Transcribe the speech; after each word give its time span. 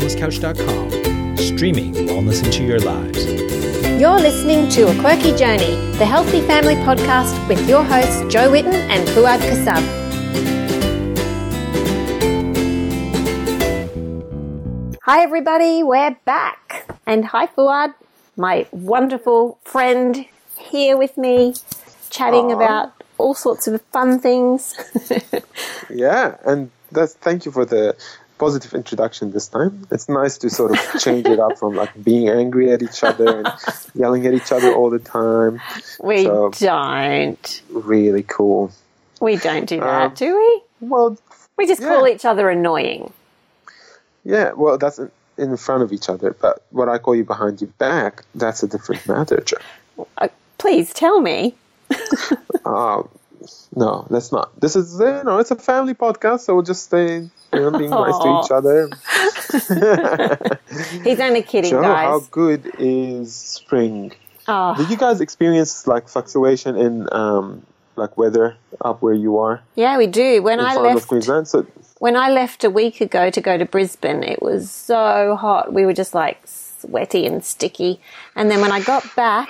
wellnesscouch.com, 0.00 1.36
streaming 1.36 1.92
wellness 1.92 2.42
into 2.44 2.64
your 2.64 2.80
lives. 2.80 3.26
You're 4.00 4.18
listening 4.18 4.70
to 4.70 4.88
A 4.88 5.00
Quirky 5.00 5.36
Journey, 5.36 5.74
the 5.98 6.06
Healthy 6.06 6.40
Family 6.46 6.74
Podcast 6.76 7.46
with 7.48 7.68
your 7.68 7.84
hosts 7.84 8.22
Jo 8.32 8.50
Whitton 8.50 8.74
and 8.74 9.06
Fouad 9.08 9.40
Kassab. 9.40 9.82
Hi, 15.02 15.22
everybody, 15.22 15.82
we're 15.82 16.16
back. 16.24 16.88
And 17.06 17.26
hi, 17.26 17.46
Fouad, 17.46 17.92
my 18.36 18.66
wonderful 18.70 19.58
friend 19.64 20.24
here 20.58 20.96
with 20.96 21.18
me, 21.18 21.54
chatting 22.08 22.46
Aww. 22.46 22.54
about 22.54 22.92
all 23.18 23.34
sorts 23.34 23.68
of 23.68 23.82
fun 23.92 24.18
things. 24.18 24.76
yeah, 25.90 26.36
and 26.46 26.70
that's 26.90 27.14
thank 27.14 27.44
you 27.44 27.52
for 27.52 27.66
the 27.66 27.96
positive 28.40 28.72
introduction 28.74 29.30
this 29.32 29.46
time. 29.48 29.86
It's 29.92 30.08
nice 30.08 30.38
to 30.38 30.48
sort 30.50 30.72
of 30.72 31.00
change 31.00 31.26
it 31.26 31.38
up 31.38 31.58
from 31.58 31.74
like 31.76 31.92
being 32.02 32.28
angry 32.28 32.72
at 32.72 32.82
each 32.82 33.04
other 33.04 33.28
and 33.40 33.48
yelling 33.94 34.26
at 34.26 34.32
each 34.34 34.50
other 34.50 34.72
all 34.72 34.88
the 34.90 34.98
time. 34.98 35.60
We 36.02 36.24
So- 36.24 36.50
don't. 36.58 37.62
Really 37.70 38.24
cool. 38.24 38.72
We 39.20 39.36
don't 39.36 39.66
do 39.68 39.78
that, 39.80 40.02
Um, 40.06 40.14
do 40.14 40.34
we? 40.34 40.62
Well, 40.88 41.18
We 41.58 41.66
just 41.66 41.82
call 41.82 42.08
each 42.08 42.24
other 42.24 42.48
annoying. 42.48 43.12
yeah, 44.24 44.52
well, 44.56 44.78
that's 44.78 44.98
in- 44.98 45.56
front 45.58 45.82
of 45.82 45.92
each 45.92 46.08
other, 46.08 46.34
but 46.40 46.62
what 46.70 46.88
I 46.88 46.96
call 46.98 47.14
you 47.14 47.24
behind 47.24 47.60
your 47.60 47.70
back, 47.78 48.24
that's 48.34 48.62
a 48.62 48.66
different 48.66 49.06
matter, 49.06 49.40
Jo. 49.44 49.56
Uh, 50.18 50.28
please 50.58 50.92
tell 50.94 51.20
me. 51.20 51.54
Uh, 52.64 53.02
no, 53.74 54.06
let's 54.10 54.32
not. 54.32 54.58
This 54.60 54.76
is, 54.76 54.98
you 54.98 55.24
know, 55.24 55.38
it's 55.38 55.50
a 55.50 55.56
family 55.56 55.94
podcast, 55.94 56.40
so 56.40 56.54
we'll 56.54 56.64
just 56.64 56.84
stay, 56.84 57.16
you 57.18 57.30
know, 57.52 57.70
being 57.70 57.90
nice 57.90 58.18
to 58.18 58.40
each 58.44 58.50
other. 58.50 58.88
He's 61.04 61.20
only 61.20 61.42
kidding, 61.42 61.70
Jo, 61.70 61.82
how 61.82 62.20
good 62.30 62.74
is 62.78 63.34
spring? 63.34 64.12
Oh, 64.48 64.74
Did 64.76 64.90
you 64.90 64.96
guys 64.96 65.20
experience 65.20 65.86
like 65.86 66.08
fluctuation 66.08 66.76
in 66.76 67.08
um, 67.12 67.64
like 67.96 68.16
weather 68.16 68.56
up 68.80 69.02
where 69.02 69.14
you 69.14 69.38
are 69.38 69.62
yeah, 69.74 69.96
we 69.98 70.06
do. 70.06 70.42
When 70.42 70.58
I 70.58 70.74
left, 70.76 71.08
Queensland? 71.08 71.48
So 71.48 71.66
when 71.98 72.16
I 72.16 72.30
left 72.30 72.64
a 72.64 72.70
week 72.70 73.00
ago 73.00 73.30
to 73.30 73.40
go 73.40 73.58
to 73.58 73.64
Brisbane, 73.64 74.22
it 74.22 74.42
was 74.42 74.70
so 74.70 75.36
hot. 75.36 75.72
We 75.72 75.86
were 75.86 75.92
just 75.92 76.14
like 76.14 76.40
sweaty 76.46 77.26
and 77.26 77.44
sticky. 77.44 78.00
And 78.34 78.50
then 78.50 78.60
when 78.60 78.72
I 78.72 78.80
got 78.80 79.04
back, 79.14 79.48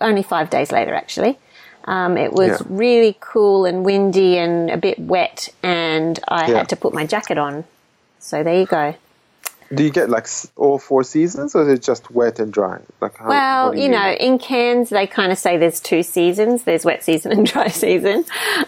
only 0.00 0.22
five 0.22 0.50
days 0.50 0.72
later, 0.72 0.94
actually, 0.94 1.38
um, 1.84 2.16
it 2.16 2.32
was 2.32 2.48
Yeah. 2.48 2.58
really 2.68 3.16
cool 3.20 3.64
and 3.64 3.84
windy 3.84 4.38
and 4.38 4.70
a 4.70 4.76
bit 4.76 4.98
wet, 4.98 5.48
and 5.62 6.18
I 6.28 6.48
Yeah. 6.50 6.58
had 6.58 6.68
to 6.70 6.76
put 6.76 6.94
my 6.94 7.06
jacket 7.06 7.38
on. 7.38 7.64
So 8.18 8.42
there 8.42 8.58
you 8.60 8.66
go. 8.66 8.94
do 9.74 9.82
you 9.82 9.90
get 9.90 10.08
like 10.08 10.28
all 10.56 10.78
four 10.78 11.02
seasons, 11.02 11.54
or 11.56 11.62
is 11.62 11.68
it 11.68 11.82
just 11.82 12.10
wet 12.10 12.38
and 12.38 12.52
dry? 12.52 12.78
Like 13.00 13.16
how, 13.18 13.28
Well, 13.28 13.72
do 13.72 13.80
you 13.80 13.88
know, 13.88 14.12
in 14.12 14.38
Cairns, 14.38 14.90
they 14.90 15.06
kind 15.08 15.32
of 15.32 15.38
say 15.38 15.56
there's 15.56 15.80
two 15.80 16.02
seasons 16.04 16.62
there's 16.64 16.84
wet 16.84 17.02
season 17.02 17.32
and 17.36 17.44
dry 17.46 17.68
season. 17.68 18.24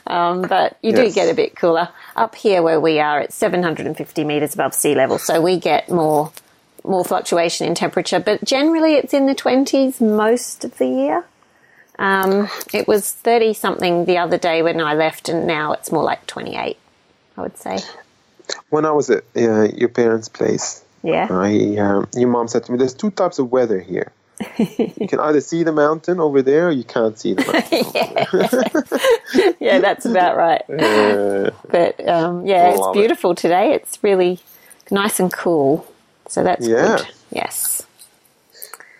Um, 0.06 0.42
but 0.42 0.76
you 0.82 0.92
do 0.92 1.12
get 1.12 1.30
a 1.30 1.34
bit 1.34 1.54
cooler. 1.54 1.90
Up 2.16 2.34
here 2.34 2.60
where 2.62 2.80
we 2.80 2.98
are, 2.98 3.20
it's 3.20 3.36
750 3.36 4.24
metres 4.24 4.54
above 4.54 4.74
sea 4.74 4.94
level, 4.96 5.18
so 5.18 5.40
we 5.40 5.58
get 5.58 5.88
more. 5.90 6.32
More 6.84 7.04
fluctuation 7.04 7.66
in 7.66 7.74
temperature, 7.74 8.20
but 8.20 8.44
generally 8.44 8.94
it's 8.94 9.12
in 9.12 9.26
the 9.26 9.34
20s 9.34 10.00
most 10.00 10.64
of 10.64 10.78
the 10.78 10.86
year. 10.86 11.24
Um, 11.98 12.48
it 12.74 12.86
was 12.86 13.10
30 13.12 13.54
something 13.54 14.04
the 14.04 14.18
other 14.18 14.38
day 14.38 14.62
when 14.62 14.80
I 14.80 14.94
left, 14.94 15.28
and 15.28 15.46
now 15.46 15.72
it's 15.72 15.90
more 15.90 16.04
like 16.04 16.26
28, 16.26 16.76
I 17.36 17.40
would 17.40 17.56
say. 17.58 17.78
when 18.70 18.84
I 18.84 18.92
was 18.92 19.10
at 19.10 19.24
uh, 19.36 19.62
your 19.74 19.88
parents' 19.88 20.28
place, 20.28 20.84
Yeah. 21.02 21.26
I 21.30 21.76
um, 21.78 22.08
your 22.14 22.28
mom 22.28 22.48
said 22.48 22.64
to 22.64 22.72
me, 22.72 22.78
"There's 22.78 22.94
two 22.94 23.10
types 23.10 23.38
of 23.38 23.50
weather 23.50 23.80
here. 23.80 24.12
you 24.58 25.08
can 25.08 25.18
either 25.20 25.40
see 25.40 25.62
the 25.62 25.72
mountain 25.72 26.20
over 26.20 26.42
there, 26.42 26.68
or 26.68 26.70
you 26.70 26.84
can't 26.84 27.18
see 27.18 27.34
the 27.34 27.44
mountain." 27.46 29.54
yeah, 29.60 29.78
that's 29.80 30.04
about 30.04 30.36
right. 30.36 30.62
Uh, 31.46 31.50
But 31.70 32.06
um, 32.08 32.44
yeah, 32.46 32.70
it's 32.70 32.80
Love 32.80 32.96
it. 32.96 33.00
beautiful 33.00 33.34
today. 33.34 33.72
It's 33.72 33.98
really 34.02 34.40
nice 34.90 35.18
and 35.20 35.32
cool. 35.32 35.86
So 36.28 36.42
that's 36.44 36.66
Yeah. 36.66 36.98
good. 36.98 37.06
Yes. 37.30 37.85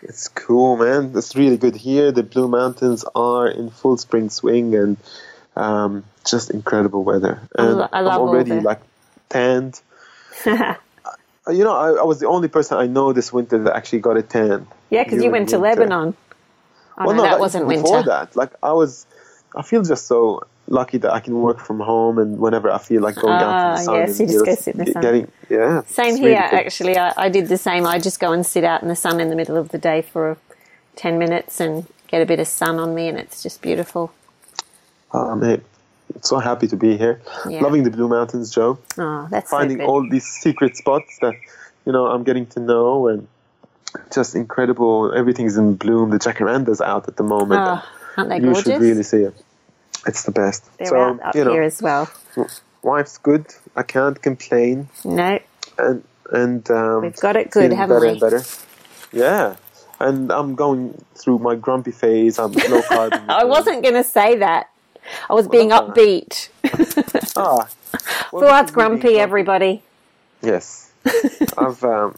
It's 0.03 0.29
cool, 0.29 0.77
man. 0.77 1.12
It's 1.17 1.34
really 1.34 1.57
good 1.57 1.75
here. 1.75 2.12
The 2.12 2.23
Blue 2.23 2.49
Mountains 2.49 3.05
are 3.15 3.49
in 3.49 3.71
full 3.71 3.97
spring 3.97 4.31
swing 4.31 4.75
and 4.75 4.97
um, 5.57 6.05
just 6.25 6.51
incredible 6.51 7.03
weather. 7.03 7.41
And 7.57 7.89
I 7.93 8.01
love 8.01 8.15
am 8.15 8.21
already 8.21 8.61
like 8.61 8.81
tanned. 9.29 9.81
You 11.49 11.62
know, 11.62 11.77
I, 11.77 12.01
I 12.01 12.03
was 12.03 12.19
the 12.19 12.27
only 12.27 12.49
person 12.49 12.77
I 12.77 12.87
know 12.87 13.12
this 13.12 13.33
winter 13.33 13.62
that 13.62 13.77
actually 13.77 14.01
got 14.01 14.17
a 14.17 14.23
tan. 14.23 14.67
Yeah, 14.91 15.05
because 15.05 15.23
you 15.23 15.31
went 15.31 15.51
to 15.51 15.61
winter. 15.61 15.83
Lebanon. 15.83 16.17
Oh, 16.99 17.07
Well, 17.07 17.15
no, 17.15 17.23
that 17.23 17.33
like, 17.33 17.41
wasn't 17.41 17.69
before 17.69 17.99
winter. 17.99 18.09
that. 18.09 18.34
Like 18.34 18.51
I 18.65 18.73
was, 18.73 19.07
I 19.55 19.63
feel 19.63 19.83
just 19.83 20.09
so 20.09 20.43
lucky 20.69 20.99
that 20.99 21.12
I 21.12 21.21
can 21.21 21.34
work 21.41 21.59
from 21.60 21.81
home 21.81 22.19
and 22.19 22.38
whenever 22.38 22.71
I 22.71 22.78
feel 22.78 23.03
like 23.03 23.15
going 23.16 23.32
Ah, 23.32 23.37
out 23.37 23.77
to 23.77 23.77
the 23.77 23.81
ah, 23.81 23.84
sun. 23.84 23.94
yes, 23.94 24.21
you 24.21 24.27
just 24.27 24.44
go 24.44 24.54
sit 24.54 24.75
in 24.77 24.84
the 24.84 24.93
sun. 24.93 25.03
Getting, 25.03 25.32
yeah. 25.49 25.82
Same 25.87 26.16
here, 26.16 26.25
really 26.27 26.34
actually. 26.65 26.97
I, 26.99 27.12
I 27.16 27.28
did 27.28 27.49
the 27.49 27.56
same. 27.59 27.87
I 27.87 27.99
just 27.99 28.19
go 28.21 28.32
and 28.32 28.44
sit 28.44 28.65
out 28.65 28.82
in 28.82 28.88
the 28.88 28.97
sun 28.97 29.21
in 29.21 29.28
the 29.31 29.37
middle 29.37 29.56
of 29.56 29.69
the 29.71 29.78
day 29.78 30.03
for 30.03 30.37
10 30.97 31.19
minutes 31.19 31.60
and 31.60 31.87
get 32.09 32.21
a 32.22 32.27
bit 32.27 32.41
of 32.41 32.49
sun 32.49 32.78
on 32.78 32.94
me, 32.94 33.09
and 33.09 33.19
it's 33.19 33.43
just 33.43 33.60
beautiful. 33.62 34.12
Oh, 35.12 35.34
mate. 35.37 35.60
So 36.22 36.38
happy 36.38 36.66
to 36.69 36.77
be 36.77 36.97
here. 36.97 37.21
Yeah. 37.48 37.60
Loving 37.62 37.83
the 37.84 37.91
Blue 37.91 38.09
Mountains, 38.09 38.50
Jo. 38.50 38.78
Oh, 38.98 39.28
that's 39.31 39.50
finding 39.50 39.78
so 39.78 39.84
all 39.87 40.09
these 40.09 40.25
secret 40.25 40.77
spots 40.77 41.19
that 41.21 41.34
you 41.84 41.93
know 41.93 42.06
I'm 42.06 42.22
getting 42.25 42.47
to 42.47 42.60
know 42.60 43.09
and 43.09 43.27
just 44.15 44.34
incredible. 44.34 45.12
Everything's 45.15 45.56
in 45.56 45.75
bloom. 45.75 46.10
The 46.10 46.19
jacaranda's 46.19 46.81
out 46.81 47.09
at 47.09 47.16
the 47.16 47.22
moment. 47.25 47.60
Oh, 47.62 47.83
aren't 48.16 48.31
they 48.31 48.37
you 48.37 48.43
gorgeous? 48.53 48.62
should 48.65 48.81
really 48.81 49.03
see 49.03 49.22
it. 49.22 49.34
It's 50.06 50.22
the 50.25 50.31
best. 50.33 50.65
They're 50.78 50.89
so 50.89 51.00
out 51.00 51.22
up 51.22 51.34
you 51.34 51.44
know, 51.44 51.53
here 51.53 51.62
as 51.62 51.83
well. 51.83 52.09
life's 52.83 53.19
good. 53.19 53.47
I 53.75 53.83
can't 53.83 54.21
complain, 54.21 54.89
No, 55.05 55.39
and 55.78 56.05
and 56.31 56.71
um, 56.71 57.03
We've 57.03 57.17
got 57.17 57.37
it 57.37 57.50
good, 57.50 57.72
haven't 57.72 57.97
better 57.97 58.06
we? 58.06 58.12
and 58.12 58.21
better. 58.21 58.43
Yeah, 59.12 59.56
and 60.00 60.31
I'm 60.33 60.55
going 60.55 61.03
through 61.15 61.39
my 61.41 61.55
grumpy 61.56 61.93
phase. 61.93 62.39
I'm 62.39 62.53
low 62.53 62.83
carb. 62.91 63.12
I 63.28 63.45
wasn't 63.45 63.83
going 63.83 63.95
to 63.95 64.05
say 64.05 64.37
that. 64.39 64.71
I 65.31 65.34
was 65.34 65.47
being 65.49 65.69
that's 65.69 65.87
upbeat. 65.89 66.49
Ah, 67.37 67.69
well, 68.33 68.43
Fouad's 68.43 68.71
is 68.71 68.71
me 68.71 68.75
grumpy, 68.75 69.19
everybody. 69.19 69.83
Yes, 70.43 70.91
I've 71.59 71.83
um, 71.84 72.16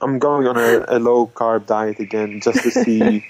I'm 0.00 0.18
going 0.18 0.46
on 0.46 0.56
a, 0.56 0.84
a 0.88 0.98
low 0.98 1.26
carb 1.26 1.66
diet 1.66 1.98
again 1.98 2.40
just 2.40 2.62
to 2.62 2.70
see 2.70 3.24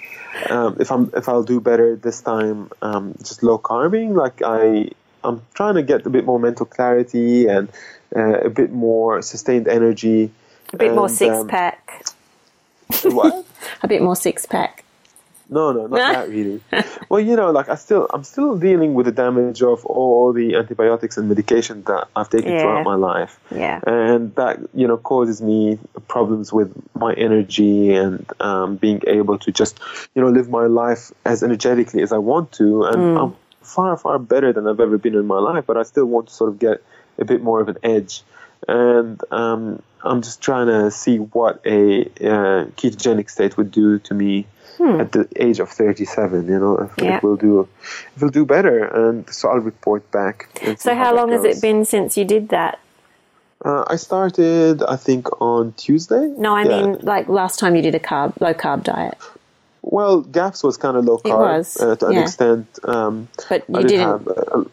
um, 0.50 0.76
if 0.80 0.90
I'm 0.90 1.10
if 1.14 1.28
I'll 1.28 1.44
do 1.44 1.60
better 1.60 1.96
this 1.96 2.20
time. 2.20 2.70
Um, 2.82 3.14
just 3.18 3.42
low 3.42 3.58
carbing, 3.58 4.14
like 4.14 4.42
I 4.44 4.90
I'm 5.24 5.42
trying 5.54 5.74
to 5.74 5.82
get 5.82 6.06
a 6.06 6.10
bit 6.10 6.24
more 6.24 6.38
mental 6.38 6.66
clarity 6.66 7.46
and 7.46 7.68
uh, 8.14 8.40
a 8.40 8.50
bit 8.50 8.70
more 8.72 9.22
sustained 9.22 9.68
energy. 9.68 10.30
A 10.72 10.76
bit 10.76 10.94
more 10.94 11.08
six 11.08 11.34
um, 11.34 11.48
pack. 11.48 12.04
What? 13.02 13.46
A 13.82 13.88
bit 13.88 14.02
more 14.02 14.16
six 14.16 14.44
pack. 14.44 14.83
No, 15.48 15.72
no, 15.72 15.86
not 15.86 15.96
that 15.98 16.28
really. 16.30 16.60
Well, 17.10 17.20
you 17.20 17.36
know, 17.36 17.50
like 17.50 17.68
I 17.68 17.74
still, 17.74 18.06
I'm 18.12 18.24
still 18.24 18.56
dealing 18.56 18.94
with 18.94 19.06
the 19.06 19.12
damage 19.12 19.62
of 19.62 19.84
all 19.84 20.32
the 20.32 20.54
antibiotics 20.56 21.18
and 21.18 21.28
medication 21.28 21.82
that 21.84 22.08
I've 22.16 22.30
taken 22.30 22.52
Yeah. 22.52 22.62
throughout 22.62 22.84
my 22.84 22.94
life. 22.94 23.38
Yeah. 23.54 23.80
and 23.86 24.34
that 24.36 24.58
you 24.72 24.86
know 24.88 24.96
causes 24.96 25.42
me 25.42 25.78
problems 26.08 26.52
with 26.52 26.72
my 26.94 27.12
energy 27.14 27.94
and 27.94 28.24
um, 28.40 28.76
being 28.76 29.02
able 29.06 29.38
to 29.38 29.52
just 29.52 29.78
you 30.14 30.22
know 30.22 30.28
live 30.30 30.48
my 30.48 30.66
life 30.66 31.12
as 31.24 31.42
energetically 31.42 32.02
as 32.02 32.12
I 32.12 32.18
want 32.18 32.52
to, 32.52 32.84
and 32.84 32.96
Mm. 32.96 33.20
I'm 33.22 33.36
far 33.60 33.96
far 33.96 34.18
better 34.18 34.52
than 34.52 34.66
I've 34.66 34.80
ever 34.80 34.98
been 34.98 35.14
in 35.14 35.26
my 35.26 35.38
life, 35.38 35.64
but 35.66 35.76
I 35.76 35.82
still 35.82 36.06
want 36.06 36.28
to 36.28 36.34
sort 36.34 36.50
of 36.50 36.58
get 36.58 36.82
a 37.18 37.24
bit 37.24 37.42
more 37.42 37.60
of 37.60 37.68
an 37.68 37.76
edge, 37.82 38.22
and 38.66 39.20
um, 39.30 39.82
I'm 40.02 40.22
just 40.22 40.40
trying 40.40 40.66
to 40.68 40.90
see 40.90 41.18
what 41.18 41.60
a 41.66 42.02
uh, 42.04 42.64
ketogenic 42.78 43.28
state 43.30 43.56
would 43.58 43.70
do 43.70 43.98
to 44.00 44.14
me. 44.14 44.46
At 45.00 45.12
the 45.12 45.26
age 45.36 45.60
of 45.60 45.70
37, 45.70 46.46
you 46.48 46.58
know, 46.58 46.76
if 46.78 46.92
Hmm. 46.96 47.04
Yeah. 47.04 47.16
it 47.16 47.22
will 47.22 47.36
do, 47.36 47.60
it 48.16 48.20
will 48.22 48.28
do 48.30 48.44
better, 48.44 48.84
and 48.84 49.28
so 49.30 49.48
I'll 49.50 49.58
report 49.72 50.10
back. 50.10 50.48
So, 50.78 50.94
how 50.94 51.10
that 51.12 51.16
long 51.16 51.30
has 51.32 51.44
it 51.44 51.60
been 51.62 51.84
since 51.84 52.16
you 52.18 52.24
did 52.24 52.48
that? 52.50 52.78
Uh, 53.64 53.84
I 53.88 53.96
started, 53.96 54.82
I 54.82 54.96
think, 54.96 55.40
on 55.40 55.72
Tuesday. 55.76 56.26
No, 56.36 56.54
I 56.54 56.64
Yeah. 56.64 56.68
mean, 56.86 56.98
like 57.02 57.28
last 57.28 57.58
time 57.58 57.74
you 57.76 57.82
did 57.82 57.94
a 57.94 57.98
carb, 58.00 58.34
low 58.40 58.52
carb 58.54 58.82
diet. 58.84 59.16
well, 59.82 60.20
GAPS 60.22 60.62
was 60.64 60.76
kind 60.76 60.96
of 60.96 61.04
low 61.04 61.18
carb 61.18 61.38
was, 61.38 61.76
uh, 61.80 61.94
to 61.96 62.06
an 62.08 62.18
extent. 62.18 62.66
Um, 62.84 63.28
But 63.48 63.64
I 63.72 63.78
you 63.80 63.82
did 63.88 63.90
didn't. 63.92 64.06
have, 64.08 64.28
uh, 64.28 64.64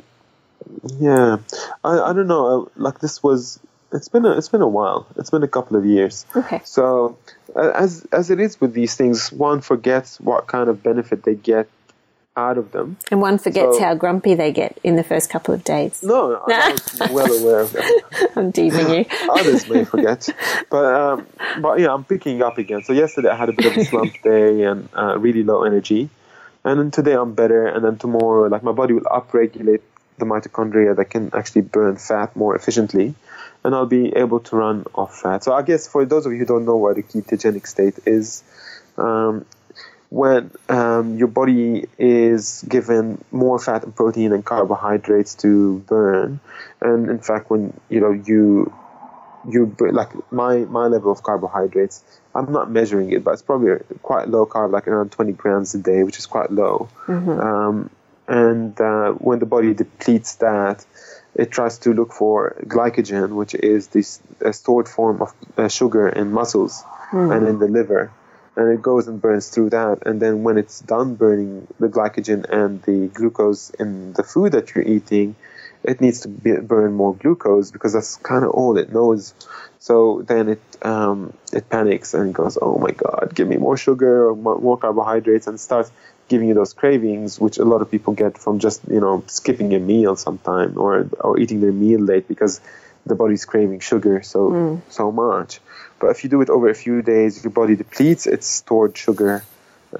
yeah, 0.99 1.37
I, 1.83 1.99
I 2.09 2.13
don't 2.13 2.27
know. 2.27 2.45
uh, 2.47 2.65
Like 2.75 2.99
this 2.99 3.21
was, 3.23 3.59
it's 3.93 4.09
been 4.09 4.25
a, 4.25 4.31
it's 4.37 4.49
been 4.49 4.61
a 4.61 4.67
while. 4.67 5.07
It's 5.17 5.29
been 5.29 5.43
a 5.43 5.47
couple 5.47 5.77
of 5.77 5.85
years. 5.85 6.25
Okay. 6.35 6.61
So, 6.63 7.17
as 7.55 8.05
as 8.11 8.29
it 8.29 8.39
is 8.39 8.59
with 8.61 8.73
these 8.73 8.95
things, 8.95 9.31
one 9.31 9.61
forgets 9.61 10.19
what 10.19 10.47
kind 10.47 10.69
of 10.69 10.81
benefit 10.83 11.23
they 11.23 11.35
get 11.35 11.67
out 12.37 12.57
of 12.57 12.71
them. 12.71 12.95
And 13.11 13.19
one 13.21 13.37
forgets 13.37 13.77
So- 13.77 13.83
how 13.83 13.93
grumpy 13.95 14.35
they 14.35 14.51
get 14.53 14.77
in 14.83 14.95
the 14.95 15.03
first 15.03 15.29
couple 15.29 15.53
of 15.53 15.63
days. 15.63 16.01
No, 16.01 16.41
I 16.47 16.71
was 16.71 17.09
well 17.11 17.33
aware 17.33 17.59
of 17.59 17.73
that. 17.73 18.29
I'm 18.35 18.51
teasing 18.53 18.89
you. 18.89 19.05
Others 19.29 19.67
may 19.69 19.83
forget, 19.83 20.29
but 20.69 20.85
um, 20.85 21.27
but 21.61 21.79
yeah, 21.79 21.93
I'm 21.93 22.03
picking 22.05 22.41
up 22.41 22.57
again. 22.57 22.83
So 22.83 22.93
yesterday 22.93 23.29
I 23.29 23.35
had 23.35 23.49
a 23.49 23.53
bit 23.53 23.65
of 23.65 23.77
a 23.77 23.85
slump 23.85 24.13
day 24.23 24.63
and 24.63 24.87
uh, 24.95 25.17
really 25.19 25.43
low 25.43 25.63
energy, 25.63 26.09
and 26.63 26.79
then 26.79 26.91
today 26.91 27.13
I'm 27.13 27.33
better. 27.33 27.67
And 27.67 27.83
then 27.83 27.97
tomorrow, 27.97 28.47
like 28.47 28.63
my 28.63 28.71
body 28.71 28.93
will 28.93 29.01
upregulate 29.01 29.81
the 30.17 30.25
mitochondria 30.25 30.95
that 30.95 31.05
can 31.09 31.31
actually 31.33 31.61
burn 31.63 31.97
fat 31.97 32.35
more 32.35 32.55
efficiently, 32.55 33.15
and 33.63 33.75
I'll 33.75 33.85
be 33.85 34.15
able 34.15 34.39
to 34.39 34.55
run 34.55 34.85
off 34.95 35.19
fat. 35.21 35.43
So 35.43 35.53
I 35.53 35.61
guess 35.61 35.87
for 35.87 36.05
those 36.05 36.25
of 36.25 36.31
you 36.31 36.39
who 36.39 36.45
don't 36.45 36.65
know 36.65 36.77
what 36.77 36.97
a 36.97 37.01
ketogenic 37.01 37.67
state 37.67 37.99
is. 38.05 38.43
Um, 38.97 39.45
when 40.09 40.51
um, 40.67 41.17
your 41.17 41.29
body 41.29 41.85
is 41.97 42.65
given 42.67 43.23
more 43.31 43.57
fat 43.57 43.85
and 43.85 43.95
protein 43.95 44.33
and 44.33 44.43
carbohydrates 44.43 45.35
to 45.35 45.79
burn, 45.87 46.41
and 46.81 47.09
in 47.09 47.19
fact, 47.19 47.49
when 47.49 47.79
you 47.87 48.01
know 48.01 48.11
you 48.11 48.73
you 49.49 49.73
like 49.79 50.09
my 50.31 50.59
my 50.59 50.87
level 50.87 51.13
of 51.13 51.23
carbohydrates, 51.23 52.03
I'm 52.35 52.51
not 52.51 52.69
measuring 52.69 53.11
it, 53.11 53.23
but 53.23 53.31
it's 53.31 53.41
probably 53.41 53.77
quite 54.01 54.27
low 54.27 54.45
carb, 54.45 54.71
like 54.71 54.87
around 54.87 55.13
20 55.13 55.31
grams 55.31 55.73
a 55.75 55.79
day, 55.79 56.03
which 56.03 56.19
is 56.19 56.25
quite 56.25 56.51
low. 56.51 56.89
Um, 57.39 57.89
and 58.27 58.79
uh, 58.79 59.11
when 59.13 59.39
the 59.39 59.45
body 59.45 59.73
depletes 59.73 60.35
that, 60.35 60.85
it 61.35 61.51
tries 61.51 61.77
to 61.79 61.93
look 61.93 62.13
for 62.13 62.55
glycogen, 62.65 63.35
which 63.35 63.55
is 63.55 63.87
this 63.87 64.19
uh, 64.43 64.51
stored 64.51 64.87
form 64.87 65.21
of 65.21 65.33
uh, 65.57 65.67
sugar 65.67 66.07
in 66.07 66.31
muscles 66.31 66.83
and 67.31 67.47
in 67.47 67.59
the 67.59 67.67
liver. 67.67 68.11
And 68.55 68.73
it 68.73 68.81
goes 68.81 69.07
and 69.07 69.21
burns 69.21 69.49
through 69.49 69.69
that. 69.69 70.05
And 70.05 70.21
then 70.21 70.43
when 70.43 70.57
it's 70.57 70.81
done 70.81 71.15
burning 71.15 71.67
the 71.79 71.87
glycogen 71.87 72.43
and 72.49 72.81
the 72.83 73.07
glucose 73.07 73.69
in 73.69 74.13
the 74.13 74.23
food 74.23 74.51
that 74.51 74.75
you're 74.75 74.83
eating, 74.83 75.35
it 75.83 76.01
needs 76.01 76.21
to 76.21 76.27
be, 76.27 76.55
burn 76.57 76.93
more 76.93 77.15
glucose 77.15 77.71
because 77.71 77.93
that's 77.93 78.17
kind 78.17 78.43
of 78.43 78.51
all 78.51 78.77
it 78.77 78.91
knows. 78.91 79.33
So 79.79 80.21
then 80.21 80.49
it 80.49 80.61
um, 80.83 81.33
it 81.51 81.69
panics 81.69 82.13
and 82.13 82.35
goes, 82.35 82.57
oh 82.61 82.77
my 82.77 82.91
god, 82.91 83.31
give 83.33 83.47
me 83.47 83.57
more 83.57 83.77
sugar 83.77 84.29
or 84.29 84.35
more, 84.35 84.59
more 84.59 84.77
carbohydrates, 84.77 85.47
and 85.47 85.59
starts 85.59 85.91
giving 86.31 86.47
you 86.47 86.55
those 86.61 86.73
cravings, 86.81 87.39
which 87.45 87.57
a 87.65 87.67
lot 87.73 87.81
of 87.83 87.91
people 87.95 88.13
get 88.23 88.37
from 88.43 88.55
just 88.67 88.79
you 88.95 89.01
know 89.03 89.15
skipping 89.27 89.69
a 89.79 89.81
meal 89.91 90.15
sometime 90.15 90.71
or 90.77 90.93
or 91.19 91.33
eating 91.41 91.59
their 91.63 91.77
meal 91.85 92.01
late 92.11 92.25
because 92.33 92.53
the 93.05 93.15
body's 93.21 93.45
craving 93.51 93.81
sugar 93.91 94.15
so 94.33 94.41
so 94.89 95.11
much. 95.11 95.59
But 95.99 96.07
if 96.13 96.23
you 96.23 96.29
do 96.35 96.41
it 96.45 96.49
over 96.49 96.67
a 96.69 96.79
few 96.85 96.97
days, 97.13 97.43
your 97.43 97.51
body 97.61 97.75
depletes 97.75 98.23
its 98.35 98.47
stored 98.47 98.93
sugar, 99.05 99.43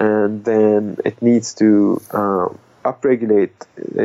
and 0.00 0.44
then 0.50 0.96
it 1.04 1.16
needs 1.28 1.48
to 1.62 1.68
uh, 2.20 2.48
upregulate 2.90 3.56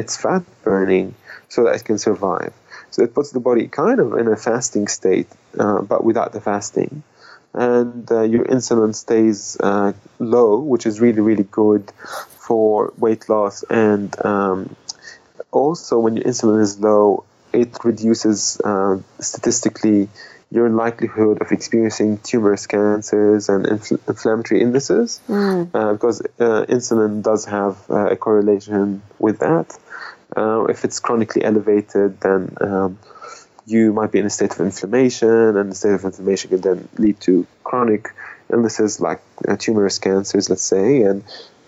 its 0.02 0.14
fat 0.24 0.44
burning 0.64 1.16
so 1.54 1.64
that 1.64 1.74
it 1.78 1.84
can 1.90 1.98
survive. 1.98 2.54
So 2.92 3.04
it 3.04 3.14
puts 3.18 3.32
the 3.32 3.44
body 3.50 3.68
kind 3.84 4.00
of 4.00 4.14
in 4.22 4.28
a 4.28 4.36
fasting 4.36 4.88
state, 5.00 5.30
uh, 5.64 5.82
but 5.92 6.04
without 6.10 6.32
the 6.36 6.42
fasting. 6.42 7.04
And 7.54 8.10
uh, 8.12 8.22
your 8.22 8.46
insulin 8.46 8.94
stays 8.94 9.58
uh, 9.60 9.94
low, 10.20 10.60
which 10.60 10.86
is 10.86 11.00
really, 11.00 11.22
really 11.22 11.48
good 11.50 11.92
for 12.38 12.94
weight 12.98 13.30
loss. 13.30 13.64
And 13.64 14.14
um, 14.26 14.76
also, 15.52 16.00
when 16.00 16.18
your 16.18 16.26
insulin 16.26 16.62
is 16.62 16.80
low, 16.80 17.24
it 17.54 17.84
reduces 17.84 18.60
uh, 18.64 19.00
statistically 19.20 20.10
your 20.50 20.70
likelihood 20.70 21.42
of 21.42 21.52
experiencing 21.52 22.20
tumorous 22.20 22.68
cancers 22.68 23.50
and 23.50 23.66
infl- 23.66 24.00
inflammatory 24.08 24.62
illnesses 24.62 25.20
uh, 25.74 25.92
because 25.94 26.22
uh, 26.40 26.66
insulin 26.70 27.22
does 27.22 27.46
have 27.46 27.78
uh, 27.90 28.12
a 28.12 28.16
correlation 28.16 29.02
with 29.20 29.40
that. 29.40 29.78
Uh, 30.36 30.66
if 30.66 30.86
it's 30.86 31.00
chronically 31.00 31.44
elevated, 31.44 32.20
then 32.22 32.56
um, 32.62 32.98
you 33.68 33.92
might 33.92 34.12
be 34.12 34.19
in 34.19 34.25
a 34.25 34.30
state 34.30 34.52
of 34.54 34.62
inflammation, 34.62 35.58
and 35.58 35.69
the 35.72 35.75
state 35.75 35.94
of 35.94 36.06
inflammation 36.06 36.50
can 36.50 36.62
then 36.62 36.88
lead 36.98 37.19
to 37.22 37.46
chronic 37.64 38.14
illnesses 38.52 39.02
like 39.02 39.22
uh, 39.48 39.58
tumorous 39.58 40.00
cancers, 40.00 40.50
let's 40.50 40.64
say. 40.64 41.02
And 41.02 41.24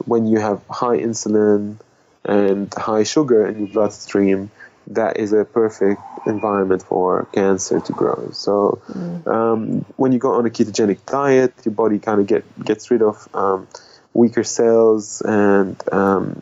when 0.06 0.26
you 0.26 0.40
have 0.40 0.66
high 0.70 0.98
insulin 0.98 1.78
and 2.24 2.74
high 2.74 3.04
sugar 3.04 3.46
in 3.46 3.60
your 3.60 3.68
bloodstream, 3.68 4.50
that 4.88 5.18
is 5.18 5.34
a 5.34 5.44
perfect 5.44 6.02
environment 6.26 6.84
for 6.84 7.28
cancer 7.34 7.82
to 7.82 7.92
grow. 7.92 8.30
So 8.32 8.82
um, 9.26 9.86
when 9.98 10.14
you 10.14 10.20
go 10.20 10.34
on 10.34 10.46
a 10.46 10.50
ketogenic 10.50 11.06
diet, 11.06 11.54
your 11.66 11.74
body 11.74 12.00
kind 12.00 12.22
of 12.22 12.28
get 12.28 12.44
gets 12.64 12.90
rid 12.90 13.02
of 13.02 13.28
um, 13.34 13.68
weaker 14.14 14.46
cells, 14.46 15.22
and 15.22 15.76
um, 15.94 16.42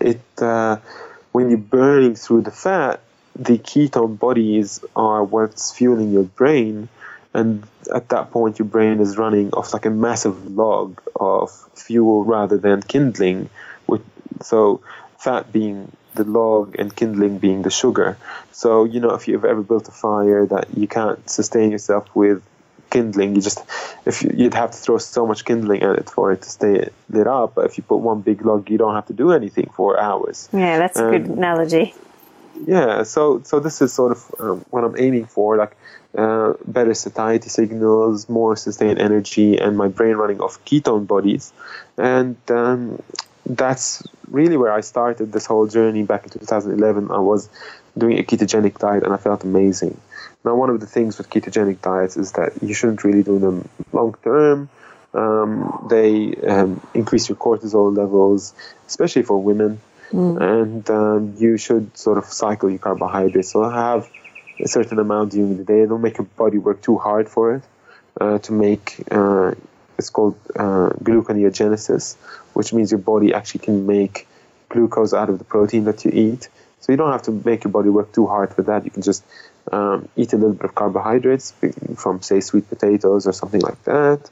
it 0.00 0.20
uh, 0.38 0.78
when 1.32 1.50
you're 1.50 1.58
burning 1.58 2.14
through 2.14 2.42
the 2.42 2.50
fat, 2.50 3.00
the 3.38 3.58
ketone 3.58 4.18
bodies 4.18 4.84
are 4.96 5.22
what's 5.22 5.70
fueling 5.72 6.12
your 6.12 6.24
brain, 6.24 6.88
and 7.32 7.62
at 7.94 8.08
that 8.08 8.30
point, 8.30 8.58
your 8.58 8.66
brain 8.66 9.00
is 9.00 9.16
running 9.16 9.52
off 9.52 9.72
like 9.72 9.86
a 9.86 9.90
massive 9.90 10.50
log 10.50 11.00
of 11.14 11.50
fuel 11.74 12.24
rather 12.24 12.58
than 12.58 12.82
kindling. 12.82 13.48
With 13.86 14.02
so 14.42 14.80
fat 15.18 15.52
being 15.52 15.90
the 16.14 16.24
log 16.24 16.76
and 16.78 16.94
kindling 16.94 17.38
being 17.38 17.62
the 17.62 17.70
sugar. 17.70 18.16
So, 18.52 18.84
you 18.84 19.00
know, 19.00 19.10
if 19.10 19.28
you've 19.28 19.44
ever 19.44 19.62
built 19.62 19.88
a 19.88 19.92
fire 19.92 20.46
that 20.46 20.76
you 20.76 20.88
can't 20.88 21.28
sustain 21.30 21.70
yourself 21.70 22.08
with 22.14 22.42
kindling, 22.90 23.36
you 23.36 23.42
just, 23.42 23.60
if 24.04 24.22
you, 24.22 24.32
you'd 24.34 24.54
have 24.54 24.72
to 24.72 24.76
throw 24.76 24.98
so 24.98 25.26
much 25.26 25.44
kindling 25.44 25.82
at 25.82 25.96
it 25.96 26.10
for 26.10 26.32
it 26.32 26.42
to 26.42 26.50
stay 26.50 26.88
lit 27.08 27.26
up. 27.26 27.54
But 27.54 27.66
if 27.66 27.78
you 27.78 27.84
put 27.84 27.98
one 27.98 28.20
big 28.20 28.44
log, 28.44 28.68
you 28.70 28.78
don't 28.78 28.94
have 28.94 29.06
to 29.06 29.12
do 29.12 29.32
anything 29.32 29.70
for 29.74 29.98
hours. 29.98 30.48
Yeah, 30.52 30.78
that's 30.78 30.98
a 30.98 31.10
good 31.10 31.26
Um, 31.26 31.38
analogy. 31.38 31.94
Yeah, 32.66 33.02
so 33.04 33.42
so 33.44 33.60
this 33.60 33.80
is 33.82 33.92
sort 33.92 34.12
of 34.12 34.34
um, 34.40 34.64
what 34.70 34.84
I'm 34.84 34.96
aiming 34.98 35.26
for, 35.26 35.56
like 35.56 35.76
uh, 36.16 36.54
better 36.66 36.94
satiety 36.94 37.48
signals, 37.48 38.28
more 38.28 38.56
sustained 38.56 38.98
energy, 38.98 39.58
and 39.58 39.76
my 39.76 39.88
brain 39.88 40.16
running 40.16 40.40
off 40.40 40.64
ketone 40.64 41.06
bodies, 41.06 41.52
and 41.96 42.36
um, 42.50 43.02
that's 43.46 44.02
really 44.28 44.56
where 44.56 44.72
I 44.72 44.80
started 44.80 45.32
this 45.32 45.46
whole 45.46 45.66
journey 45.66 46.02
back 46.02 46.24
in 46.24 46.30
2011. 46.30 47.10
I 47.10 47.18
was 47.18 47.48
doing 47.96 48.18
a 48.18 48.22
ketogenic 48.22 48.78
diet, 48.78 49.04
and 49.04 49.12
I 49.12 49.16
felt 49.16 49.44
amazing. 49.44 50.00
Now, 50.44 50.54
one 50.54 50.70
of 50.70 50.80
the 50.80 50.86
things 50.86 51.18
with 51.18 51.30
ketogenic 51.30 51.80
diets 51.82 52.16
is 52.16 52.32
that 52.32 52.62
you 52.62 52.74
shouldn't 52.74 53.04
really 53.04 53.22
do 53.22 53.38
them 53.38 53.68
long 53.92 54.14
term. 54.22 54.68
Um, 55.14 55.86
they 55.90 56.34
um, 56.46 56.80
increase 56.94 57.28
your 57.28 57.36
cortisol 57.36 57.96
levels, 57.96 58.54
especially 58.86 59.22
for 59.22 59.42
women 59.42 59.80
and 60.12 60.88
um, 60.90 61.34
you 61.38 61.56
should 61.56 61.96
sort 61.96 62.18
of 62.18 62.24
cycle 62.24 62.70
your 62.70 62.78
carbohydrates. 62.78 63.52
So 63.52 63.68
have 63.68 64.08
a 64.60 64.68
certain 64.68 64.98
amount 64.98 65.32
during 65.32 65.56
the 65.56 65.64
day. 65.64 65.86
Don't 65.86 66.02
make 66.02 66.18
your 66.18 66.26
body 66.36 66.58
work 66.58 66.82
too 66.82 66.98
hard 66.98 67.28
for 67.28 67.54
it. 67.56 67.62
Uh, 68.20 68.38
to 68.38 68.52
make 68.52 68.96
uh, 69.12 69.52
it's 69.96 70.10
called 70.10 70.36
uh, 70.56 70.90
gluconeogenesis, 71.02 72.16
which 72.54 72.72
means 72.72 72.90
your 72.90 72.98
body 73.00 73.34
actually 73.34 73.60
can 73.60 73.86
make 73.86 74.26
glucose 74.68 75.12
out 75.12 75.28
of 75.28 75.38
the 75.38 75.44
protein 75.44 75.84
that 75.84 76.04
you 76.04 76.10
eat. 76.12 76.48
So 76.80 76.92
you 76.92 76.96
don't 76.96 77.12
have 77.12 77.22
to 77.22 77.32
make 77.32 77.64
your 77.64 77.72
body 77.72 77.90
work 77.90 78.12
too 78.12 78.26
hard 78.26 78.54
for 78.54 78.62
that. 78.62 78.84
You 78.84 78.90
can 78.90 79.02
just 79.02 79.24
um, 79.72 80.08
eat 80.16 80.32
a 80.32 80.36
little 80.36 80.54
bit 80.54 80.64
of 80.64 80.74
carbohydrates 80.74 81.54
from, 81.96 82.22
say, 82.22 82.40
sweet 82.40 82.68
potatoes 82.68 83.26
or 83.26 83.32
something 83.32 83.60
like 83.60 83.82
that, 83.84 84.30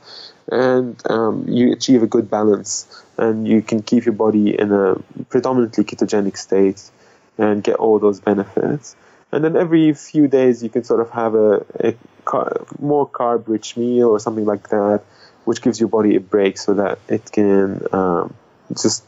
and 0.51 1.01
um, 1.11 1.47
you 1.49 1.73
achieve 1.73 2.03
a 2.03 2.07
good 2.07 2.31
balance. 2.31 2.87
And 3.19 3.49
you 3.49 3.63
can 3.63 3.81
keep 3.81 4.05
your 4.05 4.13
body 4.13 4.59
in 4.59 4.73
a 4.73 4.97
predominantly 5.31 5.85
ketogenic 5.85 6.37
state 6.37 6.91
and 7.39 7.65
get 7.65 7.77
all 7.77 7.99
those 7.99 8.21
benefits. 8.21 8.95
And 9.33 9.43
then 9.43 9.57
every 9.57 9.95
few 9.95 10.29
days, 10.29 10.63
you 10.63 10.69
can 10.69 10.85
sort 10.85 11.01
of 11.01 11.09
have 11.13 11.35
a, 11.35 11.65
a 11.81 11.95
car- 12.27 12.67
more 12.79 13.09
carb-rich 13.09 13.79
meal 13.79 14.09
or 14.09 14.21
something 14.21 14.45
like 14.45 14.69
that, 14.69 15.01
which 15.47 15.63
gives 15.63 15.81
your 15.81 15.89
body 15.89 16.17
a 16.17 16.21
break 16.21 16.59
so 16.59 16.75
that 16.75 16.99
it 17.09 17.33
can 17.33 17.87
um, 17.91 18.35
just, 18.79 19.03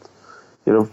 you 0.64 0.73
know, 0.73 0.88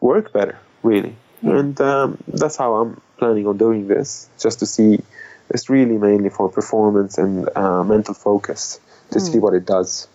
work 0.00 0.32
better, 0.32 0.58
really. 0.82 1.14
And 1.42 1.78
um, 1.82 2.16
that's 2.26 2.56
how 2.56 2.76
I'm 2.76 3.02
planning 3.18 3.46
on 3.46 3.56
doing 3.56 3.88
this, 3.88 4.28
just 4.40 4.58
to 4.60 4.66
see. 4.66 5.00
It's 5.50 5.68
really 5.68 5.98
mainly 5.98 6.30
for 6.30 6.48
performance 6.48 7.18
and 7.18 7.48
uh, 7.54 7.84
mental 7.84 8.14
focus 8.14 8.80
to 9.10 9.20
see 9.20 9.38
what 9.38 9.52
it 9.54 9.66
does. 9.66 10.08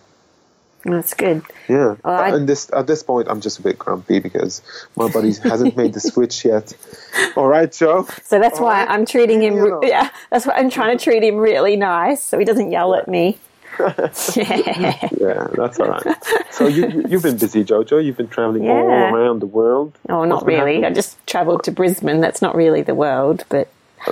That's 0.84 1.14
good. 1.14 1.42
Yeah. 1.68 1.96
Well, 2.02 2.20
I- 2.20 2.30
and 2.30 2.48
this 2.48 2.70
at 2.72 2.86
this 2.86 3.02
point, 3.02 3.28
I'm 3.28 3.40
just 3.40 3.58
a 3.58 3.62
bit 3.62 3.78
grumpy 3.78 4.18
because 4.18 4.62
my 4.96 5.08
body 5.10 5.32
hasn't 5.32 5.76
made 5.76 5.92
the 5.92 6.00
switch 6.00 6.44
yet. 6.44 6.72
All 7.36 7.46
right, 7.46 7.70
Jo. 7.70 8.06
So 8.24 8.38
that's 8.40 8.58
why 8.58 8.80
Alright. 8.80 8.90
I'm 8.90 9.04
treating 9.06 9.42
him. 9.42 9.56
You 9.56 9.68
know. 9.68 9.80
Yeah, 9.82 10.10
that's 10.30 10.46
why 10.46 10.54
I'm 10.54 10.70
trying 10.70 10.96
to 10.96 11.04
treat 11.04 11.22
him 11.22 11.36
really 11.36 11.76
nice, 11.76 12.22
so 12.22 12.38
he 12.38 12.44
doesn't 12.44 12.70
yell 12.72 12.94
at 12.94 13.08
me. 13.08 13.38
yeah. 14.36 15.08
Yeah, 15.18 15.46
that's 15.54 15.78
all 15.80 15.88
right. 15.88 16.16
So 16.50 16.66
you 16.66 16.88
you- 16.88 17.04
you've 17.08 17.22
been 17.22 17.36
busy, 17.38 17.64
Jojo. 17.64 18.02
You've 18.04 18.16
been 18.16 18.28
traveling 18.28 18.68
all 18.68 18.88
around 18.90 19.40
the 19.40 19.46
world. 19.46 19.96
Oh, 20.08 20.24
not 20.24 20.44
been 20.46 20.60
really. 20.64 20.84
I 20.84 20.90
just 20.90 21.16
travelled 21.26 21.64
to 21.64 21.70
Brisbane. 21.72 22.20
That's 22.20 22.42
not 22.42 22.54
really 22.54 22.82
the 22.82 22.94
world, 22.94 23.44
but 23.48 23.68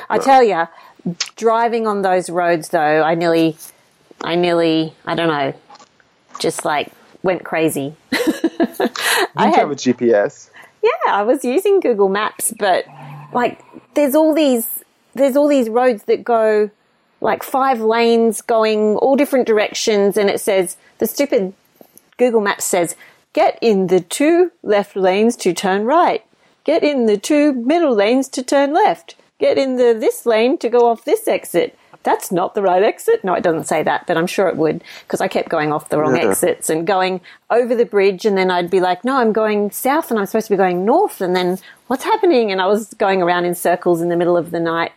I 0.08 0.18
tell 0.18 0.42
you, 0.42 0.66
driving 1.36 1.86
on 1.86 2.02
those 2.02 2.30
roads 2.30 2.68
though, 2.70 3.02
I 3.02 3.14
nearly, 3.14 3.56
I 4.22 4.34
nearly, 4.34 4.94
I 5.06 5.14
don't 5.14 5.28
know, 5.28 5.52
just 6.38 6.64
like 6.64 6.92
went 7.22 7.44
crazy. 7.44 7.94
Did 8.10 8.90
I 9.36 9.46
you 9.46 9.50
had- 9.52 9.54
have 9.56 9.70
a 9.70 9.74
GPS? 9.76 10.50
Yeah, 10.82 10.90
I 11.12 11.22
was 11.22 11.44
using 11.44 11.80
Google 11.80 12.08
Maps, 12.08 12.52
but 12.58 12.84
like 13.32 13.60
there's 13.94 14.14
all 14.14 14.32
these 14.34 14.66
there's 15.14 15.36
all 15.36 15.48
these 15.48 15.68
roads 15.68 16.04
that 16.04 16.22
go 16.22 16.70
like 17.20 17.42
five 17.42 17.80
lanes 17.80 18.42
going 18.42 18.96
all 18.96 19.16
different 19.16 19.46
directions 19.46 20.16
and 20.16 20.30
it 20.30 20.40
says 20.40 20.76
the 20.98 21.06
stupid 21.06 21.52
Google 22.16 22.40
Maps 22.40 22.64
says 22.64 22.96
get 23.32 23.58
in 23.60 23.88
the 23.88 24.00
two 24.00 24.52
left 24.62 24.96
lanes 24.96 25.37
to 25.37 25.52
turn 25.52 25.84
right. 25.84 26.25
Get 26.64 26.82
in 26.82 27.06
the 27.06 27.16
two 27.16 27.52
middle 27.52 27.94
lanes 27.94 28.28
to 28.30 28.42
turn 28.42 28.72
left. 28.72 29.14
Get 29.38 29.56
in 29.58 29.76
the 29.76 29.96
this 29.98 30.26
lane 30.26 30.58
to 30.58 30.68
go 30.68 30.88
off 30.88 31.04
this 31.04 31.26
exit. 31.28 31.78
That's 32.04 32.30
not 32.30 32.54
the 32.54 32.62
right 32.62 32.82
exit. 32.82 33.25
No, 33.25 33.34
it 33.34 33.42
doesn't 33.42 33.66
say 33.66 33.82
that, 33.82 34.06
but 34.06 34.16
I'm 34.16 34.26
sure 34.26 34.48
it 34.48 34.56
would 34.56 34.82
because 35.02 35.20
I 35.20 35.28
kept 35.28 35.48
going 35.48 35.72
off 35.72 35.88
the 35.88 35.98
wrong 35.98 36.16
Yeah. 36.16 36.28
exits 36.28 36.70
and 36.70 36.87
going 36.87 37.20
over 37.50 37.75
the 37.75 37.84
bridge 37.84 38.25
and 38.25 38.38
then 38.38 38.50
I'd 38.50 38.70
be 38.70 38.80
like, 38.80 39.04
no, 39.04 39.16
I'm 39.16 39.32
going 39.32 39.70
south 39.72 40.10
and 40.10 40.18
I'm 40.18 40.26
supposed 40.26 40.46
to 40.46 40.52
be 40.52 40.56
going 40.56 40.84
north 40.84 41.20
and 41.20 41.34
then 41.34 41.58
what's 41.88 42.04
happening? 42.04 42.52
And 42.52 42.60
I 42.62 42.66
was 42.66 42.94
going 42.94 43.22
around 43.22 43.44
in 43.46 43.54
circles 43.54 44.00
in 44.00 44.08
the 44.08 44.16
middle 44.16 44.37
of 44.37 44.50
the 44.52 44.60
night 44.60 44.92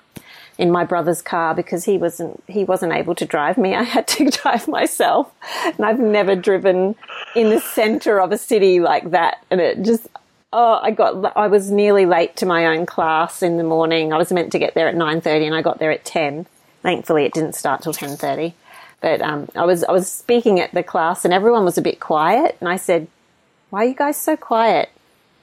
in 0.58 0.72
my 0.72 0.84
brother's 0.84 1.22
car 1.22 1.56
because 1.56 1.86
he 1.86 1.98
wasn't 1.98 2.44
he 2.48 2.64
wasn't 2.64 2.94
able 2.94 3.16
to 3.16 3.26
drive 3.26 3.58
me. 3.58 3.76
I 3.76 3.84
had 3.84 4.08
to 4.10 4.30
drive 4.42 4.68
myself. 4.68 5.32
And 5.66 5.84
I've 5.84 6.00
never 6.00 6.36
driven 6.36 6.96
in 7.36 7.50
the 7.50 7.60
center 7.60 8.20
of 8.20 8.32
a 8.32 8.38
city 8.38 8.80
like 8.80 9.12
that 9.12 9.44
and 9.50 9.62
it 9.62 9.82
just 9.82 10.08
oh 10.54 10.80
I 10.82 10.92
got 10.92 11.36
I 11.36 11.48
was 11.48 11.72
nearly 11.72 12.06
late 12.06 12.36
to 12.38 12.46
my 12.46 12.66
own 12.68 12.86
class 12.86 13.42
in 13.42 13.58
the 13.58 13.64
morning. 13.64 14.14
I 14.14 14.18
was 14.18 14.32
meant 14.32 14.52
to 14.52 14.60
get 14.60 14.74
there 14.74 14.88
at 14.88 14.96
9:30 14.96 15.46
and 15.46 15.56
I 15.56 15.62
got 15.62 15.80
there 15.80 15.92
at 15.92 16.06
10. 16.06 16.46
Thankfully 16.82 17.26
it 17.26 17.34
didn't 17.34 17.56
start 17.56 17.82
till 17.82 17.94
10:30. 17.94 18.54
But 19.02 19.22
um, 19.22 19.50
I 19.56 19.66
was 19.66 19.84
I 19.84 19.92
was 19.92 20.10
speaking 20.10 20.60
at 20.60 20.74
the 20.74 20.84
class 20.84 21.26
and 21.26 21.34
everyone 21.34 21.66
was 21.66 21.78
a 21.78 21.82
bit 21.82 22.00
quiet 22.00 22.56
and 22.60 22.70
I 22.70 22.76
said, 22.76 23.08
"Why 23.72 23.86
are 23.86 23.88
you 23.88 23.96
guys 23.96 24.18
so 24.18 24.38
quiet?" 24.38 24.90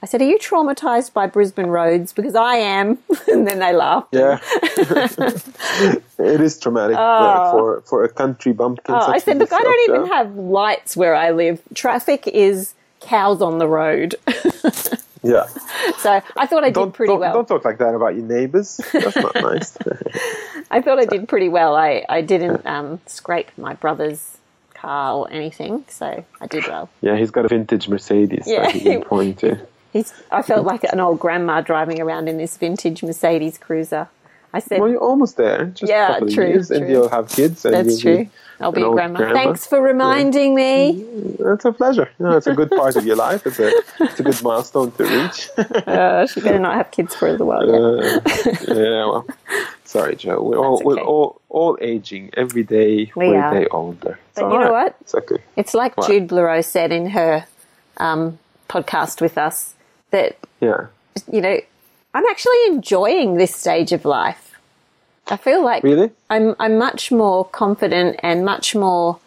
I 0.01 0.05
said, 0.05 0.21
"Are 0.21 0.25
you 0.25 0.37
traumatized 0.39 1.13
by 1.13 1.27
Brisbane 1.27 1.67
roads? 1.67 2.13
Because 2.13 2.35
I 2.35 2.55
am." 2.55 2.97
and 3.27 3.47
then 3.47 3.59
they 3.59 3.73
laughed. 3.73 4.13
Yeah. 4.13 4.39
it 6.17 6.41
is 6.41 6.59
traumatic 6.59 6.95
uh, 6.97 7.51
for, 7.51 7.81
for 7.81 8.03
a 8.03 8.09
country 8.09 8.53
bumpkin. 8.53 8.95
Oh, 8.95 8.99
I 8.99 9.19
said, 9.19 9.37
"Look, 9.39 9.51
I 9.53 9.61
don't 9.61 9.89
even 9.89 10.07
have 10.07 10.35
lights 10.35 10.95
where 10.95 11.15
I 11.15 11.31
live. 11.31 11.61
Traffic 11.73 12.27
is 12.27 12.73
cows 13.01 13.41
on 13.41 13.57
the 13.59 13.67
road." 13.67 14.15
Yeah. 15.21 15.47
so 15.97 16.21
I 16.37 16.47
thought 16.47 16.63
I 16.63 16.67
did 16.67 16.75
Don't, 16.75 16.93
pretty 16.93 17.11
don't, 17.11 17.19
well. 17.19 17.33
don't 17.33 17.45
talk 17.45 17.65
like 17.65 17.77
that 17.79 17.93
about 17.93 18.15
your 18.15 18.23
neighbors. 18.25 18.79
That's 18.93 19.17
not 19.17 19.35
nice. 19.35 19.77
I 20.71 20.81
thought 20.81 20.97
I 20.97 21.03
did 21.03 21.27
pretty 21.27 21.49
well. 21.49 21.75
I 21.75 22.05
I 22.07 22.21
didn't 22.21 22.65
um, 22.65 23.01
scrape 23.05 23.51
my 23.57 23.73
brother's 23.73 24.37
car 24.73 25.15
or 25.15 25.29
anything, 25.29 25.83
so 25.89 26.23
I 26.39 26.47
did 26.47 26.65
well. 26.67 26.87
yeah, 27.01 27.17
he's 27.17 27.31
got 27.31 27.43
a 27.43 27.49
vintage 27.49 27.89
Mercedes 27.89 28.45
Yeah. 28.47 28.61
that 28.61 28.71
he 28.71 28.79
can 28.79 29.01
point 29.03 29.39
to. 29.39 29.59
He's, 29.91 30.13
I 30.31 30.41
felt 30.43 30.65
like 30.65 30.83
an 30.83 30.99
old 30.99 31.19
grandma 31.19 31.61
driving 31.61 31.99
around 31.99 32.29
in 32.29 32.37
this 32.37 32.57
vintage 32.57 33.01
Mercedes 33.03 33.57
Cruiser. 33.57 34.07
I 34.53 34.59
said, 34.59 34.79
Well, 34.79 34.89
you're 34.89 34.99
almost 34.99 35.37
there. 35.37 35.65
Just 35.65 35.89
Yeah, 35.89 36.09
a 36.09 36.13
couple 36.13 36.27
of 36.27 36.33
true, 36.33 36.63
and 36.71 36.89
you'll 36.89 37.09
have 37.09 37.29
kids. 37.29 37.65
And 37.65 37.73
"That's 37.73 37.99
true. 37.99 38.25
Be, 38.25 38.29
I'll 38.59 38.71
be 38.71 38.81
a 38.81 38.89
grandma." 38.89 39.19
grandma. 39.19 39.33
Thanks 39.35 39.67
for 39.67 39.79
reminding 39.79 40.55
me. 40.55 41.05
It's 41.39 41.65
a 41.65 41.71
pleasure. 41.71 42.09
Yeah, 42.19 42.37
it's 42.37 42.47
a 42.47 42.55
good 42.55 42.71
part 42.71 42.95
of 42.95 43.05
your 43.05 43.15
life. 43.15 43.45
It's 43.45 43.59
a 43.59 43.71
it's 43.99 44.19
a 44.19 44.23
good 44.23 44.41
milestone 44.41 44.91
to 44.93 45.03
reach. 45.03 45.49
Uh, 45.89 46.25
she 46.27 46.41
better 46.41 46.59
not 46.59 46.75
have 46.75 46.91
kids 46.91 47.15
for 47.15 47.27
a 47.27 47.37
while. 47.37 47.69
Uh, 47.69 48.19
yeah, 48.67 49.05
well, 49.05 49.27
sorry, 49.85 50.15
Jo. 50.15 50.41
We're 50.41 50.57
all 50.57 50.77
That's 50.77 50.85
we're 50.85 51.01
all 51.01 51.41
all 51.49 51.77
aging 51.81 52.31
every 52.35 52.63
day. 52.63 53.11
We 53.15 53.35
are 53.35 53.43
are. 53.43 53.55
a 53.55 53.59
day 53.61 53.67
older. 53.67 54.19
It's 54.31 54.39
But 54.39 54.51
you 54.51 54.59
know 54.59 54.71
what? 54.71 54.95
It's 55.01 55.15
okay. 55.15 55.37
It's 55.55 55.73
like 55.73 55.95
What? 55.97 56.07
Jude 56.07 56.27
Blereau 56.27 56.63
said 56.63 56.91
in 56.91 57.07
her 57.11 57.45
um, 57.97 58.39
podcast 58.67 59.21
with 59.21 59.37
us 59.37 59.75
that 60.11 60.37
Yeah. 60.61 60.87
you 61.31 61.41
know 61.41 61.57
I'm 62.13 62.25
actually 62.25 62.65
enjoying 62.67 63.35
this 63.35 63.55
stage 63.55 63.91
of 63.91 64.03
life. 64.05 64.45
I 65.29 65.37
feel 65.37 65.63
like 65.63 65.83
Really? 65.83 66.09
I'm 66.29 66.55
I'm 66.59 66.77
much 66.77 67.11
more 67.11 67.45
confident 67.45 68.19
and 68.23 68.43
much 68.43 68.75
more 68.75 69.19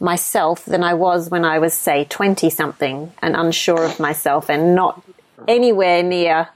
myself 0.00 0.64
than 0.66 0.84
I 0.84 0.92
was 0.92 1.30
when 1.30 1.44
I 1.44 1.58
was 1.58 1.72
say 1.72 2.04
20 2.04 2.50
something 2.50 3.12
and 3.22 3.34
unsure 3.34 3.82
of 3.84 3.98
myself 3.98 4.50
and 4.50 4.74
not 4.74 5.02
anywhere 5.48 6.02
near 6.02 6.48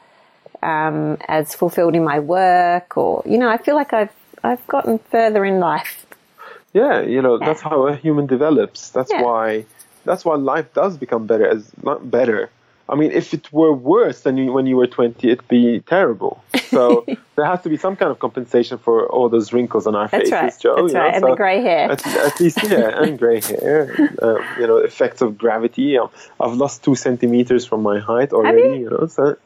um, 0.63 1.17
as 1.27 1.55
fulfilled 1.55 1.95
in 1.97 2.05
my 2.05 2.19
work 2.21 2.97
or 2.99 3.23
you 3.25 3.39
know 3.39 3.49
I 3.49 3.57
feel 3.57 3.75
like 3.75 3.93
I've 3.95 4.13
I've 4.45 4.67
gotten 4.67 4.99
further 5.11 5.45
in 5.45 5.61
life. 5.61 6.07
Yeah, 6.75 7.01
you 7.01 7.21
know 7.23 7.39
that's 7.39 7.63
how 7.63 7.87
a 7.87 7.97
human 7.97 8.27
develops. 8.27 8.91
That's 8.91 9.11
Yeah. 9.11 9.23
why 9.23 9.65
that's 10.05 10.25
why 10.25 10.35
life 10.37 10.73
does 10.75 10.97
become 10.99 11.27
better 11.27 11.47
as 11.49 11.71
not 11.83 12.11
better. 12.11 12.51
I 12.91 12.97
mean, 12.97 13.13
if 13.13 13.33
it 13.33 13.53
were 13.53 13.73
worse 13.73 14.23
than 14.23 14.37
you, 14.37 14.53
when 14.53 14.67
you 14.67 14.77
were 14.77 14.89
20, 14.89 15.31
it'd 15.31 15.47
be 15.49 15.81
terrible. 15.81 16.43
So 16.71 17.07
there 17.37 17.45
has 17.45 17.63
to 17.63 17.69
be 17.69 17.77
some 17.77 17.95
kind 17.95 18.11
of 18.11 18.19
compensation 18.19 18.79
for 18.79 19.07
all 19.07 19.29
those 19.29 19.53
wrinkles 19.53 19.87
on 19.87 19.95
our 19.95 20.09
That's 20.09 20.29
faces, 20.31 20.33
right. 20.33 20.61
Jo. 20.61 20.75
That's 20.77 20.89
you 20.93 20.99
know, 20.99 21.05
right. 21.05 21.15
And 21.15 21.25
the 21.25 21.37
grey 21.37 21.63
hair. 21.63 21.93
At, 21.93 22.07
at 22.07 22.41
least, 22.41 22.59
yeah, 22.65 23.01
and 23.03 23.19
grey 23.19 23.41
hair. 23.41 23.95
Um, 24.21 24.39
you 24.59 24.67
know, 24.67 24.79
effects 24.79 25.21
of 25.23 25.39
gravity. 25.39 25.97
Um, 25.99 26.11
I've 26.41 26.55
lost 26.55 26.83
two 26.83 26.97
centimeters 26.97 27.65
from 27.65 27.83
my 27.83 28.01
height 28.01 28.33
already. 28.33 28.81
you? 28.81 28.91
know, 28.91 29.07
so 29.07 29.37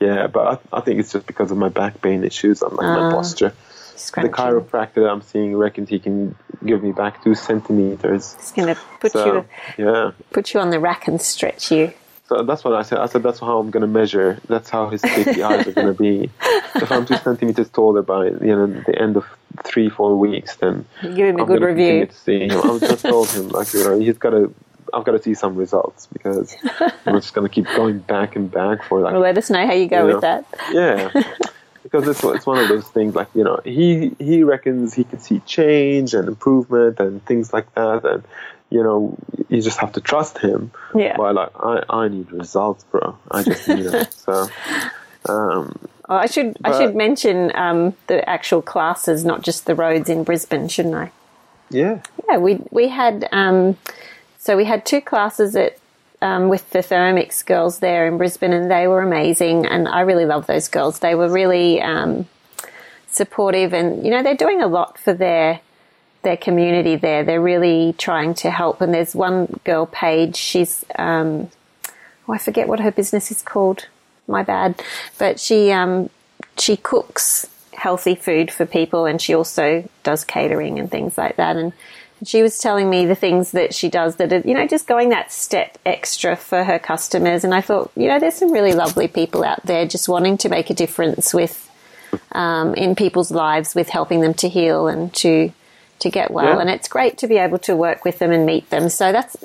yeah, 0.00 0.26
but 0.26 0.60
I, 0.72 0.78
I 0.78 0.80
think 0.80 1.00
it's 1.00 1.12
just 1.12 1.26
because 1.26 1.50
of 1.52 1.56
my 1.58 1.68
back 1.68 2.02
pain 2.02 2.24
issues 2.24 2.62
and 2.62 2.72
like 2.72 2.86
my 2.86 3.08
Ah. 3.08 3.12
posture. 3.12 3.52
The 3.96 4.28
chiropractor 4.28 4.96
that 5.04 5.08
I'm 5.08 5.22
seeing 5.22 5.56
reckons 5.56 5.88
he 5.88 5.98
can 5.98 6.34
give 6.66 6.82
me 6.82 6.92
back 6.92 7.24
two 7.24 7.34
centimeters. 7.34 8.34
It's 8.38 8.52
going 8.52 8.74
to 8.74 8.80
put 9.00 9.12
So 9.12 9.46
you 9.78 9.86
yeah, 9.86 10.10
put 10.32 10.52
you 10.52 10.60
on 10.60 10.68
the 10.70 10.78
rack 10.78 11.08
and 11.08 11.18
stretch 11.22 11.70
you. 11.72 11.92
So 12.28 12.42
that's 12.42 12.64
what 12.64 12.74
I 12.74 12.82
said. 12.82 12.98
I 12.98 13.06
said 13.06 13.22
that's 13.22 13.38
how 13.40 13.58
I'm 13.58 13.70
going 13.70 13.82
to 13.82 13.86
measure. 13.86 14.38
That's 14.48 14.68
how 14.70 14.88
his 14.88 15.02
KPIs 15.02 15.66
are 15.66 15.72
going 15.72 15.86
to 15.86 15.94
be. 15.94 16.30
If 16.76 16.92
I'm 16.92 17.06
two 17.06 17.16
centimeters 17.16 17.70
taller 17.70 18.02
by 18.02 18.26
you 18.26 18.54
know 18.54 18.66
the 18.66 19.00
end 19.00 19.16
of 19.16 19.24
three 19.64 19.88
four 19.88 20.14
weeks, 20.18 20.56
then 20.56 20.84
Give 21.00 21.16
him 21.28 21.38
a 21.38 21.42
I'm 21.42 21.46
good 21.48 21.62
review. 21.62 22.04
To 22.04 22.12
see 22.12 22.40
him. 22.48 22.50
I 22.62 22.78
just 22.78 23.02
told 23.04 23.30
him 23.30 23.48
like 23.48 23.72
you 23.72 23.82
know 23.82 23.98
he's 23.98 24.18
got 24.18 24.30
to. 24.30 24.52
I've 24.92 25.04
got 25.04 25.12
to 25.12 25.22
see 25.22 25.32
some 25.34 25.56
results 25.56 26.06
because 26.12 26.54
I'm 27.06 27.14
just 27.20 27.32
going 27.32 27.48
to 27.48 27.52
keep 27.52 27.64
going 27.76 28.00
back 28.00 28.36
and 28.36 28.50
back 28.50 28.84
for 28.84 29.00
like 29.00 29.12
Well, 29.14 29.22
let 29.22 29.38
us 29.38 29.48
know 29.48 29.66
how 29.66 29.72
you 29.72 29.88
go 29.88 30.06
You 30.06 30.14
with 30.14 30.20
that. 30.22 30.44
yeah 30.72 31.10
because 31.82 32.06
it's 32.08 32.22
it's 32.22 32.46
one 32.46 32.58
of 32.58 32.68
those 32.68 32.86
things 32.88 33.14
like 33.14 33.28
you 33.34 33.42
know 33.44 33.58
he 33.64 34.14
he 34.18 34.42
reckons 34.42 34.92
he 34.94 35.04
can 35.04 35.18
see 35.20 35.40
change 35.46 36.12
and 36.14 36.28
improvement 36.28 37.00
and 37.00 37.24
things 37.24 37.52
like 37.52 37.72
that 37.74 38.04
and 38.04 38.22
you 38.70 38.82
know 38.82 39.16
you 39.48 39.60
just 39.62 39.78
have 39.78 39.92
to 39.92 40.00
trust 40.00 40.38
him 40.38 40.70
Yeah. 40.94 41.16
but 41.16 41.34
like 41.34 41.50
i 41.60 41.82
i 41.88 42.08
need 42.08 42.30
results 42.32 42.84
bro 42.90 43.16
i 43.30 43.42
just 43.42 43.68
need 43.68 43.86
it 43.86 44.12
so 44.26 44.48
um 45.28 45.78
Oh, 46.08 46.14
I 46.14 46.26
should 46.26 46.56
I 46.62 46.70
should 46.78 46.94
mention 46.94 47.50
um, 47.56 47.94
the 48.06 48.28
actual 48.30 48.62
classes, 48.62 49.24
not 49.24 49.42
just 49.42 49.66
the 49.66 49.74
roads 49.74 50.08
in 50.08 50.22
Brisbane, 50.22 50.68
shouldn't 50.68 50.94
I? 50.94 51.10
yeah 51.68 51.98
Yeah, 52.28 52.36
we 52.38 52.60
we 52.70 52.86
had 52.86 53.28
um, 53.32 53.76
so 54.38 54.56
we 54.56 54.64
had 54.66 54.86
two 54.86 55.00
classes 55.00 55.56
at 55.56 55.78
um, 56.22 56.48
with 56.48 56.70
the 56.70 56.78
Thermomix 56.78 57.44
girls 57.44 57.80
there 57.80 58.06
in 58.06 58.18
Brisbane, 58.18 58.52
and 58.52 58.70
they 58.70 58.86
were 58.86 59.02
amazing, 59.02 59.66
and 59.66 59.88
I 59.88 60.02
really 60.02 60.26
love 60.26 60.46
those 60.46 60.68
girls. 60.68 61.00
They 61.00 61.16
were 61.16 61.28
really 61.28 61.82
um, 61.82 62.28
supportive, 63.08 63.72
and 63.72 64.04
you 64.04 64.12
know 64.12 64.22
they're 64.22 64.36
doing 64.36 64.62
a 64.62 64.68
lot 64.68 64.98
for 64.98 65.12
their 65.12 65.58
their 66.26 66.36
community 66.36 66.96
there. 66.96 67.22
They're 67.22 67.40
really 67.40 67.94
trying 67.96 68.34
to 68.34 68.50
help, 68.50 68.80
and 68.80 68.92
there's 68.92 69.14
one 69.14 69.60
girl, 69.62 69.86
Paige. 69.86 70.34
She's 70.34 70.84
um, 70.98 71.48
oh, 72.26 72.34
I 72.34 72.38
forget 72.38 72.66
what 72.66 72.80
her 72.80 72.90
business 72.90 73.30
is 73.30 73.42
called. 73.42 73.86
My 74.26 74.42
bad, 74.42 74.82
but 75.18 75.38
she 75.38 75.70
um, 75.70 76.10
she 76.58 76.76
cooks 76.76 77.46
healthy 77.74 78.16
food 78.16 78.50
for 78.50 78.66
people, 78.66 79.06
and 79.06 79.22
she 79.22 79.34
also 79.34 79.88
does 80.02 80.24
catering 80.24 80.80
and 80.80 80.90
things 80.90 81.16
like 81.16 81.36
that. 81.36 81.56
And 81.56 81.72
she 82.24 82.42
was 82.42 82.58
telling 82.58 82.90
me 82.90 83.06
the 83.06 83.14
things 83.14 83.52
that 83.52 83.72
she 83.72 83.88
does 83.88 84.16
that 84.16 84.32
are, 84.32 84.40
you 84.40 84.54
know, 84.54 84.66
just 84.66 84.88
going 84.88 85.10
that 85.10 85.30
step 85.30 85.78
extra 85.86 86.34
for 86.34 86.64
her 86.64 86.80
customers. 86.80 87.44
And 87.44 87.54
I 87.54 87.60
thought, 87.60 87.92
you 87.94 88.08
know, 88.08 88.18
there's 88.18 88.34
some 88.34 88.50
really 88.50 88.72
lovely 88.72 89.06
people 89.06 89.44
out 89.44 89.64
there 89.64 89.86
just 89.86 90.08
wanting 90.08 90.38
to 90.38 90.48
make 90.48 90.70
a 90.70 90.74
difference 90.74 91.32
with 91.32 91.70
um, 92.32 92.74
in 92.74 92.96
people's 92.96 93.30
lives 93.30 93.76
with 93.76 93.88
helping 93.88 94.22
them 94.22 94.34
to 94.34 94.48
heal 94.48 94.88
and 94.88 95.14
to 95.14 95.52
to 96.00 96.10
get 96.10 96.30
well. 96.30 96.56
Yeah. 96.56 96.60
And 96.60 96.70
it's 96.70 96.88
great 96.88 97.18
to 97.18 97.26
be 97.26 97.36
able 97.36 97.58
to 97.60 97.76
work 97.76 98.04
with 98.04 98.18
them 98.18 98.32
and 98.32 98.46
meet 98.46 98.68
them. 98.70 98.88
So 98.88 99.12
that's 99.12 99.36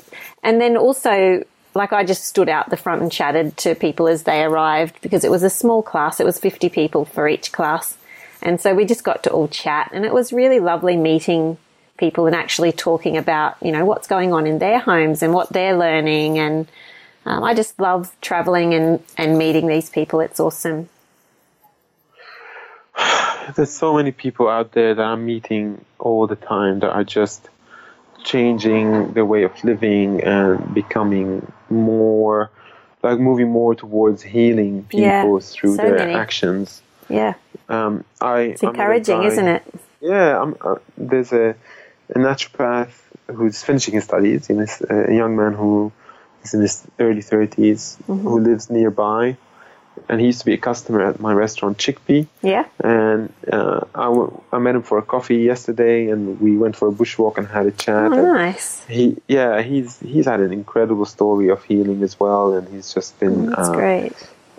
and 0.42 0.60
then 0.60 0.76
also 0.76 1.44
like 1.74 1.92
I 1.92 2.04
just 2.04 2.24
stood 2.24 2.48
out 2.48 2.70
the 2.70 2.76
front 2.76 3.02
and 3.02 3.10
chatted 3.10 3.56
to 3.58 3.74
people 3.74 4.06
as 4.08 4.24
they 4.24 4.42
arrived 4.42 5.00
because 5.00 5.24
it 5.24 5.30
was 5.30 5.42
a 5.42 5.50
small 5.50 5.82
class. 5.82 6.20
It 6.20 6.26
was 6.26 6.38
50 6.38 6.68
people 6.68 7.04
for 7.04 7.26
each 7.28 7.52
class. 7.52 7.96
And 8.42 8.60
so 8.60 8.74
we 8.74 8.84
just 8.84 9.04
got 9.04 9.22
to 9.24 9.30
all 9.30 9.48
chat 9.48 9.90
and 9.94 10.04
it 10.04 10.12
was 10.12 10.32
really 10.32 10.60
lovely 10.60 10.96
meeting 10.96 11.56
people 11.96 12.26
and 12.26 12.34
actually 12.34 12.72
talking 12.72 13.16
about, 13.16 13.56
you 13.62 13.72
know, 13.72 13.84
what's 13.84 14.06
going 14.06 14.32
on 14.32 14.46
in 14.46 14.58
their 14.58 14.80
homes 14.80 15.22
and 15.22 15.32
what 15.32 15.50
they're 15.50 15.76
learning. 15.76 16.38
And 16.38 16.68
um, 17.24 17.44
I 17.44 17.54
just 17.54 17.78
love 17.80 18.14
traveling 18.20 18.74
and, 18.74 19.02
and 19.16 19.38
meeting 19.38 19.68
these 19.68 19.88
people. 19.88 20.20
It's 20.20 20.40
awesome. 20.40 20.88
there's 23.56 23.70
so 23.70 23.94
many 23.94 24.12
people 24.12 24.48
out 24.48 24.72
there 24.72 24.94
that 24.94 25.02
i'm 25.02 25.24
meeting 25.24 25.84
all 26.02 26.26
the 26.26 26.36
time 26.36 26.80
that 26.80 26.90
are 26.90 27.04
just 27.04 27.48
changing 28.24 29.12
their 29.14 29.24
way 29.24 29.42
of 29.44 29.52
living 29.64 30.22
and 30.22 30.74
becoming 30.74 31.50
more 31.70 32.50
like 33.02 33.18
moving 33.18 33.50
more 33.50 33.74
towards 33.74 34.22
healing 34.22 34.84
people 34.88 35.36
Yeah, 35.36 35.40
through 35.40 35.76
so 35.76 35.82
their 35.82 35.96
many. 35.98 36.14
actions. 36.14 36.82
Yeah, 37.08 37.34
Um, 37.68 38.04
I 38.20 38.40
it's 38.54 38.62
encouraging, 38.62 39.24
isn't 39.24 39.48
it? 39.48 39.62
Yeah, 40.00 40.40
I'm, 40.40 40.56
uh, 40.60 40.76
there's 40.96 41.32
a, 41.32 41.56
a 42.14 42.18
naturopath 42.18 42.92
who's 43.26 43.62
finishing 43.62 43.94
his 43.94 44.04
studies. 44.04 44.48
You 44.48 44.56
know, 44.56 44.62
he's 44.62 44.82
a 44.88 45.12
young 45.12 45.36
man 45.36 45.52
who 45.54 45.92
is 46.44 46.54
in 46.54 46.60
his 46.60 46.84
early 46.98 47.22
30s 47.22 47.98
Mm-hmm. 48.08 48.28
who 48.28 48.40
lives 48.40 48.70
nearby, 48.70 49.36
and 50.08 50.20
he 50.20 50.26
used 50.26 50.40
to 50.40 50.46
be 50.46 50.54
a 50.54 50.58
customer 50.58 51.02
at 51.02 51.20
my 51.20 51.32
restaurant 51.32 51.78
Chickpea. 51.78 52.26
Yeah. 52.42 52.64
And 52.82 53.32
uh, 53.50 53.80
I, 53.94 54.04
w- 54.04 54.40
I 54.52 54.58
met 54.58 54.74
him 54.74 54.82
for 54.82 54.98
a 54.98 55.02
coffee 55.02 55.38
yesterday, 55.38 56.08
and 56.08 56.40
we 56.40 56.56
went 56.56 56.76
for 56.76 56.88
a 56.88 56.92
bushwalk 56.92 57.38
and 57.38 57.46
had 57.46 57.66
a 57.66 57.70
chat. 57.70 58.12
Oh, 58.12 58.32
nice. 58.32 58.84
He, 58.86 59.16
yeah, 59.28 59.62
he's 59.62 59.98
he's 60.00 60.26
had 60.26 60.40
an 60.40 60.52
incredible 60.52 61.04
story 61.06 61.48
of 61.50 61.62
healing 61.64 62.02
as 62.02 62.18
well, 62.18 62.54
and 62.54 62.68
he's 62.68 62.92
just 62.92 63.18
been 63.20 63.50
That's 63.50 63.68
uh, 63.68 63.72
great. 63.74 64.12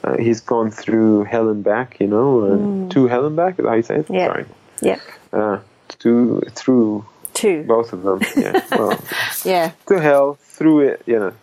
uh, 0.04 0.18
he's 0.18 0.42
gone 0.42 0.72
through 0.72 1.24
hell 1.26 1.50
and 1.50 1.64
back, 1.64 2.00
you 2.00 2.08
know, 2.08 2.46
and 2.46 2.92
to 2.92 3.08
hell 3.08 3.26
and 3.26 3.36
back. 3.36 3.60
Is 3.60 3.64
that 3.66 3.70
how 3.70 3.76
you 3.76 3.84
say 3.84 3.96
it? 4.00 4.08
Mm. 4.08 4.16
Yeah. 4.16 4.28
Sorry. 4.28 4.46
Yep. 4.82 5.00
Uh, 5.34 5.60
to 6.00 6.42
through 6.52 7.06
Two. 7.34 7.64
both 7.64 7.94
of 7.94 8.04
them. 8.04 8.22
Yeah. 8.38 8.62
Well, 8.72 9.00
Yeah. 9.46 9.72
to 9.88 10.00
hell, 10.00 10.38
through 10.42 10.82
it, 10.82 11.02
you 11.06 11.20
know, 11.20 11.34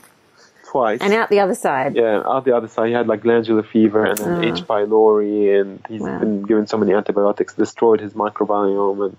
twice. 0.70 1.00
And 1.00 1.12
out 1.12 1.28
the 1.30 1.40
other 1.40 1.54
side. 1.54 1.96
yeah, 1.96 2.22
out 2.24 2.44
the 2.44 2.56
other 2.56 2.68
side, 2.68 2.88
he 2.88 2.92
had 2.94 3.06
like 3.08 3.22
glandular 3.22 3.62
fever 3.62 4.04
and 4.04 4.18
then 4.18 4.44
H. 4.44 4.60
pylori, 4.66 5.60
and 5.60 5.84
he's 5.88 6.00
Wow. 6.02 6.18
been 6.18 6.42
given 6.42 6.66
so 6.66 6.76
many 6.78 6.92
antibiotics, 6.94 7.54
destroyed 7.54 8.00
his 8.00 8.12
microbiome 8.14 9.06
and 9.06 9.16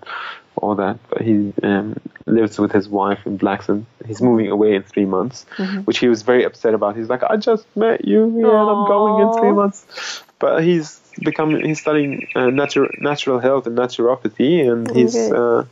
all 0.56 0.74
that. 0.76 0.96
But 1.10 1.20
he 1.22 1.52
um, 1.62 1.96
lives 2.26 2.58
with 2.58 2.72
his 2.72 2.88
wife 2.88 3.20
in 3.26 3.38
Blaxland. 3.38 3.84
He's 4.06 4.22
moving 4.22 4.48
away 4.50 4.74
in 4.74 4.82
three 4.82 5.04
months, 5.06 5.44
which 5.84 5.98
he 5.98 6.08
was 6.08 6.22
very 6.22 6.44
upset 6.44 6.72
about. 6.74 6.96
He's 6.96 7.08
like, 7.08 7.22
I 7.22 7.36
just 7.36 7.64
met 7.76 8.04
you, 8.06 8.24
and 8.24 8.46
I'm 8.46 8.86
going 8.86 9.14
in 9.26 9.38
three 9.38 9.52
months. 9.52 10.22
But 10.38 10.64
he's 10.64 11.00
become 11.22 11.50
he's 11.68 11.80
studying 11.80 12.28
uh, 12.34 12.50
natural 12.50 12.88
natural 12.98 13.38
health 13.38 13.66
and 13.66 13.76
naturopathy, 13.76 14.54
and 14.70 14.90
he's. 14.96 15.14
good. 15.14 15.32
Uh, 15.36 15.64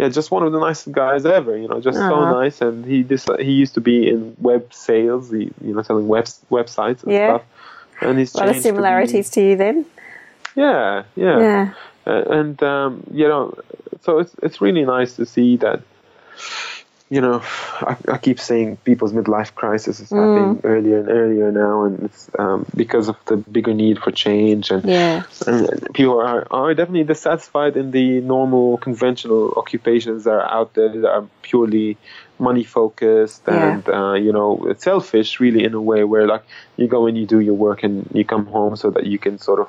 yeah, 0.00 0.08
just 0.08 0.30
one 0.30 0.42
of 0.46 0.52
the 0.52 0.58
nicest 0.60 0.92
guys 0.92 1.26
ever. 1.26 1.56
You 1.56 1.68
know, 1.68 1.80
just 1.80 1.98
so 1.98 2.16
nice. 2.40 2.60
And 2.60 2.84
he 2.84 3.02
this 3.02 3.26
he 3.38 3.52
used 3.52 3.74
to 3.74 3.80
be 3.80 4.08
in 4.08 4.34
web 4.40 4.72
sales, 4.72 5.30
he, 5.30 5.50
you 5.66 5.74
know, 5.74 5.82
selling 5.82 6.08
web 6.08 6.24
websites 6.50 7.02
and 7.04 7.12
Yeah. 7.12 7.28
stuff. 7.28 7.42
And 8.00 8.18
he's 8.18 8.34
A 8.34 8.38
lot 8.38 8.48
of 8.48 8.52
changed 8.54 8.64
to 8.66 8.72
be- 8.72 8.76
similarities 8.76 9.30
to 9.30 9.40
you 9.42 9.56
then. 9.56 9.84
yeah, 10.56 11.02
yeah, 11.16 11.38
Yeah. 11.38 11.72
Uh, 12.06 12.22
and 12.38 12.62
um, 12.62 13.02
you 13.12 13.28
know, 13.28 13.52
so 14.00 14.18
it's 14.20 14.34
it's 14.42 14.58
really 14.60 14.84
nice 14.84 15.16
to 15.16 15.26
see 15.26 15.56
that. 15.58 15.80
You 17.10 17.20
know, 17.20 17.42
I, 17.80 17.96
I 18.08 18.18
keep 18.18 18.38
saying 18.38 18.76
people's 18.84 19.12
midlife 19.12 19.52
crisis 19.56 19.98
is 19.98 20.12
happening 20.12 20.60
earlier 20.62 21.00
and 21.00 21.08
earlier 21.10 21.50
now, 21.50 21.82
and 21.84 22.04
it's 22.04 22.30
um, 22.38 22.64
because 22.76 23.08
of 23.08 23.16
the 23.26 23.36
bigger 23.36 23.74
need 23.74 23.98
for 23.98 24.12
change 24.12 24.70
and 24.70 24.84
Yeah. 24.84 25.24
and 25.46 25.92
people 25.92 26.20
are, 26.20 26.46
are 26.52 26.72
definitely 26.72 27.02
dissatisfied 27.04 27.76
in 27.76 27.90
the 27.90 28.20
normal 28.20 28.78
conventional 28.78 29.52
occupations 29.56 30.22
that 30.24 30.30
are 30.34 30.48
out 30.58 30.74
there 30.74 30.88
that 30.88 31.10
are 31.10 31.26
purely 31.42 31.96
money 32.38 32.62
focused 32.62 33.42
Yeah. 33.48 33.74
and 33.74 33.88
uh, 33.88 34.12
you 34.14 34.32
know 34.32 34.66
it's 34.70 34.84
selfish 34.84 35.40
really 35.40 35.64
in 35.64 35.74
a 35.74 35.80
way 35.80 36.04
where 36.04 36.26
like 36.28 36.44
you 36.76 36.86
go 36.86 37.06
and 37.08 37.18
you 37.18 37.26
do 37.26 37.40
your 37.40 37.54
work 37.54 37.82
and 37.82 38.08
you 38.14 38.24
come 38.24 38.46
home 38.46 38.76
so 38.76 38.90
that 38.90 39.04
you 39.06 39.18
can 39.18 39.38
sort 39.38 39.60
of 39.60 39.68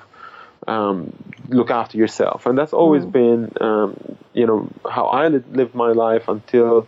um, 0.67 1.11
look 1.49 1.71
after 1.71 1.97
yourself 1.97 2.45
and 2.45 2.57
that's 2.57 2.73
always 2.73 3.05
been 3.05 3.51
um, 3.61 3.97
you 4.33 4.45
know 4.45 4.69
how 4.89 5.05
I 5.07 5.27
lived 5.29 5.73
my 5.73 5.91
life 5.91 6.27
until 6.27 6.87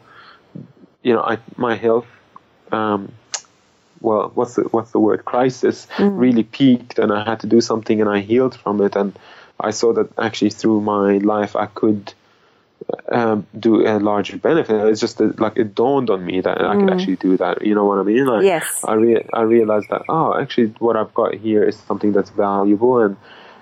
you 1.03 1.13
know 1.13 1.21
I, 1.21 1.37
my 1.57 1.75
health 1.75 2.07
um, 2.71 3.11
well, 4.01 4.31
what's 4.35 4.55
the 4.55 4.63
what's 4.63 4.91
the 4.91 4.99
word? 4.99 5.25
Crisis 5.25 5.87
really 5.99 6.43
peaked, 6.43 6.99
and 6.99 7.11
I 7.11 7.23
had 7.23 7.39
to 7.39 7.47
do 7.47 7.61
something, 7.61 8.01
and 8.01 8.09
I 8.09 8.19
healed 8.19 8.55
from 8.55 8.81
it, 8.81 8.95
and 8.95 9.17
I 9.59 9.71
saw 9.71 9.93
that 9.93 10.09
actually 10.19 10.51
through 10.51 10.81
my 10.81 11.17
life 11.19 11.55
I 11.55 11.67
could 11.67 12.13
um, 13.11 13.47
do 13.57 13.87
a 13.87 13.99
larger 13.99 14.37
benefit. 14.37 14.75
It's 14.87 14.99
just 14.99 15.19
that, 15.19 15.39
like 15.39 15.55
it 15.57 15.73
dawned 15.73 16.09
on 16.09 16.25
me 16.25 16.41
that 16.41 16.61
I 16.61 16.75
could 16.75 16.91
actually 16.91 17.15
do 17.15 17.37
that. 17.37 17.65
You 17.65 17.75
know 17.75 17.85
what 17.85 17.99
I 17.99 18.03
mean? 18.03 18.25
Like, 18.25 18.43
Yes. 18.43 18.83
I 18.85 18.93
re- 18.93 19.25
I 19.31 19.41
realized 19.41 19.89
that 19.89 20.03
oh, 20.09 20.37
actually, 20.39 20.67
what 20.79 20.97
I've 20.97 21.13
got 21.13 21.33
here 21.35 21.63
is 21.63 21.77
something 21.77 22.11
that's 22.11 22.29
valuable, 22.31 22.99
and 22.99 23.15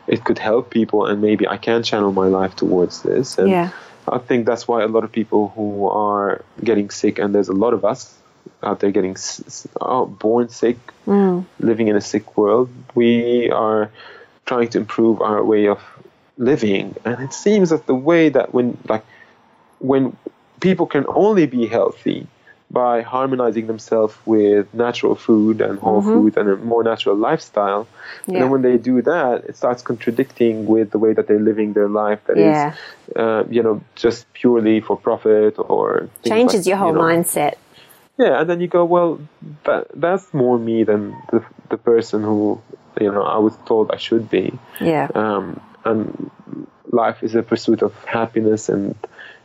it 0.07 0.23
could 0.23 0.39
help 0.39 0.71
people, 0.71 1.05
and 1.05 1.21
maybe 1.21 1.47
I 1.47 1.57
can 1.57 1.83
channel 1.83 2.11
my 2.11 2.27
life 2.27 2.55
towards 2.55 3.03
this. 3.03 3.37
And 3.37 3.49
Yeah. 3.51 3.69
I 4.07 4.17
think 4.17 4.45
that's 4.45 4.67
why 4.67 4.83
a 4.83 4.87
lot 4.87 5.03
of 5.03 5.11
people 5.11 5.49
who 5.49 5.87
are 5.87 6.43
getting 6.63 6.89
sick, 6.89 7.19
and 7.19 7.33
there's 7.33 7.49
a 7.49 7.53
lot 7.53 7.73
of 7.73 7.85
us 7.85 8.17
out 8.63 8.79
there 8.79 8.91
getting 8.91 9.15
oh, 9.79 10.05
born 10.05 10.49
sick, 10.49 10.77
mm. 11.05 11.45
living 11.59 11.87
in 11.87 11.95
a 11.95 12.01
sick 12.01 12.37
world, 12.37 12.69
we 12.95 13.49
are 13.49 13.91
trying 14.45 14.69
to 14.69 14.79
improve 14.79 15.21
our 15.21 15.43
way 15.43 15.67
of 15.67 15.79
living. 16.37 16.95
And 17.05 17.21
it 17.21 17.33
seems 17.33 17.69
that 17.69 17.85
the 17.85 17.95
way 17.95 18.29
that 18.29 18.53
when, 18.53 18.77
like, 18.87 19.05
when 19.79 20.15
people 20.59 20.85
can 20.85 21.05
only 21.07 21.45
be 21.45 21.67
healthy 21.67 22.27
by 22.71 23.01
harmonizing 23.01 23.67
themselves 23.67 24.15
with 24.25 24.73
natural 24.73 25.15
food 25.15 25.59
and 25.59 25.77
whole 25.79 26.01
food 26.01 26.37
and 26.37 26.49
a 26.49 26.55
more 26.55 26.83
natural 26.83 27.17
lifestyle, 27.17 27.85
and 28.27 28.35
then 28.37 28.49
when 28.49 28.61
they 28.61 28.77
do 28.77 29.01
that, 29.01 29.43
it 29.49 29.57
starts 29.57 29.81
contradicting 29.83 30.65
with 30.65 30.91
the 30.91 30.97
way 30.97 31.11
that 31.13 31.27
they're 31.27 31.45
living 31.51 31.73
their 31.73 31.89
life. 31.89 32.19
That 32.27 32.37
is, 32.37 32.55
Yeah. 32.55 32.73
uh, 33.15 33.43
you 33.49 33.61
know, 33.61 33.81
just 33.95 34.31
purely 34.33 34.79
for 34.79 34.95
profit 34.95 35.55
or 35.57 36.07
Changes 36.23 36.61
like, 36.61 36.65
your 36.67 36.77
whole 36.77 36.93
you 36.93 36.99
know. 36.99 37.01
mindset. 37.01 37.55
Yeah, 38.17 38.39
and 38.39 38.49
then 38.49 38.61
you 38.61 38.67
go, 38.67 38.85
well, 38.85 39.19
that 39.65 39.87
that's 39.95 40.33
more 40.33 40.57
me 40.57 40.83
than 40.83 41.01
the 41.31 41.43
the 41.69 41.77
person 41.77 42.23
who 42.23 42.61
you 42.99 43.11
know 43.11 43.23
I 43.23 43.37
was 43.37 43.55
told 43.65 43.91
I 43.91 43.97
should 43.97 44.29
be. 44.29 44.53
Yeah. 44.79 45.07
Um, 45.15 45.59
and 45.83 46.29
life 46.91 47.23
is 47.23 47.35
a 47.35 47.43
pursuit 47.43 47.81
of 47.81 47.93
happiness 48.05 48.69
and 48.69 48.95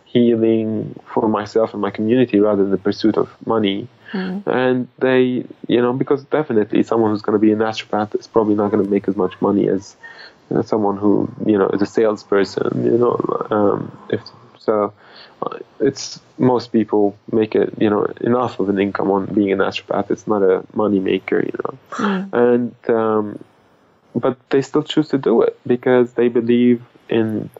healing 0.06 0.98
for 1.12 1.28
myself 1.28 1.72
and 1.72 1.82
my 1.82 1.90
community 1.90 2.40
rather 2.40 2.62
than 2.62 2.70
the 2.70 2.78
pursuit 2.78 3.16
of 3.16 3.28
money. 3.46 3.88
And 4.46 4.88
they, 4.98 5.44
you 5.66 5.82
know, 5.82 5.92
because 5.92 6.24
definitely 6.24 6.82
someone 6.84 7.10
who's 7.10 7.22
going 7.22 7.34
to 7.34 7.40
be 7.40 7.52
a 7.52 7.56
naturopath 7.56 8.18
is 8.18 8.26
probably 8.26 8.54
not 8.54 8.70
going 8.70 8.82
to 8.82 8.90
make 8.90 9.08
as 9.08 9.16
much 9.16 9.34
money 9.42 9.68
as 9.68 9.96
you 10.48 10.56
know, 10.56 10.62
someone 10.62 10.96
who, 10.96 11.28
you 11.44 11.58
know, 11.58 11.68
is 11.68 11.82
a 11.82 11.86
salesperson. 11.86 12.84
You 12.84 12.98
know, 12.98 13.46
um, 13.50 13.98
if 14.08 14.22
so, 14.58 14.92
uh, 15.42 15.58
it's 15.80 16.20
most 16.38 16.72
people 16.72 17.18
make 17.32 17.54
it, 17.54 17.74
you 17.78 17.90
know, 17.90 18.06
enough 18.20 18.58
of 18.60 18.68
an 18.68 18.78
income 18.78 19.10
on 19.10 19.26
being 19.26 19.52
a 19.52 19.56
naturopath. 19.56 20.10
It's 20.10 20.26
not 20.26 20.42
a 20.42 20.64
money 20.72 21.00
maker, 21.00 21.40
you 21.40 21.58
know, 21.64 21.78
and 22.32 22.74
um, 22.88 23.44
but 24.14 24.38
they 24.50 24.62
still 24.62 24.82
choose 24.82 25.08
to 25.08 25.18
do 25.18 25.42
it 25.42 25.58
because 25.66 26.14
they 26.14 26.28
believe 26.28 26.82
in 27.08 27.50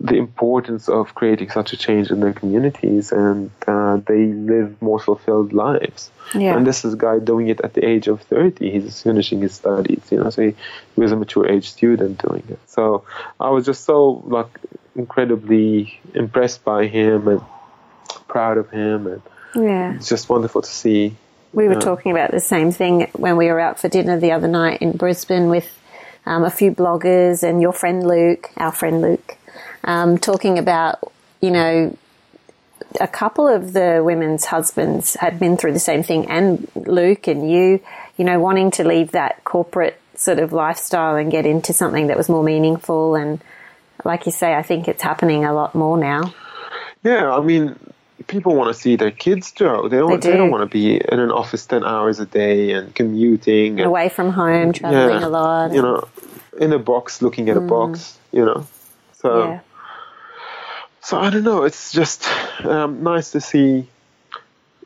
the 0.00 0.14
importance 0.16 0.88
of 0.88 1.14
creating 1.14 1.50
such 1.50 1.72
a 1.72 1.76
change 1.76 2.10
in 2.10 2.20
their 2.20 2.32
communities 2.32 3.10
and 3.10 3.50
uh, 3.66 3.96
they 4.06 4.26
live 4.26 4.80
more 4.80 5.00
fulfilled 5.00 5.52
lives. 5.52 6.10
Yeah. 6.34 6.56
And 6.56 6.64
this 6.66 6.84
is 6.84 6.94
a 6.94 6.96
guy 6.96 7.18
doing 7.18 7.48
it 7.48 7.60
at 7.62 7.74
the 7.74 7.84
age 7.84 8.06
of 8.06 8.22
30. 8.22 8.70
He's 8.70 9.02
finishing 9.02 9.40
his 9.40 9.54
studies, 9.54 10.02
you 10.10 10.18
know, 10.18 10.30
so 10.30 10.42
he, 10.42 10.54
he 10.94 11.00
was 11.00 11.10
a 11.10 11.16
mature 11.16 11.48
age 11.48 11.70
student 11.70 12.22
doing 12.22 12.44
it. 12.48 12.60
So 12.66 13.04
I 13.40 13.50
was 13.50 13.64
just 13.66 13.84
so 13.84 14.22
like 14.26 14.46
incredibly 14.94 15.98
impressed 16.14 16.64
by 16.64 16.86
him 16.86 17.26
and 17.28 17.40
proud 18.28 18.58
of 18.58 18.70
him 18.70 19.06
and 19.06 19.22
Yeah. 19.54 19.94
it's 19.94 20.08
just 20.08 20.28
wonderful 20.28 20.62
to 20.62 20.70
see. 20.70 21.16
We 21.52 21.66
were 21.66 21.74
Yeah. 21.74 21.80
talking 21.80 22.12
about 22.12 22.30
the 22.30 22.40
same 22.40 22.70
thing 22.72 23.08
when 23.14 23.36
we 23.36 23.46
were 23.46 23.58
out 23.58 23.80
for 23.80 23.88
dinner 23.88 24.20
the 24.20 24.32
other 24.32 24.48
night 24.48 24.80
in 24.82 24.92
Brisbane 24.92 25.48
with 25.48 25.74
um, 26.26 26.44
a 26.44 26.50
few 26.50 26.70
bloggers 26.72 27.42
and 27.42 27.62
your 27.62 27.72
friend 27.72 28.06
Luke, 28.06 28.50
our 28.58 28.70
friend 28.70 29.00
Luke, 29.00 29.37
um, 29.84 30.18
talking 30.18 30.58
about, 30.58 31.12
you 31.40 31.50
know, 31.50 31.96
a 33.00 33.08
couple 33.08 33.46
of 33.48 33.72
the 33.72 34.00
women's 34.04 34.46
husbands 34.46 35.14
had 35.16 35.38
been 35.38 35.56
through 35.56 35.72
the 35.72 35.78
same 35.80 36.02
thing, 36.02 36.26
and 36.30 36.68
Luke 36.74 37.26
and 37.26 37.50
you, 37.50 37.80
you 38.16 38.24
know, 38.24 38.38
wanting 38.38 38.70
to 38.72 38.84
leave 38.84 39.12
that 39.12 39.44
corporate 39.44 40.00
sort 40.14 40.38
of 40.38 40.52
lifestyle 40.52 41.16
and 41.16 41.30
get 41.30 41.46
into 41.46 41.72
something 41.72 42.08
that 42.08 42.16
was 42.16 42.28
more 42.28 42.42
meaningful. 42.42 43.14
And 43.14 43.40
like 44.04 44.26
you 44.26 44.32
say, 44.32 44.54
I 44.54 44.62
think 44.62 44.88
it's 44.88 45.02
happening 45.02 45.44
a 45.44 45.52
lot 45.52 45.74
more 45.74 45.98
now. 45.98 46.32
Yeah, 47.04 47.32
I 47.32 47.40
mean, 47.40 47.76
people 48.26 48.54
want 48.56 48.74
to 48.74 48.80
see 48.80 48.96
their 48.96 49.10
kids, 49.12 49.52
Jo. 49.52 49.88
They 49.88 49.98
don't. 49.98 50.20
They 50.20 50.30
They, 50.30 50.36
don't 50.36 50.50
want 50.50 50.62
to 50.62 50.72
be 50.72 50.96
in 50.96 51.20
an 51.20 51.30
office 51.30 51.66
ten 51.66 51.84
hours 51.84 52.18
a 52.20 52.26
day 52.26 52.72
and 52.72 52.94
commuting 52.94 53.78
and 53.78 53.86
Away 53.86 54.08
from 54.08 54.30
home, 54.30 54.72
traveling 54.72 55.22
a 55.22 55.28
lot. 55.28 55.72
You 55.72 55.82
know, 55.82 56.08
in 56.58 56.72
a 56.72 56.78
box, 56.78 57.22
looking 57.22 57.48
at 57.50 57.56
a 57.56 57.60
box. 57.60 58.18
You 58.32 58.44
know, 58.44 58.66
so 59.12 59.28
Mm. 59.28 59.48
yeah. 59.50 59.60
So 61.02 61.18
I 61.18 61.30
don't 61.30 61.44
know. 61.44 61.64
It's 61.64 61.92
just 61.92 62.26
um, 62.64 63.02
nice 63.02 63.30
to 63.32 63.40
see 63.40 63.86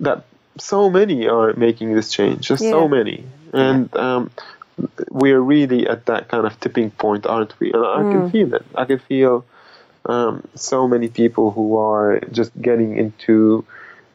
that 0.00 0.24
so 0.58 0.90
many 0.90 1.26
are 1.28 1.54
making 1.54 1.94
this 1.94 2.10
change. 2.12 2.46
Just 2.48 2.64
Yeah. 2.64 2.70
so 2.70 2.88
many, 2.88 3.24
and 3.52 3.94
um, 3.96 4.30
we're 5.10 5.40
really 5.40 5.86
at 5.88 6.06
that 6.06 6.28
kind 6.28 6.46
of 6.46 6.58
tipping 6.60 6.90
point, 6.90 7.26
aren't 7.26 7.58
we? 7.60 7.72
And 7.72 7.84
I 7.84 8.02
Mm. 8.04 8.10
can 8.10 8.30
feel 8.30 8.54
it. 8.54 8.64
I 8.74 8.84
can 8.84 8.98
feel 8.98 9.44
um, 10.06 10.42
so 10.54 10.88
many 10.88 11.08
people 11.08 11.50
who 11.52 11.76
are 11.78 12.20
just 12.32 12.50
getting 12.60 12.96
into 12.96 13.64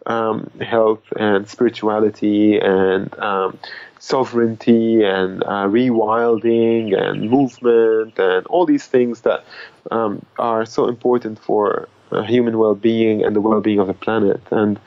um, 0.06 0.50
health 0.62 1.04
and 1.18 1.48
spirituality 1.48 2.60
and 2.60 3.18
um, 3.20 3.58
sovereignty 4.00 5.04
and 5.04 5.44
uh, 5.44 5.66
rewilding 5.68 6.98
and 7.00 7.30
movement 7.30 8.18
and 8.20 8.46
all 8.48 8.66
these 8.66 8.86
things 8.86 9.22
that 9.22 9.44
um, 9.92 10.26
are 10.38 10.66
so 10.66 10.88
important 10.88 11.40
for 11.40 11.88
uh, 12.12 12.22
human 12.24 12.58
well-being 12.58 13.24
and 13.24 13.36
the 13.36 13.42
well-being 13.42 13.80
of 13.80 13.88
the 13.88 13.94
planet 13.94 14.42
and 14.52 14.80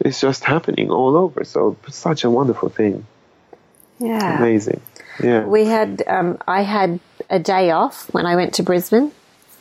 it's 0.00 0.20
just 0.20 0.44
happening 0.44 0.90
all 0.90 1.16
over 1.16 1.44
so 1.44 1.76
such 1.88 2.24
a 2.24 2.30
wonderful 2.30 2.68
thing 2.68 3.06
Yeah. 3.98 4.38
amazing 4.38 4.80
yeah 5.22 5.44
We 5.44 5.64
had, 5.66 6.02
um, 6.06 6.38
I 6.46 6.62
had 6.62 7.00
a 7.30 7.38
day 7.38 7.70
off 7.70 8.12
when 8.12 8.26
I 8.26 8.34
went 8.36 8.54
to 8.54 8.62
Brisbane. 8.62 9.12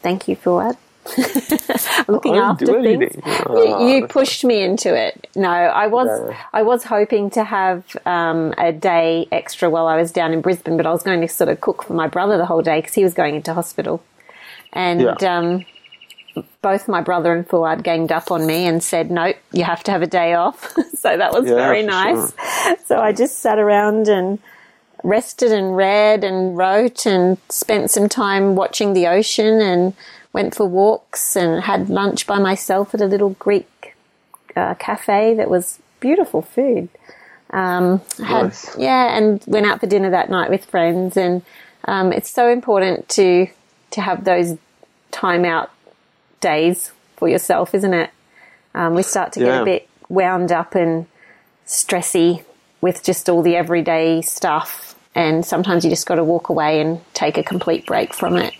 Thank 0.01 0.27
you 0.27 0.35
for 0.35 0.63
that. 0.63 0.77
Looking 2.07 2.35
after 2.35 2.65
things. 2.81 2.85
anything. 2.87 3.21
You, 3.25 3.73
Ah, 3.73 3.87
you 3.87 4.07
pushed 4.07 4.43
me 4.45 4.61
into 4.63 4.95
it. 4.95 5.27
No, 5.35 5.49
I 5.49 5.87
was, 5.87 6.07
Yeah. 6.29 6.37
I 6.53 6.63
was 6.63 6.83
hoping 6.85 7.29
to 7.31 7.43
have 7.43 7.95
um, 8.05 8.53
a 8.57 8.71
day 8.71 9.27
extra 9.31 9.69
while 9.69 9.87
I 9.87 9.95
was 9.97 10.11
down 10.11 10.33
in 10.33 10.41
Brisbane, 10.41 10.77
but 10.77 10.85
I 10.85 10.91
was 10.91 11.03
going 11.03 11.21
to 11.21 11.27
sort 11.27 11.49
of 11.49 11.61
cook 11.61 11.83
for 11.83 11.93
my 11.93 12.07
brother 12.07 12.37
the 12.37 12.45
whole 12.45 12.61
day 12.61 12.79
because 12.79 12.93
he 12.93 13.03
was 13.03 13.13
going 13.13 13.35
into 13.35 13.53
hospital. 13.53 14.03
And 14.71 15.01
Yeah. 15.01 15.37
um, 15.37 15.65
both 16.61 16.87
my 16.87 17.01
brother 17.01 17.33
and 17.33 17.47
Fouad 17.47 17.83
ganged 17.83 18.11
up 18.11 18.31
on 18.31 18.47
me 18.47 18.65
and 18.65 18.83
said, 18.83 19.11
"Nope, 19.11 19.35
you 19.51 19.63
have 19.65 19.83
to 19.83 19.91
have 19.91 20.01
a 20.01 20.07
day 20.07 20.33
off." 20.33 20.73
so 20.97 21.15
that 21.15 21.31
was 21.31 21.45
Yeah, 21.45 21.55
very 21.55 21.83
nice. 21.83 22.33
So 22.85 22.99
I 22.99 23.11
just 23.11 23.39
sat 23.39 23.59
around 23.59 24.07
and 24.07 24.39
rested 25.03 25.51
and 25.51 25.75
read 25.75 26.23
and 26.23 26.57
wrote 26.57 27.05
and 27.05 27.37
spent 27.49 27.91
some 27.91 28.07
time 28.09 28.55
watching 28.55 28.93
the 28.93 29.05
ocean 29.07 29.61
and 29.61 29.93
went 30.33 30.55
for 30.55 30.65
walks 30.65 31.35
and 31.35 31.63
had 31.63 31.89
lunch 31.89 32.27
by 32.27 32.39
myself 32.39 32.93
at 32.93 33.01
a 33.01 33.05
little 33.05 33.31
Greek 33.31 33.95
uh, 34.55 34.73
cafe 34.75 35.35
that 35.35 35.49
was 35.49 35.79
beautiful 35.99 36.41
food. 36.41 36.89
Um, 37.51 38.01
had, 38.17 38.45
Nice. 38.45 38.77
Yeah, 38.77 39.15
and 39.15 39.41
went 39.45 39.67
out 39.67 39.79
for 39.79 39.87
dinner 39.87 40.09
that 40.09 40.29
night 40.29 40.49
with 40.49 40.65
friends. 40.65 41.15
And 41.15 41.43
um, 41.85 42.11
it's 42.11 42.29
so 42.29 42.49
important 42.49 43.07
to 43.09 43.47
to 43.91 44.01
have 44.01 44.23
those 44.23 44.57
time 45.11 45.45
out 45.45 45.69
days 46.41 46.91
for 47.15 47.29
yourself, 47.29 47.75
isn't 47.75 47.93
it? 47.93 48.09
Um, 48.73 48.95
we 48.95 49.03
start 49.03 49.33
to 49.33 49.39
get 49.39 49.61
a 49.61 49.65
bit 49.65 49.87
wound 50.09 50.51
up 50.51 50.73
and 50.73 51.05
stressy 51.67 52.43
with 52.81 53.03
just 53.03 53.29
all 53.29 53.43
the 53.43 53.55
everyday 53.55 54.21
stuff. 54.23 54.95
And 55.13 55.45
sometimes 55.45 55.83
you 55.83 55.91
just 55.91 56.07
got 56.07 56.15
to 56.15 56.23
walk 56.23 56.49
away 56.49 56.81
and 56.81 57.01
take 57.13 57.37
a 57.37 57.43
complete 57.43 57.85
break 57.85 58.15
from 58.15 58.35
it. 58.35 58.51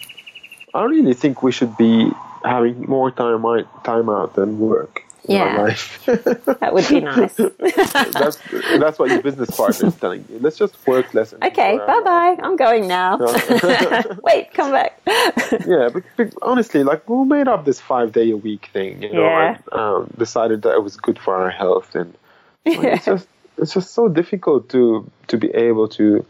I 0.74 0.84
really 0.86 1.14
think 1.14 1.44
we 1.44 1.52
should 1.52 1.76
be 1.78 2.12
having 2.44 2.82
more 2.88 3.12
time 3.12 3.46
out, 3.46 3.84
time 3.86 4.10
out 4.10 4.36
than 4.36 4.60
work 4.60 5.04
in 5.26 5.36
Yeah. 5.36 5.44
our 5.58 5.68
life. 5.68 6.04
That 6.60 6.74
would 6.74 6.88
be 6.88 7.00
nice. 7.02 7.36
that's 7.36 8.38
that's 8.80 9.00
what 9.00 9.10
your 9.12 9.22
business 9.22 9.50
partner 9.56 9.88
is 9.88 9.96
telling 9.96 10.26
you. 10.30 10.40
Let's 10.40 10.58
just 10.58 10.76
work 10.88 11.14
less. 11.14 11.32
and 11.34 11.44
Okay, 11.44 11.78
bye 11.78 12.02
bye. 12.04 12.36
I'm 12.42 12.56
going 12.58 12.88
now. 12.88 13.18
Wait, 14.24 14.54
come 14.54 14.72
back. 14.72 15.00
Yeah, 15.68 15.90
but, 15.94 16.04
but 16.18 16.34
honestly, 16.42 16.84
like 16.84 17.08
we 17.08 17.24
made 17.26 17.48
up 17.48 17.64
this 17.64 17.80
five 17.80 18.12
day 18.12 18.32
a 18.32 18.38
week 18.38 18.70
thing, 18.74 19.04
you 19.04 19.14
know, 19.14 19.22
Yeah. 19.22 19.58
and 19.72 19.74
um, 19.80 20.14
decided 20.18 20.64
that 20.64 20.74
it 20.74 20.84
was 20.84 20.98
good 20.98 21.20
for 21.20 21.36
our 21.36 21.50
health, 21.52 21.94
and 21.96 22.14
like, 22.66 22.80
it's 22.98 23.06
just 23.06 23.28
it's 23.58 23.74
just 23.74 23.94
so 23.94 24.08
difficult 24.10 24.70
to 24.70 25.10
to 25.28 25.38
be 25.38 25.50
able 25.54 25.88
to 26.00 26.26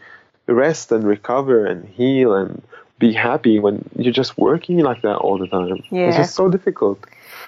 rest 0.48 0.92
and 0.92 1.04
recover 1.06 1.66
and 1.66 1.88
heal 1.88 2.34
and 2.36 2.62
be 3.08 3.14
happy 3.14 3.60
when 3.60 3.76
you're 3.98 4.14
just 4.24 4.38
working 4.38 4.78
like 4.90 5.02
that 5.02 5.18
all 5.18 5.38
the 5.38 5.48
time. 5.48 5.84
Yeah. 5.92 6.08
It's 6.08 6.18
just 6.18 6.36
so 6.36 6.50
difficult. 6.50 6.98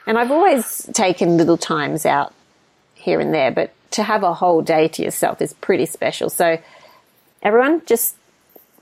And 0.08 0.18
I've 0.20 0.32
always 0.32 0.90
taken 0.94 1.38
little 1.38 1.58
times 1.58 2.06
out 2.06 2.34
here 3.06 3.20
and 3.20 3.34
there, 3.34 3.52
but 3.52 3.72
to 3.92 4.04
have 4.04 4.24
a 4.24 4.34
whole 4.34 4.62
day 4.62 4.88
to 4.96 5.00
yourself 5.04 5.42
is 5.42 5.54
pretty 5.54 5.86
special. 5.86 6.30
So, 6.30 6.58
everyone, 7.42 7.82
just 7.86 8.16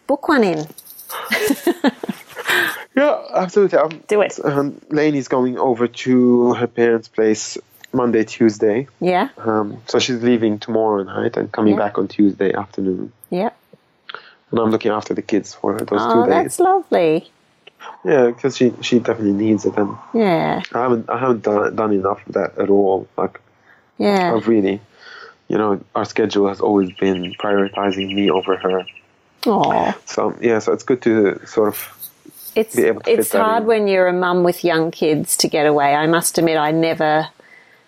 book 0.07 0.27
one 0.27 0.43
in. 0.43 0.59
Yeah, 2.95 3.19
absolutely. 3.33 3.79
Um, 3.79 4.03
Do 4.07 4.21
it. 4.21 4.37
Um, 4.43 4.79
Lainey's 4.89 5.27
going 5.27 5.57
over 5.57 5.87
to 5.87 6.53
her 6.53 6.67
parents' 6.67 7.07
place 7.07 7.57
Monday, 7.91 8.23
Tuesday. 8.23 8.87
Yeah, 9.01 9.29
Um, 9.37 9.81
so 9.87 9.97
she's 9.97 10.21
leaving 10.21 10.59
tomorrow 10.59 11.01
night 11.03 11.35
and 11.35 11.51
coming 11.51 11.73
Yeah. 11.73 11.79
back 11.79 11.97
on 11.97 12.07
Tuesday 12.07 12.53
afternoon. 12.53 13.11
yeah. 13.31 13.49
And 14.53 14.61
I'm 14.61 14.69
looking 14.69 14.91
after 14.91 15.15
the 15.15 15.23
kids 15.23 15.55
for 15.55 15.79
those 15.79 15.99
Oh, 15.99 16.13
two 16.25 16.29
days. 16.29 16.37
Oh, 16.37 16.43
that's 16.43 16.59
lovely. 16.59 17.31
Yeah, 18.05 18.27
because 18.27 18.55
she 18.55 18.71
she 18.81 18.99
definitely 18.99 19.33
needs 19.33 19.65
it, 19.65 19.75
and 19.75 19.97
Yeah, 20.13 20.61
I 20.73 20.81
haven't 20.83 21.09
I 21.09 21.17
haven't 21.17 21.41
done 21.41 21.75
done 21.75 21.91
enough 21.91 22.25
of 22.27 22.33
that 22.33 22.57
at 22.59 22.69
all. 22.69 23.07
Like 23.17 23.41
yeah. 23.97 24.31
I've 24.35 24.47
really, 24.47 24.79
you 25.47 25.57
know, 25.57 25.81
our 25.95 26.05
schedule 26.05 26.47
has 26.49 26.61
always 26.61 26.91
been 26.99 27.33
prioritizing 27.33 28.13
me 28.13 28.29
over 28.29 28.55
her. 28.57 28.85
Oh, 29.47 29.91
So 30.05 30.37
yeah, 30.39 30.59
so 30.59 30.71
it's 30.71 30.83
good 30.83 31.01
to 31.01 31.43
sort 31.47 31.69
of 31.69 32.11
it's 32.55 32.75
be 32.75 32.83
able 32.83 33.01
to 33.01 33.05
fit 33.05 33.19
it's 33.19 33.31
hard 33.31 33.65
when 33.65 33.87
you're 33.87 34.07
a 34.07 34.13
mum 34.13 34.43
with 34.43 34.63
young 34.63 34.91
kids 34.91 35.35
to 35.37 35.47
get 35.47 35.65
away. 35.65 35.95
I 35.95 36.05
must 36.05 36.37
admit, 36.37 36.57
I 36.57 36.69
never 36.69 37.27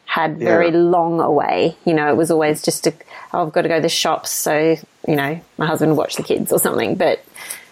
had 0.05 0.37
very 0.37 0.69
Yeah. 0.71 0.77
long 0.77 1.19
away. 1.19 1.75
You 1.85 1.93
know, 1.93 2.09
it 2.09 2.15
was 2.15 2.31
always 2.31 2.61
just 2.61 2.87
a, 2.87 2.93
oh, 3.33 3.45
I've 3.45 3.51
got 3.53 3.63
to 3.63 3.67
go 3.69 3.75
to 3.75 3.81
the 3.81 3.89
shops, 3.89 4.29
so 4.31 4.77
you 5.07 5.15
know, 5.15 5.39
my 5.57 5.65
husband 5.65 5.91
would 5.91 5.97
watch 5.97 6.15
the 6.15 6.23
kids 6.23 6.51
or 6.51 6.59
something. 6.59 6.95
But 6.95 7.23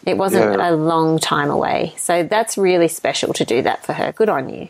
it 0.06 0.18
wasn't 0.18 0.58
Yeah. 0.60 0.70
a 0.70 0.74
long 0.76 1.18
time 1.20 1.50
away. 1.50 1.94
So 1.98 2.24
that's 2.24 2.58
really 2.58 2.88
special 2.90 3.34
to 3.34 3.46
do 3.46 3.62
that 3.62 3.86
for 3.86 3.94
her. 3.94 4.12
Good 4.12 4.30
on 4.30 4.50
you. 4.50 4.70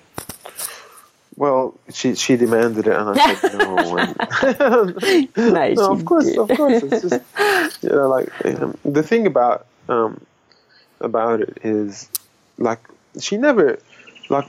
well, 1.36 1.74
she 1.92 2.14
she 2.16 2.36
demanded 2.38 2.86
it, 2.88 2.94
and 2.96 3.10
I 3.20 3.36
said 3.36 3.58
no. 3.58 3.98
And, 3.98 5.30
No, 5.38 5.74
no, 5.74 5.92
of 5.92 6.06
course, 6.06 6.38
of 6.38 6.48
course. 6.50 6.84
It's 6.84 7.02
just 7.02 7.84
you 7.84 7.90
know, 7.90 8.08
like 8.08 8.30
um, 8.46 8.78
the 8.86 9.02
thing 9.04 9.26
about 9.26 9.66
um, 9.90 10.22
about 11.02 11.42
it 11.42 11.58
is 11.64 12.08
like 12.60 12.80
she 13.20 13.38
never 13.38 13.80
like 14.30 14.46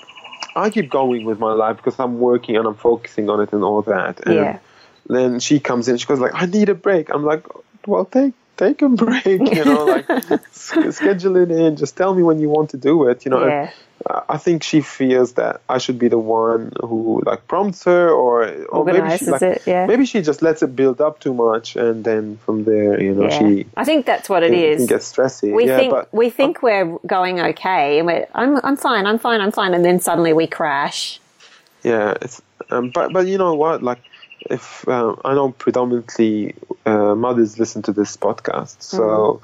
I 0.57 0.71
keep 0.71 0.89
going 0.91 1.25
with 1.25 1.39
my 1.39 1.53
life 1.53 1.77
because 1.79 1.99
I'm 1.99 2.19
working 2.19 2.57
and 2.57 2.67
I'm 2.67 2.75
focusing 2.75 3.29
on 3.29 3.41
it 3.41 3.53
and 3.53 3.65
all 3.65 3.83
that. 3.83 4.27
And 4.27 4.35
Yeah. 4.35 4.59
then 5.09 5.41
she 5.41 5.61
comes 5.61 5.89
in, 5.89 5.97
she 5.97 6.07
goes 6.07 6.21
like, 6.21 6.35
"I 6.35 6.47
need 6.47 6.69
a 6.69 6.75
break." 6.75 7.11
I'm 7.13 7.25
like, 7.25 7.47
"Well, 7.87 8.05
take 8.05 8.35
take 8.57 8.83
a 8.83 8.89
break, 8.89 9.27
you 9.27 9.65
know, 9.65 9.85
like 10.09 10.41
schedule 10.51 11.37
it 11.37 11.51
in. 11.51 11.77
Just 11.77 11.97
tell 11.97 12.15
me 12.15 12.23
when 12.23 12.39
you 12.39 12.49
want 12.49 12.71
to 12.71 12.77
do 12.77 13.09
it, 13.09 13.25
you 13.25 13.31
know." 13.31 13.47
Yeah. 13.47 13.71
I 14.29 14.37
think 14.37 14.63
she 14.63 14.83
feels 14.83 15.35
that 15.35 15.63
I 15.69 15.79
should 15.79 15.99
be 15.99 16.09
the 16.09 16.19
one 16.19 16.73
who 16.81 17.23
like 17.25 17.47
prompts 17.49 17.85
her, 17.85 18.11
or 18.11 18.45
or 18.67 18.85
maybe 18.85 19.17
she 19.17 19.27
like 19.27 19.41
it, 19.41 19.63
yeah. 19.67 19.87
maybe 19.87 20.05
she 20.05 20.21
just 20.21 20.43
lets 20.43 20.63
it 20.63 20.77
build 20.77 21.01
up 21.01 21.21
too 21.21 21.33
much, 21.33 21.75
and 21.77 22.05
then 22.05 22.37
from 22.45 22.65
there, 22.65 23.01
you 23.01 23.15
know, 23.15 23.29
Yeah. 23.29 23.39
she 23.39 23.67
I 23.77 23.85
think 23.85 24.05
that's 24.05 24.29
what 24.29 24.43
it 24.43 24.51
can, 24.51 24.59
is. 24.59 24.87
get 24.87 25.01
stressy. 25.01 25.55
we 25.55 25.67
yeah, 25.67 25.79
think 25.79 25.91
but 25.93 26.13
we 26.13 26.29
think 26.29 26.61
we're 26.63 26.99
going 27.07 27.41
okay, 27.41 27.99
and 27.99 28.07
we're 28.07 28.27
I'm 28.35 28.61
I'm 28.63 28.77
fine, 28.77 29.07
I'm 29.07 29.19
fine, 29.19 29.41
I'm 29.41 29.53
fine, 29.53 29.73
and 29.73 29.85
then 29.85 30.01
suddenly 30.01 30.33
we 30.35 30.47
crash. 30.49 31.19
Yeah, 31.83 32.15
it's 32.21 32.43
um, 32.71 32.91
but 32.91 33.13
but 33.13 33.27
you 33.27 33.39
know 33.39 33.55
what? 33.55 33.83
Like, 33.83 34.01
if 34.51 34.87
um, 34.89 35.21
I 35.25 35.35
know 35.35 35.51
predominantly 35.53 36.55
uh, 36.87 37.15
mothers 37.15 37.59
listen 37.59 37.83
to 37.83 37.93
this 37.93 38.17
podcast, 38.17 38.83
so 38.83 39.41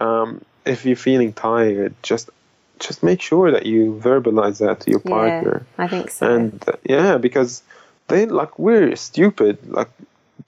um, 0.00 0.44
if 0.64 0.84
you're 0.84 0.96
feeling 0.96 1.32
tired, 1.32 1.94
just 2.02 2.30
just 2.78 3.02
make 3.02 3.22
sure 3.22 3.50
that 3.50 3.66
you 3.66 3.98
verbalize 4.02 4.58
that 4.58 4.80
to 4.80 4.90
your 4.90 5.00
partner. 5.00 5.64
Yeah, 5.78 5.84
I 5.84 5.88
think 5.88 6.10
so. 6.10 6.26
And 6.26 6.62
uh, 6.68 6.72
yeah, 6.84 7.16
because 7.16 7.62
they 8.08 8.26
like 8.26 8.58
we're 8.58 8.96
stupid. 8.96 9.58
Like, 9.68 9.88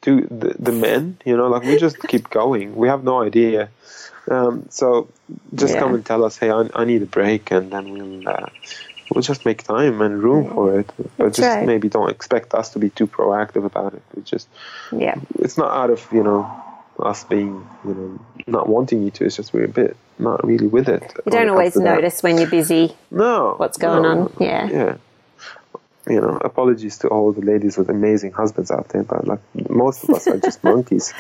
do 0.03 0.21
the, 0.31 0.55
the 0.59 0.73
men, 0.73 1.19
you 1.25 1.37
know, 1.37 1.49
like 1.49 1.65
we 1.65 1.77
just 1.77 1.99
keep 2.09 2.31
going. 2.31 2.77
We 2.77 2.89
have 2.89 3.03
no 3.05 3.23
idea. 3.23 3.71
Um, 4.31 4.67
so 4.71 5.09
just 5.55 5.75
Yeah. 5.75 5.81
come 5.81 5.95
and 5.95 6.05
tell 6.05 6.25
us, 6.25 6.37
hey, 6.37 6.51
I, 6.51 6.69
I 6.75 6.85
need 6.85 7.03
a 7.03 7.07
break, 7.07 7.51
and 7.51 7.71
then 7.71 7.91
we'll 7.93 8.29
uh, 8.29 8.47
we'll 9.11 9.23
just 9.23 9.45
make 9.45 9.63
time 9.63 10.01
and 10.01 10.23
room 10.23 10.51
for 10.51 10.81
it. 10.81 10.91
But 11.17 11.35
just 11.35 11.41
right. 11.41 11.67
maybe 11.67 11.89
don't 11.89 12.11
expect 12.11 12.55
us 12.55 12.71
to 12.71 12.79
be 12.79 12.91
too 12.91 13.07
proactive 13.07 13.65
about 13.65 13.95
it. 13.95 14.03
We 14.15 14.23
just 14.23 14.49
yeah, 14.93 15.17
it's 15.39 15.59
not 15.59 15.73
out 15.73 15.91
of 15.91 16.07
you 16.13 16.23
know 16.23 16.63
us 16.99 17.25
being 17.25 17.67
you 17.85 17.95
know 17.95 18.21
not 18.47 18.69
wanting 18.69 19.03
you 19.03 19.11
to. 19.13 19.25
It's 19.25 19.37
just 19.37 19.53
we're 19.53 19.65
a 19.65 19.69
bit 19.69 19.97
not 20.19 20.45
really 20.47 20.67
with 20.67 20.89
it. 20.89 21.13
you 21.25 21.33
don't 21.33 21.49
always 21.49 21.77
notice 21.77 22.23
when 22.23 22.39
you're 22.39 22.51
busy. 22.51 22.97
No. 23.11 23.55
what's 23.57 23.79
going 23.79 24.03
no. 24.03 24.23
on. 24.23 24.33
Yeah. 24.41 24.69
Yeah. 24.71 24.97
You 26.09 26.23
know, 26.23 26.39
apologies 26.43 26.99
to 26.99 27.09
all 27.09 27.33
the 27.33 27.43
ladies 27.43 27.77
with 27.77 27.91
amazing 27.91 28.33
husbands 28.33 28.71
out 28.71 28.89
there, 28.89 29.03
but 29.03 29.27
like 29.27 29.41
most 29.69 30.05
of 30.05 30.11
us 30.11 30.27
are 30.27 30.39
just 30.39 30.65
monkeys. 30.65 31.13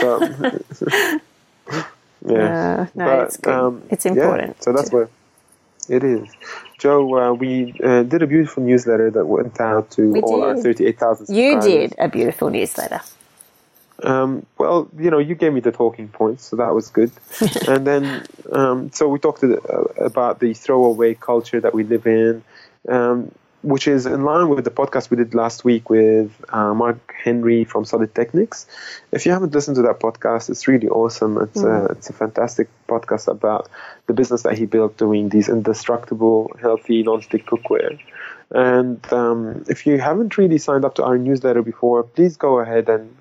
So, 0.00 0.20
yeah. 2.24 2.86
Uh, 2.86 2.86
no, 2.94 3.20
it's 3.22 3.36
good. 3.36 3.82
It's 3.90 4.04
yeah, 4.04 4.12
important 4.12 4.62
so 4.62 4.72
that's 4.72 4.90
to- 4.90 4.96
where 4.96 5.08
it 5.88 6.04
is. 6.04 6.28
Jo, 6.78 7.16
uh, 7.16 7.32
we 7.32 7.74
uh, 7.82 8.02
did 8.04 8.22
a 8.22 8.26
beautiful 8.26 8.62
newsletter 8.62 9.10
that 9.10 9.26
went 9.26 9.60
out 9.60 9.90
to 9.92 10.12
We 10.12 10.20
all 10.20 10.42
our 10.42 10.56
38,000 10.56 11.34
You 11.34 11.60
did 11.60 11.94
a 11.98 12.08
beautiful 12.08 12.50
newsletter. 12.50 13.00
Um, 14.02 14.46
well, 14.58 14.88
you 14.96 15.10
know, 15.10 15.18
you 15.18 15.34
gave 15.34 15.52
me 15.52 15.60
the 15.60 15.72
talking 15.72 16.08
points, 16.08 16.44
so 16.44 16.56
that 16.56 16.72
was 16.72 16.88
good. 16.88 17.10
and 17.68 17.84
then, 17.86 18.24
um, 18.52 18.92
so 18.92 19.08
we 19.08 19.18
talked 19.18 19.42
uh, 19.42 19.56
about 19.98 20.38
the 20.38 20.54
throwaway 20.54 21.14
culture 21.14 21.60
that 21.60 21.74
we 21.74 21.82
live 21.82 22.06
in, 22.06 22.44
um, 22.88 23.32
which 23.62 23.88
is 23.88 24.06
in 24.06 24.24
line 24.24 24.48
with 24.48 24.64
the 24.64 24.70
podcast 24.70 25.10
we 25.10 25.16
did 25.16 25.34
last 25.34 25.64
week 25.64 25.90
with 25.90 26.30
uh, 26.50 26.72
Mark 26.74 27.14
Henry 27.22 27.64
from 27.64 27.84
Solidteknics. 27.84 28.66
If 29.10 29.26
you 29.26 29.32
haven't 29.32 29.52
listened 29.52 29.76
to 29.76 29.82
that 29.82 29.98
podcast, 29.98 30.48
it's 30.48 30.68
really 30.68 30.88
awesome. 30.88 31.38
It's 31.38 31.62
a, 31.62 31.86
it's 31.86 32.08
a 32.08 32.12
fantastic 32.12 32.68
podcast 32.88 33.26
about 33.26 33.68
the 34.06 34.14
business 34.14 34.42
that 34.42 34.56
he 34.56 34.64
built 34.64 34.96
doing 34.96 35.28
these 35.28 35.48
indestructible, 35.48 36.52
healthy, 36.60 37.02
non-stick 37.02 37.46
cookware. 37.46 37.98
And 38.50 39.12
um, 39.12 39.64
if 39.68 39.86
you 39.86 39.98
haven't 39.98 40.38
really 40.38 40.58
signed 40.58 40.84
up 40.84 40.94
to 40.94 41.04
our 41.04 41.18
newsletter 41.18 41.62
before, 41.62 42.04
please 42.04 42.36
go 42.36 42.60
ahead 42.60 42.88
and 42.88 43.14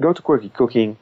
go 0.00 0.12
to 0.12 0.20
Quirky 0.20 0.48
Cooking 0.50 0.96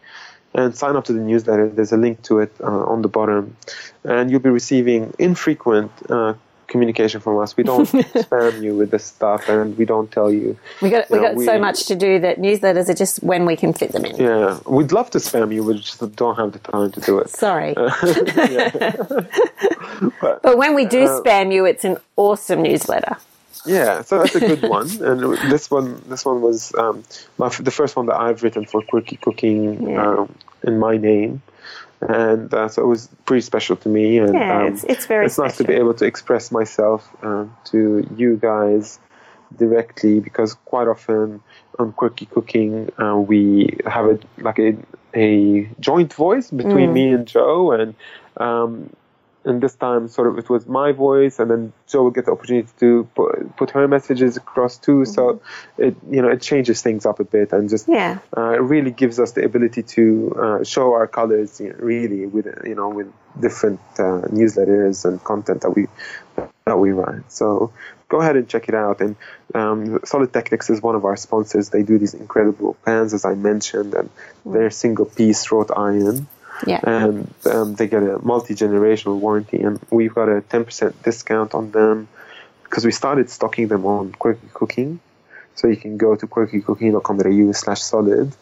and 0.55 0.75
sign 0.77 0.97
up 0.97 1.05
to 1.05 1.13
the 1.13 1.21
newsletter. 1.21 1.69
There's 1.69 1.93
a 1.93 1.97
link 1.97 2.23
to 2.23 2.41
it 2.41 2.53
uh, 2.61 2.67
on 2.67 3.03
the 3.03 3.09
bottom, 3.09 3.57
and 4.05 4.31
you'll 4.31 4.41
be 4.41 4.51
receiving 4.51 5.13
infrequent 5.19 5.91
uh, 6.09 6.35
communication 6.67 7.21
from 7.21 7.39
us. 7.39 7.57
We 7.57 7.65
don't 7.65 7.89
spam 7.89 8.63
you 8.63 8.77
with 8.77 8.91
this 8.91 9.05
stuff, 9.05 9.49
and 9.49 9.77
we 9.79 9.85
don't 9.85 10.11
tell 10.11 10.31
you. 10.31 10.59
We 10.83 10.91
got 10.91 11.11
we 11.11 11.19
know, 11.19 11.35
got 11.35 11.45
so 11.45 11.59
much 11.59 11.87
to 11.87 11.97
do 11.97 12.19
that 12.21 12.39
newsletters 12.39 12.89
are 12.89 12.95
just 12.95 13.23
when 13.23 13.47
we 13.47 13.57
can 13.57 13.73
fit 13.73 13.93
them 13.93 14.05
in. 14.05 14.17
Yeah, 14.17 14.59
we'd 14.67 14.93
love 14.93 15.11
to 15.11 15.19
spam 15.19 15.55
you, 15.55 15.65
we 15.65 15.79
just 15.79 16.17
don't 16.17 16.37
have 16.37 16.53
the 16.53 16.59
time 16.59 16.93
to 16.93 17.01
do 17.01 17.19
it. 17.19 17.31
Sorry, 17.31 17.75
But, 20.21 20.43
but 20.43 20.59
when 20.59 20.75
we 20.75 20.85
do 20.85 21.05
uh, 21.05 21.23
spam 21.23 21.53
you, 21.53 21.65
it's 21.65 21.85
an 21.85 21.97
awesome 22.17 22.63
newsletter. 22.63 23.17
Yeah, 23.65 24.03
so 24.03 24.19
that's 24.19 24.35
a 24.35 24.41
good 24.41 24.63
one. 24.63 24.89
And 25.03 25.37
this 25.51 25.71
one, 25.71 26.01
this 26.07 26.25
one 26.25 26.41
was 26.41 26.73
um, 26.77 27.03
my, 27.37 27.49
the 27.49 27.73
first 27.73 27.97
one 27.97 28.07
that 28.07 28.17
I've 28.17 28.43
written 28.43 28.65
for 28.65 28.81
Quirky 28.83 29.17
Cooking 29.17 29.91
Yeah. 29.91 30.21
um, 30.21 30.35
in 30.63 30.79
my 30.79 30.97
name, 30.97 31.43
and 32.01 32.53
uh, 32.53 32.69
so 32.69 32.83
it 32.83 32.87
was 32.87 33.09
pretty 33.25 33.41
special 33.43 33.77
to 33.77 33.89
me. 33.89 34.19
And 34.19 34.35
Yeah, 34.35 34.57
um, 34.59 34.67
it's- 34.67 34.85
it's 34.89 35.07
very 35.07 35.27
it's 35.27 35.39
nice 35.39 35.57
to 35.59 35.65
be 35.65 35.75
able 35.75 35.95
to 35.95 36.05
express 36.05 36.51
myself 36.53 37.09
uh, 37.23 37.45
to 37.67 38.07
you 38.17 38.37
guys 38.37 38.99
directly 39.57 40.21
because 40.21 40.55
quite 40.65 40.89
often 40.89 41.41
on 41.79 41.93
Quirky 41.93 42.27
Cooking 42.27 42.91
uh, 42.99 43.17
we 43.17 43.79
have 43.87 44.07
a 44.07 44.19
like 44.39 44.59
a 44.59 44.77
a 45.15 45.69
joint 45.81 46.13
voice 46.13 46.51
Mm. 46.51 46.57
between 46.59 46.93
me 46.93 47.11
and 47.11 47.27
Jo 47.27 47.73
and. 47.73 47.95
Um, 48.39 48.91
and 49.47 49.63
this 49.63 49.75
time 49.77 50.09
sort 50.09 50.29
of 50.29 50.39
it 50.39 50.51
was 50.51 50.67
my 50.67 50.93
voice 50.93 51.39
and 51.39 51.51
then 51.51 51.73
Jo 51.89 52.03
will 52.03 52.11
get 52.11 52.27
the 52.27 52.33
opportunity 52.33 52.69
to 52.81 53.09
put, 53.15 53.57
put 53.57 53.71
her 53.71 53.87
messages 53.89 54.37
across 54.37 54.77
too. 54.77 55.05
So 55.05 55.41
it 55.79 55.97
you 56.11 56.21
know 56.23 56.29
it 56.29 56.43
changes 56.43 56.83
things 56.83 57.07
up 57.07 57.21
a 57.21 57.25
bit 57.25 57.53
and 57.53 57.69
just 57.71 57.87
Mm-hmm. 57.87 57.93
Yeah. 57.93 58.19
uh, 58.37 58.51
it 58.51 58.63
really 58.63 58.91
gives 58.91 59.21
us 59.21 59.33
the 59.33 59.45
ability 59.45 59.83
to 59.83 60.05
uh, 60.43 60.65
show 60.65 60.93
our 60.95 61.07
colors 61.07 61.61
you 61.61 61.69
know, 61.71 61.77
really 61.79 62.27
with 62.27 62.47
you 62.65 62.75
know 62.75 62.89
with 62.89 63.13
different 63.41 63.81
uh, 63.99 64.27
newsletters 64.39 65.05
and 65.05 65.23
content 65.23 65.61
that 65.61 65.71
we 65.71 65.87
that 66.65 66.79
we 66.79 66.91
write 66.91 67.31
so 67.31 67.73
go 68.09 68.21
ahead 68.21 68.37
and 68.37 68.49
check 68.49 68.69
it 68.69 68.75
out. 68.75 69.01
And 69.01 69.17
um, 69.55 69.99
Solidteknics 70.01 70.71
is 70.71 70.81
one 70.81 70.95
of 70.95 71.05
our 71.05 71.17
sponsors. 71.17 71.71
They 71.71 71.83
do 71.83 71.99
these 71.99 72.15
incredible 72.15 72.77
pans 72.85 73.15
as 73.15 73.25
i 73.25 73.35
mentioned 73.35 73.95
and 73.95 74.11
they're 74.45 74.71
single 74.71 75.07
piece 75.07 75.51
wrought 75.51 75.71
iron 75.77 76.27
Yeah. 76.67 76.81
and 76.83 77.33
um, 77.51 77.75
they 77.75 77.87
get 77.87 78.03
a 78.03 78.19
multi-generational 78.25 79.19
warranty 79.19 79.61
and 79.61 79.81
we've 79.91 80.15
got 80.15 80.29
a 80.29 80.41
10% 80.41 81.03
discount 81.03 81.55
on 81.55 81.71
them 81.71 82.09
because 82.65 82.85
we 82.85 82.93
started 82.93 83.29
stocking 83.31 83.69
them 83.69 83.85
on 83.85 84.13
quirky 84.13 84.49
cooking 84.55 85.01
so 85.55 85.69
you 85.69 85.77
can 85.77 85.97
go 85.97 86.17
to 86.17 86.27
quirkycooking.com.au 86.27 87.53
slash 87.53 87.83
solid 87.83 88.35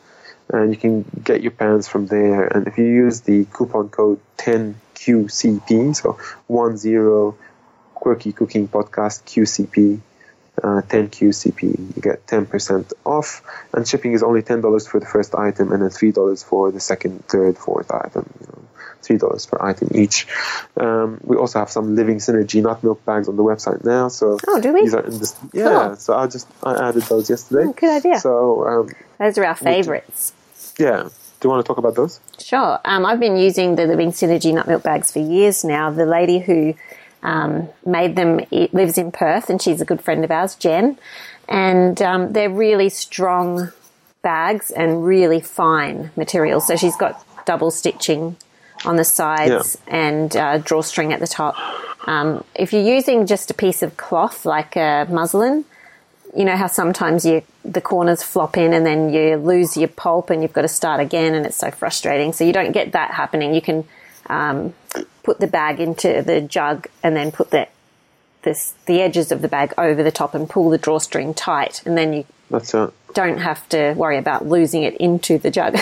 and 0.51 0.73
you 0.73 0.77
can 0.77 1.05
get 1.25 1.43
your 1.43 1.51
pans 1.51 1.89
from 1.89 2.07
there 2.07 2.45
and 2.47 2.69
if 2.69 2.79
you 2.79 2.85
use 2.85 3.23
the 3.23 3.47
coupon 3.47 3.89
code 3.89 4.21
10qcp 4.37 5.97
so 5.97 6.19
10 6.49 7.35
quirky 7.95 8.33
cooking 8.33 8.69
podcast 8.69 9.25
qcp 9.25 10.01
uh, 10.63 10.83
10QCP. 10.89 11.63
You 11.97 12.03
get 12.03 12.27
10% 12.27 12.93
off, 13.05 13.43
and 13.73 13.87
shipping 13.87 14.13
is 14.13 14.23
only 14.23 14.43
$10 14.43 14.89
for 14.89 15.01
the 15.01 15.07
first 15.07 15.35
item, 15.35 15.73
and 15.73 15.83
then 15.83 15.91
$3 15.91 16.45
for 16.45 16.71
the 16.71 16.81
second, 16.81 17.25
third, 17.27 17.57
fourth 17.59 17.91
item. 17.91 18.29
You 18.41 18.47
know, 18.47 19.19
$3 19.19 19.51
per 19.51 19.59
item 19.61 19.89
each. 19.95 20.27
Um, 20.77 21.21
we 21.23 21.37
also 21.37 21.59
have 21.59 21.71
some 21.71 21.95
Living 21.95 22.17
Synergy 22.19 22.63
nut 22.63 22.83
milk 22.83 23.05
bags 23.05 23.29
on 23.29 23.37
the 23.37 23.43
website 23.43 23.85
now. 23.85 24.09
So 24.09 24.39
Oh, 24.49 24.61
do 24.61 24.73
we? 24.73 24.83
These 24.83 24.95
are 24.95 25.05
in 25.05 25.19
this. 25.19 25.35
Yeah. 25.53 25.69
Cool. 25.89 25.97
So 25.97 26.15
I 26.17 26.27
just 26.27 26.49
I 26.63 26.89
added 26.89 27.03
those 27.05 27.29
yesterday. 27.29 27.69
Oh, 27.69 27.73
good 27.73 27.91
idea. 27.91 28.19
So 28.21 28.67
um, 28.67 28.89
Those 29.19 29.37
are 29.39 29.45
our 29.45 29.55
favourites. 29.57 30.33
yeah. 30.79 31.09
Do 31.41 31.49
you 31.49 31.51
want 31.51 31.67
to 31.67 31.69
talk 31.69 31.77
about 31.77 31.95
those? 31.95 32.21
Sure. 32.39 32.81
Um, 32.87 33.05
I've 33.05 33.21
been 33.21 33.37
using 33.37 33.77
the 33.77 33.85
Living 33.87 34.13
Synergy 34.13 34.55
nut 34.55 34.67
milk 34.67 34.83
bags 34.83 35.11
for 35.11 35.19
years 35.19 35.63
now. 35.65 35.91
The 35.91 36.07
lady 36.07 36.39
who 36.39 36.73
um, 37.25 37.69
made 37.85 38.15
them 38.15 38.41
lives 38.73 38.99
in 38.99 39.11
Perth, 39.11 39.51
and 39.51 39.61
she's 39.61 39.81
a 39.81 39.85
good 39.85 40.01
friend 40.01 40.25
of 40.25 40.31
ours, 40.31 40.55
Jen. 40.55 40.99
And 41.49 42.01
um, 42.01 42.33
they're 42.33 42.51
really 42.51 42.89
strong 42.89 43.73
bags 44.23 44.71
and 44.71 45.05
really 45.05 45.41
fine 45.41 46.11
material. 46.17 46.61
So 46.61 46.77
she's 46.77 46.97
got 46.97 47.25
double 47.45 47.71
stitching 47.71 48.37
on 48.85 48.97
the 48.97 49.05
sides 49.05 49.79
and 49.87 50.37
uh, 50.37 50.59
drawstring 50.59 51.13
at 51.13 51.21
the 51.21 51.27
top. 51.27 51.57
Um, 52.07 52.45
if 52.55 52.73
you're 52.73 52.83
using 52.83 53.27
just 53.27 53.51
a 53.51 53.55
piece 53.55 53.83
of 53.83 53.97
cloth 53.97 54.45
like 54.45 54.77
a 54.77 55.07
muslin, 55.11 55.65
you 56.37 56.45
know 56.45 56.57
how 56.57 56.67
sometimes 56.67 57.25
you 57.25 57.43
the 57.65 57.81
corners 57.81 58.23
flop 58.23 58.57
in 58.57 58.75
and 58.75 58.85
then 58.85 59.13
you 59.13 59.37
lose 59.37 59.77
your 59.77 59.89
pulp 59.89 60.31
and 60.31 60.43
you've 60.43 60.53
got 60.53 60.63
to 60.63 60.69
start 60.69 61.01
again 61.01 61.35
and 61.35 61.47
it's 61.47 61.57
so 61.57 61.71
frustrating. 61.71 62.33
So 62.33 62.45
you 62.45 62.53
don't 62.53 62.73
get 62.73 62.93
that 62.93 63.13
happening. 63.13 63.55
You 63.55 63.63
can 63.63 63.85
um, 64.27 64.75
put 65.23 65.41
the 65.41 65.47
bag 65.47 65.81
into 65.81 66.23
the 66.23 66.41
jug 66.41 66.87
and 67.03 67.17
then 67.17 67.33
put 67.33 67.51
the 67.51 67.69
this, 68.45 68.75
the 68.87 69.01
edges 69.01 69.33
of 69.33 69.43
the 69.43 69.49
bag 69.49 69.75
over 69.77 70.03
the 70.03 70.13
top 70.13 70.35
and 70.35 70.49
pull 70.49 70.71
the 70.71 70.79
drawstring 70.79 71.35
tight, 71.35 71.83
and 71.85 71.99
then 71.99 72.13
you 72.13 72.25
That's 72.51 72.73
don't 73.15 73.39
have 73.39 73.69
to 73.71 73.95
worry 73.95 74.19
about 74.19 74.47
losing 74.47 74.83
it 74.83 74.95
into 74.99 75.39
the 75.39 75.51
jug. 75.51 75.77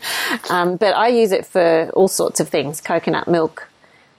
um, 0.50 0.76
but 0.76 0.94
I 0.94 1.08
use 1.08 1.32
it 1.32 1.46
for 1.46 1.90
all 1.94 2.08
sorts 2.08 2.40
of 2.40 2.48
things: 2.48 2.80
coconut 2.80 3.28
milk, 3.28 3.68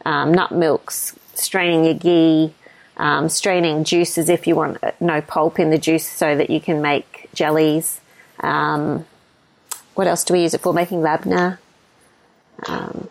um, 0.06 0.34
nut 0.34 0.52
milks, 0.52 1.18
straining 1.36 1.86
your 1.86 1.94
ghee, 1.94 2.54
um, 2.98 3.30
straining 3.30 3.84
juices 3.84 4.30
if 4.30 4.48
you 4.48 4.56
want 4.56 4.84
uh, 4.84 4.92
no 5.00 5.22
pulp 5.22 5.60
in 5.60 5.70
the 5.70 5.78
juice, 5.78 6.08
so 6.08 6.36
that 6.36 6.50
you 6.50 6.60
can 6.60 6.82
make 6.82 7.30
jellies. 7.34 8.02
Um, 8.40 9.06
what 9.96 10.08
else 10.08 10.24
do 10.24 10.34
we 10.34 10.42
use 10.42 10.54
it 10.54 10.62
for? 10.62 10.74
Making 10.74 11.02
labna. 11.02 11.58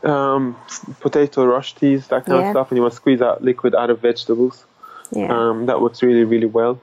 Um, 0.05 0.57
potato 1.01 1.47
rushties, 1.47 2.09
that 2.09 2.27
kind 2.27 2.41
Yeah. 2.41 2.49
of 2.49 2.53
stuff, 2.53 2.71
and 2.71 2.77
you 2.77 2.83
want 2.83 2.93
to 2.93 2.97
squeeze 2.97 3.23
out 3.23 3.43
liquid 3.43 3.75
out 3.75 3.91
of 3.91 4.01
vegetables. 4.01 4.65
Yeah. 5.11 5.29
Um, 5.33 5.67
that 5.67 5.81
works 5.81 6.03
really, 6.03 6.25
really 6.25 6.47
well. 6.47 6.79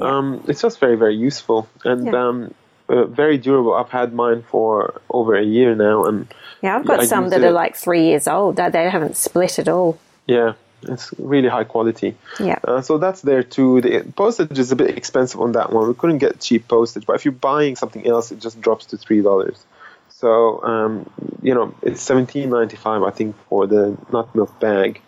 Um, 0.00 0.42
it's 0.48 0.62
just 0.62 0.80
very, 0.80 0.96
very 0.96 1.14
useful 1.16 1.68
and 1.84 2.06
Yeah. 2.06 2.28
um, 2.28 2.54
uh, 2.88 3.04
very 3.04 3.38
durable. 3.38 3.74
I've 3.74 3.90
had 3.90 4.12
mine 4.12 4.42
for 4.50 5.00
over 5.10 5.36
a 5.36 5.42
year 5.44 5.74
now, 5.74 6.04
and 6.04 6.26
yeah, 6.62 6.76
I've 6.76 6.86
got 6.86 7.00
I 7.00 7.04
some 7.04 7.28
that 7.30 7.42
it- 7.42 7.46
are 7.46 7.52
like 7.52 7.76
three 7.76 8.04
years 8.04 8.26
old. 8.26 8.56
They 8.56 8.68
they 8.70 8.88
haven't 8.90 9.16
split 9.16 9.58
at 9.58 9.68
all. 9.68 9.98
yeah, 10.26 10.52
it's 10.82 11.12
really 11.18 11.48
high 11.48 11.64
quality. 11.64 12.14
Yeah. 12.40 12.58
Uh, 12.66 12.80
so 12.80 12.98
that's 12.98 13.20
there 13.22 13.42
too. 13.42 13.80
The 13.80 14.04
postage 14.16 14.58
is 14.58 14.72
a 14.72 14.76
bit 14.76 14.96
expensive 14.96 15.40
on 15.40 15.52
that 15.52 15.72
one. 15.72 15.86
We 15.88 15.94
couldn't 15.94 16.18
get 16.18 16.40
cheap 16.40 16.66
postage, 16.68 17.04
but 17.06 17.14
if 17.16 17.24
you're 17.24 17.32
buying 17.32 17.76
something 17.76 18.06
else, 18.06 18.32
it 18.32 18.40
just 18.40 18.60
drops 18.60 18.86
to 18.86 18.96
three 18.96 19.20
dollars. 19.22 19.58
So 20.20 20.62
um, 20.62 21.10
you 21.42 21.54
know 21.54 21.74
it's 21.82 22.02
seventeen 22.02 22.50
ninety 22.50 22.76
five, 22.76 23.02
I 23.02 23.10
think, 23.10 23.36
for 23.48 23.66
the 23.66 23.96
nut 24.12 24.34
milk 24.34 24.60
bag, 24.60 25.00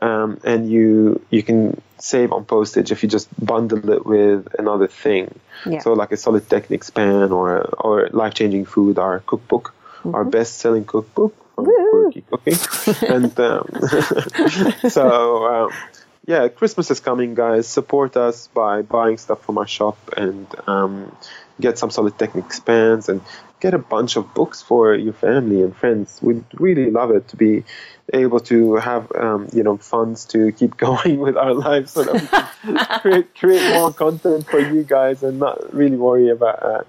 um, 0.00 0.40
and 0.42 0.70
you 0.70 1.20
you 1.28 1.42
can 1.42 1.82
save 1.98 2.32
on 2.32 2.46
postage 2.46 2.90
if 2.90 3.02
you 3.02 3.08
just 3.08 3.28
bundle 3.44 3.90
it 3.90 4.06
with 4.06 4.48
another 4.58 4.88
thing. 4.88 5.38
Yeah. 5.66 5.80
So 5.80 5.92
like 5.92 6.12
a 6.12 6.16
Solidteknics 6.16 6.94
pan 6.94 7.30
or 7.30 7.60
or 7.78 8.08
life 8.08 8.32
changing 8.32 8.64
food, 8.64 8.98
our 8.98 9.20
cookbook, 9.20 9.74
our 10.04 10.24
best 10.24 10.56
selling 10.56 10.86
cookbook 10.86 11.34
from 11.54 11.66
Quirky 11.66 12.22
Cooking, 12.22 12.58
and 13.08 13.38
um, 13.40 13.68
so. 14.88 15.46
Um, 15.46 15.72
yeah, 16.26 16.48
Christmas 16.48 16.90
is 16.90 17.00
coming, 17.00 17.34
guys. 17.34 17.68
Support 17.68 18.16
us 18.16 18.46
by 18.46 18.80
buying 18.80 19.18
stuff 19.18 19.44
from 19.44 19.58
our 19.58 19.66
shop 19.66 19.98
and 20.16 20.46
um, 20.66 21.14
get 21.60 21.78
some 21.78 21.90
Solidteknics 21.90 22.64
pans 22.64 23.10
and 23.10 23.20
get 23.64 23.72
a 23.72 23.78
bunch 23.96 24.16
of 24.16 24.24
books 24.34 24.60
for 24.60 24.94
your 24.94 25.14
family 25.14 25.62
and 25.62 25.74
friends. 25.74 26.18
We'd 26.20 26.44
really 26.66 26.90
love 26.90 27.10
it 27.18 27.28
to 27.28 27.36
be 27.36 27.64
able 28.12 28.40
to 28.52 28.76
have 28.76 29.10
um, 29.24 29.48
you 29.56 29.62
know 29.66 29.76
funds 29.78 30.26
to 30.32 30.52
keep 30.52 30.76
going 30.86 31.18
with 31.26 31.36
our 31.44 31.54
lives 31.54 31.92
so 31.92 32.04
that 32.04 32.14
we 32.20 32.28
can 32.28 32.76
create, 33.00 33.34
create 33.34 33.66
more 33.78 33.90
content 34.04 34.46
for 34.46 34.60
you 34.60 34.82
guys 34.84 35.22
and 35.22 35.38
not 35.38 35.56
really 35.72 35.96
worry 35.96 36.28
about 36.28 36.58
uh, 36.62 36.82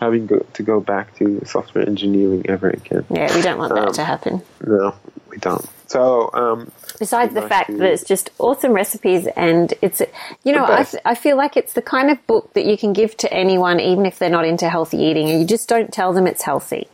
having 0.00 0.26
go, 0.26 0.38
to 0.56 0.62
go 0.62 0.80
back 0.80 1.14
to 1.18 1.24
software 1.44 1.86
engineering 1.86 2.42
ever 2.48 2.70
again. 2.70 3.04
Yeah, 3.10 3.28
we 3.36 3.42
don't 3.42 3.58
want 3.58 3.74
that 3.74 3.88
Um, 3.88 3.94
to 4.00 4.04
happen. 4.04 4.42
No, 4.66 4.94
we 5.28 5.36
don't. 5.36 5.68
So, 5.86 6.30
um, 6.32 6.72
Besides 6.98 7.34
the 7.34 7.42
fact 7.42 7.76
that 7.76 7.92
it's 7.92 8.04
just 8.04 8.30
awesome 8.38 8.72
recipes, 8.72 9.26
and 9.36 9.74
it's, 9.82 10.00
you 10.44 10.52
know, 10.52 10.64
I. 10.64 10.86
I 11.04 11.14
feel 11.14 11.36
like 11.36 11.56
it's 11.56 11.72
the 11.72 11.82
kind 11.82 12.10
of 12.10 12.24
book 12.26 12.52
that 12.54 12.64
you 12.66 12.78
can 12.78 12.92
give 12.92 13.16
to 13.18 13.32
anyone, 13.32 13.80
even 13.80 14.06
if 14.06 14.18
they're 14.18 14.30
not 14.30 14.44
into 14.44 14.68
healthy 14.70 14.98
eating, 14.98 15.28
and 15.28 15.40
you 15.40 15.46
just 15.46 15.68
don't 15.68 15.92
tell 15.92 16.12
them 16.12 16.26
it's 16.26 16.42
healthy. 16.42 16.86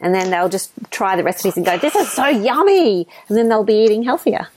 And 0.00 0.14
then 0.14 0.30
they'll 0.30 0.50
just 0.50 0.72
try 0.90 1.16
the 1.16 1.24
recipes 1.24 1.56
and 1.56 1.64
go, 1.64 1.78
this 1.78 1.94
is 1.96 2.12
so 2.12 2.26
yummy! 2.26 3.08
And 3.28 3.36
then 3.38 3.48
they'll 3.48 3.64
be 3.64 3.82
eating 3.84 4.02
healthier. 4.02 4.48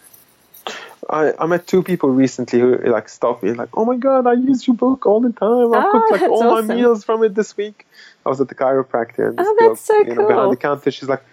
I, 1.10 1.34
I 1.40 1.46
met 1.48 1.66
two 1.66 1.82
people 1.82 2.10
recently 2.10 2.60
who 2.60 2.78
like 2.92 3.10
stopped 3.10 3.42
me 3.42 3.54
like, 3.54 3.70
oh 3.76 3.86
my 3.86 3.96
god, 3.96 4.28
I 4.28 4.34
use 4.34 4.68
your 4.68 4.76
book 4.76 5.06
all 5.08 5.22
the 5.22 5.32
time. 5.32 5.74
I 5.74 5.84
Oh, 5.88 5.92
cooked 5.92 6.12
like 6.12 6.22
all 6.30 6.44
awesome. 6.52 6.68
my 6.68 6.76
meals 6.76 7.04
from 7.04 7.24
it 7.24 7.34
this 7.34 7.58
week. 7.58 7.88
I 8.26 8.30
was 8.30 8.40
at 8.42 8.48
the 8.50 8.54
chiropractor 8.56 9.30
and 9.30 9.40
Oh, 9.40 9.56
girl, 9.58 9.70
that's 9.70 9.82
so 9.82 9.98
you 9.98 10.14
know, 10.14 10.28
behind 10.28 10.52
the 10.52 10.58
counter, 10.58 10.92
she's 10.92 11.10
like, 11.10 11.24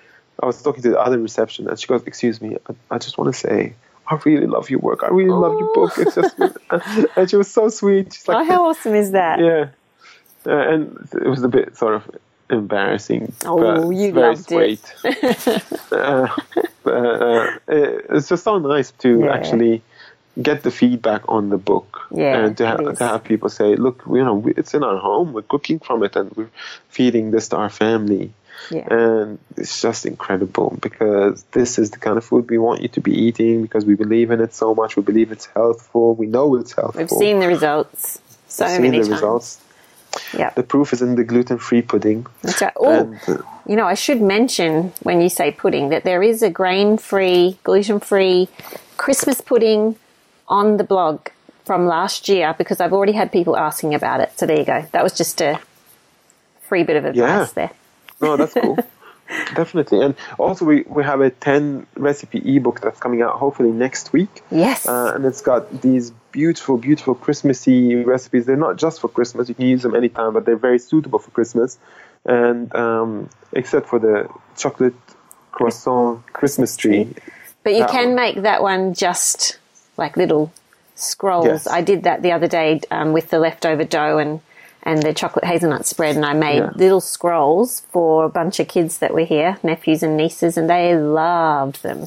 I 0.42 0.46
was 0.46 0.62
talking 0.62 0.82
to 0.82 0.90
the 0.90 1.00
other 1.00 1.18
reception 1.18 1.68
and 1.68 1.78
she 1.78 1.86
goes, 1.86 2.02
excuse 2.06 2.40
me, 2.40 2.56
I, 2.68 2.94
I 2.94 2.98
just 2.98 3.16
want 3.18 3.32
to 3.34 3.38
say, 3.38 3.74
I 4.08 4.18
really 4.24 4.46
love 4.46 4.70
your 4.70 4.80
work. 4.80 5.02
I 5.02 5.08
really 5.08 5.30
love 5.30 5.58
your 5.58 5.72
book. 5.74 5.92
It's 5.98 6.14
just, 6.14 6.36
and 7.16 7.28
she 7.30 7.36
was 7.36 7.50
so 7.50 7.68
sweet. 7.68 8.12
She's 8.12 8.28
like, 8.28 8.36
oh, 8.38 8.44
how 8.44 8.68
awesome 8.68 8.94
is 8.94 9.12
that? 9.12 9.40
yeah, 9.40 9.68
uh, 10.46 10.50
and 10.56 11.08
it 11.12 11.26
was 11.28 11.42
a 11.42 11.48
bit 11.48 11.76
sort 11.76 11.94
of 11.94 12.08
embarrassing. 12.50 13.32
Oh, 13.44 13.58
but 13.58 13.88
you 13.96 14.08
it's 14.08 14.14
very 14.14 14.36
loved 14.36 14.52
it. 14.52 14.78
sweet. 14.86 15.92
uh, 15.92 16.28
uh, 16.86 17.58
it's 17.68 18.28
just 18.28 18.44
so 18.44 18.58
nice 18.58 18.92
to 18.92 19.20
Yeah. 19.24 19.32
actually 19.34 19.82
get 20.40 20.62
the 20.62 20.70
feedback 20.70 21.22
on 21.28 21.48
the 21.48 21.56
book 21.58 22.06
Yeah, 22.10 22.44
and 22.44 22.56
to, 22.58 22.66
ha- 22.66 22.76
to 22.76 23.04
have 23.08 23.24
people 23.24 23.48
say, 23.48 23.74
"Look, 23.76 24.02
you 24.06 24.24
know, 24.24 24.34
we- 24.34 24.52
it's 24.54 24.74
in 24.74 24.82
our 24.84 24.98
home. 24.98 25.32
We're 25.32 25.42
cooking 25.42 25.78
from 25.78 26.02
it, 26.02 26.14
and 26.16 26.30
we're 26.36 26.50
feeding 26.88 27.30
this 27.30 27.48
to 27.48 27.56
our 27.56 27.70
family." 27.70 28.32
Yeah. 28.70 28.86
And 28.92 29.38
it's 29.56 29.80
just 29.82 30.06
incredible 30.06 30.78
because 30.80 31.42
this 31.52 31.78
is 31.78 31.90
the 31.90 31.98
kind 31.98 32.16
of 32.16 32.24
food 32.24 32.48
we 32.50 32.58
want 32.58 32.80
you 32.82 32.88
to 32.88 33.00
be 33.00 33.12
eating 33.12 33.62
because 33.62 33.84
we 33.84 33.94
believe 33.94 34.30
in 34.30 34.40
it 34.40 34.52
so 34.54 34.74
much. 34.74 34.96
We 34.96 35.02
believe 35.02 35.30
it's 35.30 35.46
healthful. 35.46 36.14
We 36.14 36.26
know 36.26 36.56
it's 36.56 36.72
healthful. 36.74 37.00
We've 37.00 37.10
seen 37.10 37.38
the 37.40 37.48
results 37.48 38.18
so 38.48 38.64
We've 38.64 38.72
seen 38.74 38.82
many 38.82 38.98
the 38.98 39.04
times. 39.04 39.10
results. 39.10 39.60
Yeah. 40.36 40.50
The 40.50 40.62
proof 40.62 40.94
is 40.94 41.02
in 41.02 41.14
the 41.16 41.24
gluten-free 41.24 41.82
pudding. 41.82 42.26
Right. 42.42 42.72
Oh, 42.76 42.90
And, 43.00 43.18
uh, 43.28 43.42
you 43.66 43.76
know, 43.76 43.84
I 43.84 43.92
should 43.94 44.22
mention 44.22 44.92
when 45.02 45.20
you 45.20 45.28
say 45.28 45.50
pudding 45.50 45.90
that 45.90 46.04
there 46.04 46.22
is 46.22 46.42
a 46.42 46.48
grain 46.48 46.96
free, 46.96 47.58
gluten 47.64 48.00
free 48.00 48.48
Christmas 48.96 49.42
pudding 49.42 49.96
on 50.48 50.76
the 50.76 50.84
blog 50.84 51.28
from 51.64 51.86
last 51.86 52.28
year 52.28 52.54
because 52.56 52.80
I've 52.80 52.92
already 52.92 53.12
had 53.12 53.32
people 53.32 53.56
asking 53.56 53.94
about 53.94 54.20
it. 54.20 54.32
So 54.38 54.46
there 54.46 54.58
you 54.58 54.64
go. 54.64 54.86
That 54.92 55.02
was 55.02 55.12
just 55.12 55.40
a 55.40 55.58
free 56.62 56.84
bit 56.84 56.96
of 56.96 57.04
advice 57.04 57.18
Yeah. 57.18 57.46
there. 57.54 57.70
No, 58.20 58.36
that's 58.36 58.54
cool. 58.54 58.76
Definitely. 59.56 60.00
And 60.02 60.14
also, 60.38 60.64
we, 60.64 60.82
we 60.82 61.02
have 61.02 61.20
a 61.20 61.30
10 61.30 61.86
recipe 61.96 62.56
ebook 62.56 62.80
that's 62.80 63.00
coming 63.00 63.22
out 63.22 63.34
hopefully 63.38 63.72
next 63.72 64.12
week. 64.12 64.42
Yes. 64.52 64.86
Uh, 64.86 65.12
and 65.14 65.24
it's 65.24 65.40
got 65.40 65.82
these 65.82 66.12
beautiful, 66.30 66.78
beautiful 66.78 67.16
Christmassy 67.16 67.96
recipes. 68.04 68.46
They're 68.46 68.56
not 68.56 68.76
just 68.76 69.00
for 69.00 69.08
Christmas, 69.08 69.48
you 69.48 69.56
can 69.56 69.66
use 69.66 69.82
them 69.82 69.96
anytime, 69.96 70.32
but 70.32 70.44
they're 70.46 70.56
very 70.56 70.78
suitable 70.78 71.18
for 71.18 71.32
Christmas. 71.32 71.76
And 72.24 72.72
um, 72.74 73.28
except 73.52 73.88
for 73.88 73.98
the 73.98 74.28
chocolate 74.56 74.94
croissant 75.50 76.24
Christmas 76.32 76.76
tree. 76.76 77.12
but 77.64 77.74
you 77.74 77.84
can 77.86 78.08
one. 78.08 78.14
make 78.14 78.42
that 78.42 78.62
one 78.62 78.94
just 78.94 79.58
like 79.96 80.16
little 80.16 80.52
scrolls. 80.94 81.46
Yes. 81.46 81.66
I 81.66 81.80
did 81.82 82.04
that 82.04 82.22
the 82.22 82.32
other 82.32 82.48
day 82.48 82.80
um, 82.90 83.12
with 83.12 83.30
the 83.30 83.38
leftover 83.38 83.84
dough 83.84 84.18
and 84.18 84.40
and 84.82 85.02
the 85.02 85.12
chocolate 85.12 85.44
hazelnut 85.44 85.84
spread, 85.84 86.14
and 86.14 86.24
I 86.24 86.32
made 86.32 86.58
Yeah. 86.58 86.70
little 86.76 87.00
scrolls 87.00 87.80
for 87.90 88.24
a 88.24 88.28
bunch 88.28 88.60
of 88.60 88.68
kids 88.68 88.98
that 88.98 89.12
were 89.12 89.24
here, 89.24 89.58
nephews 89.64 90.02
and 90.04 90.16
nieces, 90.16 90.56
and 90.56 90.70
they 90.70 90.96
loved 90.96 91.82
them. 91.82 92.06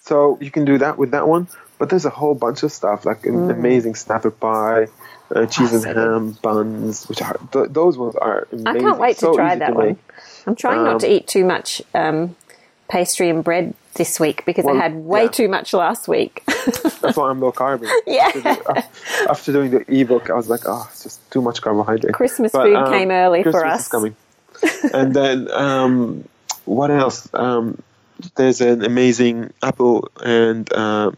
So 0.00 0.38
you 0.40 0.50
can 0.50 0.64
do 0.64 0.78
that 0.78 0.98
with 0.98 1.12
that 1.12 1.28
one. 1.28 1.48
But 1.78 1.90
there's 1.90 2.04
a 2.06 2.10
whole 2.10 2.34
bunch 2.34 2.62
of 2.62 2.72
stuff 2.72 3.04
like 3.04 3.26
an 3.26 3.50
amazing 3.50 3.96
snapper 3.96 4.30
pie, 4.30 4.86
uh, 5.34 5.46
cheese 5.46 5.72
and 5.72 5.82
Mm. 5.84 5.94
good. 5.94 5.96
ham 5.96 6.38
buns, 6.42 7.06
which 7.08 7.20
are 7.22 7.36
th- 7.52 7.68
those 7.70 7.98
ones 7.98 8.16
are 8.16 8.48
amazing. 8.50 8.66
I 8.68 8.80
can't 8.80 8.98
wait 8.98 9.18
so 9.18 9.30
to 9.32 9.36
try 9.36 9.54
that 9.56 9.66
to 9.68 9.74
one. 9.74 9.98
I'm 10.46 10.54
trying 10.56 10.78
Um, 10.78 10.84
not 10.84 11.00
to 11.00 11.12
eat 11.12 11.26
too 11.26 11.44
much 11.44 11.82
um, 11.94 12.34
pastry 12.88 13.28
and 13.28 13.44
bread 13.44 13.74
this 13.96 14.20
week 14.20 14.44
because 14.44 14.64
Well, 14.64 14.76
I 14.76 14.82
had 14.82 14.94
way 14.96 15.24
yeah. 15.24 15.28
too 15.28 15.48
much 15.48 15.72
last 15.72 16.08
week. 16.08 16.42
That's 16.46 17.16
why 17.16 17.30
I'm 17.30 17.40
low 17.40 17.52
carb. 17.52 17.86
Yeah. 18.06 18.30
After, 18.34 18.84
after 19.30 19.52
doing 19.52 19.70
the 19.70 20.00
ebook, 20.00 20.30
I 20.30 20.34
was 20.34 20.48
like, 20.48 20.62
oh, 20.66 20.86
it's 20.90 21.02
just 21.02 21.30
too 21.30 21.42
much 21.42 21.60
carbohydrate. 21.60 22.14
Christmas 22.14 22.52
food 22.52 22.86
came 22.88 23.10
early 23.10 23.42
for 23.42 23.64
us. 23.64 23.82
Is 23.82 23.88
coming. 23.88 24.16
and 24.92 25.14
then 25.14 25.50
um, 25.50 26.28
what 26.64 26.90
else? 26.90 27.28
Um, 27.34 27.82
there's 28.36 28.60
an 28.60 28.84
amazing 28.84 29.52
apple 29.62 30.10
and 30.22 30.70
uh, 30.72 31.12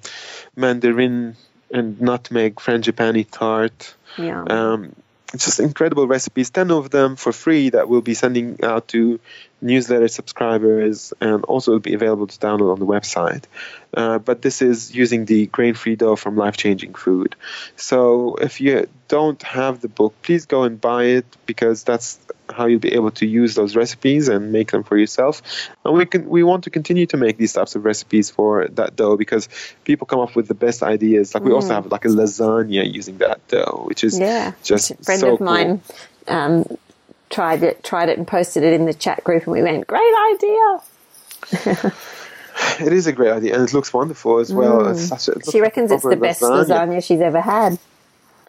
mandarin 0.57 1.37
and 1.71 2.01
nutmeg 2.01 2.57
frangipani 2.57 3.27
tart. 3.31 3.95
Yeah. 4.17 4.43
Um, 4.43 4.95
it's 5.35 5.45
just 5.45 5.61
incredible 5.61 6.07
recipes, 6.07 6.51
10 6.51 6.71
of 6.71 6.91
them 6.91 7.17
for 7.17 7.33
free 7.33 7.69
that 7.71 7.89
we'll 7.89 8.01
be 8.01 8.15
sending 8.15 8.59
out 8.63 8.89
to 8.89 9.21
newsletter 9.61 10.09
subscribers 10.09 11.13
and 11.21 11.45
also 11.45 11.73
it'll 11.73 11.81
be 11.81 11.95
available 11.95 12.27
to 12.27 12.39
download 12.39 12.73
on 12.73 12.79
the 12.79 12.87
website. 12.87 13.45
Uh, 13.93 14.19
but 14.19 14.43
this 14.43 14.63
is 14.63 14.95
using 14.95 15.25
the 15.25 15.47
grain 15.47 15.75
free 15.75 15.97
dough 15.97 16.17
from 16.17 16.37
Life 16.37 16.57
Changing 16.57 16.95
Food. 16.95 17.35
So 17.77 18.37
if 18.37 18.61
you 18.61 18.87
don't 19.09 19.43
have 19.43 19.81
the 19.81 19.89
book, 19.89 20.15
please 20.23 20.47
go 20.47 20.65
and 20.65 20.81
buy 20.81 21.05
it 21.05 21.25
because 21.47 21.85
that's 21.85 22.19
how 22.51 22.67
you'll 22.67 22.81
be 22.81 22.95
able 22.95 23.11
to 23.13 23.27
use 23.27 23.55
those 23.55 23.77
recipes 23.77 24.29
and 24.29 24.53
make 24.53 24.71
them 24.71 24.83
for 24.83 24.97
yourself. 24.97 25.43
And 25.85 25.95
we 25.95 26.07
can 26.07 26.29
we 26.29 26.43
want 26.43 26.65
to 26.65 26.71
continue 26.71 27.07
to 27.07 27.17
make 27.17 27.39
these 27.39 27.53
types 27.53 27.75
of 27.77 27.85
recipes 27.85 28.31
for 28.31 28.69
that 28.69 28.95
dough 28.95 29.17
because 29.17 29.49
people 29.85 30.07
come 30.07 30.21
up 30.21 30.37
with 30.37 30.49
the 30.49 30.55
best 30.55 30.83
ideas. 30.83 31.35
Like 31.35 31.45
we 31.45 31.53
also 31.53 31.75
have 31.75 31.87
like 31.87 32.05
a 32.05 32.09
lasagna 32.09 32.93
using 32.93 33.19
that 33.19 33.47
dough, 33.49 33.85
which 33.87 34.05
is 34.05 34.19
yeah. 34.19 34.53
just 34.63 34.91
a 34.91 34.97
friend 34.97 35.21
so 35.21 35.35
of 35.35 35.41
mine 35.41 35.81
um, 36.29 36.65
tried 37.31 37.63
it, 37.63 37.83
tried 37.85 38.09
it, 38.09 38.19
and 38.19 38.27
posted 38.27 38.63
it 38.63 38.73
in 38.73 38.87
the 38.87 38.95
chat 38.95 39.23
group, 39.25 39.45
and 39.45 39.53
we 39.53 39.63
went, 39.63 39.87
"Great 39.87 40.15
idea!" 40.35 41.93
It 42.81 42.93
is 42.93 43.07
a 43.07 43.13
great 43.13 43.31
idea, 43.31 43.55
and 43.55 43.63
it 43.69 43.73
looks 43.73 43.93
wonderful 43.95 44.39
as 44.41 44.53
well. 44.53 44.93
Such 44.97 45.29
a, 45.29 45.33
Mm. 45.39 45.53
She 45.53 45.61
reckons 45.61 45.93
it's 45.93 46.03
the 46.03 46.17
best 46.17 46.43
lasagna 46.43 47.03
she's 47.05 47.21
ever 47.21 47.41
had. 47.41 47.79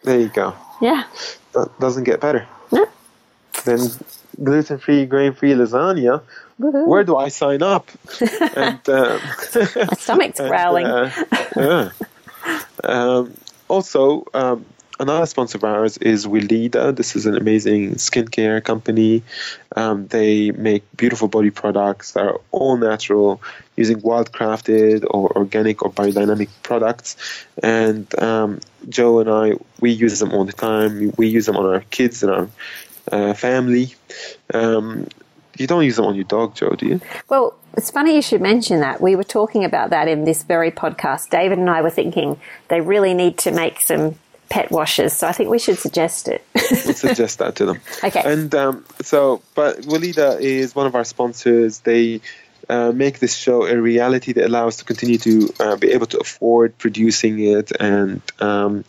There 0.02 0.18
you 0.18 0.28
go. 0.28 0.52
Yeah. 0.80 1.04
That 1.52 1.68
doesn't 1.78 2.04
get 2.04 2.20
better. 2.20 2.44
No. 2.72 2.86
Then 3.64 3.78
gluten-free, 4.42 5.06
grain-free 5.06 5.52
lasagna. 5.52 6.22
Woohoo. 6.60 6.88
Where 6.88 7.04
do 7.04 7.16
I 7.16 7.28
sign 7.28 7.62
up? 7.62 7.88
and 8.56 8.80
um, 8.88 9.20
My 9.76 9.94
stomach's 9.98 10.40
growling. 10.50 10.86
uh, 10.86 11.10
yeah. 11.56 11.90
Um, 12.82 13.32
also, 13.68 14.26
um, 14.34 14.64
another 15.00 15.26
sponsor 15.26 15.58
of 15.58 15.64
ours 15.64 15.96
is 15.96 16.26
Weleda. 16.26 16.94
This 16.94 17.16
is 17.16 17.26
an 17.26 17.36
amazing 17.36 17.94
skincare 17.94 18.62
company. 18.62 19.22
Um, 19.74 20.06
they 20.08 20.50
make 20.52 20.84
beautiful 20.96 21.26
body 21.26 21.50
products 21.50 22.12
that 22.12 22.24
are 22.24 22.40
all 22.50 22.76
natural, 22.76 23.42
using 23.76 24.00
wild-crafted 24.02 25.04
or 25.10 25.36
organic 25.36 25.82
or 25.82 25.90
biodynamic 25.90 26.50
products. 26.62 27.16
And 27.62 28.06
um, 28.22 28.60
Jo 28.88 29.20
and 29.20 29.30
I, 29.30 29.52
we 29.80 29.90
use 29.90 30.18
them 30.20 30.32
all 30.32 30.44
the 30.44 30.52
time. 30.52 31.12
We, 31.16 31.28
use 31.28 31.46
them 31.46 31.56
on 31.56 31.64
our 31.64 31.80
kids 31.90 32.22
and 32.22 32.32
our 32.32 32.48
uh, 33.10 33.34
family. 33.34 33.94
Um, 34.52 35.08
you 35.56 35.66
don't 35.66 35.84
use 35.84 35.96
them 35.96 36.06
on 36.06 36.14
your 36.14 36.24
dog, 36.24 36.54
Jo, 36.54 36.74
do 36.74 36.86
you? 36.86 37.00
Well, 37.28 37.56
it's 37.76 37.90
funny 37.90 38.14
you 38.16 38.22
should 38.22 38.40
mention 38.40 38.80
that. 38.80 39.00
We 39.00 39.16
were 39.16 39.24
talking 39.24 39.64
about 39.64 39.90
that 39.90 40.08
in 40.08 40.24
this 40.24 40.42
very 40.42 40.70
podcast. 40.70 41.30
David 41.30 41.58
and 41.58 41.70
I 41.70 41.80
were 41.82 41.90
thinking 41.90 42.40
they 42.68 42.80
really 42.80 43.14
need 43.14 43.38
to 43.38 43.50
make 43.50 43.80
some 43.80 44.16
pet 44.50 44.70
washes, 44.70 45.16
so 45.16 45.26
I 45.26 45.32
think 45.32 45.48
we 45.48 45.58
should 45.58 45.78
suggest 45.78 46.28
it. 46.28 46.44
We'll 46.54 46.94
suggest 46.94 47.38
that 47.38 47.56
to 47.56 47.66
them. 47.66 47.80
Okay. 48.04 48.22
And 48.24 48.54
um, 48.54 48.84
so, 49.02 49.42
but 49.54 49.82
Weleda 49.82 50.40
is 50.40 50.74
one 50.74 50.86
of 50.86 50.94
our 50.94 51.04
sponsors. 51.04 51.80
They 51.80 52.20
uh, 52.68 52.92
make 52.92 53.18
this 53.18 53.34
show 53.34 53.66
a 53.66 53.76
reality 53.76 54.32
that 54.32 54.46
allows 54.46 54.74
us 54.74 54.76
to 54.78 54.84
continue 54.84 55.18
to 55.18 55.54
uh, 55.60 55.76
be 55.76 55.92
able 55.92 56.06
to 56.06 56.18
afford 56.18 56.76
producing 56.78 57.38
it 57.40 57.72
and 57.78 58.22
um, 58.40 58.84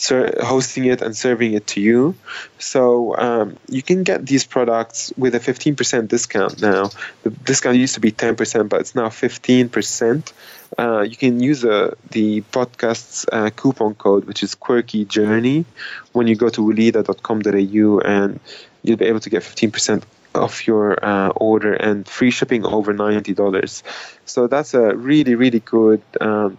ser- 0.00 0.34
hosting 0.42 0.86
it 0.86 1.02
and 1.02 1.16
serving 1.16 1.52
it 1.52 1.66
to 1.68 1.80
you. 1.80 2.14
So 2.58 3.16
um, 3.16 3.56
you 3.68 3.82
can 3.82 4.02
get 4.02 4.26
these 4.26 4.44
products 4.44 5.12
with 5.16 5.34
a 5.34 5.40
15% 5.40 6.08
discount 6.08 6.60
now. 6.60 6.90
The 7.22 7.30
discount 7.30 7.76
used 7.76 7.94
to 7.94 8.00
be 8.00 8.12
10%, 8.12 8.68
but 8.68 8.80
it's 8.80 8.94
now 8.94 9.08
15%. 9.08 10.32
Uh, 10.78 11.00
you 11.02 11.16
can 11.16 11.40
use 11.40 11.64
uh, 11.64 11.94
the 12.10 12.42
podcast's 12.52 13.26
uh, 13.30 13.50
coupon 13.50 13.94
code, 13.94 14.24
which 14.24 14.42
is 14.42 14.54
Quirky 14.54 15.04
Journey, 15.04 15.64
when 16.12 16.26
you 16.26 16.36
go 16.36 16.48
to 16.48 16.60
weleda.com.au, 16.62 17.98
and 18.00 18.40
you'll 18.82 18.96
be 18.96 19.06
able 19.06 19.20
to 19.20 19.30
get 19.30 19.42
15% 19.42 20.02
off 20.34 20.66
your 20.66 21.04
uh, 21.04 21.28
order 21.28 21.74
and 21.74 22.06
free 22.08 22.30
shipping 22.30 22.64
over 22.64 22.94
$90. 22.94 23.82
So 24.24 24.46
that's 24.46 24.74
a 24.74 24.94
really, 24.94 25.34
really 25.34 25.60
good 25.60 26.02
um, 26.20 26.58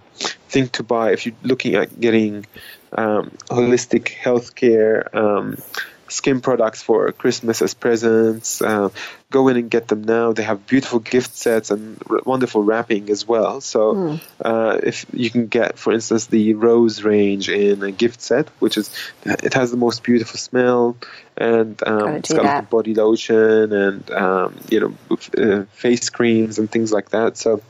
thing 0.50 0.70
to 0.70 0.84
buy 0.84 1.12
if 1.12 1.26
you're 1.26 1.36
looking 1.44 1.76
at 1.76 2.00
getting 2.00 2.46
um, 2.94 3.32
holistic 3.50 4.14
healthcare 4.22 5.14
um, 5.16 5.58
skin 6.12 6.42
products 6.42 6.82
for 6.82 7.12
Christmas 7.14 7.62
as 7.62 7.74
presents. 7.74 8.62
Uh, 8.62 8.90
go 9.30 9.48
in 9.48 9.58
and 9.58 9.72
get 9.72 9.88
them 9.88 10.04
now. 10.04 10.34
They 10.34 10.44
have 10.44 10.68
beautiful 10.68 11.00
gift 11.00 11.36
sets 11.36 11.72
and 11.72 11.98
r- 12.10 12.20
wonderful 12.26 12.64
wrapping 12.64 13.10
as 13.10 13.28
well. 13.28 13.62
So 13.62 14.20
uh, 14.44 14.80
if 14.84 15.06
you 15.14 15.30
can 15.30 15.48
get, 15.48 15.80
for 15.80 15.94
instance, 15.94 16.28
the 16.28 16.54
rose 16.54 17.04
range 17.04 17.50
in 17.50 17.82
a 17.82 17.92
gift 17.92 18.22
set, 18.22 18.50
which 18.60 18.78
is 18.78 18.94
it 19.26 19.54
has 19.54 19.72
the 19.72 19.78
most 19.78 20.04
beautiful 20.04 20.38
smell 20.38 20.98
and 21.42 21.88
um, 21.88 22.10
it's 22.18 22.32
got 22.32 22.46
like 22.46 22.70
body 22.70 22.94
lotion 22.94 23.74
and 23.74 24.12
um, 24.12 24.56
you 24.70 24.80
know 24.80 24.92
uh, 25.38 25.64
face 25.74 26.10
creams 26.10 26.60
and 26.60 26.70
things 26.70 26.92
like 26.94 27.10
that. 27.10 27.38
So 27.38 27.62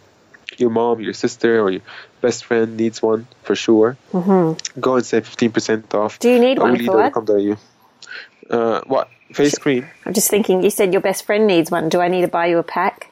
your 0.58 0.70
mom, 0.70 1.00
your 1.00 1.14
sister, 1.14 1.62
or 1.62 1.72
your 1.72 1.82
best 2.20 2.44
friend 2.46 2.76
needs 2.78 3.02
one 3.02 3.28
for 3.44 3.56
sure. 3.56 3.98
Mm-hmm. 4.12 4.80
Go 4.80 4.96
and 4.98 5.06
save 5.06 5.26
fifteen 5.26 5.52
percent 5.52 5.94
off. 5.96 6.20
Do 6.20 6.30
you 6.30 6.40
need 6.40 6.60
one 6.60 6.78
for 6.86 6.98
what? 6.98 7.14
Awolido.com.au. 7.14 8.56
Uh, 8.56 8.82
what 8.86 9.10
face 9.32 9.58
cream? 9.58 9.88
I'm 10.06 10.14
just 10.14 10.30
thinking. 10.30 10.64
You 10.64 10.70
said 10.70 10.92
your 10.92 11.02
best 11.02 11.26
friend 11.26 11.48
needs 11.48 11.72
one. 11.72 11.88
Do 11.90 12.02
I 12.02 12.10
need 12.10 12.22
to 12.22 12.28
buy 12.28 12.48
you 12.48 12.58
a 12.58 12.64
pack? 12.64 13.08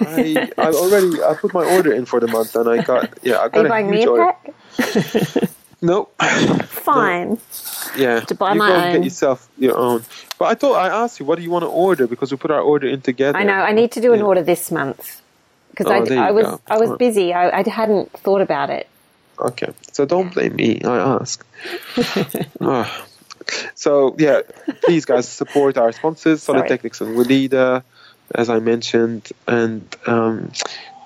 I 0.00 0.48
I 0.56 0.68
already 0.72 1.22
I 1.22 1.34
put 1.34 1.52
my 1.52 1.64
order 1.76 1.92
in 1.92 2.06
for 2.06 2.18
the 2.18 2.26
month 2.28 2.56
and 2.56 2.68
I 2.68 2.82
got 2.82 3.18
yeah 3.22 3.40
I 3.40 3.48
got 3.48 3.56
Are 3.56 3.60
you 3.60 3.66
a 3.66 3.68
buying 3.68 3.92
huge 3.92 3.98
me 3.98 4.04
a 4.04 4.10
order. 4.10 4.32
pack? 4.32 5.50
Nope. 5.84 6.14
Fine. 6.66 7.38
Yeah, 7.96 8.20
To 8.20 8.34
buy 8.34 8.52
you 8.54 8.58
my 8.58 8.68
go 8.68 8.74
own. 8.76 8.92
get 8.94 9.04
yourself 9.04 9.48
your 9.58 9.76
own. 9.76 10.02
But 10.38 10.46
I 10.46 10.54
thought 10.54 10.74
I 10.74 10.88
asked 11.02 11.20
you 11.20 11.26
what 11.26 11.36
do 11.36 11.42
you 11.42 11.50
want 11.50 11.64
to 11.64 11.68
order 11.68 12.06
because 12.06 12.30
we 12.32 12.38
put 12.38 12.50
our 12.50 12.60
order 12.60 12.86
in 12.88 13.00
together. 13.02 13.36
I 13.38 13.44
know. 13.44 13.52
I 13.70 13.72
need 13.72 13.92
to 13.92 14.00
do 14.00 14.12
an 14.12 14.20
Yeah. 14.20 14.24
order 14.30 14.42
this 14.42 14.70
month 14.72 15.20
because 15.70 15.86
Oh, 15.86 15.92
I, 16.16 16.28
I 16.28 16.30
was 16.30 16.46
go. 16.46 16.60
I 16.66 16.78
was 16.78 16.90
busy. 16.98 17.32
I, 17.34 17.60
I 17.60 17.68
hadn't 17.68 18.10
thought 18.12 18.40
about 18.40 18.70
it. 18.70 18.88
Okay, 19.38 19.72
so 19.92 20.04
don't 20.06 20.32
blame 20.32 20.56
me. 20.56 20.80
I 20.84 20.96
ask. 21.20 21.44
Ah. 22.60 23.06
So 23.74 24.14
yeah, 24.18 24.40
please 24.84 25.04
guys 25.04 25.28
support 25.28 25.76
our 25.76 25.92
sponsors, 25.92 26.42
Solid 26.42 26.60
Sorry. 26.60 26.68
Technics 26.68 27.00
and 27.02 27.14
Weleda, 27.18 27.82
as 28.34 28.48
I 28.48 28.58
mentioned. 28.60 29.28
And 29.46 29.84
um, 30.06 30.50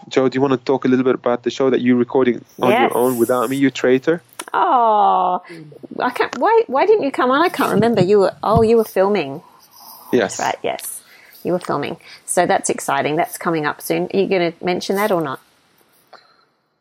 Jo, 0.08 0.28
do 0.28 0.36
you 0.36 0.40
want 0.40 0.52
to 0.52 0.58
talk 0.72 0.84
a 0.84 0.88
little 0.88 1.04
bit 1.04 1.16
about 1.16 1.42
the 1.42 1.50
show 1.50 1.70
that 1.70 1.80
you're 1.80 1.96
recording 1.96 2.44
on 2.60 2.70
Yes. 2.70 2.80
your 2.92 2.96
own 2.96 3.18
without 3.18 3.50
me? 3.50 3.56
You 3.56 3.70
traitor. 3.72 4.22
Oh, 4.52 5.42
I 5.98 6.10
can't. 6.10 6.36
Why? 6.38 6.62
Why 6.66 6.86
didn't 6.86 7.04
you 7.04 7.10
come 7.12 7.30
on? 7.30 7.42
I 7.42 7.48
can't 7.48 7.72
remember. 7.72 8.02
You 8.02 8.20
were. 8.20 8.36
Oh, 8.42 8.62
you 8.62 8.76
were 8.76 8.84
filming. 8.84 9.42
Yes. 10.12 10.38
Right. 10.38 10.56
Yes, 10.62 11.02
you 11.44 11.52
were 11.52 11.58
filming. 11.58 11.98
So 12.26 12.46
that's 12.46 12.70
exciting. 12.70 13.16
That's 13.16 13.38
coming 13.38 13.66
up 13.66 13.80
soon. 13.80 14.08
Are 14.12 14.18
you 14.18 14.28
going 14.28 14.52
to 14.52 14.64
mention 14.64 14.96
that 14.96 15.10
or 15.12 15.20
not? 15.20 15.40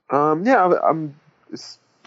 Um, 0.10 0.46
yeah, 0.46 0.66
I'm. 0.66 1.16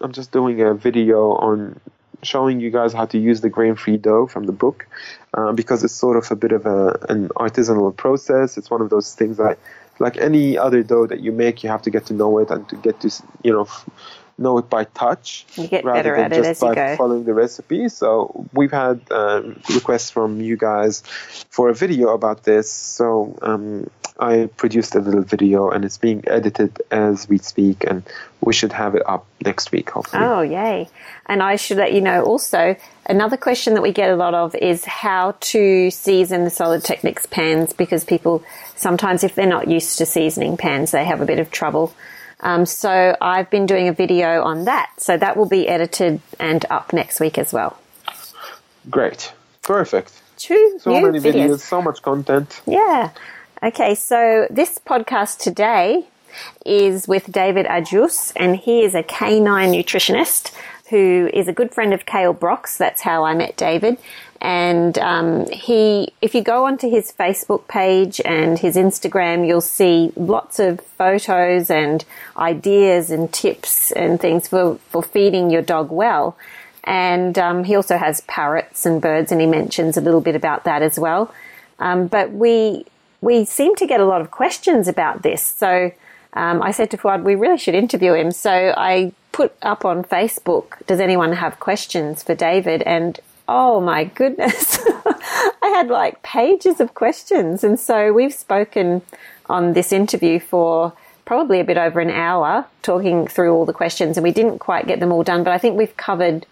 I'm 0.03 0.13
just 0.13 0.33
doing 0.33 0.61
a 0.63 0.75
video 0.75 1.33
on 1.33 1.79
showing 2.23 2.61
you 2.61 2.71
guys 2.71 2.93
how 2.93 3.07
to 3.07 3.19
use 3.19 3.41
the 3.41 3.49
grain-free 3.49 3.97
dough 3.99 4.27
from 4.27 4.45
the 4.45 4.53
book, 4.53 4.87
uh, 5.35 5.53
because 5.53 5.85
it's 5.85 5.95
sort 5.95 6.17
of 6.17 6.31
a 6.31 6.37
bit 6.37 6.53
of 6.53 6.67
a 6.67 6.99
an 7.09 7.29
artisanal 7.31 7.95
process. 7.97 8.59
It's 8.59 8.71
one 8.71 8.81
of 8.81 8.91
those 8.91 9.15
things 9.15 9.37
that, 9.37 9.59
like 9.99 10.17
any 10.17 10.57
other 10.57 10.83
dough 10.83 11.07
that 11.07 11.21
you 11.21 11.33
make, 11.33 11.63
you 11.63 11.71
have 11.71 11.83
to 11.83 11.91
get 11.91 12.07
to 12.07 12.15
know 12.15 12.39
it 12.39 12.51
and 12.51 12.69
to 12.71 12.77
get 12.77 13.01
to 13.01 13.11
you 13.43 13.53
know 13.53 13.69
know 14.41 14.59
it 14.59 14.68
by 14.70 14.84
touch, 14.84 15.47
You 15.57 15.68
get 15.68 15.84
rather 15.84 15.99
better 16.03 16.16
than 16.16 16.24
at 16.24 16.32
it 16.32 16.36
just 16.36 16.62
as 16.62 16.68
you 16.68 16.74
by 16.74 16.97
following 16.97 17.24
the 17.24 17.34
recipe. 17.34 17.88
So 17.88 18.47
we've 18.53 18.72
had 18.72 19.03
uh, 19.11 19.43
requests 19.72 20.11
from 20.11 20.41
you 20.41 20.57
guys 20.57 21.03
for 21.51 21.68
a 21.68 21.74
video 21.74 22.14
about 22.14 22.43
this. 22.45 22.72
So 22.72 23.38
um, 23.43 23.91
I 24.20 24.51
produced 24.57 24.95
a 24.95 25.01
little 25.01 25.22
video, 25.22 25.70
and 25.70 25.84
it's 25.84 25.97
being 25.97 26.24
edited 26.26 26.82
as 26.91 27.28
we 27.28 27.38
speak, 27.38 27.84
and 27.84 28.03
we 28.41 28.53
should 28.53 28.72
have 28.72 28.95
it 28.95 29.03
up 29.07 29.26
next 29.43 29.72
week, 29.72 29.91
hopefully. 29.91 30.22
Oh, 30.22 30.43
yay. 30.43 30.88
And 31.26 31.43
I 31.43 31.57
should 31.57 31.78
let 31.78 31.93
you 31.95 32.03
know 32.03 32.22
also, 32.22 32.76
another 33.07 33.38
question 33.38 33.74
that 33.74 33.82
we 33.82 33.93
get 33.93 34.11
a 34.11 34.16
lot 34.16 34.34
of 34.34 34.55
is 34.55 34.84
how 34.84 35.36
to 35.41 35.91
season 35.91 36.45
the 36.45 36.51
Solidteknics 36.51 37.30
pans 37.30 37.72
because 37.72 38.05
people 38.05 38.45
sometimes, 38.76 39.24
if 39.24 39.34
they're 39.34 39.47
not 39.47 39.68
used 39.68 39.97
to 39.99 40.07
seasoning 40.07 40.59
pans, 40.59 40.91
they 40.91 41.05
have 41.05 41.22
a 41.22 41.26
bit 41.26 41.38
of 41.38 41.51
trouble. 41.51 41.95
Um, 42.43 42.64
so 42.66 43.16
I've 43.20 43.51
been 43.51 43.66
doing 43.66 43.88
a 43.88 43.93
video 43.93 44.43
on 44.43 44.64
that. 44.64 44.91
So 44.99 45.16
that 45.16 45.36
will 45.36 45.49
be 45.49 45.68
edited 45.68 46.20
and 46.38 46.64
up 46.70 46.93
next 46.93 47.20
week 47.20 47.38
as 47.38 47.53
well. 47.53 47.78
Great, 48.88 49.32
perfect. 49.62 50.20
Two 50.38 50.78
So 50.80 50.91
many 51.01 51.18
videos, 51.18 51.32
videos. 51.57 51.59
so 51.61 51.82
much 51.82 52.01
content. 52.03 52.62
Yeah. 52.66 53.11
Okay, 53.62 53.95
so 53.95 54.47
this 54.51 54.78
podcast 54.78 55.38
today 55.38 56.07
is 56.64 57.07
with 57.07 57.30
David 57.30 57.66
Agius, 57.66 58.32
and 58.36 58.57
he 58.57 58.82
is 58.82 58.95
a 58.95 59.03
canine 59.03 59.72
nutritionist 59.72 60.55
who 60.88 61.28
is 61.34 61.47
a 61.47 61.53
good 61.53 61.74
friend 61.74 61.93
of 61.93 62.07
Kale 62.07 62.32
Brock's. 62.32 62.78
That's 62.78 63.03
how 63.03 63.24
I 63.24 63.34
met 63.34 63.57
David. 63.57 63.99
And 64.41 64.97
um, 64.99 65.47
he, 65.51 66.14
if 66.22 66.34
you 66.34 66.43
go 66.43 66.64
onto 66.64 66.88
his 66.88 67.12
Facebook 67.12 67.68
page 67.68 68.22
and 68.24 68.59
his 68.59 68.76
Instagram, 68.76 69.47
you'll 69.47 69.61
see 69.61 70.12
lots 70.16 70.59
of 70.59 70.80
photos 70.80 71.70
and 71.70 72.05
ideas 72.38 73.11
and 73.11 73.30
tips 73.30 73.93
and 73.93 74.18
things 74.18 74.49
for, 74.49 74.76
for 74.88 75.03
feeding 75.03 75.51
your 75.51 75.61
dog 75.61 75.91
well. 75.91 76.38
And 76.84 77.38
um, 77.38 77.64
he 77.64 77.74
also 77.74 77.99
has 77.99 78.22
parrots 78.22 78.86
and 78.86 79.03
birds, 79.03 79.30
and 79.30 79.41
he 79.41 79.47
mentions 79.47 79.99
a 79.99 80.01
little 80.01 80.22
bit 80.22 80.34
about 80.34 80.64
that 80.64 80.80
as 80.80 80.99
well. 80.99 81.34
Um, 81.78 82.07
but 82.07 82.32
we 82.32 82.86
we 83.20 83.45
seem 83.45 83.74
to 83.76 83.86
get 83.86 84.01
a 84.01 84.07
lot 84.07 84.22
of 84.22 84.30
questions 84.30 84.88
about 84.88 85.22
this. 85.22 85.43
So 85.43 85.93
um, 86.32 86.62
I 86.62 86.70
said 86.70 86.91
to 86.93 86.97
Fouad, 86.97 87.22
we 87.22 87.34
really 87.34 87.59
should 87.59 87.74
interview 87.74 88.14
him. 88.14 88.30
So 88.30 88.72
I 88.76 89.12
put 89.32 89.53
up 89.61 89.84
on 89.84 90.05
Facebook, 90.05 90.84
does 90.86 91.01
anyone 91.01 91.34
have 91.34 91.61
questions 91.61 92.22
for 92.22 92.34
David? 92.34 92.82
And 92.82 93.20
oh 93.51 93.80
my 93.80 94.05
goodness, 94.05 94.78
I 94.86 95.72
had 95.74 95.88
like 95.88 96.22
pages 96.22 96.80
of 96.80 96.94
questions. 96.94 97.64
And 97.64 97.78
so 97.78 98.12
we've 98.12 98.32
spoken 98.32 99.03
on 99.46 99.72
this 99.72 99.92
interview 99.92 100.38
for 100.38 100.92
probably 101.24 101.59
a 101.59 101.64
bit 101.64 101.76
over 101.76 101.98
an 101.98 102.11
hour 102.11 102.64
talking 102.82 103.26
through 103.26 103.53
all 103.53 103.66
the 103.66 103.72
questions 103.72 104.16
and 104.16 104.22
we 104.24 104.30
didn't 104.30 104.61
quite 104.61 104.86
get 104.86 105.01
them 105.01 105.11
all 105.11 105.24
done, 105.24 105.42
but 105.42 105.53
I 105.53 105.59
think 105.59 105.76
we've 105.76 105.96
covered 105.96 106.46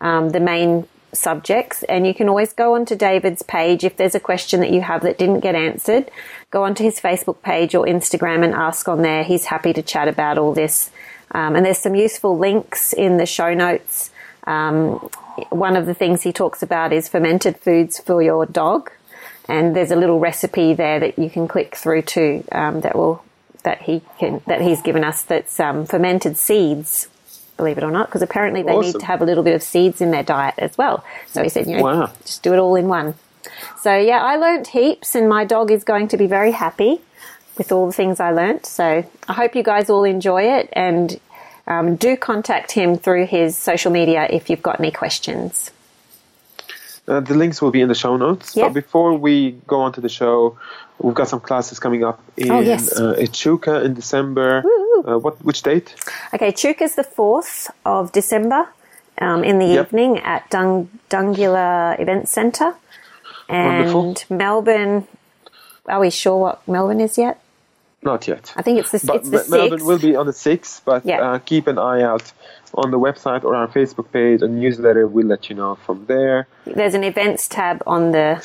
um, 0.00 0.30
the 0.30 0.40
main 0.40 0.86
subjects. 1.14 1.84
And 1.84 2.06
you 2.06 2.12
can 2.12 2.28
always 2.28 2.52
go 2.52 2.74
onto 2.74 2.96
David's 2.96 3.42
page 3.42 3.82
if 3.82 3.96
there's 3.96 4.14
a 4.14 4.20
question 4.20 4.60
that 4.60 4.70
you 4.70 4.82
have 4.82 5.02
that 5.02 5.16
didn't 5.16 5.40
get 5.40 5.54
answered. 5.54 6.10
Go 6.50 6.64
onto 6.64 6.84
his 6.84 7.00
Facebook 7.00 7.40
page 7.42 7.74
or 7.74 7.86
Instagram 7.86 8.44
and 8.44 8.52
ask 8.52 8.88
on 8.88 9.00
there. 9.00 9.24
He's 9.24 9.46
happy 9.46 9.72
to 9.72 9.82
chat 9.82 10.06
about 10.06 10.36
all 10.36 10.52
this. 10.52 10.90
Um, 11.30 11.56
and 11.56 11.64
there's 11.64 11.78
some 11.78 11.94
useful 11.94 12.36
links 12.36 12.92
in 12.92 13.16
the 13.16 13.24
show 13.24 13.54
notes. 13.54 14.10
Um, 14.46 15.08
one 15.50 15.76
of 15.76 15.86
the 15.86 15.94
things 15.94 16.22
he 16.22 16.32
talks 16.32 16.62
about 16.62 16.92
is 16.92 17.08
fermented 17.08 17.56
foods 17.58 17.98
for 17.98 18.22
your 18.22 18.46
dog. 18.46 18.90
And 19.48 19.74
there's 19.74 19.90
a 19.90 19.96
little 19.96 20.20
recipe 20.20 20.72
there 20.74 21.00
that 21.00 21.18
you 21.18 21.28
can 21.28 21.48
click 21.48 21.74
through 21.74 22.02
to 22.02 22.44
um, 22.52 22.80
that 22.82 22.94
will 22.94 23.24
that 23.64 23.82
he 23.82 24.02
can 24.18 24.40
that 24.46 24.60
he's 24.60 24.82
given 24.82 25.04
us. 25.04 25.22
That's 25.22 25.58
um, 25.58 25.84
fermented 25.86 26.36
seeds, 26.36 27.08
believe 27.56 27.76
it 27.78 27.84
or 27.84 27.90
not, 27.90 28.06
because 28.08 28.22
apparently 28.22 28.62
they 28.62 28.76
need 28.78 28.94
to 29.00 29.06
have 29.06 29.20
a 29.20 29.24
little 29.24 29.42
bit 29.42 29.54
of 29.54 29.62
seeds 29.62 30.00
in 30.00 30.10
their 30.12 30.22
diet 30.22 30.54
as 30.58 30.78
well. 30.78 31.04
So 31.26 31.42
he 31.42 31.48
said, 31.48 31.66
you 31.66 31.76
know, 31.76 31.82
Wow. 31.82 32.12
just 32.24 32.42
do 32.42 32.52
it 32.52 32.58
all 32.58 32.76
in 32.76 32.88
one. 32.88 33.14
So 33.80 33.96
yeah, 33.96 34.22
I 34.22 34.36
learnt 34.36 34.68
heaps, 34.68 35.14
and 35.16 35.28
my 35.28 35.44
dog 35.44 35.70
is 35.72 35.82
going 35.82 36.08
to 36.08 36.16
be 36.16 36.26
very 36.28 36.52
happy 36.52 37.00
with 37.58 37.72
all 37.72 37.86
the 37.86 37.92
things 37.92 38.20
I 38.20 38.30
learnt. 38.30 38.64
So 38.64 39.04
I 39.28 39.32
hope 39.32 39.56
you 39.56 39.62
guys 39.64 39.90
all 39.90 40.04
enjoy 40.04 40.42
it, 40.58 40.68
and 40.72 41.18
um, 41.66 41.96
do 41.96 42.16
contact 42.16 42.72
him 42.72 42.96
through 42.98 43.26
his 43.26 43.56
social 43.56 43.90
media 43.92 44.26
if 44.30 44.48
you've 44.50 44.62
got 44.62 44.78
any 44.80 44.90
questions. 44.90 45.70
Uh, 47.08 47.18
the 47.20 47.34
links 47.34 47.60
will 47.60 47.72
be 47.72 47.80
in 47.80 47.88
the 47.88 47.94
show 47.94 48.16
notes. 48.16 48.54
Yeah. 48.56 48.64
But 48.68 48.74
before 48.74 49.14
we 49.14 49.52
go 49.66 49.80
on 49.80 49.92
to 49.94 50.00
the 50.00 50.08
show, 50.08 50.56
we've 51.00 51.14
got 51.14 51.28
some 51.28 51.40
classes 51.40 51.80
coming 51.80 52.04
up 52.04 52.22
in 52.36 52.50
Oh, 52.50 52.60
yes. 52.60 52.96
uh, 52.98 53.14
Echuca 53.18 53.82
in 53.84 53.94
December. 53.94 54.62
Uh, 55.04 55.18
what 55.18 55.44
which 55.44 55.62
date? 55.62 55.96
Okay, 56.32 56.52
Chuka's 56.52 56.94
the 56.94 57.02
4th 57.02 57.70
of 57.84 58.12
December 58.12 58.68
um, 59.18 59.42
in 59.42 59.58
the 59.58 59.66
Yep. 59.66 59.86
evening 59.88 60.18
at 60.20 60.48
Dung- 60.48 60.90
Dungula 61.10 61.98
Event 61.98 62.28
Centre. 62.28 62.74
And 63.48 63.92
Wonderful. 63.92 64.36
Melbourne, 64.36 65.08
are 65.86 65.98
we 65.98 66.08
sure 66.10 66.38
what 66.38 66.68
Melbourne 66.68 67.00
is 67.00 67.18
yet? 67.18 67.41
Not 68.04 68.26
yet. 68.26 68.52
I 68.56 68.62
think 68.62 68.80
it's 68.80 68.90
the, 68.90 69.00
But 69.06 69.16
it's 69.16 69.30
the 69.30 69.38
Me- 69.48 69.58
Melbourne 69.58 69.78
6th. 69.80 69.86
will 69.86 69.98
be 69.98 70.16
on 70.16 70.26
the 70.26 70.32
6th, 70.32 70.82
but 70.84 71.06
Yeah. 71.06 71.20
uh, 71.22 71.38
keep 71.38 71.66
an 71.68 71.78
eye 71.78 72.02
out 72.02 72.32
on 72.74 72.90
the 72.90 72.98
website 72.98 73.44
or 73.44 73.54
our 73.54 73.68
Facebook 73.68 74.10
page 74.12 74.42
and 74.42 74.58
newsletter. 74.60 75.06
We'll 75.06 75.26
let 75.26 75.48
you 75.48 75.54
know 75.54 75.76
from 75.86 76.06
there. 76.06 76.48
There's 76.66 76.94
an 76.94 77.04
events 77.04 77.46
tab 77.46 77.82
on 77.86 78.10
the. 78.12 78.42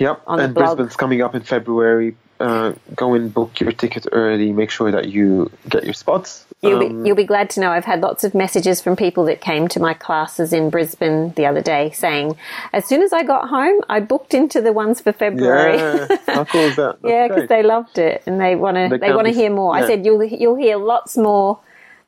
Yep. 0.00 0.22
On 0.26 0.38
the 0.38 0.44
and 0.44 0.54
blog. 0.54 0.76
Brisbane's 0.78 0.96
coming 0.96 1.22
up 1.22 1.34
in 1.36 1.42
February. 1.42 2.16
Uh, 2.38 2.72
go 2.94 3.14
and 3.14 3.32
book 3.32 3.58
your 3.60 3.72
ticket 3.72 4.06
early. 4.12 4.52
Make 4.52 4.70
sure 4.70 4.90
that 4.90 5.08
you 5.08 5.50
get 5.68 5.84
your 5.84 5.94
spots. 5.94 6.44
You'll 6.62 6.82
Um, 6.82 7.02
be, 7.02 7.08
you'll 7.08 7.16
be 7.16 7.24
glad 7.24 7.48
to 7.50 7.60
know 7.60 7.70
I've 7.70 7.84
had 7.86 8.00
lots 8.00 8.24
of 8.24 8.34
messages 8.34 8.80
from 8.80 8.94
people 8.96 9.24
that 9.24 9.40
came 9.40 9.68
to 9.68 9.80
my 9.80 9.94
classes 9.94 10.52
in 10.52 10.68
Brisbane 10.70 11.32
the 11.36 11.46
other 11.46 11.62
day 11.62 11.90
saying, 11.92 12.36
as 12.72 12.84
soon 12.86 13.02
as 13.02 13.12
I 13.12 13.22
got 13.22 13.48
home, 13.48 13.80
I 13.88 14.00
booked 14.00 14.34
into 14.34 14.60
the 14.60 14.72
ones 14.72 15.00
for 15.00 15.12
February. 15.12 15.76
yeah. 15.76 16.06
How 16.26 16.44
cool 16.44 16.62
is 16.62 16.76
that? 16.76 16.98
Yeah, 17.04 17.28
because 17.28 17.48
they 17.48 17.62
loved 17.62 17.98
it 17.98 18.22
and 18.26 18.40
they 18.40 18.54
want 18.54 18.76
to 18.76 18.88
They 18.90 19.08
they 19.08 19.14
want 19.14 19.26
to 19.28 19.32
hear 19.32 19.50
more. 19.50 19.74
I 19.74 19.86
said 19.86 20.04
you'll 20.04 20.22
you'll 20.24 20.56
hear 20.56 20.76
lots 20.76 21.16
more 21.16 21.58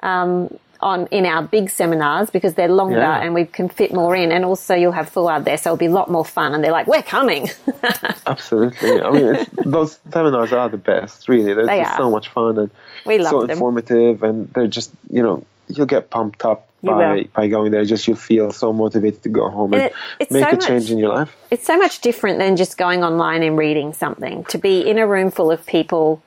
um, 0.01 0.55
on 0.81 1.07
in 1.09 1.27
our 1.27 1.43
big 1.43 1.71
seminars 1.71 2.31
because 2.31 2.55
they're 2.55 2.69
longer 2.69 2.99
Yeah. 2.99 3.21
and 3.23 3.35
we 3.35 3.45
can 3.47 3.69
fit 3.69 3.93
more 3.93 4.15
in, 4.15 4.31
and 4.33 4.45
also 4.45 4.75
you'll 4.75 4.93
have 4.93 5.11
Fouad 5.13 5.45
there, 5.45 5.57
so 5.59 5.71
it'll 5.71 5.77
be 5.77 5.87
a 5.87 5.91
lot 5.91 6.11
more 6.11 6.25
fun. 6.25 6.55
And 6.55 6.63
they're 6.63 6.73
like, 6.73 6.87
"We're 6.87 7.03
coming." 7.03 7.49
Absolutely. 8.27 9.01
I 9.01 9.11
mean, 9.11 9.35
it's, 9.35 9.51
those 9.65 9.99
seminars 10.13 10.53
are 10.53 10.69
the 10.69 10.77
best, 10.79 11.29
really. 11.29 11.55
They're 11.55 11.67
They 11.67 11.79
just 11.81 11.93
are. 11.95 11.99
so 11.99 12.11
much 12.11 12.29
fun 12.29 12.59
and 12.59 12.71
We 13.07 13.19
love 13.19 13.31
so 13.31 13.41
them. 13.43 13.51
informative, 13.51 14.23
and 14.23 14.49
they're 14.53 14.67
just, 14.67 14.91
you 15.11 15.23
know, 15.23 15.45
you'll 15.69 15.87
get 15.87 16.11
pumped 16.11 16.45
up 16.45 16.67
by, 16.83 17.27
by 17.35 17.49
going 17.49 17.73
there. 17.73 17.85
Just 17.85 18.07
you 18.07 18.15
feel 18.15 18.53
so 18.53 18.73
motivated 18.73 19.23
to 19.25 19.29
go 19.29 19.49
home 19.51 19.73
And 19.75 19.83
and, 19.83 19.93
it- 20.21 20.31
make 20.31 20.45
so 20.49 20.57
a 20.57 20.61
change 20.61 20.91
in 20.91 20.99
your 20.99 21.15
life. 21.15 21.37
it's 21.51 21.67
so 21.67 21.77
much 21.77 22.01
different 22.01 22.39
than 22.39 22.57
just 22.57 22.79
going 22.79 23.03
online 23.03 23.43
and 23.43 23.59
reading 23.59 23.93
something. 23.93 24.45
To 24.45 24.59
be 24.59 24.89
in 24.89 24.99
a 24.99 25.07
room 25.07 25.31
full 25.31 25.51
of 25.51 25.65
people 25.67 26.23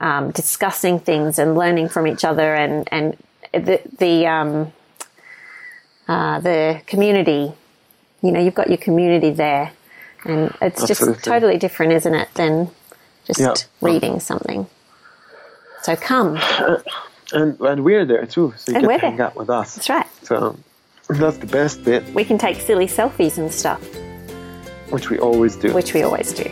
um, 0.00 0.30
discussing 0.30 0.98
things 0.98 1.38
and 1.38 1.54
learning 1.54 1.90
from 1.90 2.06
each 2.06 2.24
other, 2.24 2.54
and 2.54 2.88
and 2.90 3.16
the 3.52 3.80
the 3.98 4.26
um, 4.26 4.72
uh, 6.08 6.40
the 6.40 6.80
community. 6.86 7.52
You 8.22 8.32
know, 8.32 8.40
you've 8.40 8.54
got 8.54 8.68
your 8.68 8.76
community 8.78 9.30
there, 9.30 9.72
and 10.24 10.54
it's 10.60 10.86
just 10.86 11.00
totally 11.24 11.56
different, 11.56 11.92
isn't 11.92 12.14
it, 12.14 12.28
than 12.34 12.68
just 13.24 13.40
Yeah. 13.40 13.54
reading 13.80 14.20
something. 14.20 14.66
So 15.82 15.96
come, 15.96 16.38
And, 17.32 17.58
and 17.60 17.84
we're 17.84 18.04
there 18.04 18.26
too, 18.26 18.52
so 18.58 18.72
you 18.72 18.78
And 18.78 18.86
get 18.88 19.00
hang 19.00 19.16
there. 19.16 19.26
out 19.28 19.36
with 19.36 19.48
us. 19.48 19.76
that's 19.76 19.88
right. 19.88 20.06
So 20.24 20.58
that's 21.08 21.38
the 21.38 21.46
best 21.46 21.82
bit, 21.84 22.04
We 22.12 22.24
can 22.24 22.36
take 22.36 22.60
silly 22.60 22.86
selfies 22.86 23.38
and 23.38 23.50
stuff, 23.50 23.80
which 24.90 25.08
we 25.08 25.18
always 25.18 25.56
do. 25.56 25.72
which 25.72 25.94
we 25.94 26.02
always 26.02 26.32
do. 26.34 26.44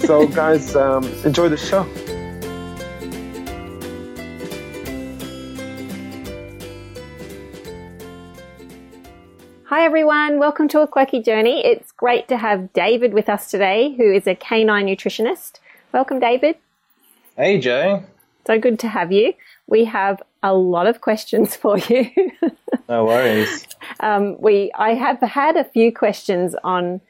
so, 0.00 0.26
guys, 0.26 0.76
um, 0.76 1.04
enjoy 1.24 1.48
the 1.48 1.56
show. 1.56 1.86
Hi 9.68 9.84
everyone, 9.84 10.38
welcome 10.38 10.68
to 10.68 10.80
A 10.82 10.86
Quirky 10.86 11.20
Journey. 11.20 11.66
It's 11.66 11.90
great 11.90 12.28
to 12.28 12.36
have 12.36 12.72
David 12.72 13.12
with 13.12 13.28
us 13.28 13.50
today, 13.50 13.96
who 13.96 14.12
is 14.12 14.24
a 14.28 14.36
canine 14.36 14.86
nutritionist. 14.86 15.58
Welcome, 15.92 16.20
David. 16.20 16.54
Hey, 17.36 17.58
Jo. 17.58 18.04
So 18.46 18.60
good 18.60 18.78
to 18.78 18.88
have 18.88 19.10
you. 19.10 19.34
We 19.66 19.84
have 19.86 20.22
a 20.40 20.54
lot 20.54 20.86
of 20.86 21.00
questions 21.00 21.56
for 21.56 21.78
you. 21.88 22.12
No 22.88 23.06
worries. 23.06 23.66
um, 23.98 24.40
we, 24.40 24.70
I 24.76 24.94
have 24.94 25.18
had 25.20 25.56
a 25.56 25.64
few 25.64 25.92
questions 25.92 26.54
on 26.62 27.00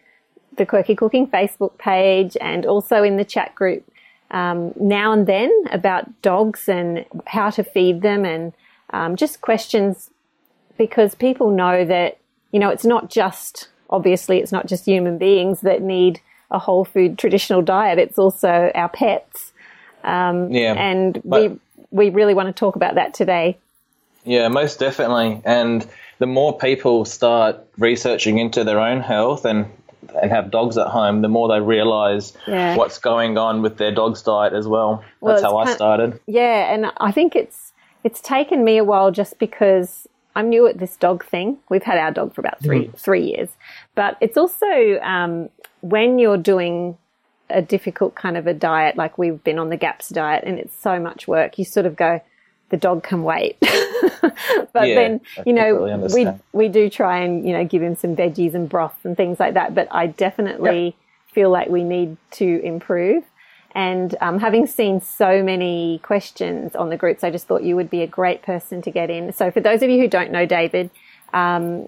the 0.56 0.64
Quirky 0.64 0.94
Cooking 0.94 1.26
Facebook 1.26 1.76
page 1.76 2.38
and 2.40 2.64
also 2.64 3.02
in 3.02 3.18
the 3.18 3.24
chat 3.26 3.54
group 3.54 3.86
um, 4.30 4.72
now 4.80 5.12
and 5.12 5.26
then 5.26 5.52
about 5.72 6.22
dogs 6.22 6.70
and 6.70 7.04
how 7.26 7.50
to 7.50 7.62
feed 7.62 8.00
them 8.00 8.24
and 8.24 8.54
um, 8.94 9.14
just 9.14 9.42
questions 9.42 10.08
because 10.78 11.14
people 11.14 11.50
know 11.50 11.84
that 11.84 12.16
you 12.56 12.60
know 12.60 12.70
it's 12.70 12.86
not 12.86 13.10
just 13.10 13.68
obviously 13.90 14.38
it's 14.38 14.50
not 14.50 14.64
just 14.66 14.86
human 14.86 15.18
beings 15.18 15.60
that 15.60 15.82
need 15.82 16.18
a 16.50 16.58
whole 16.58 16.86
food 16.86 17.18
traditional 17.18 17.60
diet 17.60 17.98
it's 17.98 18.18
also 18.18 18.70
our 18.74 18.88
pets 18.88 19.52
um, 20.04 20.50
Yeah. 20.50 20.72
and 20.72 21.20
but- 21.22 21.42
we 21.42 21.58
we 21.90 22.08
really 22.08 22.32
want 22.32 22.48
to 22.48 22.52
talk 22.58 22.74
about 22.76 22.94
that 22.94 23.12
today 23.12 23.58
Yeah, 24.24 24.48
most 24.48 24.80
definitely. 24.80 25.40
And 25.44 25.86
the 26.18 26.26
more 26.26 26.56
people 26.58 27.04
start 27.04 27.52
researching 27.78 28.38
into 28.38 28.64
their 28.64 28.80
own 28.80 29.00
health 29.02 29.44
and 29.44 29.66
and 30.22 30.30
have 30.30 30.50
dogs 30.50 30.76
at 30.78 30.86
home, 30.86 31.20
the 31.22 31.28
more 31.28 31.48
they 31.48 31.60
realize 31.60 32.32
Yeah. 32.46 32.76
what's 32.76 32.98
going 32.98 33.36
on 33.38 33.60
with 33.62 33.76
their 33.76 33.92
dog's 33.92 34.22
diet 34.22 34.52
as 34.54 34.66
well. 34.66 34.90
Well, 35.20 35.34
That's 35.34 35.42
how 35.44 35.56
I 35.58 35.66
started. 35.74 36.18
Yeah, 36.26 36.72
and 36.72 36.82
I 37.08 37.12
think 37.12 37.36
it's 37.36 37.72
it's 38.02 38.20
taken 38.20 38.64
me 38.64 38.78
a 38.78 38.84
while 38.84 39.10
just 39.20 39.38
because 39.46 40.08
I'm 40.36 40.50
new 40.50 40.66
at 40.66 40.78
this 40.78 40.96
dog 40.96 41.24
thing. 41.24 41.58
We've 41.70 41.82
had 41.82 41.98
our 41.98 42.12
dog 42.12 42.34
for 42.34 42.42
about 42.42 42.60
three 42.62 42.90
three 42.96 43.24
years, 43.24 43.48
but 43.94 44.18
it's 44.20 44.36
also 44.36 45.00
um, 45.00 45.48
when 45.80 46.18
you're 46.18 46.36
doing 46.36 46.98
a 47.48 47.62
difficult 47.62 48.14
kind 48.14 48.36
of 48.36 48.46
a 48.46 48.52
diet, 48.52 48.96
like 48.96 49.16
we've 49.18 49.42
been 49.42 49.58
on 49.58 49.70
the 49.70 49.76
GAPS 49.76 50.10
diet, 50.10 50.44
and 50.46 50.58
it's 50.58 50.78
so 50.78 51.00
much 51.00 51.26
work. 51.26 51.58
You 51.58 51.64
sort 51.64 51.86
of 51.86 51.96
go, 51.96 52.20
the 52.68 52.76
dog 52.76 53.02
can 53.02 53.22
wait. 53.22 53.56
but 54.20 54.88
Yeah, 54.88 54.94
then 54.94 55.20
you 55.46 55.54
know 55.54 56.00
we 56.14 56.28
we 56.52 56.68
do 56.68 56.90
try 56.90 57.20
and 57.20 57.46
you 57.46 57.52
know 57.52 57.64
give 57.64 57.82
him 57.82 57.96
some 57.96 58.14
veggies 58.14 58.54
and 58.54 58.68
broth 58.68 58.96
and 59.04 59.16
things 59.16 59.40
like 59.40 59.54
that. 59.54 59.74
But 59.74 59.88
I 59.90 60.06
definitely 60.06 60.96
feel 61.32 61.50
like 61.50 61.68
we 61.68 61.82
need 61.82 62.16
to 62.32 62.60
improve. 62.62 63.24
And 63.76 64.16
um, 64.22 64.38
having 64.38 64.66
seen 64.66 65.02
so 65.02 65.42
many 65.42 66.00
questions 66.02 66.74
on 66.74 66.88
the 66.88 66.96
groups, 66.96 67.22
I 67.22 67.30
just 67.30 67.46
thought 67.46 67.62
you 67.62 67.76
would 67.76 67.90
be 67.90 68.00
a 68.00 68.06
great 68.06 68.40
person 68.40 68.80
to 68.80 68.90
get 68.90 69.10
in. 69.10 69.34
So, 69.34 69.50
for 69.50 69.60
those 69.60 69.82
of 69.82 69.90
you 69.90 70.00
who 70.00 70.08
don't 70.08 70.32
know 70.32 70.46
David, 70.46 70.88
um, 71.34 71.86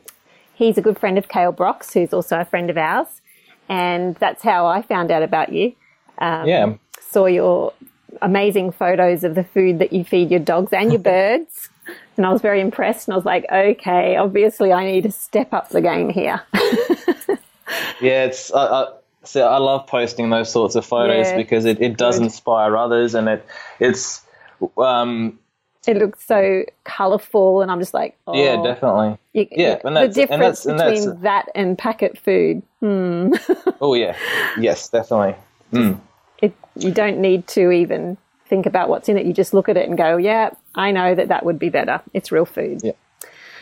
he's 0.52 0.76
a 0.76 0.82
good 0.82 0.98
friend 0.98 1.16
of 1.16 1.28
Kale 1.28 1.50
Brock's, 1.50 1.94
who's 1.94 2.12
also 2.12 2.38
a 2.38 2.44
friend 2.44 2.68
of 2.68 2.76
ours. 2.76 3.22
And 3.70 4.16
that's 4.16 4.42
how 4.42 4.66
I 4.66 4.82
found 4.82 5.10
out 5.10 5.22
about 5.22 5.50
you. 5.50 5.74
Um, 6.18 6.46
yeah. 6.46 6.74
Saw 7.00 7.24
your 7.24 7.72
amazing 8.20 8.72
photos 8.72 9.24
of 9.24 9.34
the 9.34 9.44
food 9.44 9.78
that 9.78 9.90
you 9.94 10.04
feed 10.04 10.30
your 10.30 10.40
dogs 10.40 10.74
and 10.74 10.92
your 10.92 11.00
birds. 11.02 11.70
And 12.18 12.26
I 12.26 12.32
was 12.32 12.42
very 12.42 12.60
impressed. 12.60 13.08
And 13.08 13.14
I 13.14 13.16
was 13.16 13.24
like, 13.24 13.46
okay, 13.50 14.16
obviously 14.16 14.74
I 14.74 14.84
need 14.84 15.04
to 15.04 15.10
step 15.10 15.54
up 15.54 15.70
the 15.70 15.80
game 15.80 16.10
here. 16.10 16.42
Yeah, 18.00 18.24
it's 18.24 18.52
I, 18.52 18.64
I, 18.64 18.92
see, 19.28 19.40
I 19.40 19.58
love 19.58 19.86
posting 19.86 20.30
those 20.30 20.50
sorts 20.50 20.74
of 20.74 20.84
photos 20.84 21.26
Yeah, 21.26 21.36
because 21.36 21.64
it, 21.64 21.80
it 21.80 21.96
does 21.96 22.16
good. 22.18 22.24
inspire 22.24 22.76
others 22.76 23.14
and 23.14 23.28
it 23.28 23.44
it's 23.80 24.22
um 24.76 25.38
it 25.86 25.96
looks 25.96 26.26
so 26.26 26.64
colourful. 26.84 27.62
And 27.62 27.70
I'm 27.70 27.78
just 27.80 27.94
like, 27.94 28.18
oh, 28.26 28.34
yeah, 28.36 28.62
definitely. 28.62 29.16
You, 29.32 29.46
Yeah, 29.50 29.70
you- 29.70 29.76
the 29.82 29.90
that's- 29.90 30.04
and 30.06 30.14
difference 30.14 30.62
that's- 30.64 30.66
and 30.66 30.78
between 30.78 31.20
that 31.22 31.46
and 31.54 31.78
packet 31.78 32.18
food. 32.18 32.62
Oh 33.80 33.94
yeah. 33.94 34.16
Yes, 34.58 34.88
definitely. 34.88 35.36
It, 36.42 36.52
you 36.76 36.90
don't 36.92 37.18
need 37.18 37.46
to 37.48 37.70
even 37.70 38.16
think 38.48 38.66
about 38.66 38.88
what's 38.88 39.08
in 39.08 39.16
it. 39.18 39.26
You 39.26 39.32
just 39.32 39.52
look 39.54 39.68
at 39.68 39.76
it 39.76 39.88
and 39.88 39.96
go, 39.96 40.16
yeah, 40.16 40.50
I 40.74 40.90
know 40.92 41.14
that 41.14 41.28
that 41.28 41.44
would 41.44 41.58
be 41.58 41.68
better. 41.70 42.00
It's 42.14 42.30
real 42.32 42.44
food. 42.46 42.80
Yeah. 42.84 42.92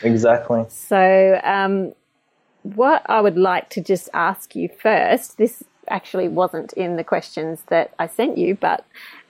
Exactly. 0.02 0.64
So, 0.68 1.40
um, 1.42 1.92
what 2.74 3.08
I 3.08 3.20
would 3.20 3.36
like 3.38 3.70
to 3.70 3.80
just 3.80 4.08
ask 4.12 4.56
you 4.56 4.68
first, 4.68 5.38
this 5.38 5.62
actually 5.88 6.28
wasn't 6.28 6.72
in 6.72 6.96
the 6.96 7.04
questions 7.04 7.62
that 7.68 7.92
I 7.98 8.06
sent 8.06 8.38
you, 8.38 8.54
but 8.56 8.84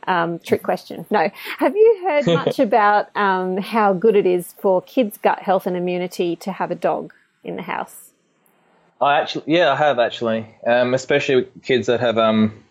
um, 0.07 0.39
trick 0.39 0.63
question. 0.63 1.05
No. 1.11 1.31
Have 1.59 1.75
you 1.75 2.01
heard 2.07 2.27
much 2.45 2.59
about 2.59 3.15
um, 3.17 3.57
how 3.59 3.93
good 3.93 4.17
it 4.17 4.27
is 4.27 4.55
for 4.59 4.81
kids' 4.83 5.19
gut 5.19 5.41
health 5.41 5.67
and 5.67 5.77
immunity 5.77 6.37
to 6.37 6.53
have 6.53 6.71
a 6.71 6.75
dog 6.75 7.13
in 7.45 7.57
the 7.57 7.63
house? 7.63 8.13
I 9.01 9.21
actually, 9.21 9.45
yeah, 9.47 9.73
I 9.73 9.77
have 9.77 9.99
actually, 9.99 10.47
um, 10.67 10.95
especially 10.95 11.37
with 11.37 11.63
kids 11.63 11.87
that 11.89 12.01
have, 12.01 12.17
um, 12.17 12.65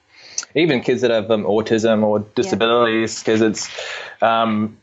even 0.55 0.81
kids 0.81 1.01
that 1.01 1.11
have 1.11 1.29
um, 1.29 1.43
autism 1.43 2.03
or 2.03 2.19
disabilities, 2.19 3.19
because 3.19 3.41
it's 3.41 3.69
um, 4.23 4.77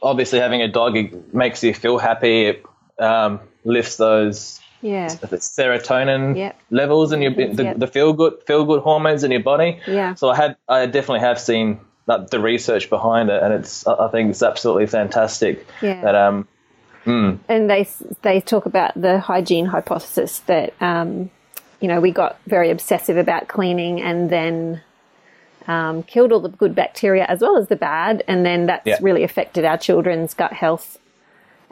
obviously 0.00 0.38
having 0.38 0.62
a 0.62 0.68
dog 0.68 0.96
it 0.96 1.34
makes 1.34 1.64
you 1.64 1.74
feel 1.74 1.98
happy. 1.98 2.46
It 2.46 2.64
um, 3.00 3.40
lifts 3.64 3.96
those 3.96 4.60
Yeah. 4.82 5.06
serotonin 5.08 6.36
Yep. 6.36 6.56
levels 6.70 7.12
in 7.12 7.22
your 7.22 7.32
the, 7.34 7.62
Yep. 7.64 7.76
the 7.78 7.86
feel 7.86 8.12
good 8.12 8.34
feel 8.46 8.64
good 8.64 8.82
hormones 8.82 9.24
in 9.24 9.30
your 9.30 9.42
body. 9.42 9.80
Yeah. 9.86 10.14
So 10.14 10.28
I 10.30 10.36
had 10.36 10.56
I 10.68 10.86
definitely 10.86 11.20
have 11.20 11.38
seen 11.40 11.80
that 12.06 12.30
the 12.30 12.38
research 12.40 12.90
behind 12.90 13.30
it, 13.30 13.42
and 13.42 13.52
it's 13.54 13.86
I 13.86 14.08
think 14.08 14.30
it's 14.30 14.42
absolutely 14.42 14.86
fantastic. 14.86 15.66
Yeah. 15.80 16.00
That 16.02 16.14
um 16.14 16.46
and 17.06 17.68
they 17.70 17.86
they 18.22 18.40
talk 18.40 18.66
about 18.66 18.92
the 19.00 19.18
hygiene 19.18 19.66
hypothesis 19.66 20.40
that 20.46 20.72
um, 20.80 21.30
you 21.80 21.88
know 21.88 22.00
we 22.00 22.10
got 22.10 22.38
very 22.46 22.70
obsessive 22.70 23.16
about 23.18 23.46
cleaning 23.48 24.00
and 24.00 24.30
then 24.30 24.80
um, 25.66 26.02
killed 26.02 26.32
all 26.32 26.40
the 26.40 26.48
good 26.50 26.74
bacteria 26.74 27.24
as 27.24 27.40
well 27.40 27.56
as 27.56 27.68
the 27.68 27.76
bad, 27.76 28.22
and 28.28 28.44
then 28.44 28.66
that's 28.66 28.86
Yeah. 28.86 28.98
really 29.00 29.22
affected 29.22 29.64
our 29.64 29.76
children's 29.78 30.34
gut 30.34 30.52
health. 30.52 30.98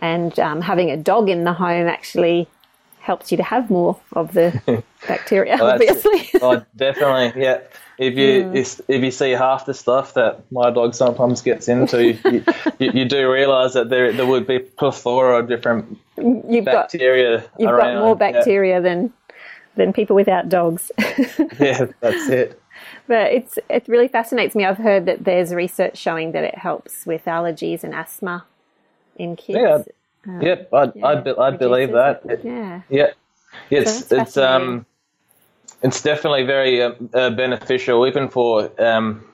And 0.02 0.38
um, 0.40 0.60
having 0.60 0.90
a 0.90 0.96
dog 0.96 1.28
in 1.30 1.44
the 1.44 1.52
home 1.54 1.86
actually 1.86 2.48
helps 3.00 3.30
you 3.30 3.36
to 3.36 3.42
have 3.44 3.70
more 3.70 3.98
of 4.12 4.32
the 4.32 4.82
bacteria, 5.08 5.56
Well, 5.58 5.70
obviously. 5.72 6.28
oh, 6.42 6.62
definitely, 6.76 7.40
yeah. 7.42 7.60
If 7.98 8.14
you 8.14 8.50
if, 8.52 8.80
if 8.88 9.02
you 9.02 9.10
see 9.12 9.30
half 9.30 9.64
the 9.66 9.74
stuff 9.74 10.14
that 10.14 10.40
my 10.50 10.70
dog 10.70 10.94
sometimes 10.94 11.40
gets 11.42 11.68
into, 11.68 12.02
you, 12.04 12.18
you, 12.80 12.90
you 12.92 13.04
do 13.04 13.30
realise 13.30 13.74
that 13.74 13.90
there 13.90 14.12
there 14.12 14.26
would 14.26 14.46
be 14.46 14.58
plethora 14.58 15.38
of 15.38 15.48
different 15.48 15.98
you've 16.16 16.64
got 16.64 16.92
you've 16.94 17.42
around. 17.60 17.94
got 17.94 18.00
more 18.00 18.16
Yeah. 18.20 18.32
bacteria 18.32 18.80
than 18.80 19.12
than 19.76 19.92
people 19.92 20.16
without 20.16 20.48
dogs. 20.48 20.90
Yeah, 21.60 21.86
that's 22.00 22.28
it. 22.28 22.60
But 23.06 23.32
it's 23.32 23.58
it 23.68 23.86
really 23.86 24.08
fascinates 24.08 24.54
me. 24.56 24.64
I've 24.64 24.78
heard 24.78 25.06
that 25.06 25.24
there's 25.24 25.54
research 25.54 25.96
showing 25.96 26.32
that 26.32 26.42
it 26.44 26.56
helps 26.58 27.06
with 27.06 27.24
allergies 27.26 27.84
and 27.84 27.94
asthma 27.94 28.44
in 29.16 29.36
kids. 29.36 29.88
Yeah. 30.26 30.40
yep, 30.40 30.68
I 30.72 30.92
I, 31.02 31.14
be, 31.16 31.30
I 31.36 31.50
believe 31.50 31.92
that. 31.92 32.22
It-. 32.24 32.44
Yeah. 32.44 32.82
Yeah, 32.88 33.08
it's 33.70 34.04
that's 34.06 34.12
it's 34.12 34.36
um, 34.36 34.86
it's 35.82 36.02
definitely 36.02 36.44
very 36.44 36.82
uh, 36.82 36.92
uh, 37.12 37.30
beneficial, 37.30 38.06
even 38.06 38.28
for 38.28 38.70
um, 38.80 39.24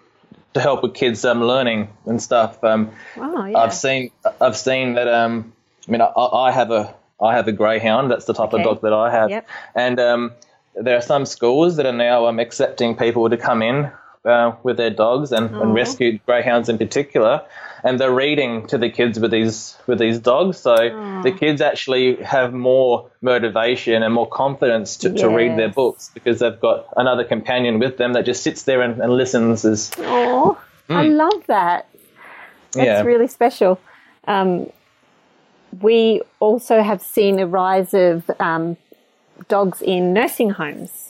to 0.55 0.61
help 0.61 0.83
with 0.83 0.95
kids 0.95 1.25
um, 1.25 1.43
learning 1.45 1.89
and 2.07 2.21
stuff. 2.23 2.63
Um, 2.65 2.91
Oh, 3.17 3.45
yeah. 3.45 3.59
I've 3.59 3.75
seen 3.75 4.11
I've 4.41 4.57
seen 4.57 4.95
that. 4.95 5.09
Um, 5.09 5.53
I 5.87 5.91
mean, 5.91 6.01
I, 6.01 6.07
I 6.07 6.53
have 6.53 6.71
a 6.71 6.95
I 7.21 7.35
have 7.35 7.49
a 7.49 7.53
greyhound. 7.53 8.11
That's 8.11 8.25
the 8.27 8.35
type 8.35 8.53
Okay. 8.55 8.63
of 8.63 8.65
dog 8.65 8.81
that 8.83 8.93
I 8.93 9.11
have. 9.11 9.31
Yep. 9.31 9.49
And 9.75 10.01
um, 10.01 10.33
there 10.75 10.97
are 10.97 11.03
some 11.03 11.27
schools 11.27 11.77
that 11.77 11.87
are 11.87 11.93
now 11.93 12.27
um, 12.27 12.39
accepting 12.39 12.97
people 12.97 13.29
to 13.29 13.37
come 13.37 13.61
in 13.63 13.91
uh, 14.25 14.53
with 14.63 14.77
their 14.77 14.91
dogs 14.91 15.33
and, 15.33 15.55
and 15.55 15.75
rescue 15.75 16.19
greyhounds 16.27 16.69
in 16.69 16.79
particular. 16.79 17.43
And 17.85 17.99
they're 17.99 18.15
reading 18.15 18.67
to 18.69 18.79
the 18.79 18.91
kids 18.91 19.19
with 19.19 19.31
these 19.31 19.77
with 19.87 19.99
these 19.99 20.19
dogs, 20.19 20.59
so 20.59 20.75
the 21.23 21.33
kids 21.33 21.61
actually 21.61 22.17
have 22.17 22.53
more 22.53 23.11
motivation 23.21 24.03
and 24.03 24.13
more 24.13 24.29
confidence 24.29 24.97
to, 24.99 25.13
to 25.15 25.29
read 25.29 25.59
their 25.59 25.69
books 25.69 26.11
because 26.15 26.41
they've 26.41 26.61
got 26.61 26.87
another 26.97 27.25
companion 27.25 27.79
with 27.79 27.97
them 27.97 28.15
that 28.15 28.25
just 28.25 28.43
sits 28.43 28.63
there 28.63 28.83
and, 28.83 29.01
and 29.01 29.13
listens. 29.13 29.65
As 29.65 29.93
Oh, 29.99 30.61
I 30.89 31.09
love 31.09 31.47
that. 31.47 31.89
That's 32.73 32.85
yeah, 32.85 33.03
really 33.03 33.29
special. 33.29 33.81
Um, 34.27 34.71
we 35.81 36.23
also 36.41 36.83
have 36.83 37.03
seen 37.03 37.39
a 37.39 37.47
rise 37.47 37.95
of 37.95 38.31
um, 38.41 38.77
dogs 39.49 39.83
in 39.83 40.13
nursing 40.13 40.51
homes. 40.51 41.08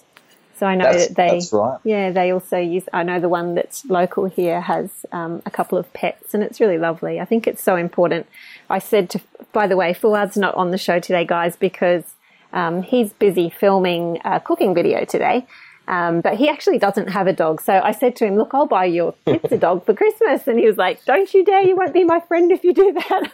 So 0.59 0.67
I 0.67 0.75
know 0.75 0.85
That's- 0.85 1.09
that 1.09 1.17
they, 1.17 1.57
right. 1.57 1.79
yeah, 1.85 2.11
they 2.11 2.33
also 2.33 2.59
use. 2.59 2.85
I 2.93 3.03
know 3.05 3.21
the 3.21 3.29
one 3.29 3.55
that's 3.55 3.85
local 3.87 4.25
here 4.25 4.61
has 4.61 4.91
um, 5.13 5.43
a 5.47 5.51
couple 5.51 5.79
of 5.79 5.93
pets, 5.93 6.35
and 6.35 6.43
it's 6.43 6.61
really 6.61 6.79
lovely. 6.79 7.21
I 7.21 7.25
think 7.25 7.47
it's 7.47 7.63
so 7.63 7.77
important. 7.77 8.27
I 8.69 8.81
said 8.81 9.09
to, 9.11 9.21
by 9.53 9.67
the 9.67 9.77
way, 9.77 9.95
Fouad's 9.95 10.37
not 10.37 10.55
on 10.57 10.71
the 10.71 10.79
show 10.79 10.99
today, 10.99 11.25
guys, 11.25 11.55
because 11.57 12.05
um, 12.53 12.83
he's 12.83 13.13
busy 13.13 13.51
filming 13.51 14.19
a 14.25 14.41
cooking 14.41 14.75
video 14.75 15.05
today. 15.05 15.47
Um, 15.87 16.21
but 16.21 16.35
he 16.37 16.51
actually 16.51 16.79
doesn't 16.79 17.09
have 17.09 17.27
a 17.29 17.33
dog. 17.33 17.63
So 17.63 17.81
I 17.83 17.93
said 17.93 18.15
to 18.17 18.27
him, 18.27 18.37
Look, 18.37 18.51
I'll 18.53 18.67
buy 18.67 18.85
your 18.85 19.15
kids 19.25 19.51
a 19.51 19.57
dog 19.57 19.87
for 19.87 19.95
Christmas. 19.95 20.47
And 20.47 20.59
he 20.59 20.67
was 20.67 20.77
like, 20.77 21.03
Don't 21.07 21.33
you 21.33 21.45
dare, 21.45 21.63
you 21.63 21.77
won't 21.77 21.95
be 21.95 22.05
my 22.05 22.21
friend 22.21 22.53
if 22.53 22.63
you 22.63 22.75
do 22.75 22.93
that. 22.93 23.33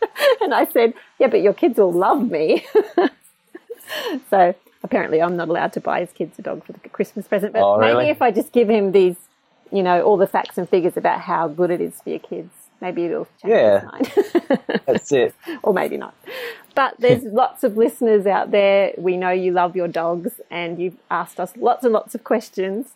and 0.42 0.52
I 0.52 0.66
said, 0.66 0.92
Yeah, 1.18 1.28
but 1.28 1.40
your 1.40 1.54
kids 1.54 1.78
will 1.78 1.92
love 1.92 2.30
me. 2.30 2.66
so 4.30 4.54
apparently 4.84 5.20
I'm 5.20 5.36
not 5.36 5.48
allowed 5.48 5.72
to 5.72 5.80
buy 5.80 6.00
his 6.00 6.12
kids 6.12 6.38
a 6.38 6.42
dog 6.42 6.64
for 6.64 6.72
the 6.72 6.88
Christmas 6.90 7.26
present. 7.26 7.52
But 7.54 7.62
Oh, 7.64 7.78
maybe 7.78 8.08
if 8.10 8.22
I 8.22 8.30
just 8.30 8.52
give 8.52 8.68
him 8.70 8.92
these, 8.92 9.16
you 9.72 9.82
know, 9.82 10.02
all 10.02 10.16
the 10.16 10.26
facts 10.28 10.56
and 10.58 10.68
figures 10.68 10.96
about 10.96 11.20
how 11.20 11.48
good 11.48 11.70
it 11.70 11.80
is 11.80 12.00
for 12.02 12.10
your 12.10 12.18
kids, 12.20 12.50
maybe 12.80 13.06
it'll 13.06 13.26
change 13.42 13.52
Yeah. 13.54 13.80
his 13.80 13.90
mind. 13.90 14.80
that's 14.86 15.10
it. 15.10 15.34
or 15.64 15.72
maybe 15.74 15.96
not. 15.96 16.14
But 16.76 16.94
there's 17.00 17.22
lots 17.42 17.64
of 17.64 17.76
listeners 17.76 18.26
out 18.26 18.50
there. 18.52 18.92
We 18.98 19.16
know 19.16 19.30
you 19.30 19.50
love 19.52 19.74
your 19.74 19.88
dogs, 19.88 20.40
and 20.50 20.78
you've 20.78 20.96
asked 21.10 21.40
us 21.40 21.52
lots 21.56 21.82
and 21.84 21.92
lots 21.92 22.14
of 22.14 22.22
questions 22.22 22.92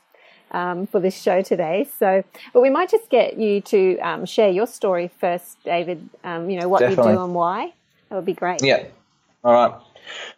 um, 0.51 0.87
for 0.87 1.01
this 1.01 1.21
show 1.21 1.41
today. 1.43 1.89
So, 1.99 2.23
but 2.53 2.61
we 2.61 2.71
might 2.71 2.91
just 2.91 3.09
get 3.09 3.39
you 3.39 3.61
to 3.63 3.99
um, 4.01 4.27
share 4.27 4.51
your 4.51 4.67
story 4.67 5.11
first, 5.21 5.63
David. 5.65 6.09
Um, 6.25 6.51
you 6.51 6.61
know 6.61 6.69
what 6.69 6.89
you 6.89 6.97
do 6.97 7.03
and 7.03 7.35
why. 7.35 7.73
That 8.09 8.17
would 8.17 8.25
be 8.27 8.35
great. 8.35 8.63
Yeah. 8.63 8.85
All 9.45 9.53
right. 9.53 9.81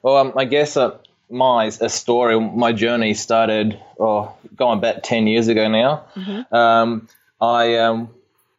Well, 0.02 0.16
um, 0.16 0.32
I 0.36 0.44
guess 0.44 0.76
uh, 0.76 0.98
my 1.30 1.66
a 1.80 1.88
story, 1.88 2.38
my 2.40 2.72
journey 2.72 3.14
started 3.14 3.80
oh, 3.98 4.34
going 4.56 4.80
back 4.80 5.02
ten 5.02 5.26
years 5.26 5.48
ago 5.48 5.68
now. 5.68 6.04
Um, 6.52 7.08
I 7.40 7.76
um, 7.76 8.10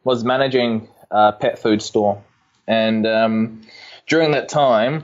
was 0.04 0.24
managing 0.24 0.88
a 1.12 1.34
pet 1.34 1.60
food 1.60 1.82
store, 1.82 2.24
and 2.68 3.06
um, 3.06 3.62
during 4.08 4.32
that 4.32 4.50
time, 4.50 5.04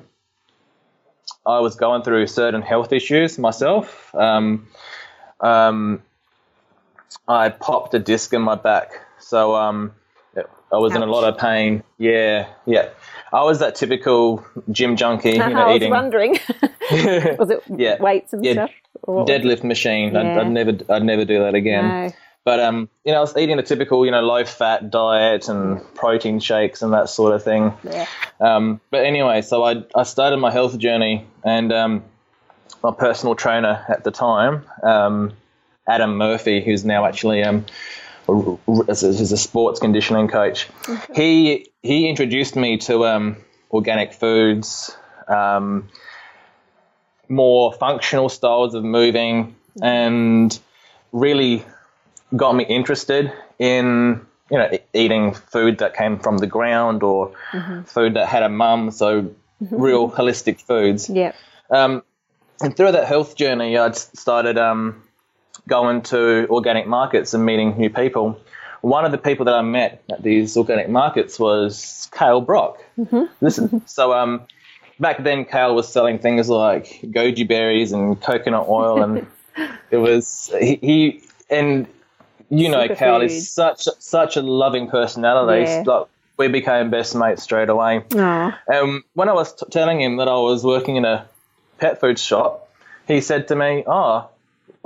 I 1.45 1.59
was 1.59 1.75
going 1.75 2.03
through 2.03 2.27
certain 2.27 2.61
health 2.61 2.93
issues 2.93 3.37
myself. 3.37 4.13
Um, 4.15 4.67
um, 5.41 6.01
I 7.27 7.49
popped 7.49 7.93
a 7.93 7.99
disc 7.99 8.33
in 8.33 8.41
my 8.41 8.55
back, 8.55 8.91
so 9.19 9.55
um, 9.55 9.91
I 10.71 10.77
was 10.77 10.95
in 10.95 11.01
a 11.01 11.05
lot 11.05 11.23
of 11.23 11.37
pain. 11.37 11.83
Yeah, 11.97 12.47
yeah. 12.65 12.89
I 13.33 13.43
was 13.43 13.59
that 13.59 13.75
typical 13.75 14.45
gym 14.71 14.95
junkie, 14.95 15.31
you 15.33 15.37
know, 15.37 15.67
I 15.67 15.67
was 15.67 15.75
eating 15.77 15.91
wondering, 15.91 16.31
was 16.91 17.49
it 17.49 17.61
Yeah. 17.75 18.01
weights 18.01 18.33
and 18.33 18.43
Yeah. 18.45 18.53
stuff? 18.53 18.71
Or 19.03 19.15
what 19.15 19.27
was 19.27 19.29
it? 19.35 19.43
deadlift 19.43 19.63
machine. 19.63 20.15
I'd, 20.15 20.37
I'd 20.37 20.49
never, 20.51 20.77
I'd 20.89 21.03
never 21.03 21.23
do 21.25 21.39
that 21.39 21.53
again. 21.55 21.87
No. 21.89 22.11
But 22.45 22.61
um, 22.61 22.87
you 23.03 23.11
know, 23.11 23.17
I 23.17 23.21
was 23.21 23.35
eating 23.35 23.59
a 23.59 23.63
typical, 23.63 24.05
you 24.05 24.11
know, 24.11 24.21
low 24.21 24.45
fat 24.45 24.89
diet 24.89 25.49
and 25.49 25.81
protein 25.95 26.39
shakes 26.39 26.81
and 26.81 26.93
that 26.93 27.09
sort 27.09 27.33
of 27.33 27.43
thing. 27.43 27.73
Yeah. 27.83 28.05
Um, 28.39 28.79
but 28.89 29.05
anyway, 29.05 29.41
so 29.41 29.63
I 29.65 29.83
I 29.93 30.03
started 30.03 30.37
my 30.37 30.49
health 30.49 30.77
journey, 30.77 31.27
and 31.43 31.73
um, 31.73 32.03
my 32.81 32.91
personal 32.93 33.35
trainer 33.35 33.85
at 33.89 34.05
the 34.05 34.11
time, 34.11 34.63
um, 34.81 35.33
Adam 35.89 36.15
Murphy, 36.15 36.61
who's 36.63 36.85
now 36.85 37.05
actually 37.05 37.43
um, 38.27 38.59
a- 38.67 38.91
as 38.91 39.31
a, 39.31 39.37
sports 39.37 39.79
conditioning 39.79 40.27
coach, 40.27 40.67
he 41.15 41.71
he 41.83 42.09
introduced 42.09 42.55
me 42.55 42.77
to 42.79 43.05
um, 43.05 43.37
organic 43.71 44.13
foods, 44.13 44.95
um, 45.27 45.89
more 47.29 47.73
functional 47.73 48.29
styles 48.29 48.73
of 48.73 48.83
moving, 48.83 49.55
and 49.81 50.57
really 51.11 51.63
got 52.35 52.53
me 52.53 52.63
interested 52.65 53.31
in 53.59 54.25
you 54.51 54.57
know 54.57 54.69
eating 54.93 55.33
food 55.33 55.79
that 55.79 55.95
came 55.95 56.19
from 56.19 56.37
the 56.37 56.47
ground 56.47 57.03
or 57.03 57.33
food 57.85 58.13
that 58.15 58.27
had 58.27 58.43
a 58.43 58.49
mum. 58.49 58.91
So 58.91 59.33
real 59.59 60.09
holistic 60.09 60.61
foods. 60.61 61.09
Yeah. 61.09 61.33
Um, 61.69 62.03
and 62.61 62.75
through 62.75 62.91
that 62.93 63.07
health 63.07 63.35
journey, 63.35 63.77
I'd 63.77 63.95
started 63.95 64.57
um, 64.57 65.03
going 65.67 66.01
to 66.01 66.47
organic 66.49 66.87
markets 66.87 67.33
and 67.33 67.45
meeting 67.45 67.77
new 67.77 67.89
people. 67.89 68.39
One 68.81 69.05
of 69.05 69.11
the 69.11 69.17
people 69.17 69.45
that 69.45 69.55
I 69.55 69.61
met 69.61 70.03
at 70.09 70.23
these 70.23 70.55
organic 70.55 70.89
markets 70.89 71.39
was 71.39 72.09
Kale 72.11 72.41
Brock. 72.41 72.83
Listen, 73.41 73.85
so 73.87 74.13
um, 74.13 74.43
back 74.99 75.23
then, 75.23 75.45
Kale 75.45 75.75
was 75.75 75.91
selling 75.91 76.19
things 76.19 76.49
like 76.49 76.85
goji 77.03 77.47
berries 77.47 77.91
and 77.91 78.19
coconut 78.21 78.67
oil, 78.67 79.01
and 79.01 79.27
it 79.91 79.97
was 79.97 80.51
he, 80.59 80.75
he 80.81 81.21
and 81.49 81.87
you 82.49 82.69
know, 82.69 82.87
Kale 82.87 83.19
Superfood. 83.19 83.25
is 83.25 83.51
such 83.51 83.87
such 83.99 84.37
a 84.37 84.41
loving 84.41 84.89
personality. 84.89 85.63
Yeah. 85.63 85.83
Like, 85.85 86.07
we 86.37 86.47
became 86.47 86.91
best 86.91 87.15
mates 87.15 87.41
straight 87.41 87.69
away. 87.69 88.03
Aw. 88.15 88.59
Um, 88.71 89.03
when 89.15 89.27
I 89.27 89.33
was 89.33 89.53
t- 89.53 89.65
telling 89.71 89.99
him 89.99 90.17
that 90.17 90.27
I 90.27 90.35
was 90.35 90.63
working 90.63 90.95
in 90.95 91.03
a 91.03 91.27
pet 91.79 91.99
food 91.99 92.19
shop, 92.19 92.69
he 93.07 93.21
said 93.21 93.47
to 93.47 93.55
me, 93.55 93.83
"Oh, 93.87 94.29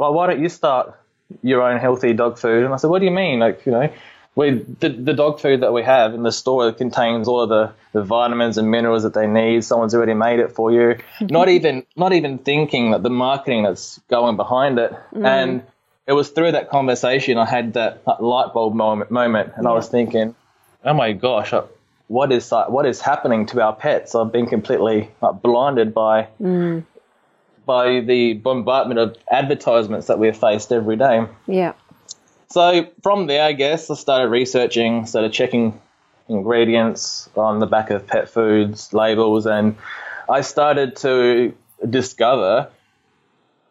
well, 0.01 0.13
why 0.13 0.25
don't 0.27 0.41
you 0.41 0.49
start 0.49 0.95
your 1.43 1.61
own 1.61 1.79
healthy 1.79 2.13
dog 2.13 2.39
food?" 2.39 2.65
And 2.65 2.73
I 2.73 2.77
said, 2.77 2.89
"What 2.89 2.99
do 2.99 3.05
you 3.05 3.11
mean? 3.11 3.39
Like, 3.39 3.65
you 3.67 3.71
know, 3.71 3.93
we 4.35 4.51
the, 4.79 4.89
the 4.89 5.13
dog 5.13 5.39
food 5.39 5.61
that 5.61 5.73
we 5.73 5.83
have 5.83 6.15
in 6.15 6.23
the 6.23 6.31
store 6.31 6.71
contains 6.73 7.27
all 7.27 7.41
of 7.41 7.49
the, 7.49 7.71
the 7.93 8.03
vitamins 8.03 8.57
and 8.57 8.71
minerals 8.71 9.03
that 9.03 9.13
they 9.13 9.27
need. 9.27 9.63
Someone's 9.63 9.93
already 9.93 10.15
made 10.15 10.39
it 10.39 10.53
for 10.53 10.71
you. 10.71 10.97
not 11.21 11.49
even 11.49 11.85
not 11.95 12.13
even 12.13 12.39
thinking 12.39 12.91
that 12.91 13.03
the 13.03 13.09
marketing 13.09 13.63
that's 13.63 13.99
going 14.09 14.37
behind 14.37 14.79
it. 14.79 14.91
And 15.13 15.63
it 16.07 16.13
was 16.13 16.29
through 16.29 16.53
that 16.53 16.69
conversation 16.69 17.37
I 17.37 17.45
had 17.45 17.73
that, 17.73 18.01
light 18.19 18.53
bulb 18.53 18.73
moment, 18.73 19.11
moment 19.11 19.53
and 19.55 19.67
I 19.67 19.71
was 19.71 19.87
thinking, 19.87 20.35
oh 20.83 20.93
my 20.93 21.11
gosh, 21.13 21.53
uh, 21.53 21.63
what 22.07 22.31
is 22.31 22.51
what 22.51 22.85
is 22.85 22.99
happening 23.01 23.45
to 23.47 23.61
our 23.61 23.73
pets? 23.73 24.15
I've 24.15 24.31
been 24.31 24.47
completely 24.47 25.11
blinded 25.43 25.93
by 25.93 26.27
by 27.71 28.01
the 28.01 28.33
bombardment 28.33 28.99
of 28.99 29.15
advertisements 29.31 30.07
that 30.07 30.19
we're 30.19 30.33
faced 30.33 30.73
every 30.73 30.97
day. 30.97 31.25
Yeah. 31.47 31.71
So 32.49 32.87
from 33.01 33.27
there, 33.27 33.43
I 33.43 33.53
guess 33.53 33.89
I 33.89 33.95
started 33.95 34.27
researching, 34.27 35.05
started 35.05 35.31
checking 35.31 35.79
ingredients 36.27 37.29
on 37.37 37.59
the 37.59 37.65
back 37.65 37.89
of 37.89 38.05
pet 38.05 38.27
foods 38.27 38.91
labels, 38.91 39.45
and 39.45 39.77
I 40.27 40.41
started 40.41 40.97
to 40.97 41.55
discover 41.89 42.67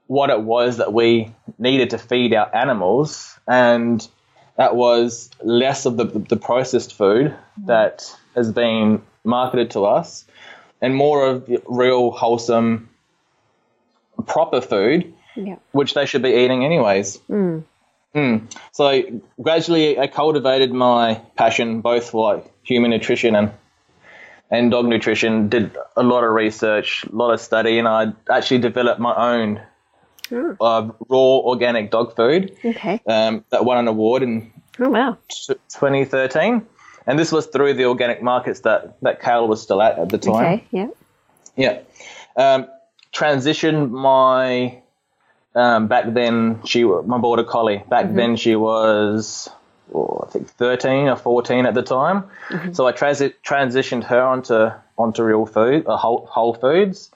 what 0.06 0.30
it 0.30 0.40
was 0.40 0.78
that 0.78 0.94
we 0.94 1.34
needed 1.58 1.90
to 1.90 1.98
feed 1.98 2.32
our 2.32 2.48
animals, 2.56 3.38
and 3.46 4.08
that 4.56 4.76
was 4.76 5.30
less 5.44 5.84
of 5.84 5.98
the, 5.98 6.06
the 6.06 6.38
processed 6.38 6.94
food 6.94 7.26
mm. 7.26 7.66
that 7.66 8.10
has 8.34 8.50
been 8.50 9.02
marketed 9.24 9.72
to 9.72 9.84
us, 9.84 10.24
and 10.80 10.94
more 10.94 11.26
of 11.26 11.44
the 11.44 11.62
real 11.68 12.10
wholesome, 12.10 12.88
proper 14.22 14.60
food 14.60 15.12
Yeah. 15.36 15.56
which 15.72 15.94
they 15.94 16.06
should 16.06 16.22
be 16.22 16.30
eating 16.30 16.64
anyways. 16.64 17.18
Mm. 17.30 17.64
So 18.72 19.02
gradually, 19.40 19.98
I 19.98 20.06
cultivated 20.08 20.72
my 20.72 21.20
passion 21.36 21.80
both 21.80 22.10
for 22.10 22.34
like 22.34 22.44
human 22.62 22.90
nutrition 22.90 23.34
and 23.36 23.50
and 24.50 24.70
dog 24.70 24.86
nutrition. 24.86 25.48
Did 25.48 25.76
a 25.96 26.02
lot 26.02 26.24
of 26.24 26.30
research, 26.32 27.04
a 27.04 27.14
lot 27.14 27.32
of 27.32 27.40
study, 27.40 27.78
and 27.78 27.86
I 27.86 28.12
actually 28.28 28.58
developed 28.58 28.98
my 29.00 29.14
own 29.14 29.60
uh, 30.32 30.88
raw 31.08 31.38
organic 31.52 31.90
dog 31.90 32.16
food 32.16 32.56
Okay. 32.64 33.00
um, 33.06 33.44
that 33.50 33.64
won 33.64 33.78
an 33.78 33.86
award 33.88 34.22
in 34.22 34.52
Oh 34.80 34.88
wow. 34.90 35.16
t- 35.28 35.54
2013. 35.74 36.66
And 37.06 37.18
this 37.18 37.30
was 37.32 37.46
through 37.46 37.74
the 37.74 37.84
organic 37.86 38.22
markets 38.22 38.60
that 38.60 39.00
that 39.02 39.20
Kale 39.22 39.46
was 39.48 39.62
still 39.62 39.80
at 39.80 39.98
at 39.98 40.08
the 40.08 40.18
time. 40.18 40.44
Okay. 40.54 40.64
Yeah. 40.72 40.88
Yeah. 41.56 41.78
Um, 42.36 42.66
transitioned 43.12 43.90
my 43.90 44.80
um, 45.54 45.88
back 45.88 46.12
then 46.14 46.60
she 46.64 46.84
my 46.84 47.18
border 47.18 47.42
collie 47.44 47.82
back 47.88 48.12
then 48.14 48.36
she 48.36 48.54
was 48.54 49.50
oh, 49.92 50.24
I 50.26 50.30
think 50.30 50.48
13 50.48 51.08
or 51.08 51.16
14 51.16 51.66
at 51.66 51.74
the 51.74 51.82
time. 51.82 52.24
So 52.72 52.86
I 52.86 52.92
transi- 52.92 53.34
transitioned 53.44 54.04
her 54.04 54.22
onto 54.22 54.70
onto 54.96 55.22
real 55.24 55.46
food, 55.46 55.86
uh, 55.86 55.96
whole, 55.96 56.26
whole 56.26 56.54
foods, 56.54 57.10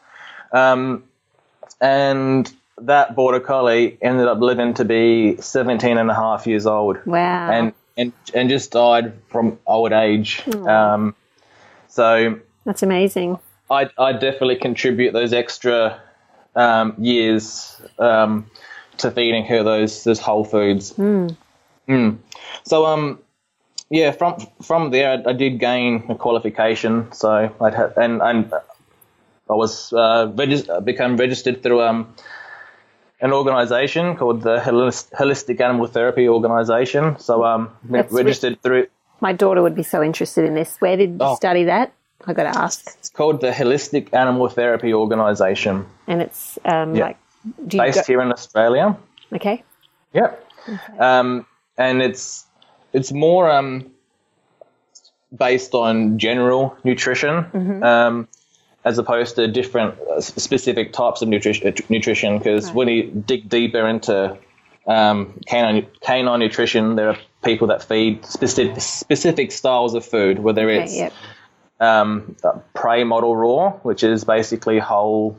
um, 0.52 1.04
and 1.80 2.52
that 2.78 3.14
border 3.14 3.38
collie 3.40 3.96
ended 4.02 4.26
up 4.26 4.40
living 4.40 4.74
to 4.74 4.84
be 4.84 5.36
17 5.36 5.96
and 5.96 6.10
a 6.10 6.14
half 6.14 6.46
years 6.46 6.66
old 6.66 6.98
Wow. 7.06 7.50
and 7.50 7.72
and 7.96 8.12
and 8.34 8.48
just 8.48 8.72
died 8.72 9.12
from 9.28 9.58
old 9.66 9.92
age. 9.92 10.42
Um, 10.48 11.14
so 11.88 12.40
That's 12.64 12.82
amazing. 12.82 13.38
I 13.70 13.88
I 13.98 14.12
definitely 14.12 14.56
contribute 14.56 15.12
those 15.12 15.32
extra 15.32 16.00
um, 16.54 16.94
years 16.98 17.80
um, 17.98 18.50
to 18.98 19.10
feeding 19.10 19.44
her 19.46 19.62
those 19.62 20.04
those 20.04 20.20
whole 20.20 20.44
foods. 20.44 20.92
Mm. 20.94 22.18
So 22.64 22.86
um 22.86 23.18
yeah 23.90 24.12
from 24.12 24.36
from 24.62 24.90
there 24.90 25.10
I, 25.26 25.30
I 25.30 25.32
did 25.32 25.58
gain 25.58 26.04
a 26.08 26.14
qualification. 26.14 27.12
So 27.12 27.54
I'd 27.60 27.74
had 27.74 27.92
and 27.96 28.22
and 28.22 28.52
I 29.50 29.52
was 29.54 29.92
uh, 29.92 30.32
regis- 30.34 30.68
become 30.84 31.16
registered 31.16 31.62
through 31.62 31.82
um 31.82 32.14
an 33.20 33.32
organisation 33.32 34.16
called 34.16 34.42
the 34.42 34.56
Holistic 34.58 35.60
Animal 35.60 35.86
Therapy 35.86 36.28
Organisation. 36.28 37.18
So 37.18 37.44
um 37.44 37.70
That's 37.84 38.12
re- 38.12 38.22
registered 38.22 38.62
through 38.62 38.86
My 39.20 39.32
daughter 39.32 39.62
would 39.62 39.74
be 39.74 39.82
so 39.82 40.02
interested 40.02 40.44
in 40.44 40.54
this. 40.54 40.76
Where 40.80 40.96
did 40.96 41.10
you 41.10 41.16
Oh. 41.20 41.34
study 41.36 41.64
that? 41.64 41.92
I 42.26 42.32
got 42.32 42.52
to 42.52 42.58
ask. 42.58 42.86
It's 42.98 43.10
called 43.10 43.40
the 43.40 43.50
Holistic 43.50 44.12
Animal 44.14 44.48
Therapy 44.48 44.94
Organisation, 44.94 45.86
And 46.06 46.22
it's 46.22 46.58
um, 46.64 46.94
Yeah. 46.94 47.04
like, 47.06 47.18
do 47.66 47.76
you 47.76 47.82
based 47.82 47.98
go- 47.98 48.04
here 48.06 48.22
in 48.22 48.32
Australia. 48.32 48.96
Okay. 49.32 49.62
Yep. 50.14 50.46
Um, 50.98 51.44
and 51.76 52.00
it's 52.00 52.46
it's 52.92 53.12
more 53.12 53.50
um, 53.50 53.90
based 55.36 55.74
on 55.74 56.18
general 56.18 56.76
nutrition 56.84 57.82
um, 57.82 58.28
as 58.84 58.98
opposed 58.98 59.34
to 59.36 59.48
different 59.48 59.94
uh, 60.08 60.20
specific 60.20 60.92
types 60.92 61.20
of 61.20 61.28
nutrition. 61.28 61.74
Nutrition, 61.88 62.38
because 62.38 62.70
when 62.72 62.88
you 62.88 63.10
dig 63.26 63.48
deeper 63.48 63.86
into 63.86 64.38
um, 64.86 65.38
canine 65.46 65.86
canine 66.00 66.38
nutrition, 66.38 66.94
there 66.96 67.08
are 67.10 67.18
people 67.44 67.66
that 67.66 67.82
feed 67.82 68.24
specific 68.24 68.80
specific 68.80 69.52
styles 69.52 69.94
of 69.94 70.04
food, 70.06 70.38
whether 70.38 70.70
Okay. 70.70 70.84
it's 70.84 70.96
Yep. 70.96 71.12
Um, 71.80 72.36
prey 72.74 73.04
model 73.04 73.34
raw, 73.36 73.70
which 73.82 74.04
is 74.04 74.24
basically 74.24 74.78
whole 74.78 75.36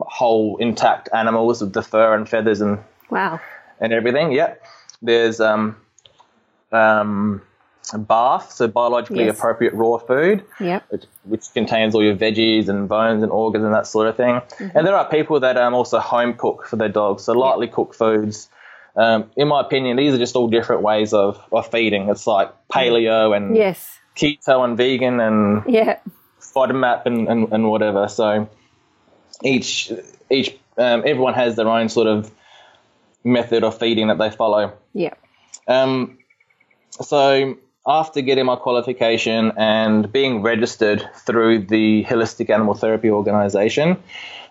whole 0.00 0.56
intact 0.58 1.08
animals 1.14 1.60
with 1.60 1.72
the 1.72 1.82
fur 1.82 2.14
and 2.14 2.28
feathers 2.28 2.60
and 2.60 2.78
Wow. 3.10 3.40
and 3.80 3.92
everything. 3.92 4.32
Yep. 4.32 4.62
There's 5.02 5.40
um, 5.40 5.76
um, 6.72 7.42
BARF, 7.92 8.50
so 8.50 8.66
biologically 8.66 9.24
Yes. 9.26 9.36
appropriate 9.38 9.74
raw 9.74 9.98
food, 9.98 10.44
Yep. 10.60 10.84
which, 10.88 11.04
which 11.24 11.42
contains 11.52 11.94
all 11.94 12.02
your 12.02 12.16
veggies 12.16 12.68
and 12.68 12.88
bones 12.88 13.22
and 13.22 13.30
organs 13.30 13.64
and 13.64 13.74
that 13.74 13.86
sort 13.86 14.08
of 14.08 14.16
thing. 14.16 14.36
Mm-hmm. 14.36 14.76
And 14.78 14.86
there 14.86 14.96
are 14.96 15.04
people 15.08 15.40
that 15.40 15.56
um, 15.56 15.74
also 15.74 15.98
home 16.00 16.34
cook 16.34 16.66
for 16.66 16.76
their 16.76 16.88
dogs, 16.88 17.24
so 17.24 17.32
lightly 17.32 17.68
cooked 17.68 17.94
foods. 17.94 18.48
Um, 18.96 19.30
in 19.36 19.48
my 19.48 19.60
opinion, 19.60 19.96
these 19.96 20.14
are 20.14 20.18
just 20.18 20.36
all 20.36 20.48
different 20.48 20.82
ways 20.82 21.12
of, 21.12 21.40
of 21.52 21.70
feeding. 21.70 22.08
It's 22.08 22.26
like 22.26 22.52
paleo 22.72 23.36
and 23.36 23.56
Yes. 23.56 23.98
Keto 24.16 24.64
and 24.64 24.76
vegan 24.76 25.20
and 25.20 25.62
Yeah. 25.66 25.98
FODMAP 26.40 27.06
and, 27.06 27.28
and, 27.28 27.52
and 27.52 27.70
whatever. 27.70 28.08
So 28.08 28.48
each 29.42 29.92
each 30.30 30.56
um, 30.78 31.02
everyone 31.04 31.34
has 31.34 31.56
their 31.56 31.68
own 31.68 31.88
sort 31.88 32.06
of 32.06 32.30
method 33.24 33.64
of 33.64 33.78
feeding 33.78 34.08
that 34.08 34.18
they 34.18 34.30
follow. 34.30 34.72
Yep. 34.92 35.18
Um, 35.66 36.18
so 36.90 37.56
after 37.86 38.20
getting 38.20 38.46
my 38.46 38.56
qualification 38.56 39.52
and 39.56 40.10
being 40.10 40.42
registered 40.42 41.08
through 41.16 41.66
the 41.66 42.04
Holistic 42.04 42.50
Animal 42.50 42.74
Therapy 42.74 43.10
Organisation, 43.10 43.96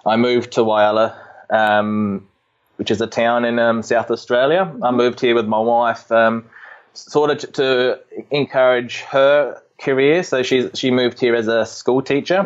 I 0.06 0.18
moved 0.18 0.54
to 0.54 0.62
Whyalla, 0.62 1.16
um, 1.50 2.28
which 2.76 2.92
is 2.92 3.02
a 3.02 3.08
town 3.08 3.46
in 3.46 3.60
um, 3.60 3.82
South 3.84 4.12
Australia. 4.12 4.72
I 4.82 4.92
moved 4.92 5.20
here 5.20 5.36
with 5.36 5.48
my 5.48 5.60
wife, 5.60 6.12
um, 6.12 6.46
sort 6.94 7.32
of 7.32 7.38
to, 7.40 7.48
to 7.48 8.00
encourage 8.32 9.02
her 9.02 9.62
career. 9.80 10.24
So 10.24 10.44
she 10.44 10.70
she 10.74 10.92
moved 10.92 11.20
here 11.20 11.36
as 11.36 11.48
a 11.48 11.66
school 11.66 12.02
teacher. 12.02 12.44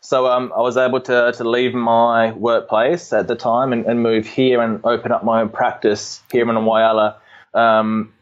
So 0.00 0.26
um, 0.26 0.52
I 0.56 0.60
was 0.60 0.76
able 0.76 1.00
to, 1.02 1.32
to 1.32 1.44
leave 1.44 1.74
my 1.74 2.32
workplace 2.32 3.12
at 3.12 3.28
the 3.28 3.36
time 3.36 3.72
and, 3.72 3.84
and 3.84 4.02
move 4.02 4.26
here 4.26 4.62
and 4.62 4.80
open 4.84 5.12
up 5.12 5.24
my 5.24 5.42
own 5.42 5.50
practice 5.50 6.22
here 6.32 6.48
in 6.48 6.56
Whyalla. 6.56 7.16
Um, 7.52 8.12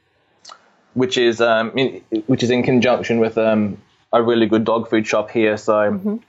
which 0.94 1.16
is 1.16 1.40
um, 1.40 1.72
in, 1.76 2.02
which 2.26 2.42
is 2.42 2.50
in 2.50 2.62
conjunction 2.62 3.20
with 3.20 3.38
um, 3.38 3.78
a 4.12 4.22
really 4.22 4.46
good 4.46 4.64
dog 4.64 4.90
food 4.90 5.06
shop 5.06 5.30
here. 5.30 5.56
So 5.56 6.20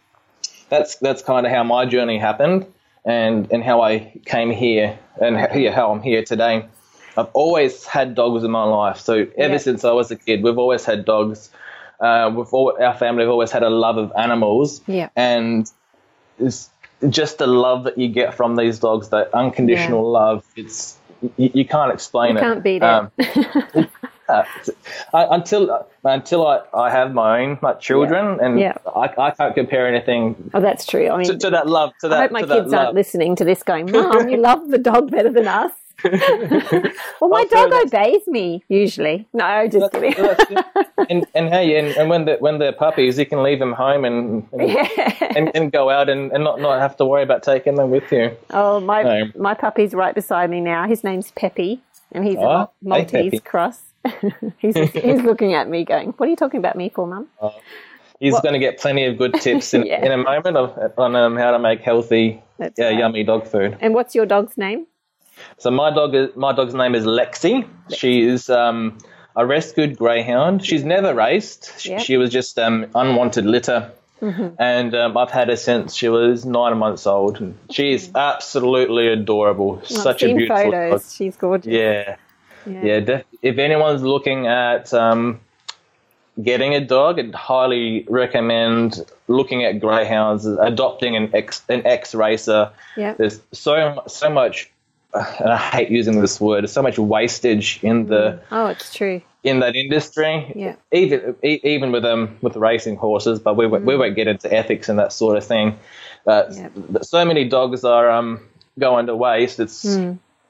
that's 0.69 0.97
that's 0.97 1.23
kind 1.23 1.45
of 1.45 1.51
how 1.51 1.63
my 1.63 1.85
journey 1.85 2.19
happened, 2.19 2.67
and 3.03 3.51
and 3.51 3.63
how 3.63 3.81
I 3.81 4.13
came 4.25 4.51
here, 4.51 4.99
and 5.19 5.37
how, 5.37 5.53
yeah, 5.55 5.71
how 5.71 5.91
I'm 5.91 6.01
here 6.01 6.23
today. 6.23 6.65
I've 7.17 7.27
always 7.33 7.85
had 7.85 8.15
dogs 8.15 8.43
in 8.43 8.51
my 8.51 8.63
life. 8.63 8.97
So 8.97 9.25
ever 9.37 9.53
Yeah. 9.53 9.57
since 9.57 9.83
I 9.83 9.91
was 9.91 10.11
a 10.11 10.15
kid, 10.15 10.43
we've 10.43 10.57
always 10.57 10.85
had 10.85 11.05
dogs. 11.05 11.49
Uh, 11.99 12.31
we've 12.33 12.47
all, 12.53 12.77
our 12.81 12.93
family 12.93 13.23
have 13.23 13.31
always 13.31 13.51
had 13.51 13.63
a 13.63 13.69
love 13.69 13.97
of 13.97 14.11
animals, 14.17 14.81
Yeah. 14.87 15.09
and 15.17 15.69
it's 16.39 16.69
just 17.09 17.37
the 17.39 17.47
love 17.47 17.83
that 17.83 17.97
you 17.97 18.07
get 18.07 18.33
from 18.33 18.55
these 18.55 18.79
dogs, 18.79 19.09
that 19.09 19.33
unconditional 19.33 20.09
love. 20.09 20.45
It's 20.55 20.97
you, 21.37 21.51
you 21.53 21.65
can't 21.65 21.91
explain 21.91 22.31
You 22.33 22.37
it. 22.37 22.41
can't 22.41 22.63
beat 22.63 22.81
it. 22.81 22.83
Um, 22.83 23.11
uh, 24.29 24.43
until 25.13 25.85
until 26.05 26.47
I, 26.47 26.61
I 26.73 26.89
have 26.89 27.13
my 27.13 27.41
own 27.41 27.59
like 27.61 27.79
children, 27.81 28.39
and 28.39 28.59
Yeah. 28.59 28.75
I, 28.95 29.09
I 29.17 29.31
can't 29.31 29.53
compare 29.55 29.85
anything 29.87 30.51
Oh, 30.53 30.61
that's 30.61 30.85
true. 30.85 31.09
I 31.09 31.17
mean, 31.17 31.27
to, 31.27 31.37
to 31.37 31.49
that 31.49 31.67
love. 31.67 31.91
To 32.01 32.07
that, 32.07 32.17
I 32.17 32.21
hope 32.23 32.31
my 32.31 32.43
kids 32.43 32.71
aren't 32.73 32.93
listening 32.95 33.35
to 33.37 33.43
this 33.43 33.63
going, 33.63 33.91
Mom, 33.91 34.29
you 34.29 34.37
love 34.37 34.69
the 34.69 34.77
dog 34.77 35.11
better 35.11 35.31
than 35.31 35.47
us. 35.47 35.71
well, 37.21 37.29
my 37.29 37.45
Oh, 37.51 37.69
dog 37.69 37.73
obeys 37.93 38.27
me 38.27 38.63
usually. 38.69 39.27
No, 39.33 39.67
just 39.67 39.91
kidding. 39.91 40.15
And 41.09 41.25
and 41.33 41.47
hey, 41.49 41.77
and, 41.79 41.87
and 41.97 42.09
when 42.09 42.25
they 42.25 42.35
when 42.35 42.59
they're 42.59 42.73
puppies, 42.73 43.17
you 43.17 43.25
can 43.25 43.41
leave 43.41 43.57
them 43.59 43.71
home 43.73 44.03
and 44.05 44.45
and, 44.51 44.87
and, 45.37 45.51
and 45.55 45.71
go 45.71 45.89
out 45.89 46.09
and, 46.09 46.31
and 46.33 46.43
not, 46.43 46.59
not 46.59 46.79
have 46.81 46.97
to 46.97 47.05
worry 47.05 47.23
about 47.23 47.41
taking 47.41 47.75
them 47.75 47.89
with 47.89 48.11
you. 48.11 48.35
Oh, 48.51 48.79
my 48.81 49.03
No. 49.03 49.31
my 49.37 49.53
puppy's 49.53 49.93
right 49.93 50.13
beside 50.13 50.49
me 50.49 50.59
now. 50.59 50.87
His 50.87 51.03
name's 51.03 51.31
Peppy, 51.31 51.79
and 52.11 52.25
he's 52.25 52.35
Oh, 52.37 52.43
a 52.47 52.69
Maltese 52.81 53.11
Peppy. 53.31 53.39
cross. 53.39 53.81
he's 54.59 54.75
he's 54.75 55.21
looking 55.21 55.53
at 55.53 55.69
me, 55.69 55.85
going, 55.85 56.09
"What 56.17 56.27
are 56.27 56.29
you 56.29 56.35
talking 56.35 56.59
about 56.59 56.75
me 56.75 56.89
for, 56.89 57.07
Mum?" 57.07 57.27
He's 58.19 58.33
Well- 58.33 58.41
going 58.41 58.53
to 58.53 58.59
get 58.59 58.77
plenty 58.77 59.05
of 59.05 59.17
good 59.17 59.33
tips 59.35 59.73
in, 59.73 59.85
Yeah. 59.85 60.05
in 60.05 60.11
a 60.11 60.17
moment 60.17 60.57
of, 60.57 60.77
on 60.99 61.15
um, 61.15 61.37
how 61.37 61.51
to 61.51 61.59
make 61.59 61.79
healthy, 61.81 62.43
yeah, 62.59 62.69
right. 62.77 62.97
yummy 62.99 63.23
dog 63.23 63.47
food. 63.47 63.77
And 63.79 63.93
what's 63.93 64.13
your 64.13 64.25
dog's 64.25 64.57
name? 64.57 64.85
So 65.59 65.71
my 65.71 65.89
dog 65.93 66.15
is 66.15 66.35
my 66.35 66.53
dog's 66.53 66.73
name 66.73 66.95
is 66.95 67.05
Lexi. 67.05 67.67
She 67.95 68.21
is 68.21 68.49
um, 68.49 68.97
a 69.35 69.45
rescued 69.45 69.97
greyhound. 69.97 70.65
She's 70.65 70.83
never 70.83 71.13
raced. 71.13 71.79
She, 71.79 71.89
Yep. 71.91 72.01
she 72.01 72.17
was 72.17 72.29
just 72.31 72.57
um, 72.57 72.87
unwanted 72.95 73.45
litter, 73.45 73.91
and 74.21 74.95
um, 74.95 75.17
I've 75.17 75.31
had 75.31 75.49
her 75.49 75.55
since 75.57 75.95
she 75.95 76.09
was 76.09 76.45
nine 76.45 76.77
months 76.77 77.05
old. 77.07 77.39
And 77.41 77.57
she 77.71 77.91
is 77.93 78.09
absolutely 78.15 79.07
adorable. 79.09 79.81
Such 79.85 80.23
a 80.23 80.33
beautiful 80.33 80.55
photos. 80.71 80.91
dog. 81.03 81.11
She's 81.13 81.35
gorgeous. 81.35 81.73
Yeah, 81.73 82.15
yeah. 82.65 82.99
def- 83.01 83.25
if 83.41 83.57
anyone's 83.57 84.01
looking 84.01 84.47
at 84.47 84.93
um, 84.93 85.39
getting 86.41 86.73
a 86.73 86.79
dog, 86.85 87.19
I'd 87.19 87.35
highly 87.35 88.05
recommend 88.09 89.05
looking 89.27 89.63
at 89.65 89.79
greyhounds, 89.81 90.45
adopting 90.45 91.15
an 91.17 91.31
ex 91.33 91.63
an 91.69 91.85
ex 91.85 92.15
racer. 92.15 92.71
Yep. 92.97 93.17
There's 93.17 93.39
so 93.51 94.03
so 94.07 94.29
much, 94.29 94.69
and 95.13 95.49
I 95.51 95.57
hate 95.57 95.89
using 95.89 96.21
this 96.21 96.39
word. 96.39 96.61
There's 96.63 96.71
so 96.71 96.83
much 96.83 96.99
wastage 96.99 97.79
in 97.83 98.07
the 98.07 98.41
Oh, 98.51 98.67
it's 98.67 98.93
true. 98.93 99.21
in 99.43 99.59
that 99.61 99.75
industry. 99.75 100.51
Yeah. 100.55 100.75
Even 100.91 101.35
even 101.43 101.91
with 101.91 102.05
um 102.05 102.37
with 102.41 102.55
racing 102.55 102.97
horses, 102.97 103.39
but 103.39 103.55
we 103.55 103.65
won't 103.67 103.85
we 103.85 103.95
won't 103.97 104.15
get 104.15 104.27
into 104.27 104.53
ethics 104.53 104.89
and 104.89 104.99
that 104.99 105.11
sort 105.13 105.37
of 105.37 105.45
thing. 105.45 105.79
Uh, 106.27 106.43
Yep. 106.51 106.71
So 107.03 107.25
many 107.25 107.47
dogs 107.49 107.83
are 107.83 108.09
um 108.11 108.41
going 108.77 109.07
to 109.07 109.15
waste. 109.15 109.59
It's 109.59 109.97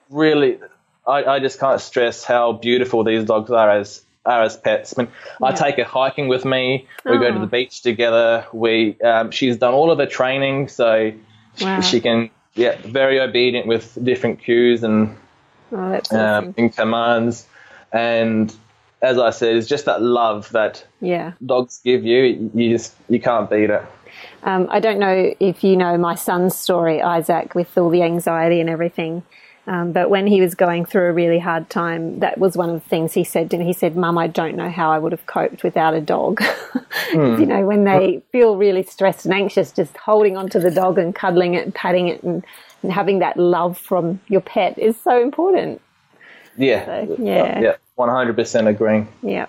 really 0.09 0.59
I, 1.07 1.23
I 1.23 1.39
just 1.39 1.59
can't 1.59 1.79
stress 1.81 2.23
how 2.23 2.51
beautiful 2.53 3.03
these 3.03 3.23
dogs 3.23 3.49
are 3.51 3.69
as 3.71 4.03
are 4.25 4.43
as 4.43 4.57
pets. 4.57 4.93
I 4.97 5.03
mean, 5.03 5.11
I 5.41 5.53
take 5.53 5.77
her 5.77 5.83
hiking 5.85 6.27
with 6.27 6.43
me. 6.43 6.87
We 7.05 7.17
go 7.17 7.31
to 7.31 7.37
Oh. 7.37 7.39
the 7.39 7.47
beach 7.47 7.81
together. 7.81 8.45
We 8.51 8.99
um, 9.01 9.31
she's 9.31 9.57
done 9.57 9.73
all 9.73 9.89
of 9.91 9.97
the 9.97 10.05
training, 10.07 10.67
so 10.67 11.13
Wow. 11.61 11.81
she 11.81 11.99
can 12.01 12.29
yeah 12.59 12.75
very 12.85 13.19
obedient 13.19 13.65
with 13.67 13.97
different 14.03 14.39
cues 14.39 14.83
and 14.83 15.15
Oh, 15.71 15.77
awesome. 15.95 16.19
um, 16.19 16.55
and 16.57 16.75
commands. 16.75 17.45
And 17.91 18.53
as 19.01 19.17
I 19.17 19.29
said, 19.29 19.55
it's 19.55 19.67
just 19.67 19.85
that 19.85 20.01
love 20.01 20.49
that 20.51 20.83
yeah. 21.01 21.33
dogs 21.45 21.79
give 21.83 22.03
you. 22.03 22.51
You 22.53 22.69
just 22.71 22.95
you 23.07 23.19
can't 23.19 23.49
beat 23.49 23.69
it. 23.69 23.83
Um, 24.43 24.67
I 24.69 24.79
don't 24.79 24.99
know 24.99 25.33
if 25.39 25.63
you 25.63 25.77
know 25.77 25.97
my 25.97 26.15
son's 26.15 26.57
story, 26.57 27.01
Isaac, 27.01 27.55
with 27.55 27.77
all 27.77 27.89
the 27.89 28.01
anxiety 28.03 28.59
and 28.59 28.69
everything. 28.69 29.23
Um, 29.69 29.91
but 29.91 30.09
when 30.09 30.25
he 30.25 30.41
was 30.41 30.55
going 30.55 30.83
through 30.83 31.09
a 31.09 31.13
really 31.13 31.37
hard 31.37 31.69
time, 31.69 32.21
that 32.21 32.39
was 32.39 32.57
one 32.57 32.71
of 32.71 32.81
the 32.81 32.89
things 32.89 33.13
he 33.13 33.23
said 33.23 33.51
to 33.51 33.57
me. 33.59 33.65
He 33.65 33.73
said, 33.73 33.95
Mum, 33.95 34.17
I 34.17 34.25
don't 34.25 34.55
know 34.55 34.67
how 34.67 34.89
I 34.91 34.97
would 34.97 35.11
have 35.11 35.27
coped 35.27 35.61
without 35.63 35.93
a 35.93 36.01
dog. 36.01 36.41
You 37.13 37.45
know, 37.45 37.65
when 37.65 37.85
they 37.85 38.21
feel 38.31 38.55
really 38.55 38.83
stressed 38.83 39.25
and 39.25 39.33
anxious, 39.33 39.71
just 39.71 39.95
holding 39.97 40.37
onto 40.37 40.59
the 40.59 40.69
dog 40.69 40.99
and 40.99 41.13
cuddling 41.13 41.55
it 41.55 41.65
and 41.65 41.73
patting 41.73 42.07
it 42.07 42.21
and, 42.21 42.45
and 42.83 42.91
having 42.91 43.19
that 43.19 43.35
love 43.37 43.77
from 43.77 44.19
your 44.27 44.41
pet 44.41 44.77
is 44.77 44.99
so 44.99 45.21
important. 45.21 45.81
Yeah, 46.57 46.85
So, 46.85 47.15
yeah. 47.19 47.59
yeah, 47.59 47.75
one 47.95 48.09
hundred 48.09 48.35
percent 48.35 48.67
agreeing. 48.67 49.07
Yeah. 49.23 49.47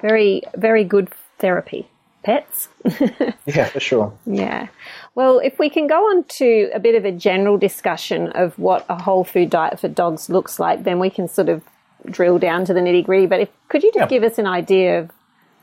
Very, 0.00 0.42
very 0.56 0.82
good 0.84 1.08
therapy. 1.38 1.88
Pets. 2.24 2.68
Yeah, 3.46 3.66
for 3.66 3.80
sure. 3.80 4.12
Yeah. 4.26 4.68
Well, 5.14 5.40
if 5.40 5.58
we 5.58 5.68
can 5.68 5.86
go 5.86 5.96
on 6.04 6.24
to 6.24 6.70
a 6.72 6.80
bit 6.80 6.94
of 6.94 7.04
a 7.04 7.12
general 7.12 7.58
discussion 7.58 8.28
of 8.28 8.58
what 8.58 8.86
a 8.88 9.00
whole 9.00 9.24
food 9.24 9.50
diet 9.50 9.78
for 9.78 9.88
dogs 9.88 10.30
looks 10.30 10.58
like, 10.58 10.84
then 10.84 10.98
we 10.98 11.10
can 11.10 11.28
sort 11.28 11.48
of 11.50 11.62
drill 12.06 12.38
down 12.38 12.64
to 12.64 12.74
the 12.74 12.80
nitty 12.80 13.04
gritty. 13.04 13.26
But 13.26 13.40
if 13.40 13.48
could 13.68 13.82
you 13.82 13.90
just 13.92 14.10
Yeah. 14.10 14.18
give 14.18 14.22
us 14.22 14.38
an 14.38 14.46
idea 14.46 15.00
of, 15.00 15.10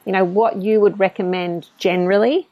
you 0.06 0.12
know, 0.12 0.24
what 0.24 0.62
you 0.62 0.80
would 0.80 1.00
recommend 1.00 1.68
generally? 1.78 2.48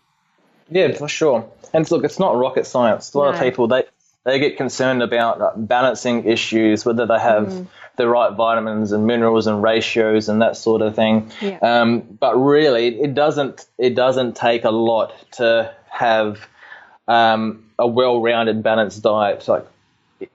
Yeah, 0.69 0.91
for 0.93 1.07
sure. 1.07 1.45
And 1.73 1.89
look, 1.91 2.03
it's 2.03 2.19
not 2.19 2.35
rocket 2.35 2.65
science. 2.65 3.13
A 3.13 3.17
lot 3.19 3.33
of 3.35 3.39
people 3.39 3.67
they 3.67 3.83
they 4.25 4.39
get 4.39 4.57
concerned 4.57 5.01
about 5.01 5.39
uh, 5.39 5.51
balancing 5.55 6.25
issues, 6.25 6.83
whether 6.85 7.05
they 7.05 7.17
have 7.19 7.47
Mm. 7.47 7.67
the 7.95 8.09
right 8.09 8.33
vitamins 8.33 8.91
and 8.91 9.07
minerals 9.07 9.47
and 9.47 9.63
ratios 9.63 10.27
and 10.27 10.41
that 10.41 10.57
sort 10.57 10.81
of 10.81 10.95
thing. 10.95 11.31
Yeah. 11.39 11.59
Um, 11.61 12.01
but 12.19 12.35
really, 12.35 12.99
it 12.99 13.13
doesn't 13.13 13.65
it 13.77 13.95
doesn't 13.95 14.35
take 14.35 14.65
a 14.65 14.69
lot 14.71 15.13
to 15.33 15.71
have 15.89 16.39
um, 17.07 17.63
a 17.79 17.87
well-rounded, 17.87 18.61
balanced 18.63 19.01
diet 19.03 19.47
like 19.47 19.65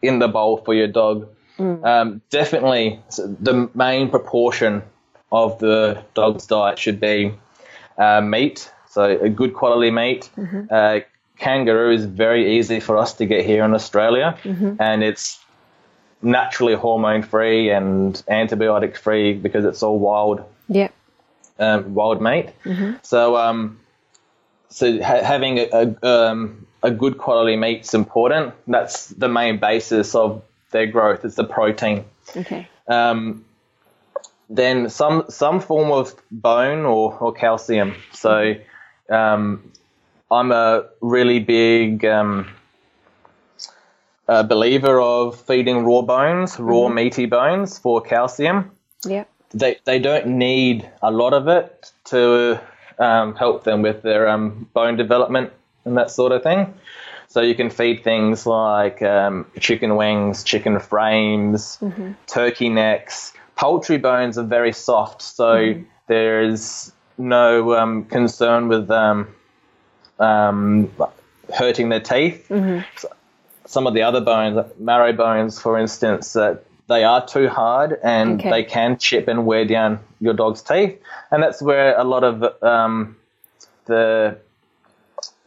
in 0.00 0.18
the 0.20 0.28
bowl 0.28 0.58
for 0.58 0.74
your 0.74 0.88
dog. 0.88 1.28
Um, 1.58 2.20
definitely, 2.30 2.98
the 3.16 3.68
main 3.74 4.08
proportion 4.10 4.82
of 5.30 5.58
the 5.60 6.02
dog's 6.14 6.46
diet 6.46 6.78
should 6.78 6.98
be 6.98 7.34
uh, 7.98 8.20
meat, 8.20 8.70
so 8.90 9.04
a 9.04 9.28
good 9.28 9.54
quality 9.54 9.90
meat. 9.90 10.28
Uh, 10.70 11.00
kangaroo 11.38 11.92
is 11.92 12.04
very 12.04 12.58
easy 12.58 12.80
for 12.80 12.96
us 12.98 13.14
to 13.14 13.26
get 13.26 13.44
here 13.46 13.64
in 13.64 13.74
Australia, 13.74 14.36
and 14.80 15.04
it's 15.04 15.38
naturally 16.22 16.74
hormone 16.74 17.22
free 17.22 17.70
and 17.70 18.22
antibiotic 18.28 18.96
free 18.96 19.32
because 19.34 19.64
it's 19.64 19.82
all 19.82 19.98
wild 19.98 20.42
Yeah. 20.68 20.88
um, 21.58 21.94
wild 21.94 22.20
meat. 22.22 22.50
So, 23.02 23.36
um, 23.36 23.78
so 24.72 25.02
ha- 25.02 25.22
having 25.22 25.58
a, 25.58 25.68
a, 25.72 26.06
um, 26.06 26.66
a 26.82 26.90
good 26.90 27.18
quality 27.18 27.56
meat 27.56 27.82
is 27.82 27.94
important. 27.94 28.54
That's 28.66 29.08
the 29.08 29.28
main 29.28 29.58
basis 29.58 30.14
of 30.14 30.42
their 30.70 30.86
growth. 30.86 31.24
It's 31.24 31.36
the 31.36 31.44
protein. 31.44 32.04
Okay. 32.36 32.66
Um, 32.88 33.44
then 34.48 34.88
some 34.90 35.24
some 35.28 35.60
form 35.60 35.90
of 35.92 36.14
bone 36.30 36.84
or, 36.84 37.16
or 37.18 37.32
calcium. 37.32 37.94
So, 38.12 38.54
um, 39.08 39.70
I'm 40.30 40.50
a 40.52 40.84
really 41.00 41.38
big 41.38 42.04
um, 42.04 42.48
uh, 44.28 44.42
believer 44.42 45.00
of 45.00 45.40
feeding 45.40 45.84
raw 45.84 46.02
bones, 46.02 46.58
raw 46.58 46.88
meaty 46.88 47.26
bones 47.26 47.78
for 47.78 48.00
calcium 48.00 48.70
Yeah. 49.04 49.24
they 49.52 49.76
they 49.84 49.98
don't 49.98 50.26
need 50.26 50.88
a 51.02 51.10
lot 51.10 51.32
of 51.34 51.48
it 51.48 51.92
to 52.04 52.58
um, 52.99 53.34
help 53.34 53.64
them 53.64 53.82
with 53.82 54.03
their 54.03 54.28
um, 54.28 54.68
bone 54.72 54.97
development 54.97 55.53
and 55.84 55.97
that 55.97 56.11
sort 56.11 56.32
of 56.32 56.43
thing. 56.43 56.74
So 57.28 57.40
you 57.40 57.55
can 57.55 57.70
feed 57.70 58.05
things 58.05 58.47
like 58.47 59.01
um, 59.03 59.47
chicken 59.59 59.97
wings, 59.97 60.45
chicken 60.45 60.78
frames, 60.80 61.78
turkey 62.26 62.68
necks. 62.68 63.32
Poultry 63.57 63.99
bones 63.99 64.36
are 64.38 64.45
very 64.45 64.72
soft, 64.72 65.22
so 65.22 65.55
there's 66.09 66.93
no 67.16 67.74
um, 67.74 68.05
concern 68.05 68.68
with 68.68 68.90
um, 68.90 69.28
um, 70.18 70.90
hurting 71.55 71.88
their 71.88 72.01
teeth 72.01 72.51
some 73.66 73.86
of 73.86 73.95
the 73.95 74.03
other 74.03 74.20
bones, 74.20 74.70
marrow 74.78 75.12
bones, 75.12 75.59
for 75.59 75.78
instance, 75.78 76.34
that 76.34 76.64
they 76.89 77.05
are 77.05 77.24
too 77.24 77.49
hard 77.49 77.99
and 78.03 78.41
Okay. 78.41 78.51
they 78.51 78.64
can 78.64 78.99
chip 78.99 79.28
and 79.28 79.47
wear 79.47 79.64
down 79.64 80.01
your 80.20 80.35
dog's 80.35 80.62
teeth, 80.62 80.99
and 81.30 81.43
that's 81.43 81.62
where 81.62 81.99
a 81.99 82.05
lot 82.05 82.24
of 82.24 82.62
um, 82.62 83.16
the 83.87 84.37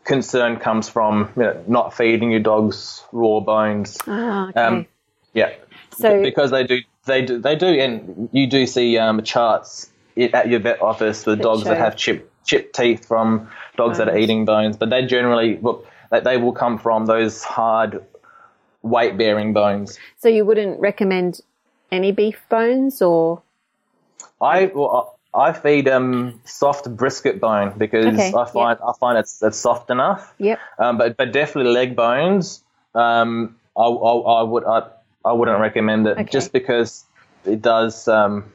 concern 0.04 0.58
comes 0.58 0.90
from. 0.90 1.32
You 1.36 1.44
know, 1.44 1.64
not 1.68 1.94
feeding 1.94 2.32
your 2.32 2.40
dogs 2.40 3.04
raw 3.12 3.40
bones. 3.40 3.98
Ah, 4.08 4.50
okay. 4.50 4.60
Um, 4.60 4.86
yeah, 5.34 5.54
so 5.92 6.22
because 6.22 6.52
they 6.52 6.64
do, 6.64 6.80
they 7.06 7.22
do, 7.24 7.40
they 7.40 7.56
do, 7.56 7.68
and 7.68 8.30
you 8.32 8.48
do 8.48 8.66
see 8.66 8.98
um, 8.98 9.22
charts 9.24 9.90
at 10.18 10.48
your 10.50 10.60
vet 10.60 10.82
office 10.82 11.26
with 11.26 11.42
dogs 11.42 11.64
that 11.64 11.76
show. 11.78 11.84
have 11.84 11.96
chip 11.98 12.32
chipped 12.46 12.76
teeth 12.76 13.06
from 13.06 13.50
dogs 13.76 13.98
that 13.98 14.08
are 14.08 14.18
eating 14.18 14.46
bones, 14.46 14.78
but 14.78 14.90
they 14.90 15.06
generally 15.06 15.58
look 15.58 15.86
they 16.24 16.38
will 16.38 16.54
come 16.54 16.78
from 16.78 17.06
those 17.06 17.44
hard 17.44 18.06
weight 18.86 19.18
bearing 19.18 19.52
bones. 19.52 19.98
so 20.18 20.30
you 20.30 20.46
wouldn't 20.46 20.80
recommend 20.80 21.42
any 21.92 22.12
beef 22.12 22.40
bones 22.50 23.02
or 23.02 23.42
I 24.40 24.66
well, 24.68 25.18
I 25.34 25.54
feed 25.54 25.88
um 25.88 26.40
soft 26.46 26.90
brisket 26.96 27.42
bone 27.42 27.74
because 27.78 28.20
Okay, 28.20 28.32
I 28.38 28.46
find 28.46 28.80
I 28.82 28.92
find 29.00 29.18
it's 29.18 29.42
it's 29.42 29.58
soft 29.58 29.90
enough. 29.90 30.34
Yep. 30.38 30.60
Um, 30.78 30.98
but 30.98 31.18
but 31.18 31.32
definitely 31.32 31.72
leg 31.74 31.96
bones. 31.96 32.64
Um, 32.94 33.56
I, 33.76 33.82
I, 33.84 34.14
I 34.40 34.44
would 34.44 34.64
I, 34.66 34.84
I 35.26 35.34
wouldn't 35.34 35.60
recommend 35.60 36.08
it 36.08 36.18
Okay. 36.20 36.24
just 36.32 36.54
because 36.54 37.04
it 37.46 37.62
does 37.62 38.08
um, 38.08 38.46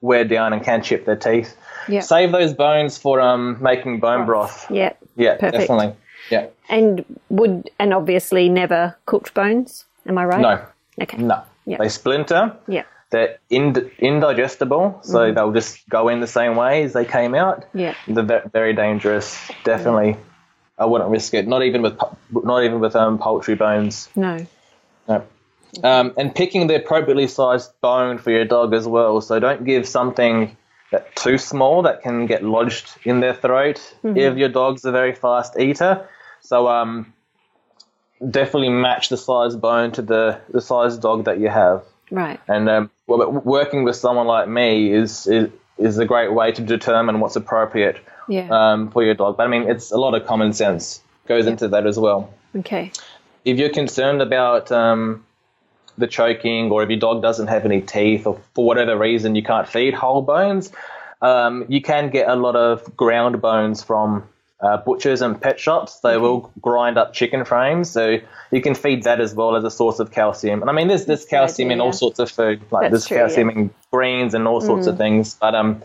wear 0.00 0.24
down 0.24 0.52
and 0.52 0.62
can 0.62 0.82
chip 0.82 1.04
their 1.06 1.16
teeth. 1.16 1.56
Yep. 1.88 2.02
Save 2.04 2.32
those 2.32 2.52
bones 2.54 2.98
for 2.98 3.20
um 3.20 3.58
making 3.62 4.00
bone 4.00 4.26
broth. 4.26 4.70
Yeah. 4.70 4.92
Yeah, 5.16 5.36
Perfect. 5.36 5.58
definitely. 5.68 5.94
Yeah. 6.30 6.46
And 6.68 7.04
would 7.30 7.70
and 7.78 7.94
obviously 7.94 8.48
never 8.48 8.96
cooked 9.06 9.34
bones. 9.34 9.84
Am 10.06 10.18
I 10.18 10.24
right? 10.24 10.40
No. 10.40 10.64
Okay. 11.02 11.16
No. 11.18 11.42
Yeah. 11.66 11.78
They 11.78 11.88
splinter. 11.88 12.56
Yeah. 12.66 12.84
They're 13.10 13.38
ind- 13.48 13.90
indigestible, 13.98 15.00
so 15.02 15.18
Mm-hmm. 15.18 15.34
they'll 15.34 15.52
just 15.52 15.88
go 15.88 16.08
in 16.08 16.20
the 16.20 16.26
same 16.26 16.56
way 16.56 16.82
as 16.82 16.92
they 16.92 17.04
came 17.06 17.34
out. 17.34 17.64
Yeah. 17.72 17.94
They're 18.06 18.22
ve- 18.24 18.48
very 18.52 18.74
dangerous. 18.74 19.50
Definitely, 19.64 20.16
I 20.78 20.84
wouldn't 20.84 21.08
risk 21.10 21.32
it. 21.32 21.46
Not 21.48 21.62
even 21.62 21.80
with 21.82 21.98
not 22.30 22.64
even 22.64 22.80
with 22.80 22.94
um, 22.96 23.18
poultry 23.18 23.54
bones. 23.54 24.08
No. 24.14 24.46
No. 25.08 25.24
Um, 25.82 26.12
and 26.18 26.34
picking 26.34 26.66
the 26.66 26.76
appropriately 26.76 27.28
sized 27.28 27.70
bone 27.80 28.18
for 28.18 28.30
your 28.30 28.44
dog 28.44 28.74
as 28.74 28.86
well. 28.86 29.20
So 29.22 29.38
don't 29.40 29.64
give 29.64 29.86
something 29.88 30.56
that 30.90 31.14
too 31.16 31.36
small 31.38 31.82
that 31.82 32.02
can 32.02 32.26
get 32.26 32.42
lodged 32.42 32.88
in 33.04 33.20
their 33.20 33.34
throat 33.34 33.78
if 34.02 34.36
your 34.38 34.48
dog's 34.48 34.84
a 34.86 34.90
very 34.92 35.14
fast 35.14 35.58
eater. 35.58 36.06
So 36.42 36.68
um, 36.68 37.12
definitely 38.30 38.70
match 38.70 39.08
the 39.08 39.16
size 39.16 39.54
bone 39.56 39.92
to 39.92 40.02
the 40.02 40.40
the 40.50 40.60
size 40.60 40.96
dog 40.98 41.24
that 41.24 41.38
you 41.40 41.48
have. 41.48 41.82
Right. 42.10 42.40
And 42.48 42.68
um, 42.68 42.90
working 43.06 43.84
with 43.84 43.96
someone 43.96 44.26
like 44.26 44.48
me 44.48 44.92
is, 44.92 45.26
is 45.26 45.50
is 45.78 45.98
a 45.98 46.04
great 46.06 46.32
way 46.32 46.52
to 46.52 46.62
determine 46.62 47.20
what's 47.20 47.36
appropriate 47.36 47.98
Yeah. 48.28 48.48
um, 48.50 48.90
for 48.90 49.04
your 49.04 49.14
dog. 49.14 49.36
But 49.36 49.44
I 49.44 49.48
mean, 49.48 49.68
it's 49.70 49.92
a 49.92 49.96
lot 49.98 50.14
of 50.14 50.26
common 50.26 50.52
sense 50.52 51.00
goes 51.28 51.46
into 51.46 51.68
that 51.68 51.86
as 51.86 51.98
well. 51.98 52.32
okay. 52.56 52.90
If 53.44 53.58
you're 53.58 53.68
concerned 53.70 54.20
about 54.22 54.72
um, 54.72 55.24
the 55.98 56.06
choking, 56.06 56.70
or 56.70 56.82
if 56.82 56.88
your 56.90 56.98
dog 56.98 57.22
doesn't 57.22 57.46
have 57.48 57.64
any 57.66 57.80
teeth, 57.82 58.26
or 58.26 58.40
for 58.54 58.64
whatever 58.66 58.96
reason 58.96 59.34
you 59.34 59.42
can't 59.42 59.68
feed 59.68 59.94
whole 59.94 60.22
bones, 60.22 60.72
um, 61.22 61.66
you 61.68 61.80
can 61.82 62.10
get 62.10 62.28
a 62.28 62.34
lot 62.34 62.56
of 62.56 62.96
ground 62.96 63.40
bones 63.42 63.82
from 63.84 64.24
uh, 64.60 64.76
butchers 64.78 65.22
and 65.22 65.40
pet 65.40 65.60
shops. 65.60 66.00
They 66.00 66.16
will 66.16 66.52
grind 66.60 66.98
up 66.98 67.12
chicken 67.12 67.44
frames, 67.44 67.90
so 67.90 68.18
you 68.50 68.60
can 68.60 68.74
feed 68.74 69.04
that 69.04 69.20
as 69.20 69.34
well 69.34 69.54
as 69.56 69.64
a 69.64 69.70
source 69.70 69.98
of 70.00 70.10
calcium. 70.10 70.60
And 70.62 70.70
I 70.70 70.72
mean, 70.72 70.88
there's 70.88 71.06
there's 71.06 71.24
calcium 71.24 71.70
in 71.70 71.74
idea, 71.80 71.84
all 71.84 71.92
sorts 71.92 72.18
of 72.18 72.30
food, 72.30 72.60
like 72.70 72.90
That's 72.90 72.90
there's 72.90 73.06
true, 73.06 73.16
calcium 73.18 73.48
yeah. 73.50 73.54
Mm. 73.54 73.58
in 73.58 73.70
greens 73.92 74.34
and 74.34 74.48
all 74.48 74.60
sorts 74.60 74.86
of 74.86 74.96
things. 74.98 75.34
But 75.34 75.54
um, 75.54 75.82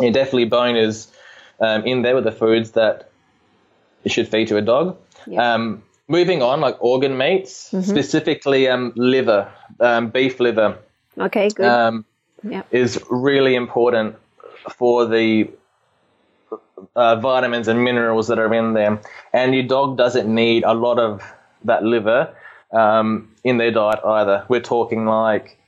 yeah, 0.00 0.10
definitely 0.10 0.46
bone 0.46 0.76
is 0.76 1.08
um, 1.60 1.84
in 1.84 2.02
there 2.02 2.14
with 2.14 2.24
the 2.24 2.32
foods 2.32 2.72
that 2.72 3.10
you 4.04 4.10
should 4.10 4.28
feed 4.28 4.48
to 4.48 4.56
a 4.56 4.62
dog. 4.62 4.96
Yeah. 5.26 5.54
Um, 5.54 5.82
moving 6.08 6.42
on, 6.42 6.60
like 6.60 6.76
organ 6.82 7.16
meats, 7.18 7.70
Mm-hmm. 7.72 7.88
specifically 7.88 8.68
um, 8.68 8.92
liver, 8.96 9.50
um, 9.80 10.08
beef 10.10 10.40
liver 10.40 10.78
Okay. 11.18 11.48
Good. 11.50 11.66
um, 11.66 12.04
yeah. 12.42 12.62
is 12.70 13.02
really 13.10 13.54
important 13.56 14.16
for 14.76 15.06
the 15.06 15.50
uh, 16.94 17.16
vitamins 17.16 17.68
and 17.68 17.82
minerals 17.84 18.28
that 18.28 18.38
are 18.38 18.52
in 18.52 18.74
there. 18.74 19.00
And 19.32 19.54
your 19.54 19.64
dog 19.64 19.96
doesn't 19.96 20.32
need 20.32 20.64
a 20.64 20.74
lot 20.74 20.98
of 20.98 21.22
that 21.64 21.82
liver 21.82 22.34
um, 22.72 23.34
in 23.44 23.58
their 23.58 23.70
diet 23.70 24.00
either. 24.04 24.44
We're 24.48 24.60
talking 24.60 25.06
like 25.06 25.58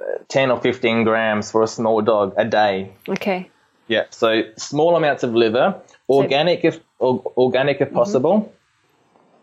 uh, 0.00 0.18
10 0.28 0.50
or 0.50 0.60
15 0.60 1.04
grams 1.04 1.50
for 1.50 1.62
a 1.62 1.66
small 1.68 2.02
dog 2.02 2.34
a 2.36 2.44
day. 2.44 2.92
Okay. 3.08 3.50
Yeah, 3.86 4.04
so 4.10 4.42
small 4.56 4.96
amounts 4.96 5.22
of 5.24 5.34
liver, 5.34 5.78
organic 6.08 6.64
if 6.64 6.80
or, 6.98 7.22
organic 7.36 7.80
if 7.82 7.92
possible. 7.92 8.52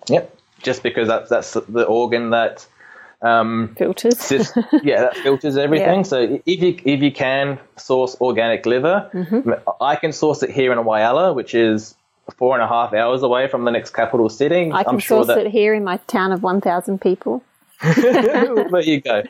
Yep, 0.07 0.35
just 0.63 0.81
because 0.81 1.07
that's 1.07 1.29
that's 1.29 1.53
the 1.53 1.85
organ 1.85 2.31
that 2.31 2.65
um, 3.21 3.75
Filters. 3.77 4.15
sys- 4.15 4.53
yeah, 4.83 5.01
that 5.01 5.17
filters 5.17 5.57
everything. 5.57 5.99
Yeah. 5.99 6.03
So 6.03 6.39
if 6.45 6.61
you 6.61 6.77
if 6.85 7.01
you 7.01 7.11
can 7.11 7.59
source 7.77 8.15
organic 8.19 8.65
liver, 8.65 9.09
Mm-hmm. 9.13 9.51
I 9.81 9.95
can 9.95 10.11
source 10.11 10.43
it 10.43 10.49
here 10.51 10.71
in 10.71 10.79
Whyalla, 10.79 11.33
which 11.35 11.53
is 11.53 11.95
four 12.37 12.55
and 12.55 12.63
a 12.63 12.67
half 12.67 12.93
hours 12.93 13.23
away 13.23 13.47
from 13.47 13.65
the 13.65 13.71
next 13.71 13.91
capital 13.91 14.29
city. 14.29 14.71
I 14.71 14.83
can 14.83 14.95
I'm 14.95 14.99
sure 14.99 15.23
source 15.23 15.27
that 15.27 15.45
it 15.47 15.51
here 15.51 15.73
in 15.73 15.83
my 15.83 15.97
town 16.07 16.31
of 16.31 16.41
1,000 16.43 17.01
people. 17.01 17.43
there 17.95 18.79
you 18.81 19.01
go. 19.01 19.23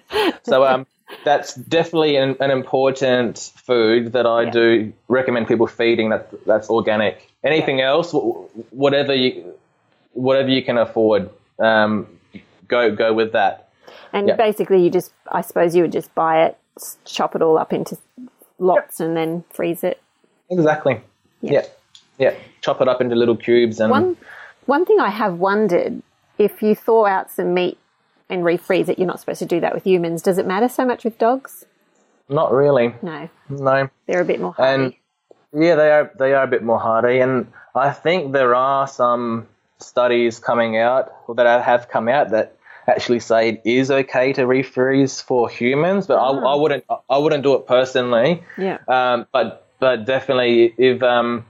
So 0.43 0.65
um, 0.65 0.85
that's 1.23 1.55
definitely 1.55 2.17
an, 2.17 2.35
an 2.39 2.51
important 2.51 3.51
food 3.65 4.11
that 4.13 4.25
I 4.25 4.43
Yeah. 4.43 4.51
do 4.51 4.93
recommend 5.07 5.47
people 5.47 5.67
feeding. 5.67 6.09
That 6.09 6.29
that's 6.45 6.69
organic. 6.69 7.27
Anything 7.43 7.81
else, 7.81 8.11
whatever 8.71 9.13
you 9.15 9.53
whatever 10.13 10.49
you 10.49 10.63
can 10.63 10.77
afford, 10.77 11.29
um, 11.59 12.07
go 12.67 12.93
go 12.95 13.13
with 13.13 13.31
that. 13.33 13.69
And 14.13 14.27
Yeah. 14.29 14.35
basically, 14.35 14.81
you 14.83 14.89
just, 14.89 15.11
I 15.31 15.41
suppose 15.41 15.75
you 15.75 15.83
would 15.83 15.91
just 15.91 16.13
buy 16.15 16.43
it, 16.45 16.57
chop 17.05 17.35
it 17.35 17.41
all 17.41 17.57
up 17.57 17.73
into 17.73 17.97
lots, 18.59 18.99
and 18.99 19.15
then 19.17 19.43
freeze 19.51 19.83
it. 19.83 20.01
Exactly. 20.49 21.01
Yeah. 21.41 21.65
yeah. 22.17 22.33
Chop 22.61 22.81
it 22.81 22.87
up 22.87 23.01
into 23.01 23.15
little 23.15 23.35
cubes 23.37 23.79
and 23.79 23.89
One, 23.91 24.17
one 24.65 24.85
thing 24.85 24.99
I 24.99 25.09
have 25.09 25.39
wondered 25.39 26.01
if 26.37 26.61
you 26.61 26.75
thaw 26.75 27.05
out 27.05 27.31
some 27.31 27.53
meat 27.53 27.77
and 28.29 28.43
refreeze 28.43 28.87
it, 28.89 28.97
you're 28.97 29.07
not 29.07 29.19
supposed 29.19 29.39
to 29.39 29.45
do 29.45 29.59
that 29.59 29.73
with 29.73 29.83
humans. 29.83 30.21
Does 30.21 30.37
it 30.37 30.45
matter 30.47 30.69
so 30.69 30.85
much 30.85 31.03
with 31.03 31.17
dogs? 31.17 31.65
not 32.29 32.53
really. 32.53 32.95
No, 33.01 33.27
No. 33.49 33.89
they're 34.07 34.21
a 34.21 34.25
bit 34.25 34.39
more 34.39 34.53
hardy. 34.53 34.97
And 35.51 35.63
yeah, 35.63 35.75
they 35.75 35.91
are 35.91 36.11
they 36.17 36.33
are 36.33 36.43
a 36.43 36.47
bit 36.47 36.63
more 36.63 36.79
hardy, 36.79 37.19
and 37.19 37.51
I 37.75 37.91
think 37.91 38.31
there 38.31 38.55
are 38.55 38.87
some 38.87 39.47
studies 39.79 40.39
coming 40.39 40.77
out 40.77 41.11
or 41.27 41.35
that 41.35 41.61
have 41.65 41.89
come 41.89 42.07
out 42.07 42.29
that 42.29 42.55
actually 42.87 43.19
say 43.19 43.49
it 43.49 43.61
is 43.65 43.91
okay 43.91 44.33
to 44.33 44.41
refreeze 44.43 45.23
for 45.23 45.49
humans, 45.49 46.07
but 46.07 46.15
I, 46.17 46.29
I 46.29 46.55
wouldn't 46.55 46.83
I 47.09 47.17
wouldn't 47.17 47.43
do 47.43 47.53
it 47.55 47.65
personally. 47.67 48.43
yeah. 48.57 48.79
Um, 48.87 49.27
but 49.31 49.67
but 49.79 50.05
definitely 50.05 50.73
if 50.77 51.01
um, 51.03 51.45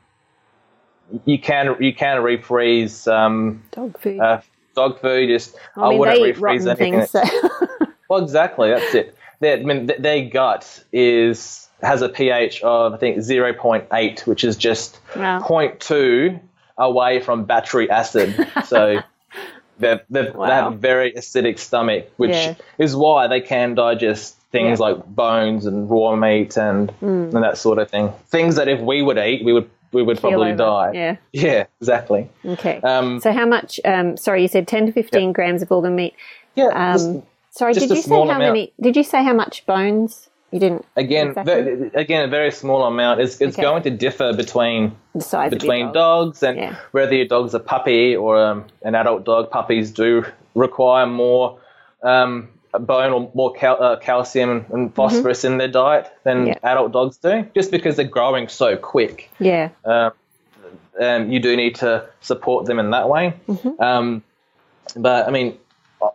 you 1.25 1.39
can 1.39 1.75
you 1.79 1.93
can 1.93 2.17
refreeze 2.17 3.11
um, 3.11 3.63
Dog 3.71 3.99
food. 3.99 4.19
uh, 4.19 4.41
dog 4.75 4.99
food. 5.01 5.27
Just 5.29 5.55
I 5.75 5.89
mean, 5.89 5.99
wouldn't 5.99 6.17
they 6.19 6.33
refreeze 6.33 6.65
anything. 6.67 6.93
things. 6.93 7.09
So. 7.11 7.23
Well, 8.09 8.21
exactly. 8.21 8.69
That's 8.71 8.93
it. 8.93 9.15
Their, 9.39 9.57
I 9.57 9.63
mean, 9.63 9.87
th- 9.87 10.01
their 10.01 10.29
gut 10.29 10.83
is 10.91 11.69
has 11.81 12.01
a 12.01 12.09
pH 12.09 12.61
of 12.61 12.93
I 12.93 12.97
think 12.97 13.19
0.8, 13.19 14.27
which 14.27 14.43
is 14.43 14.57
just 14.57 14.99
Wow. 15.15 15.39
0.2 15.41 16.37
away 16.77 17.21
from 17.21 17.45
battery 17.45 17.89
acid. 17.89 18.35
So 18.65 19.01
they've, 19.81 19.99
they've, 20.09 20.33
Wow. 20.35 20.47
they 20.47 20.53
have 20.53 20.73
a 20.73 20.75
very 20.77 21.11
acidic 21.13 21.59
stomach, 21.59 22.09
which 22.17 22.31
Yeah. 22.31 22.53
is 22.77 22.95
why 22.95 23.27
they 23.27 23.41
can 23.41 23.75
digest 23.75 24.37
things 24.51 24.79
Yeah. 24.79 24.85
like 24.87 25.05
bones 25.05 25.65
and 25.65 25.89
raw 25.89 26.15
meat 26.15 26.57
and 26.57 26.89
Mm. 27.01 27.33
and 27.33 27.43
that 27.43 27.57
sort 27.57 27.79
of 27.79 27.89
thing. 27.89 28.11
Things 28.27 28.55
that 28.55 28.67
if 28.67 28.79
we 28.79 29.01
would 29.01 29.17
eat, 29.17 29.43
we 29.43 29.53
would 29.53 29.69
we 29.93 30.01
would 30.03 30.21
Keel 30.21 30.29
probably 30.31 30.47
over. 30.53 30.57
die. 30.57 30.91
Yeah. 30.93 31.15
Yeah, 31.33 31.65
exactly. 31.81 32.29
Okay. 32.45 32.79
Um, 32.81 33.19
so 33.19 33.33
how 33.33 33.45
much? 33.45 33.77
Um, 33.83 34.15
sorry, 34.15 34.41
you 34.41 34.47
said 34.47 34.65
10 34.65 34.85
to 34.85 34.91
15 34.93 35.33
grams 35.33 35.61
of 35.61 35.69
organ 35.69 35.95
meat. 35.97 36.13
yeah. 36.55 36.93
just- 36.93 37.09
Um, 37.09 37.23
sorry, 37.49 37.73
just 37.73 37.89
did 37.89 37.97
you 37.97 38.01
say 38.01 38.15
how 38.15 38.21
amount. 38.21 38.39
many? 38.39 38.71
Did 38.79 38.95
you 38.95 39.03
say 39.03 39.21
how 39.21 39.33
much 39.33 39.65
bones? 39.65 40.29
You 40.51 40.59
didn't. 40.59 40.85
Again, 40.97 41.29
exactly 41.29 41.75
ve- 41.75 41.89
again, 41.93 42.23
a 42.25 42.27
very 42.27 42.51
small 42.51 42.83
amount. 42.83 43.21
It's, 43.21 43.39
it's 43.39 43.55
Okay. 43.55 43.61
going 43.61 43.83
to 43.83 43.89
differ 43.89 44.33
between 44.33 44.95
the 45.13 45.47
between 45.49 45.85
dog. 45.87 45.93
dogs 45.93 46.43
and 46.43 46.57
Yeah. 46.57 46.75
whether 46.91 47.13
your 47.15 47.25
dog's 47.27 47.53
a 47.53 47.59
puppy 47.59 48.15
or 48.15 48.37
um, 48.43 48.65
an 48.83 48.93
adult 48.95 49.23
dog. 49.23 49.49
Puppies 49.49 49.91
do 49.91 50.25
require 50.55 51.05
more 51.07 51.57
um, 52.03 52.49
bone 52.73 53.11
or 53.13 53.31
more 53.33 53.53
cal- 53.53 53.81
uh, 53.81 53.95
calcium 53.97 54.65
and 54.73 54.93
phosphorus 54.93 55.45
in 55.45 55.57
their 55.57 55.67
diet 55.69 56.11
than 56.23 56.39
Mm-hmm. 56.39 56.47
Yeah. 56.47 56.71
adult 56.71 56.91
dogs 56.91 57.17
do, 57.17 57.45
just 57.55 57.71
because 57.71 57.95
they're 57.95 58.05
growing 58.05 58.47
so 58.49 58.75
quick. 58.75 59.29
Yeah. 59.39 59.69
Um, 59.85 60.11
um, 60.99 61.31
you 61.31 61.39
do 61.39 61.55
need 61.55 61.75
to 61.75 62.05
support 62.19 62.65
them 62.65 62.77
in 62.77 62.91
that 62.91 63.07
way. 63.07 63.33
Mm-hmm. 63.47 63.81
Um, 63.81 64.23
but 64.97 65.27
I 65.27 65.31
mean, 65.31 65.57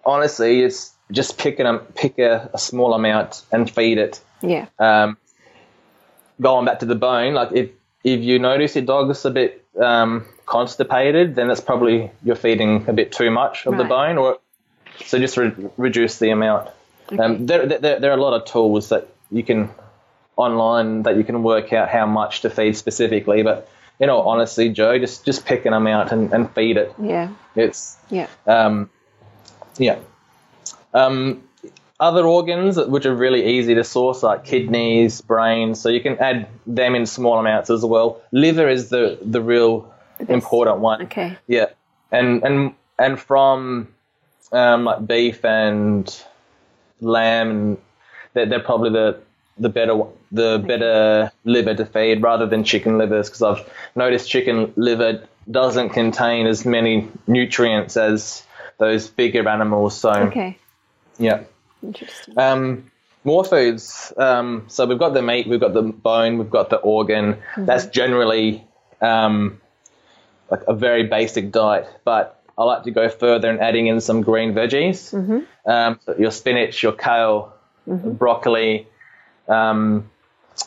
honestly, 0.04 0.60
it's 0.62 0.92
just 1.10 1.38
pick, 1.38 1.58
a 1.60 1.78
pick 1.94 2.18
a, 2.18 2.50
a 2.52 2.58
small 2.58 2.94
amount 2.94 3.42
and 3.52 3.70
feed 3.70 3.98
it 3.98 4.20
Yeah. 4.42 4.66
um, 4.78 5.16
going 6.40 6.64
back 6.64 6.80
to 6.80 6.86
the 6.86 6.94
bone, 6.94 7.34
like 7.34 7.52
if 7.52 7.70
if 8.04 8.20
you 8.20 8.38
notice 8.38 8.74
your 8.76 8.84
dog's 8.84 9.24
a 9.24 9.30
bit 9.30 9.64
um, 9.80 10.24
constipated, 10.46 11.34
then 11.34 11.48
that's 11.48 11.60
probably 11.60 12.10
you're 12.22 12.36
feeding 12.36 12.84
a 12.88 12.92
bit 12.92 13.10
too 13.12 13.30
much 13.30 13.66
of 13.66 13.76
the 13.76 13.84
bone, 13.84 14.16
or 14.18 14.38
so 15.04 15.18
just 15.18 15.36
re- 15.36 15.52
reduce 15.76 16.18
the 16.18 16.30
amount. 16.30 16.70
Um, 17.18 17.46
there, 17.46 17.66
there, 17.66 18.00
there 18.00 18.10
are 18.10 18.16
a 18.18 18.20
lot 18.22 18.34
of 18.34 18.44
tools 18.46 18.88
that 18.90 19.08
you 19.30 19.42
can 19.42 19.70
online 20.36 21.02
that 21.04 21.16
you 21.16 21.24
can 21.24 21.42
work 21.42 21.72
out 21.72 21.88
how 21.88 22.06
much 22.06 22.42
to 22.42 22.50
feed 22.50 22.76
specifically, 22.76 23.42
but 23.42 23.68
you 23.98 24.06
know, 24.06 24.20
honestly, 24.22 24.68
Jo, 24.68 24.98
just 24.98 25.24
just 25.24 25.44
pick 25.46 25.64
an 25.66 25.72
amount 25.72 26.12
and, 26.12 26.32
and 26.32 26.50
feed 26.52 26.76
it. 26.76 26.92
Yeah. 27.00 27.30
It's 27.54 27.96
Yeah. 28.10 28.28
um, 28.46 28.90
yeah. 29.78 29.98
Um, 30.96 31.42
other 31.98 32.26
organs 32.26 32.78
which 32.78 33.06
are 33.06 33.14
really 33.14 33.58
easy 33.58 33.74
to 33.74 33.84
source, 33.84 34.22
like 34.22 34.44
kidneys, 34.44 35.20
brains, 35.20 35.80
so 35.80 35.88
you 35.88 36.00
can 36.00 36.18
add 36.18 36.46
them 36.66 36.94
in 36.94 37.06
small 37.06 37.38
amounts 37.38 37.70
as 37.70 37.84
well. 37.84 38.22
Liver 38.32 38.68
is 38.68 38.90
the 38.90 39.18
the 39.22 39.40
real 39.40 39.92
important 40.28 40.78
one. 40.78 41.02
Okay. 41.02 41.36
Yeah, 41.46 41.66
and 42.10 42.42
and 42.42 42.74
and 42.98 43.18
from 43.18 43.88
um, 44.52 44.84
like 44.84 45.06
beef 45.06 45.44
and 45.44 46.22
lamb, 47.00 47.50
and 47.50 47.78
they're, 48.34 48.46
they're 48.46 48.60
probably 48.60 48.90
the 48.90 49.20
the 49.58 49.68
better 49.68 50.02
the 50.32 50.62
better 50.66 51.32
liver 51.44 51.74
to 51.74 51.86
feed 51.86 52.22
rather 52.22 52.46
than 52.46 52.62
chicken 52.64 52.98
livers 52.98 53.28
because 53.30 53.42
I've 53.42 53.70
noticed 53.94 54.28
chicken 54.28 54.72
liver 54.76 55.26
doesn't 55.50 55.90
contain 55.90 56.46
as 56.46 56.66
many 56.66 57.08
nutrients 57.26 57.96
as 57.96 58.42
those 58.78 59.08
bigger 59.08 59.48
animals. 59.48 59.98
So 59.98 60.10
Okay. 60.10 60.58
Yeah. 61.18 61.44
Interesting. 61.82 62.38
Um, 62.38 62.90
more 63.24 63.44
foods. 63.44 64.12
Um, 64.16 64.64
so 64.68 64.86
we've 64.86 64.98
got 64.98 65.12
the 65.14 65.22
meat, 65.22 65.48
we've 65.48 65.60
got 65.60 65.74
the 65.74 65.82
bone, 65.82 66.38
we've 66.38 66.50
got 66.50 66.70
the 66.70 66.76
organ. 66.76 67.38
That's 67.56 67.86
generally 67.86 68.66
um, 69.00 69.60
like 70.50 70.62
a 70.68 70.74
very 70.74 71.04
basic 71.04 71.50
diet, 71.50 71.88
but 72.04 72.42
I 72.56 72.64
like 72.64 72.84
to 72.84 72.90
go 72.90 73.08
further 73.08 73.50
and 73.50 73.60
adding 73.60 73.88
in 73.88 74.00
some 74.00 74.22
green 74.22 74.54
veggies. 74.54 75.12
Um, 75.66 76.00
so 76.06 76.14
your 76.16 76.30
spinach, 76.30 76.82
your 76.82 76.92
kale, 76.92 77.52
broccoli, 77.86 78.86
um, 79.48 80.08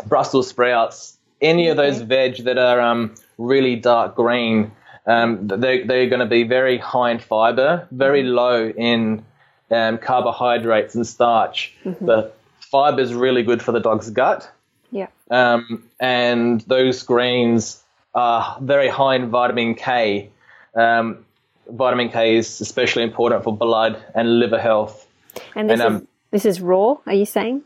Brussels 0.05 0.49
sprouts, 0.49 1.17
any 1.41 1.69
of 1.69 1.77
those 1.77 2.01
veg 2.01 2.43
that 2.43 2.57
are 2.57 2.79
um, 2.79 3.15
really 3.37 3.75
dark 3.75 4.15
green. 4.15 4.71
Um, 5.07 5.47
they, 5.47 5.83
they're 5.83 6.09
going 6.09 6.19
to 6.19 6.27
be 6.27 6.43
very 6.43 6.77
high 6.77 7.11
in 7.11 7.19
fiber, 7.19 7.87
very 7.89 8.23
low 8.23 8.69
in 8.69 9.25
um, 9.71 9.97
carbohydrates 9.97 10.95
and 10.95 11.05
starch. 11.05 11.73
The 11.83 12.31
fiber 12.59 13.01
is 13.01 13.13
really 13.13 13.43
good 13.43 13.61
for 13.61 13.71
the 13.71 13.79
dog's 13.79 14.09
gut, 14.09 14.49
yeah. 14.91 15.07
um, 15.29 15.83
and 15.99 16.61
those 16.61 17.03
greens 17.03 17.81
are 18.13 18.57
very 18.61 18.87
high 18.87 19.15
in 19.15 19.29
vitamin 19.29 19.75
K. 19.75 20.29
Um, 20.75 21.25
vitamin 21.69 22.09
K 22.09 22.37
is 22.37 22.61
especially 22.61 23.03
important 23.03 23.43
for 23.43 23.55
blood 23.55 24.03
and 24.15 24.39
liver 24.39 24.59
health. 24.59 25.07
And 25.55 25.69
this 25.69 25.79
and, 25.79 25.95
is 25.95 26.01
um, 26.01 26.07
this 26.31 26.45
is 26.45 26.61
raw. 26.61 26.97
Are 27.05 27.13
you 27.13 27.25
saying? 27.25 27.63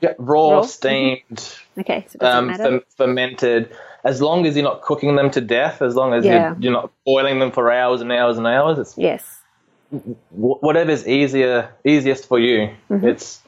Yeah, 0.00 0.12
raw, 0.18 0.50
Raw? 0.50 0.62
steamed, 0.62 1.56
Okay. 1.78 2.06
So 2.08 2.26
um, 2.26 2.54
fer- 2.54 2.82
fermented. 2.96 3.74
As 4.04 4.20
long 4.20 4.44
as 4.44 4.54
you're 4.54 4.64
not 4.64 4.82
cooking 4.82 5.16
them 5.16 5.30
to 5.30 5.40
death, 5.40 5.80
as 5.80 5.94
long 5.94 6.12
as 6.12 6.24
Yeah. 6.24 6.50
you're, 6.50 6.56
you're 6.60 6.72
not 6.72 6.90
boiling 7.06 7.38
them 7.38 7.50
for 7.52 7.72
hours 7.72 8.02
and 8.02 8.12
hours 8.12 8.36
and 8.36 8.46
hours, 8.46 8.78
it's 8.78 8.98
yes. 8.98 9.40
Wh- 9.98 10.62
whatever's 10.62 11.06
easier 11.06 11.70
easiest 11.84 12.26
for 12.28 12.38
you. 12.38 12.70
Mm-hmm. 12.90 13.06
It's 13.06 13.40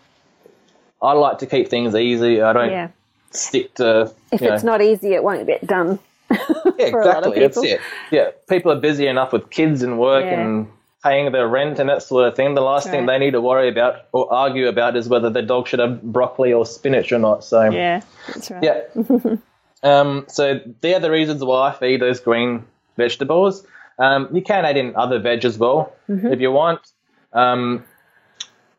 I 1.03 1.13
like 1.13 1.39
to 1.39 1.47
keep 1.47 1.69
things 1.69 1.95
easy. 1.95 2.41
I 2.43 2.53
don't 2.53 2.71
Yeah. 2.71 2.89
stick 3.31 3.75
to 3.75 4.13
If 4.33 4.41
you 4.41 4.49
know, 4.49 4.55
it's 4.55 4.65
not 4.65 4.81
easy, 4.83 5.13
it 5.15 5.23
won't 5.23 5.47
get 5.47 5.67
done. 5.67 5.99
yeah, 6.31 6.91
for 6.91 7.03
a 7.03 7.07
lot 7.07 7.25
of 7.25 7.35
exactly. 7.37 7.41
That's 7.41 7.61
people. 7.61 7.63
it. 7.65 7.81
Yeah, 8.11 8.31
people 8.49 8.73
are 8.73 8.81
busy 8.81 9.07
enough 9.07 9.33
with 9.33 9.51
kids 9.51 9.83
and 9.83 9.99
work 9.99 10.25
Yeah. 10.25 10.41
and 10.41 10.69
paying 11.05 11.31
their 11.31 11.47
rent 11.47 11.79
and 11.79 11.89
that 11.89 12.03
sort 12.03 12.27
of 12.27 12.35
thing. 12.35 12.55
The 12.55 12.63
last 12.63 12.89
thing 12.91 13.07
they 13.07 13.19
need 13.19 13.33
to 13.33 13.41
worry 13.41 13.69
about 13.69 14.07
or 14.13 14.33
argue 14.33 14.67
about 14.67 14.97
is 14.97 15.09
whether 15.09 15.31
their 15.31 15.45
dog 15.45 15.69
should 15.69 15.79
have 15.79 16.03
broccoli 16.03 16.53
or 16.53 16.67
spinach 16.67 17.13
or 17.13 17.19
not. 17.21 17.45
So 17.45 17.71
Yeah. 17.71 18.01
That's 18.27 18.51
right. 18.51 18.63
yeah. 18.65 19.37
um, 19.85 20.25
so 20.29 20.61
they're 20.81 20.99
the 20.99 21.11
reasons 21.13 21.45
why 21.45 21.69
I 21.69 21.73
feed 21.73 22.01
those 22.01 22.19
green 22.19 22.65
vegetables. 22.97 23.65
Um, 23.99 24.29
you 24.33 24.43
can 24.43 24.65
add 24.65 24.77
in 24.77 24.95
other 24.97 25.19
veg 25.19 25.45
as 25.45 25.57
well 25.59 25.93
Mm-hmm. 26.09 26.33
if 26.33 26.41
you 26.41 26.53
want. 26.53 26.81
Um, 27.33 27.85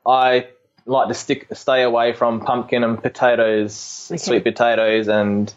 I 0.05 0.47
like 0.85 1.07
to 1.09 1.13
stick 1.13 1.47
stay 1.53 1.83
away 1.83 2.13
from 2.13 2.39
pumpkin 2.41 2.83
and 2.83 3.01
potatoes, 3.01 4.07
Okay. 4.11 4.17
sweet 4.17 4.43
potatoes 4.43 5.07
and 5.07 5.53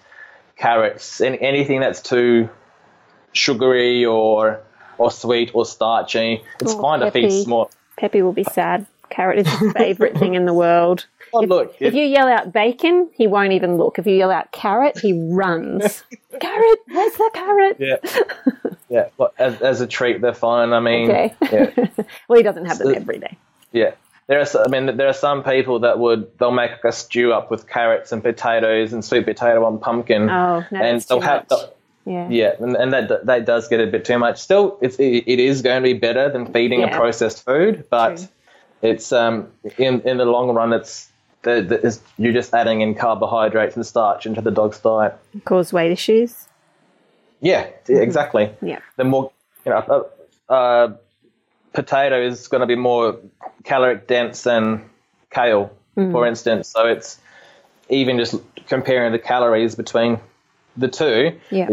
carrots, 0.57 1.21
and 1.21 1.39
anything 1.41 1.81
that's 1.81 2.01
too 2.03 2.49
sugary 3.33 4.05
or 4.05 4.61
or 4.99 5.11
sweet 5.11 5.51
or 5.55 5.65
starchy. 5.65 6.43
It's 6.61 6.75
Oh, 6.75 6.83
fine 6.83 7.01
to 7.01 7.11
feed 7.11 7.31
small. 7.45 7.71
Peppy 7.97 8.23
will 8.23 8.33
be 8.33 8.45
sad. 8.45 8.87
Carrot 9.09 9.39
is 9.41 9.49
his 9.59 9.73
favourite 9.73 10.17
thing 10.19 10.35
in 10.35 10.47
the 10.47 10.55
world. 10.55 11.07
Oh, 11.33 11.43
look, 11.43 11.77
If 11.79 11.95
you 11.95 12.03
yell 12.05 12.27
out 12.27 12.53
bacon, 12.53 13.09
he 13.15 13.29
won't 13.29 13.53
even 13.53 13.77
look. 13.77 14.01
If 14.01 14.07
you 14.09 14.17
yell 14.17 14.33
out 14.33 14.51
carrot, 14.51 14.99
he 14.99 15.13
runs. 15.33 16.03
carrot, 16.39 16.79
where's 16.89 17.13
the 17.15 17.31
carrot? 17.35 17.77
yeah, 17.79 17.97
yeah. 18.89 19.09
Well, 19.17 19.33
as, 19.39 19.61
as 19.63 19.81
a 19.81 19.87
treat, 19.87 20.21
they're 20.21 20.35
fine. 20.35 20.73
I 20.73 20.81
mean, 20.81 21.11
Okay. 21.11 21.35
yeah, 21.53 21.89
Well, 22.29 22.37
he 22.39 22.43
doesn't 22.43 22.67
have 22.67 22.79
them 22.79 22.95
every 22.95 23.19
day. 23.19 23.37
yeah. 23.73 23.93
There 24.27 24.39
are, 24.41 24.47
I 24.65 24.69
mean, 24.69 24.97
there 24.97 25.09
are 25.09 25.13
some 25.13 25.43
people 25.43 25.81
that 25.81 25.99
would 25.99 26.39
they'll 26.39 26.53
make 26.53 26.71
a 26.85 26.93
stew 26.93 27.33
up 27.33 27.51
with 27.51 27.69
carrots 27.69 28.13
and 28.13 28.23
potatoes 28.23 28.93
and 28.93 29.05
sweet 29.05 29.25
potato 29.25 29.67
and 29.67 29.81
pumpkin. 29.81 30.31
Oh, 30.31 30.65
no, 30.71 30.81
and 30.81 31.01
they'll 31.01 31.21
have 31.21 31.51
much. 31.51 31.61
the- 31.61 31.73
Yeah. 32.07 32.29
Yeah, 32.31 32.53
and, 32.61 32.77
and 32.77 32.93
that 32.93 33.27
that 33.27 33.45
does 33.45 33.67
get 33.67 33.81
a 33.81 33.89
bit 33.89 34.05
too 34.05 34.19
much. 34.21 34.41
Still, 34.41 34.79
it's, 34.81 34.97
it, 35.01 35.25
it 35.27 35.41
is 35.41 35.63
going 35.63 35.83
to 35.83 35.85
be 35.85 35.95
better 35.99 36.31
than 36.31 36.47
feeding 36.53 36.81
Yeah. 36.81 36.95
a 36.95 36.97
processed 36.97 37.45
food, 37.45 37.87
but 37.91 38.19
True. 38.19 38.29
it's 38.83 39.11
um 39.13 39.49
in 39.79 40.03
in 40.03 40.17
the 40.19 40.25
long 40.27 40.51
run, 40.55 40.73
it's, 40.73 41.10
the, 41.43 41.63
the, 41.63 41.99
you're 42.19 42.33
just 42.33 42.53
adding 42.55 42.81
in 42.83 42.95
carbohydrates 42.95 43.77
and 43.77 43.87
starch 43.87 44.27
into 44.27 44.41
the 44.41 44.51
dog's 44.51 44.79
diet. 44.81 45.17
Cause 45.45 45.73
weight 45.73 45.91
issues. 45.93 46.47
Yeah, 47.41 47.69
exactly. 47.89 48.51
Yeah. 48.61 48.81
The 48.97 49.05
more 49.05 49.33
you 49.65 49.73
know, 49.73 50.07
uh, 50.49 50.53
uh, 50.53 50.97
potato 51.73 52.21
is 52.21 52.49
going 52.49 52.61
to 52.61 52.67
be 52.67 52.75
more 52.77 53.19
caloric 53.65 54.07
dense 54.07 54.43
than 54.43 54.89
kale, 55.31 55.71
Mm. 55.97 56.13
for 56.13 56.25
instance. 56.27 56.69
So 56.69 56.87
it's 56.87 57.19
even 57.89 58.17
just 58.17 58.37
comparing 58.69 59.11
the 59.11 59.19
calories 59.19 59.75
between 59.75 60.21
the 60.77 60.87
two. 60.87 61.37
Yeah. 61.51 61.69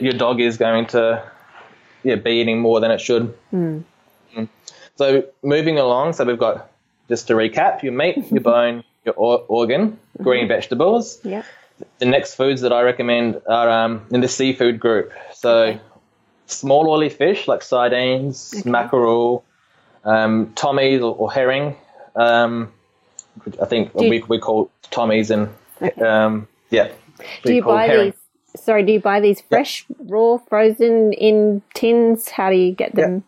your 0.00 0.12
dog 0.14 0.40
is 0.40 0.56
going 0.56 0.86
to 0.88 1.22
yeah 2.02 2.16
be 2.16 2.32
eating 2.32 2.58
more 2.60 2.80
than 2.80 2.90
it 2.90 3.00
should. 3.00 3.32
Mm. 3.52 3.84
Mm. 4.36 4.48
So 4.96 5.24
moving 5.42 5.78
along, 5.78 6.14
so 6.14 6.24
we've 6.24 6.38
got 6.38 6.68
just 7.08 7.28
to 7.28 7.34
recap: 7.34 7.82
your 7.84 7.92
meat, 7.92 8.30
your 8.32 8.40
bone, 8.52 8.82
your 9.04 9.14
or- 9.16 9.44
organ, 9.48 9.98
green 10.22 10.48
vegetables. 10.48 11.20
Yeah. 11.24 11.42
The 11.98 12.06
next 12.06 12.34
foods 12.36 12.60
that 12.62 12.72
I 12.72 12.82
recommend 12.82 13.40
are 13.48 13.68
um, 13.70 14.06
in 14.10 14.20
the 14.20 14.28
seafood 14.28 14.78
group. 14.80 15.12
So 15.34 15.50
Okay. 15.64 15.80
small 16.46 16.88
oily 16.88 17.08
fish 17.10 17.48
like 17.48 17.62
sardines, 17.62 18.54
Okay. 18.60 18.70
mackerel, 18.70 19.44
um, 20.04 20.52
tommies 20.54 21.00
or, 21.00 21.14
or 21.16 21.32
herring. 21.32 21.76
Um, 22.16 22.72
I 23.60 23.66
think 23.66 23.90
you- 23.98 24.08
we, 24.10 24.22
we 24.28 24.38
call 24.38 24.70
tommies 24.90 25.30
and 25.30 25.48
Okay. 25.82 26.00
um, 26.02 26.46
yeah. 26.70 26.88
Do 27.42 27.52
you 27.54 27.62
buy 27.62 27.86
herring. 27.86 28.10
these? 28.12 28.62
Sorry, 28.62 28.84
do 28.84 28.92
you 28.92 29.00
buy 29.00 29.18
these 29.18 29.40
fresh, 29.40 29.84
raw, 29.98 30.38
frozen 30.38 31.12
in 31.12 31.60
tins? 31.74 32.28
How 32.28 32.50
do 32.50 32.56
you 32.56 32.72
get 32.72 32.94
them? 32.94 33.24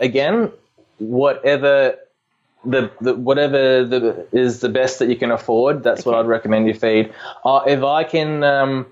again, 0.00 0.50
whatever 0.98 1.96
the, 2.70 2.90
the 3.00 3.14
whatever 3.14 3.84
the 3.84 4.26
is 4.32 4.60
the 4.60 4.68
best 4.68 4.98
that 4.98 5.08
you 5.08 5.16
can 5.16 5.30
afford, 5.30 5.82
that's 5.82 6.04
what 6.04 6.14
I'd 6.14 6.26
recommend 6.26 6.66
you 6.68 6.74
feed. 6.74 7.12
Uh, 7.44 7.62
if 7.66 7.82
I 7.82 8.04
can, 8.04 8.42
um, 8.44 8.86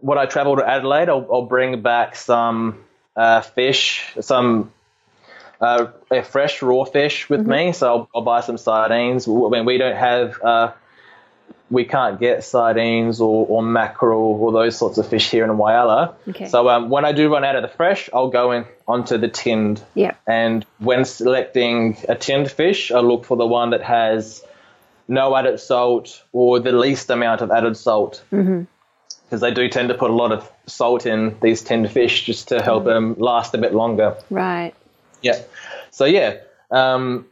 when 0.00 0.18
I 0.18 0.26
travel 0.26 0.56
to 0.56 0.68
Adelaide, 0.68 1.08
I'll, 1.08 1.26
I'll 1.32 1.46
bring 1.46 1.82
back 1.82 2.16
some 2.16 2.84
uh, 3.14 3.40
fish, 3.40 4.14
some 4.20 4.72
uh, 5.60 5.86
fresh 6.24 6.62
raw 6.62 6.84
fish 6.84 7.30
with 7.30 7.46
me. 7.46 7.72
So 7.72 7.86
I'll, 7.86 8.08
I'll 8.14 8.22
buy 8.22 8.40
some 8.40 8.58
sardines. 8.58 9.26
When 9.26 9.64
we 9.64 9.78
don't 9.78 9.96
have. 9.96 10.74
We 11.68 11.84
can't 11.84 12.20
get 12.20 12.44
sardines 12.44 13.20
or, 13.20 13.46
or 13.48 13.62
mackerel 13.62 14.38
or 14.40 14.52
those 14.52 14.78
sorts 14.78 14.98
of 14.98 15.08
fish 15.08 15.30
here 15.30 15.44
in 15.44 15.50
Whyalla. 15.50 16.14
Okay. 16.28 16.46
So 16.46 16.68
um, 16.68 16.90
when 16.90 17.04
I 17.04 17.12
do 17.12 17.32
run 17.32 17.44
out 17.44 17.56
of 17.56 17.62
the 17.62 17.68
fresh, 17.68 18.08
I'll 18.12 18.30
go 18.30 18.52
in 18.52 18.66
onto 18.86 19.18
the 19.18 19.28
tinned. 19.28 19.82
Yeah. 19.94 20.14
And 20.28 20.64
when 20.78 21.04
selecting 21.04 21.96
a 22.08 22.14
tinned 22.14 22.50
fish, 22.50 22.92
I 22.92 23.00
look 23.00 23.24
for 23.24 23.36
the 23.36 23.46
one 23.46 23.70
that 23.70 23.82
has 23.82 24.44
no 25.08 25.36
added 25.36 25.58
salt 25.58 26.22
or 26.32 26.60
the 26.60 26.72
least 26.72 27.10
amount 27.10 27.40
of 27.40 27.50
added 27.50 27.76
salt. 27.76 28.22
Because 28.30 29.40
they 29.40 29.52
do 29.52 29.68
tend 29.68 29.88
to 29.88 29.94
put 29.94 30.10
a 30.10 30.14
lot 30.14 30.30
of 30.30 30.48
salt 30.66 31.04
in 31.04 31.36
these 31.42 31.62
tinned 31.62 31.90
fish 31.90 32.26
just 32.26 32.48
to 32.48 32.62
help 32.62 32.84
them 32.84 33.16
last 33.18 33.54
a 33.54 33.58
bit 33.58 33.74
longer. 33.74 34.16
Right. 34.30 34.72
Yeah. 35.20 35.42
So 35.90 36.04
yeah, 36.04 36.36
um, 36.70 37.26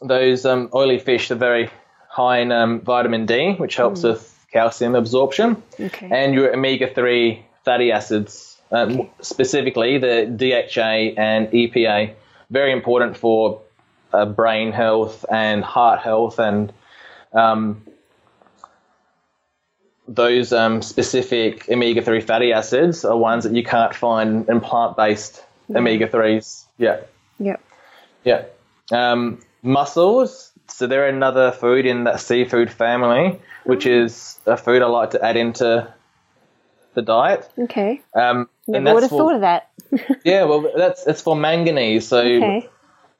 those 0.00 0.46
um, 0.46 0.70
oily 0.72 0.98
fish 0.98 1.30
are 1.30 1.34
very 1.34 1.68
high 2.16 2.38
in 2.38 2.50
um, 2.50 2.80
vitamin 2.80 3.26
D, 3.26 3.52
which 3.58 3.76
helps 3.76 4.02
with 4.02 4.32
calcium 4.50 4.94
absorption, 4.94 5.62
Okay. 5.78 6.08
and 6.10 6.32
your 6.34 6.52
omega 6.54 6.88
three 6.88 7.44
fatty 7.64 7.92
acids, 7.92 8.56
um, 8.72 9.08
specifically 9.20 9.98
the 9.98 10.24
DHA 10.40 11.20
and 11.20 11.48
EPA, 11.48 12.14
very 12.50 12.72
important 12.72 13.16
for 13.18 13.60
uh, 14.14 14.24
brain 14.24 14.72
health 14.72 15.26
and 15.30 15.62
heart 15.62 16.00
health 16.00 16.38
and 16.38 16.72
um, 17.34 17.82
those 20.08 20.52
um, 20.52 20.80
specific 20.82 21.68
omega 21.68 22.00
3 22.00 22.20
fatty 22.20 22.52
acids 22.52 23.04
are 23.04 23.16
ones 23.16 23.44
that 23.44 23.52
you 23.54 23.64
can't 23.64 23.94
find 23.94 24.48
in 24.48 24.60
plant 24.60 24.96
based 24.96 25.44
omega 25.68 26.06
3s. 26.06 26.64
Yeah. 26.78 27.00
Yep. 27.40 27.60
Yeah. 28.24 28.44
Um, 28.92 29.40
mussels. 29.62 30.52
So 30.68 30.86
they're 30.86 31.08
another 31.08 31.52
food 31.52 31.86
in 31.86 32.04
that 32.04 32.20
seafood 32.20 32.70
family, 32.70 33.40
which 33.64 33.86
is 33.86 34.38
a 34.46 34.56
food 34.56 34.82
I 34.82 34.86
like 34.86 35.10
to 35.10 35.24
add 35.24 35.36
into 35.36 35.92
the 36.94 37.02
diet. 37.02 37.48
Okay. 37.58 38.00
Um, 38.14 38.48
and 38.66 38.84
Never 38.84 38.94
would 38.94 39.02
have 39.04 39.10
thought 39.10 39.34
of 39.34 39.40
that. 39.42 39.70
yeah, 40.24 40.44
well, 40.44 40.70
that's 40.76 41.06
it's 41.06 41.22
for 41.22 41.36
manganese. 41.36 42.08
So 42.08 42.18
Okay. 42.18 42.68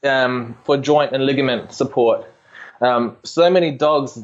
um, 0.05 0.57
for 0.65 0.77
joint 0.77 1.13
and 1.13 1.25
ligament 1.25 1.73
support. 1.73 2.27
Um, 2.81 3.17
so 3.23 3.49
many 3.49 3.71
dogs, 3.71 4.19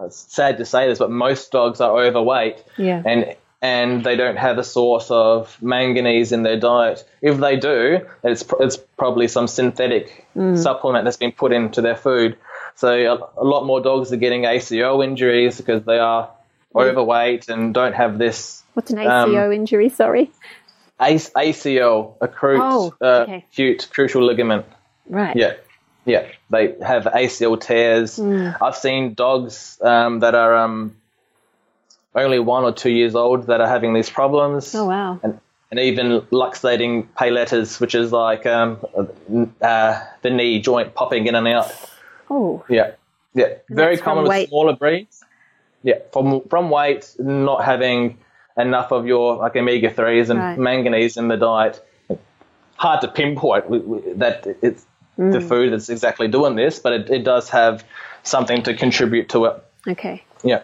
it's 0.00 0.16
sad 0.34 0.58
to 0.58 0.64
say 0.64 0.88
this, 0.88 0.98
but 0.98 1.10
most 1.10 1.50
dogs 1.52 1.80
are 1.80 1.96
overweight 1.98 2.62
Yeah. 2.76 3.02
and 3.04 3.34
and 3.62 4.04
they 4.04 4.16
don't 4.16 4.36
have 4.36 4.58
a 4.58 4.64
source 4.64 5.10
of 5.10 5.60
manganese 5.62 6.32
in 6.32 6.42
their 6.42 6.58
diet. 6.58 7.04
If 7.22 7.38
they 7.38 7.56
do, 7.56 8.06
it's 8.22 8.42
pr- 8.42 8.62
it's 8.62 8.76
probably 8.76 9.28
some 9.28 9.48
synthetic 9.48 10.26
supplement 10.54 11.04
that's 11.04 11.16
been 11.16 11.32
put 11.32 11.52
into 11.52 11.80
their 11.80 11.96
food. 11.96 12.36
So 12.74 12.88
a, 12.92 13.42
a 13.42 13.44
lot 13.44 13.64
more 13.64 13.80
dogs 13.80 14.12
are 14.12 14.16
getting 14.18 14.44
ACO 14.44 15.02
injuries 15.02 15.56
because 15.56 15.82
they 15.84 15.98
are 15.98 16.30
overweight 16.74 17.48
and 17.48 17.72
don't 17.72 17.94
have 17.94 18.18
this 18.18 18.62
What's 18.74 18.90
an 18.90 18.98
Um, 18.98 19.30
ACO 19.30 19.50
injury? 19.50 19.88
Sorry. 19.88 20.30
AC- 21.00 21.32
ACL, 21.34 22.14
acute, 22.20 22.60
Oh, 22.62 22.94
uh, 23.00 23.24
acute 23.28 23.88
cruciate 23.90 24.26
ligament. 24.26 24.66
Right. 25.08 25.34
Yeah, 25.36 25.54
yeah. 26.04 26.26
They 26.50 26.74
have 26.84 27.04
ACL 27.04 27.58
tears. 27.60 28.16
Hmm. 28.16 28.50
I've 28.60 28.76
seen 28.76 29.14
dogs 29.14 29.78
um, 29.82 30.20
that 30.20 30.34
are 30.34 30.54
um, 30.56 30.96
only 32.16 32.38
one 32.38 32.64
or 32.64 32.72
two 32.72 32.90
years 32.90 33.14
old 33.14 33.46
that 33.46 33.60
are 33.60 33.68
having 33.68 33.92
these 33.94 34.10
problems. 34.10 34.74
Oh 34.74 34.86
wow. 34.86 35.20
And, 35.22 35.38
and 35.70 35.80
even 35.80 36.20
luxating 36.32 37.08
patellas, 37.18 37.80
which 37.80 37.94
is 37.94 38.12
like 38.12 38.46
um, 38.46 38.78
uh, 39.60 40.00
the 40.22 40.30
knee 40.30 40.60
joint 40.60 40.94
popping 40.94 41.26
in 41.26 41.34
and 41.34 41.46
out. 41.48 41.72
Oh. 42.30 42.64
Yeah, 42.68 42.92
yeah. 43.34 43.54
Very 43.68 43.98
common 43.98 44.24
with 44.24 44.30
weight. 44.30 44.48
smaller 44.48 44.74
breeds. 44.76 45.22
Yeah, 45.82 45.98
from 46.12 46.42
from 46.48 46.70
weight, 46.70 47.14
not 47.18 47.64
having 47.64 48.18
enough 48.56 48.90
of 48.92 49.06
your 49.06 49.36
like 49.36 49.54
omega 49.56 49.90
threes 49.90 50.30
and 50.30 50.40
Right. 50.40 50.58
manganese 50.58 51.16
in 51.16 51.28
the 51.28 51.36
diet. 51.36 51.84
Hard 52.76 53.00
to 53.02 53.08
pinpoint 53.08 54.18
that 54.18 54.46
it's 54.62 54.84
the 55.16 55.22
Mm. 55.38 55.48
food 55.48 55.72
that's 55.72 55.88
exactly 55.88 56.28
doing 56.28 56.56
this, 56.56 56.78
but 56.78 56.92
it, 56.92 57.10
it 57.10 57.24
does 57.24 57.48
have 57.50 57.82
something 58.22 58.62
to 58.64 58.74
contribute 58.74 59.30
to 59.30 59.46
it. 59.46 59.62
Okay. 59.88 60.22
Yeah. 60.44 60.60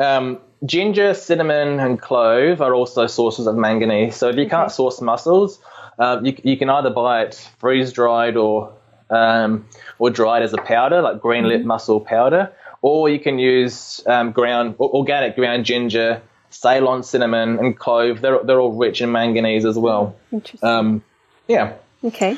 Um, 0.00 0.38
ginger, 0.64 1.14
cinnamon, 1.14 1.80
and 1.80 2.00
clove 2.00 2.60
are 2.60 2.74
also 2.74 3.06
sources 3.06 3.46
of 3.46 3.56
manganese. 3.56 4.16
So 4.16 4.28
if 4.28 4.36
you 4.36 4.48
can't 4.48 4.70
source 4.70 5.00
mussels, 5.00 5.58
uh, 5.98 6.20
you, 6.22 6.36
you 6.42 6.56
can 6.56 6.70
either 6.70 6.90
buy 6.90 7.22
it 7.22 7.34
freeze 7.58 7.92
dried 7.92 8.36
or 8.36 8.72
um, 9.08 9.66
or 9.98 10.10
dried 10.10 10.42
as 10.42 10.52
a 10.52 10.58
powder, 10.58 11.00
like 11.02 11.20
green 11.20 11.44
lip 11.46 11.64
mussel 11.64 12.00
powder, 12.00 12.52
or 12.82 13.08
you 13.08 13.18
can 13.20 13.38
use 13.38 14.02
um, 14.06 14.32
ground 14.32 14.74
organic 14.80 15.36
ground 15.36 15.64
ginger, 15.64 16.22
Ceylon 16.50 17.02
cinnamon, 17.02 17.58
and 17.58 17.78
clove. 17.78 18.20
They're 18.20 18.42
they're 18.42 18.60
all 18.60 18.72
rich 18.72 19.00
in 19.00 19.12
manganese 19.12 19.64
as 19.64 19.78
well. 19.78 20.16
Interesting. 20.32 20.68
Um, 20.68 21.02
yeah. 21.48 21.74
okay. 22.02 22.36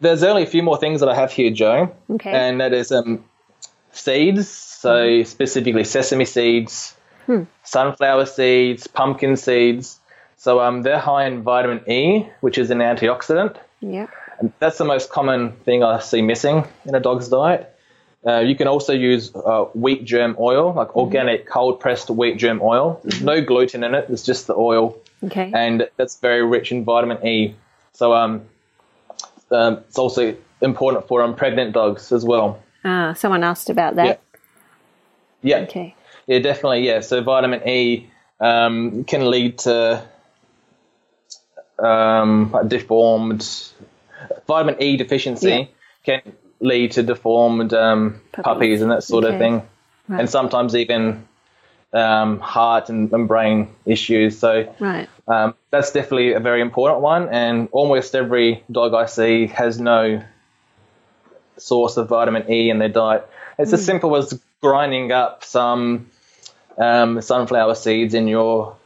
There's 0.00 0.22
only 0.22 0.44
a 0.44 0.46
few 0.46 0.62
more 0.62 0.78
things 0.78 1.00
that 1.00 1.08
I 1.10 1.14
have 1.14 1.30
here, 1.32 1.50
Jo 1.50 1.94
Okay. 2.08 2.30
and 2.30 2.60
that 2.60 2.72
is 2.72 2.90
um, 2.92 3.24
seeds. 3.92 4.48
So 4.48 5.22
specifically 5.24 5.84
sesame 5.84 6.24
seeds, 6.24 6.96
sunflower 7.64 8.26
seeds, 8.26 8.86
pumpkin 8.86 9.36
seeds. 9.36 9.98
So 10.36 10.60
um, 10.60 10.82
they're 10.82 10.98
high 10.98 11.26
in 11.26 11.42
vitamin 11.42 11.80
E, 11.90 12.26
which 12.40 12.56
is 12.58 12.70
an 12.70 12.78
antioxidant. 12.78 13.56
yeah. 13.80 14.06
And 14.38 14.52
that's 14.58 14.78
the 14.78 14.86
most 14.86 15.10
common 15.10 15.52
thing 15.66 15.82
I 15.84 15.98
see 16.00 16.22
missing 16.22 16.64
in 16.86 16.94
a 16.94 17.00
dog's 17.00 17.28
diet. 17.28 17.76
Uh, 18.26 18.38
you 18.38 18.54
can 18.56 18.68
also 18.68 18.94
use 18.94 19.30
uh, 19.34 19.64
wheat 19.74 20.04
germ 20.06 20.34
oil, 20.38 20.72
like 20.72 20.96
organic 20.96 21.46
cold 21.46 21.78
pressed 21.78 22.08
wheat 22.08 22.38
germ 22.38 22.60
oil. 22.62 23.00
There's 23.04 23.20
no 23.22 23.42
gluten 23.44 23.84
in 23.84 23.94
it; 23.94 24.06
it's 24.08 24.22
just 24.22 24.46
the 24.46 24.54
oil 24.54 24.96
Okay. 25.22 25.50
and 25.54 25.86
that's 25.98 26.16
very 26.20 26.42
rich 26.42 26.72
in 26.72 26.84
vitamin 26.84 27.18
E. 27.26 27.54
So 27.92 28.14
um, 28.14 28.46
um, 29.50 29.78
it's 29.88 29.98
also 29.98 30.34
important 30.62 31.06
for 31.06 31.22
um, 31.22 31.34
pregnant 31.36 31.72
dogs 31.74 32.12
as 32.12 32.24
well. 32.24 32.62
Ah, 32.82 33.12
someone 33.12 33.44
asked 33.44 33.68
about 33.68 33.96
that. 33.96 34.20
Yeah. 35.42 35.58
Okay. 35.58 35.94
Yeah, 36.30 36.38
definitely. 36.38 36.86
Yeah. 36.86 37.00
So 37.00 37.20
vitamin 37.24 37.66
E 37.68 38.08
um, 38.38 39.02
can 39.02 39.28
lead 39.28 39.58
to 39.66 40.06
um, 41.76 42.54
deformed 42.68 43.42
vitamin 44.46 44.76
E 44.80 44.96
deficiency 44.96 45.48
Yeah. 45.48 45.64
can 46.04 46.32
lead 46.60 46.92
to 46.92 47.02
deformed 47.02 47.74
um, 47.74 48.20
Puppies. 48.30 48.44
puppies. 48.44 48.82
and 48.82 48.90
that 48.92 49.02
sort 49.02 49.24
Okay. 49.24 49.34
of 49.34 49.38
thing, 49.40 49.54
Right. 50.06 50.20
and 50.20 50.30
sometimes 50.30 50.76
even 50.76 51.26
um, 51.92 52.38
heart 52.38 52.90
and, 52.90 53.12
and 53.12 53.26
brain 53.26 53.68
issues. 53.84 54.38
So 54.38 54.72
Right. 54.78 55.08
um, 55.26 55.54
that's 55.72 55.90
definitely 55.90 56.34
a 56.34 56.40
very 56.40 56.60
important 56.60 57.00
one, 57.00 57.28
and 57.30 57.68
almost 57.72 58.14
every 58.14 58.62
dog 58.70 58.94
I 58.94 59.06
see 59.06 59.48
has 59.48 59.80
no 59.80 60.22
source 61.56 61.96
of 61.96 62.08
vitamin 62.08 62.48
E 62.48 62.70
in 62.70 62.78
their 62.78 62.88
diet. 62.88 63.28
It's 63.58 63.72
as 63.72 63.84
simple 63.84 64.14
as 64.16 64.40
grinding 64.62 65.10
up 65.10 65.42
some 65.42 66.06
um, 66.80 67.20
sunflower 67.20 67.74
seeds 67.76 68.14
in 68.14 68.26
your 68.26 68.76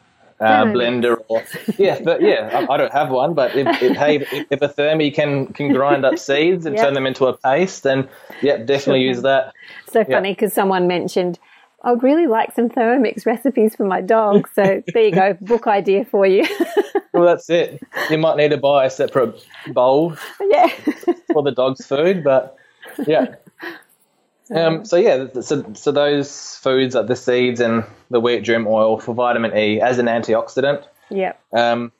uh, 0.41 0.65
blender, 0.65 1.17
or 1.29 1.43
yeah, 1.79 2.01
but 2.03 2.21
yeah, 2.21 2.51
I, 2.53 2.75
I 2.75 2.77
don't 2.77 2.93
have 2.93 3.11
one, 3.11 3.35
but 3.35 3.55
if, 3.57 3.83
if 3.83 3.97
hey, 3.97 4.17
if, 4.17 4.47
if 4.51 4.63
a 4.63 4.69
thermi 4.69 5.15
can 5.15 5.47
can 5.47 5.73
grind 5.73 6.05
up 6.05 6.19
seeds 6.29 6.67
and 6.67 6.77
Yep. 6.77 6.85
turn 6.85 6.95
them 6.95 7.07
into 7.07 7.27
a 7.27 7.37
paste, 7.37 7.85
then 7.85 8.09
yeah, 8.43 8.57
definitely 8.59 9.03
use 9.03 9.23
that. 9.23 9.55
So 9.91 10.05
funny 10.05 10.33
because 10.33 10.53
someone 10.53 10.89
mentioned, 10.89 11.39
I 11.85 11.93
would 11.93 12.03
really 12.03 12.27
like 12.27 12.55
some 12.55 12.69
Thermomix 12.69 13.27
recipes 13.27 13.77
for 13.77 13.85
my 13.85 14.01
dog. 14.01 14.49
So 14.55 14.83
there 14.93 15.05
you 15.05 15.13
go, 15.13 15.37
book 15.41 15.67
idea 15.67 16.05
for 16.05 16.27
you. 16.27 16.47
Well, 17.15 17.27
that's 17.27 17.49
it. 17.49 17.81
You 18.11 18.19
might 18.19 18.37
need 18.37 18.49
to 18.49 18.57
buy 18.57 18.87
a 18.87 18.91
separate 18.91 19.41
bowl 19.69 20.17
yeah. 20.51 20.67
for 21.33 21.45
the 21.45 21.53
dog's 21.53 21.87
food, 21.87 22.25
but 22.25 22.57
yeah. 23.07 23.37
Um, 24.51 24.85
so 24.85 24.97
yeah, 24.97 25.27
so 25.41 25.73
so 25.75 25.91
those 25.91 26.57
foods 26.57 26.95
like 26.95 27.07
the 27.07 27.17
seeds 27.17 27.61
and 27.61 27.85
the 28.11 28.21
wheat 28.21 28.41
germ 28.41 28.67
oil 28.67 28.99
for 28.99 29.15
vitamin 29.15 29.57
E 29.57 29.81
as 29.81 29.99
an 29.99 30.07
antioxidant. 30.07 30.85
Yeah. 31.09 31.33
Um, 31.53 31.93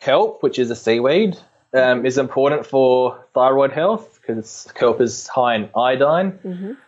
kelp, 0.00 0.42
which 0.42 0.58
is 0.58 0.70
a 0.70 0.76
seaweed, 0.76 1.36
um, 1.72 2.04
is 2.04 2.18
important 2.18 2.66
for 2.66 3.24
thyroid 3.32 3.72
health 3.72 4.18
because 4.20 4.66
kelp 4.74 5.00
is 5.00 5.28
high 5.28 5.54
in 5.54 5.70
iodine. 5.76 6.38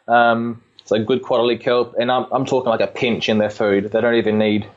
Um, 0.09 0.63
so 0.85 1.03
good 1.05 1.23
quality 1.23 1.57
kelp, 1.57 1.95
and 1.99 2.11
I'm 2.11 2.27
I'm 2.33 2.45
talking 2.45 2.71
like 2.71 2.81
a 2.81 2.89
pinch 2.89 3.29
in 3.29 3.39
their 3.39 3.51
food. 3.51 3.93
They 3.93 4.01
don't 4.01 4.17
even 4.17 4.39
need 4.39 4.69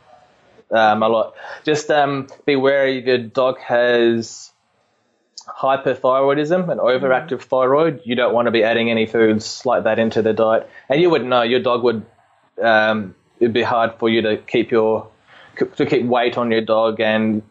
um, 0.70 1.02
a 1.02 1.10
lot. 1.10 1.34
Just 1.64 1.90
um, 1.90 2.28
be 2.46 2.56
wary 2.56 3.00
if 3.00 3.06
your 3.06 3.18
dog 3.18 3.60
has 3.60 4.52
hyperthyroidism 5.48 6.70
and 6.70 6.80
overactive 6.80 7.42
thyroid. 7.42 8.02
You 8.04 8.16
don't 8.16 8.34
want 8.34 8.48
to 8.48 8.52
be 8.52 8.64
adding 8.64 8.90
any 8.90 9.06
foods 9.06 9.66
like 9.66 9.84
that 9.84 10.00
into 10.00 10.22
their 10.22 10.34
diet, 10.34 10.70
and 10.90 11.02
you 11.02 11.10
would 11.10 11.26
know 11.26 11.42
your 11.42 11.62
dog 11.62 11.84
would. 11.84 12.06
Um, 12.62 13.16
it'd 13.40 13.54
be 13.54 13.64
hard 13.64 13.96
for 14.00 14.10
you 14.10 14.22
to 14.22 14.38
keep 14.38 14.72
your 14.72 15.08
to 15.76 15.86
keep 15.86 16.06
weight 16.06 16.38
on 16.38 16.52
your 16.52 16.62
dog 16.62 17.00
and 17.00 17.44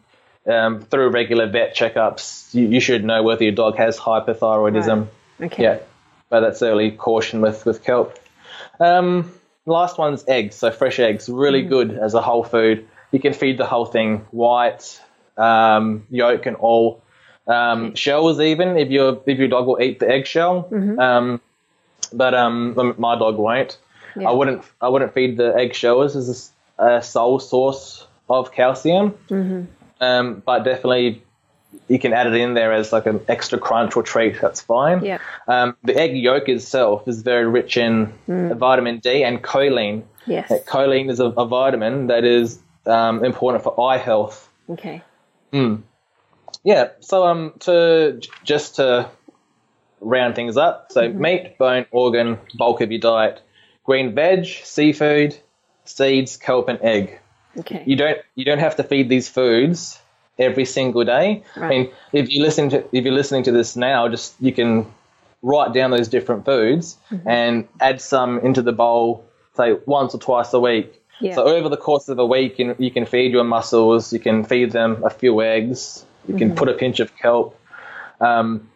um, 0.45 0.81
through 0.81 1.09
regular 1.09 1.47
vet 1.47 1.75
checkups, 1.75 2.53
you, 2.53 2.67
you 2.67 2.79
should 2.79 3.03
know 3.03 3.23
whether 3.23 3.43
your 3.43 3.53
dog 3.53 3.77
has 3.77 3.97
hyperthyroidism. 3.97 5.07
Okay. 5.41 5.63
Yeah, 5.63 5.79
but 6.29 6.41
that's 6.41 6.61
early 6.61 6.91
caution 6.91 7.41
with 7.41 7.65
with 7.65 7.83
kelp. 7.83 8.17
Um, 8.79 9.31
last 9.65 9.97
one's 9.97 10.25
eggs. 10.27 10.55
So 10.55 10.71
fresh 10.71 10.99
eggs, 10.99 11.29
really 11.29 11.63
good 11.63 11.97
as 11.97 12.13
a 12.13 12.21
whole 12.21 12.43
food. 12.43 12.87
You 13.11 13.19
can 13.19 13.33
feed 13.33 13.57
the 13.57 13.65
whole 13.65 13.85
thing, 13.85 14.25
white, 14.31 14.99
um, 15.37 16.05
yolk, 16.09 16.45
and 16.45 16.55
all. 16.57 17.02
Um, 17.47 17.93
shells 17.95 18.39
even 18.39 18.77
if 18.77 18.89
your 18.89 19.21
if 19.25 19.37
your 19.37 19.49
dog 19.49 19.67
will 19.67 19.81
eat 19.81 19.99
the 19.99 20.09
eggshell. 20.09 20.69
Um, 20.99 21.41
but 22.13 22.33
um, 22.33 22.95
my 22.97 23.17
dog 23.17 23.37
won't. 23.37 23.77
Yeah. 24.15 24.29
I 24.29 24.31
wouldn't 24.31 24.63
I 24.79 24.89
wouldn't 24.89 25.13
feed 25.13 25.37
the 25.37 25.55
eggshells 25.55 26.15
as 26.15 26.51
a, 26.77 27.01
sole 27.01 27.39
source 27.39 28.07
of 28.29 28.51
calcium. 28.51 29.11
Mm-hmm. 29.29 29.63
Um, 30.01 30.41
but 30.45 30.63
definitely 30.63 31.23
you 31.87 31.99
can 31.99 32.13
add 32.13 32.27
it 32.27 32.35
in 32.35 32.53
there 32.53 32.71
as 32.71 32.93
like 32.93 33.05
an 33.05 33.19
extra 33.27 33.57
crunch 33.57 33.95
or 33.95 34.03
treat. 34.03 34.39
That's 34.39 34.61
fine. 34.61 35.03
Yeah. 35.03 35.19
Um, 35.47 35.75
the 35.83 35.95
egg 35.95 36.15
yolk 36.15 36.47
itself 36.47 37.07
is 37.07 37.21
very 37.21 37.47
rich 37.47 37.77
in 37.77 38.13
vitamin 38.27 38.99
D 38.99 39.23
and 39.23 39.41
choline. 39.41 40.03
Yes. 40.25 40.51
Uh, 40.51 40.59
Choline 40.65 41.09
is 41.09 41.19
a, 41.19 41.25
a 41.25 41.45
vitamin 41.45 42.07
that 42.07 42.23
is 42.23 42.59
um, 42.85 43.23
important 43.23 43.63
for 43.63 43.79
eye 43.89 43.97
health. 43.97 44.49
Okay. 44.69 45.01
Yeah. 46.63 46.89
So 46.99 47.25
um, 47.25 47.53
to 47.61 48.21
just 48.43 48.75
to 48.77 49.09
round 50.01 50.35
things 50.35 50.57
up, 50.57 50.91
so 50.91 51.09
meat, 51.09 51.57
bone, 51.57 51.85
organ, 51.91 52.39
bulk 52.55 52.81
of 52.81 52.91
your 52.91 52.99
diet, 52.99 53.41
green 53.83 54.13
veg, 54.13 54.45
seafood, 54.45 55.37
seeds, 55.85 56.37
kelp, 56.37 56.69
and 56.69 56.79
egg. 56.81 57.19
Okay. 57.57 57.83
You 57.85 57.95
don't 57.95 58.19
you 58.35 58.45
don't 58.45 58.59
have 58.59 58.77
to 58.77 58.83
feed 58.83 59.09
these 59.09 59.29
foods 59.29 59.99
every 60.39 60.65
single 60.65 61.03
day. 61.03 61.43
I 61.55 61.67
mean, 61.67 61.91
if 62.11 62.29
you 62.29 62.41
listen 62.41 62.69
to 62.69 62.83
if 62.91 63.05
you're 63.05 63.13
listening 63.13 63.43
to 63.43 63.51
this 63.51 63.75
now, 63.75 64.07
just 64.09 64.35
you 64.39 64.51
can 64.51 64.85
write 65.41 65.73
down 65.73 65.91
those 65.91 66.07
different 66.07 66.45
foods 66.45 66.97
and 67.25 67.67
add 67.79 68.01
some 68.01 68.39
into 68.39 68.61
the 68.61 68.71
bowl, 68.71 69.25
say 69.55 69.73
once 69.85 70.15
or 70.15 70.19
twice 70.19 70.53
a 70.53 70.59
week. 70.59 71.01
Yeah. 71.19 71.35
So 71.35 71.43
over 71.43 71.69
the 71.69 71.77
course 71.77 72.09
of 72.09 72.17
a 72.17 72.25
week, 72.25 72.57
you, 72.59 72.75
you 72.79 72.89
can 72.89 73.05
feed 73.05 73.31
your 73.31 73.43
mussels, 73.43 74.11
you 74.11 74.19
can 74.19 74.43
feed 74.43 74.71
them 74.71 75.03
a 75.03 75.09
few 75.09 75.41
eggs, 75.41 76.05
you 76.27 76.35
can 76.35 76.55
put 76.55 76.69
a 76.69 76.73
pinch 76.73 76.99
of 76.99 77.15
kelp. 77.17 77.59
Um, 78.19 78.69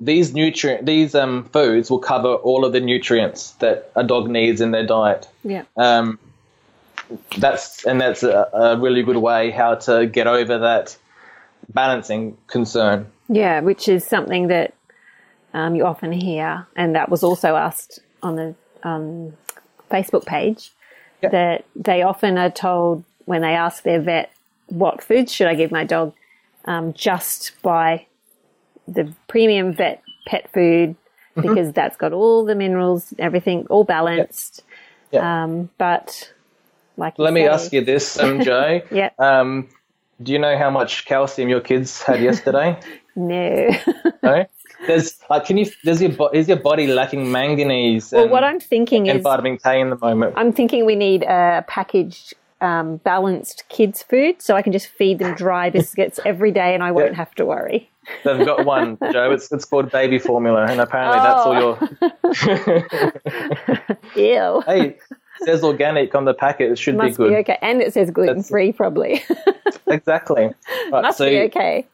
these 0.00 0.34
nutrient 0.34 0.84
these 0.84 1.14
um, 1.14 1.44
foods 1.52 1.90
will 1.90 2.00
cover 2.00 2.34
all 2.34 2.64
of 2.64 2.72
the 2.72 2.80
nutrients 2.80 3.52
that 3.52 3.90
a 3.94 4.02
dog 4.02 4.28
needs 4.28 4.60
in 4.60 4.72
their 4.72 4.86
diet. 4.86 5.28
yeah. 5.44 5.64
Um, 5.76 6.18
that's 7.38 7.84
and 7.84 8.00
that's 8.00 8.22
a, 8.22 8.48
a 8.52 8.76
really 8.78 9.02
good 9.02 9.16
way 9.16 9.50
how 9.50 9.74
to 9.74 10.06
get 10.06 10.26
over 10.26 10.58
that 10.58 10.96
balancing 11.68 12.36
concern. 12.46 13.06
Yeah, 13.28 13.60
which 13.60 13.88
is 13.88 14.04
something 14.04 14.48
that 14.48 14.74
um, 15.54 15.74
you 15.74 15.84
often 15.84 16.12
hear, 16.12 16.66
and 16.76 16.94
that 16.94 17.08
was 17.08 17.22
also 17.22 17.56
asked 17.56 18.00
on 18.22 18.36
the 18.36 18.54
um, 18.82 19.34
Facebook 19.90 20.26
page. 20.26 20.72
That 21.20 21.66
they 21.76 22.02
often 22.02 22.36
are 22.36 22.50
told 22.50 23.04
when 23.26 23.42
they 23.42 23.54
ask 23.54 23.84
their 23.84 24.00
vet, 24.00 24.31
"What 24.72 25.02
foods 25.02 25.32
should 25.32 25.46
I 25.46 25.54
give 25.54 25.70
my 25.70 25.84
dog?" 25.84 26.12
Um, 26.64 26.92
just 26.92 27.52
buy 27.62 28.06
the 28.86 29.12
premium 29.28 29.72
vet 29.74 30.02
pet 30.26 30.50
food 30.52 30.96
Mm-hmm. 31.36 31.48
because 31.48 31.72
that's 31.72 31.96
got 31.96 32.12
all 32.12 32.44
the 32.44 32.54
minerals, 32.54 33.14
everything 33.18 33.66
all 33.70 33.84
balanced. 33.84 34.62
Yeah. 35.12 35.44
Um, 35.44 35.70
but 35.78 36.30
like, 36.98 37.18
Let 37.18 37.32
me 37.32 37.40
say- 37.40 37.48
ask 37.48 37.72
you 37.72 37.82
this, 37.82 38.18
MJ. 38.18 38.84
Yeah. 38.90 39.08
Um, 39.18 39.68
do 40.22 40.30
you 40.32 40.38
know 40.38 40.58
how 40.58 40.68
much 40.68 41.06
calcium 41.06 41.48
your 41.48 41.60
kids 41.62 42.02
had 42.02 42.20
yesterday? 42.20 42.78
No. 43.16 43.68
no. 44.22 44.44
There's 44.86 45.18
like 45.30 45.44
can 45.46 45.56
you 45.58 45.66
does 45.84 46.00
your 46.02 46.12
is 46.34 46.48
your 46.48 46.56
body 46.58 46.86
lacking 46.86 47.30
manganese? 47.32 48.10
well, 48.12 48.22
and, 48.22 48.30
what 48.30 48.42
I'm 48.44 48.58
thinking 48.60 49.08
and 49.08 49.18
is 49.18 49.22
vitamin 49.22 49.56
K 49.58 49.80
in 49.80 49.90
the 49.90 49.98
moment. 49.98 50.34
I'm 50.36 50.52
thinking 50.52 50.84
we 50.86 50.96
need 50.96 51.22
a 51.22 51.62
packaged, 51.68 52.34
um, 52.62 52.96
balanced 52.98 53.64
kids' 53.68 54.02
food 54.02 54.40
so 54.40 54.54
I 54.56 54.62
can 54.62 54.72
just 54.72 54.86
feed 54.86 55.18
them 55.18 55.34
dry 55.34 55.68
biscuits 55.78 56.18
every 56.24 56.52
day 56.52 56.74
and 56.74 56.82
I 56.82 56.92
won't 56.92 57.10
Yeah. 57.10 57.16
have 57.16 57.34
to 57.34 57.44
worry. 57.44 57.88
They've 58.24 58.44
got 58.44 58.64
one, 58.64 58.98
Jo. 59.12 59.30
It's 59.32 59.52
it's 59.52 59.64
called 59.64 59.90
baby 59.92 60.18
formula, 60.18 60.66
and 60.66 60.80
apparently 60.80 61.18
that's 61.20 61.46
all 61.46 61.54
your. 61.60 61.78
Ew. 64.16 64.62
hey, 64.66 64.80
it 64.88 65.00
says 65.44 65.62
organic 65.62 66.14
on 66.14 66.24
the 66.24 66.34
packet. 66.34 66.70
It 66.72 66.78
should 66.78 66.98
be 66.98 67.10
good. 67.10 67.30
be 67.30 67.36
okay. 67.36 67.58
And 67.62 67.80
it 67.80 67.92
says 67.94 68.10
gluten 68.10 68.42
free, 68.42 68.72
probably. 68.72 69.22
Exactly. 69.86 70.50
Right, 70.90 71.02
Must 71.02 71.18
so, 71.18 71.28
be 71.28 71.40
okay. 71.42 71.86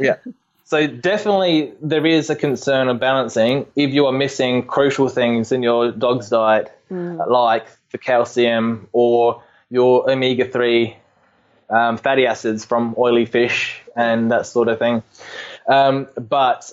Yeah. 0.00 0.16
So 0.64 0.86
definitely 0.86 1.72
there 1.80 2.04
is 2.06 2.30
a 2.30 2.36
concern 2.36 2.88
of 2.88 2.98
balancing 2.98 3.66
if 3.76 3.92
you 3.92 4.06
are 4.06 4.12
missing 4.12 4.66
crucial 4.66 5.08
things 5.08 5.52
in 5.52 5.62
your 5.62 5.92
dog's 5.92 6.30
diet, 6.30 6.72
like 6.90 7.66
the 7.92 7.98
calcium 7.98 8.88
or 8.92 9.42
your 9.74 10.08
omega 10.08 10.44
three 10.48 10.96
um, 11.68 11.96
fatty 11.96 12.26
acids 12.26 12.64
from 12.64 12.94
oily 12.96 13.26
fish 13.26 13.80
and 13.96 14.30
that 14.30 14.46
sort 14.46 14.68
of 14.68 14.78
thing. 14.78 15.02
Um, 15.66 16.06
but 16.16 16.70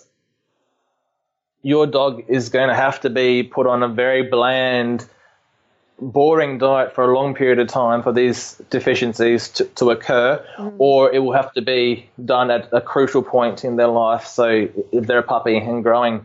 your 1.64 1.88
dog 1.88 2.24
is 2.28 2.50
going 2.50 2.70
to 2.70 2.76
have 2.76 3.02
to 3.02 3.10
be 3.10 3.42
put 3.42 3.66
on 3.66 3.82
a 3.82 3.88
very 3.88 4.22
bland, 4.22 5.04
boring 6.00 6.60
diet 6.60 6.94
for 6.94 7.12
a 7.12 7.16
long 7.16 7.34
period 7.34 7.58
of 7.58 7.70
time 7.70 8.04
for 8.04 8.12
these 8.12 8.62
deficiencies 8.70 9.50
to, 9.50 9.66
to 9.66 9.90
occur, 9.90 10.46
or 10.78 11.12
it 11.12 11.20
will 11.20 11.34
have 11.34 11.52
to 11.54 11.62
be 11.64 12.08
done 12.24 12.52
at 12.52 12.70
a 12.72 12.82
crucial 12.82 13.24
point 13.24 13.66
in 13.66 13.78
their 13.78 13.88
life. 13.88 14.28
So 14.28 14.68
if 14.92 15.08
they're 15.08 15.20
a 15.20 15.24
puppy 15.24 15.58
and 15.58 15.82
growing. 15.82 16.24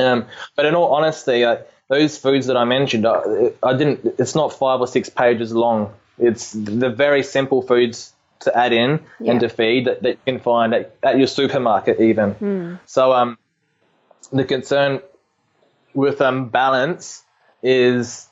Um, 0.00 0.26
but 0.56 0.64
in 0.66 0.74
all 0.74 0.92
honesty, 0.94 1.44
uh, 1.44 1.58
those 1.92 2.16
foods 2.16 2.46
that 2.46 2.56
I 2.56 2.64
mentioned, 2.64 3.04
uh, 3.04 3.20
I 3.62 3.76
didn't. 3.76 4.14
It's 4.18 4.34
not 4.34 4.52
five 4.52 4.80
or 4.80 4.86
six 4.86 5.10
pages 5.10 5.52
long. 5.52 5.92
It's 6.18 6.52
the 6.52 6.88
very 6.88 7.22
simple 7.22 7.60
foods 7.60 8.14
to 8.40 8.56
add 8.56 8.72
in 8.72 9.00
Yeah. 9.20 9.32
and 9.32 9.40
to 9.40 9.48
feed 9.48 9.86
that, 9.86 10.02
that 10.02 10.10
you 10.10 10.32
can 10.32 10.40
find 10.40 10.74
at, 10.74 10.96
at 11.02 11.18
your 11.18 11.26
supermarket 11.26 12.00
even. 12.00 12.78
So 12.86 13.12
um, 13.12 13.38
the 14.32 14.44
concern 14.44 15.00
with 15.94 16.20
um, 16.22 16.48
balance 16.48 17.22
is 17.62 18.26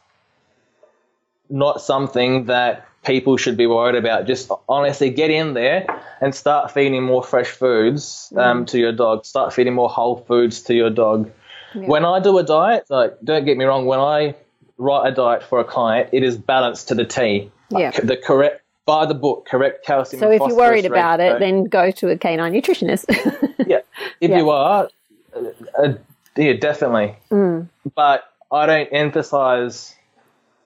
not 1.50 1.80
something 1.82 2.46
that 2.46 2.86
people 3.04 3.36
should 3.36 3.56
be 3.56 3.66
worried 3.66 3.94
about. 3.94 4.26
Just 4.26 4.50
honestly 4.68 5.10
get 5.10 5.30
in 5.30 5.54
there 5.54 5.86
and 6.20 6.34
start 6.34 6.70
feeding 6.70 7.02
more 7.02 7.22
fresh 7.22 7.48
foods 7.48 8.32
um, 8.36 8.64
to 8.66 8.78
your 8.78 8.92
dog. 8.92 9.24
Start 9.26 9.52
feeding 9.52 9.74
more 9.74 9.88
whole 9.88 10.16
foods 10.16 10.62
to 10.62 10.74
your 10.74 10.90
dog. 10.90 11.30
When 11.74 12.04
I 12.04 12.20
do 12.20 12.38
a 12.38 12.42
diet, 12.42 12.84
like 12.88 13.16
don't 13.22 13.44
get 13.44 13.56
me 13.56 13.64
wrong, 13.64 13.86
when 13.86 14.00
I 14.00 14.34
write 14.76 15.12
a 15.12 15.14
diet 15.14 15.42
for 15.42 15.60
a 15.60 15.64
client, 15.64 16.10
it 16.12 16.22
is 16.22 16.36
balanced 16.36 16.88
to 16.88 16.94
the 16.94 17.04
T. 17.04 17.50
Yeah. 17.70 17.90
The 17.92 18.16
correct 18.16 18.62
by 18.86 19.06
the 19.06 19.14
book, 19.14 19.46
correct 19.46 19.86
calcium. 19.86 20.18
So 20.20 20.30
if 20.30 20.40
you're 20.40 20.56
worried 20.56 20.82
phosphorus 20.82 20.98
about 20.98 21.20
it, 21.20 21.38
then 21.38 21.64
go 21.64 21.90
to 21.92 22.08
a 22.08 22.18
canine 22.18 22.52
nutritionist. 22.52 23.04
yeah, 23.66 23.80
if 24.20 24.30
Yeah. 24.30 24.38
you 24.38 24.50
are, 24.50 24.88
uh, 25.34 25.40
uh, 25.78 25.92
yeah, 26.36 26.54
definitely. 26.54 27.14
Mm. 27.30 27.68
But 27.94 28.24
I 28.50 28.66
don't 28.66 28.88
emphasize 28.88 29.94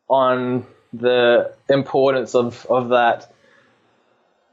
on 0.08 0.64
the 0.92 1.52
importance 1.68 2.34
of, 2.34 2.64
of 2.70 2.90
that 2.90 3.30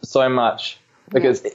so 0.01 0.27
much 0.27 0.79
because 1.09 1.45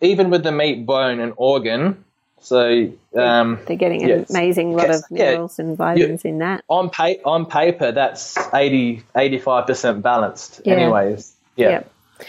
even 0.00 0.30
with 0.30 0.44
the 0.44 0.52
meat, 0.52 0.86
bone, 0.86 1.20
and 1.20 1.32
organ, 1.36 2.03
so 2.44 2.90
um, 3.16 3.58
They're 3.66 3.76
getting 3.76 4.02
an 4.02 4.08
Yes. 4.10 4.30
amazing 4.30 4.74
lot 4.76 4.88
Yes. 4.88 4.98
of 4.98 5.04
Yeah. 5.10 5.24
minerals 5.30 5.58
and 5.58 5.76
vitamins 5.76 6.24
in 6.24 6.38
that. 6.38 6.62
on 6.68 6.90
pa- 6.90 7.20
on 7.24 7.46
paper, 7.46 7.90
that's 7.90 8.36
80, 8.52 9.02
85% 9.16 10.02
balanced, 10.02 10.60
Yeah. 10.64 10.74
anyways. 10.74 11.32
Yeah. 11.56 11.82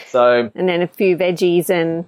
So 0.08 0.50
And 0.56 0.68
then 0.70 0.82
a 0.82 0.88
few 0.88 1.18
veggies 1.18 1.70
and, 1.70 2.06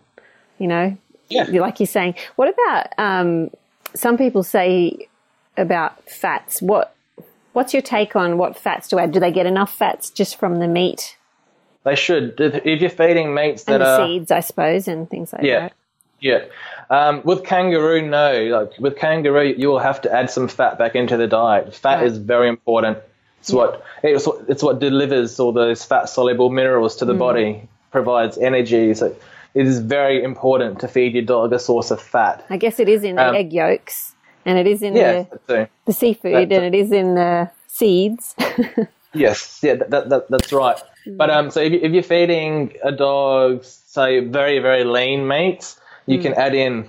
you 0.58 0.68
know, 0.68 0.96
Yeah. 1.30 1.46
like 1.52 1.80
you're 1.80 1.88
saying. 1.88 2.16
What 2.38 2.48
about 2.50 2.88
um, 2.98 3.52
some 3.94 4.18
people 4.18 4.44
say 4.44 5.08
about 5.58 6.02
fats? 6.10 6.62
What 6.62 6.94
What's 7.54 7.74
your 7.74 7.82
take 7.82 8.16
on 8.16 8.38
what 8.38 8.56
fats 8.56 8.88
to 8.90 9.00
add? 9.00 9.12
Do 9.12 9.20
they 9.20 9.32
get 9.32 9.48
enough 9.48 9.74
fats 9.74 10.12
just 10.12 10.38
from 10.40 10.60
the 10.60 10.68
meat 10.68 11.18
they 11.84 11.96
should. 11.96 12.40
If 12.40 12.66
if 12.66 12.82
you're 12.82 12.90
feeding 12.90 13.34
meats 13.34 13.64
that 13.64 13.76
and 13.76 13.82
the 13.82 13.88
are 13.88 14.06
seeds, 14.08 14.30
I 14.30 14.42
suppose, 14.42 14.88
and 14.88 15.10
things 15.10 15.32
like 15.34 15.42
Yeah. 15.44 15.60
that? 15.60 15.74
Yeah. 16.19 16.45
Um, 16.89 17.22
with 17.23 17.44
kangaroo, 17.44 18.02
no. 18.07 18.44
Like 18.45 18.80
with 18.80 18.95
kangaroo, 18.98 19.53
you 19.57 19.68
will 19.69 19.80
have 19.80 20.02
to 20.02 20.11
add 20.14 20.30
some 20.30 20.48
fat 20.48 20.77
back 20.77 20.95
into 20.95 21.18
the 21.18 21.27
diet. 21.27 21.73
Fat 21.76 21.98
Right. 21.98 22.06
is 22.07 22.18
very 22.18 22.48
important. 22.49 22.98
It's 23.39 23.52
what 23.52 23.84
it's 24.03 24.26
what 24.26 24.45
it's 24.48 24.64
what 24.64 24.80
delivers 24.80 25.39
all 25.39 25.52
those 25.52 25.84
fat 25.84 26.10
soluble 26.10 26.49
minerals 26.49 26.95
to 26.98 27.06
the 27.06 27.14
Mm. 27.14 27.19
body, 27.19 27.61
provides 27.91 28.38
energy. 28.38 28.94
So 28.94 29.15
it 29.53 29.65
is 29.68 29.80
very 29.80 30.23
important 30.23 30.80
to 30.80 30.88
feed 30.88 31.14
your 31.14 31.23
dog 31.23 31.53
a 31.53 31.60
source 31.60 31.91
of 31.91 32.02
fat. 32.02 32.44
I 32.49 32.57
guess 32.57 32.80
it 32.80 32.89
is 32.89 33.03
in 33.03 33.15
the 33.15 33.27
Um, 33.30 33.35
egg 33.35 33.53
yolks, 33.53 34.14
and 34.45 34.57
it 34.57 34.68
is 34.68 34.81
in 34.81 34.95
Yeah. 34.95 35.26
the, 35.48 35.68
the 35.85 35.94
seafood, 35.94 36.34
That's- 36.34 36.57
and 36.57 36.73
it 36.73 36.77
is 36.77 36.91
in 36.91 37.15
the 37.15 37.49
seeds. 37.68 38.35
Yes, 39.14 39.61
yeah, 39.64 39.76
that, 39.76 39.89
that, 39.89 40.10
that 40.10 40.30
that's 40.30 40.53
right. 40.53 40.77
But 41.07 41.30
um, 41.31 41.49
so 41.49 41.60
if, 41.61 41.73
if 41.73 41.91
you're 41.91 42.03
feeding 42.03 42.73
a 42.84 42.91
dog, 42.91 43.64
say 43.64 44.19
very 44.19 44.60
very 44.60 44.84
lean 44.84 45.27
meats, 45.27 45.80
you 46.08 46.20
can 46.20 46.34
add 46.34 46.56
in 46.56 46.88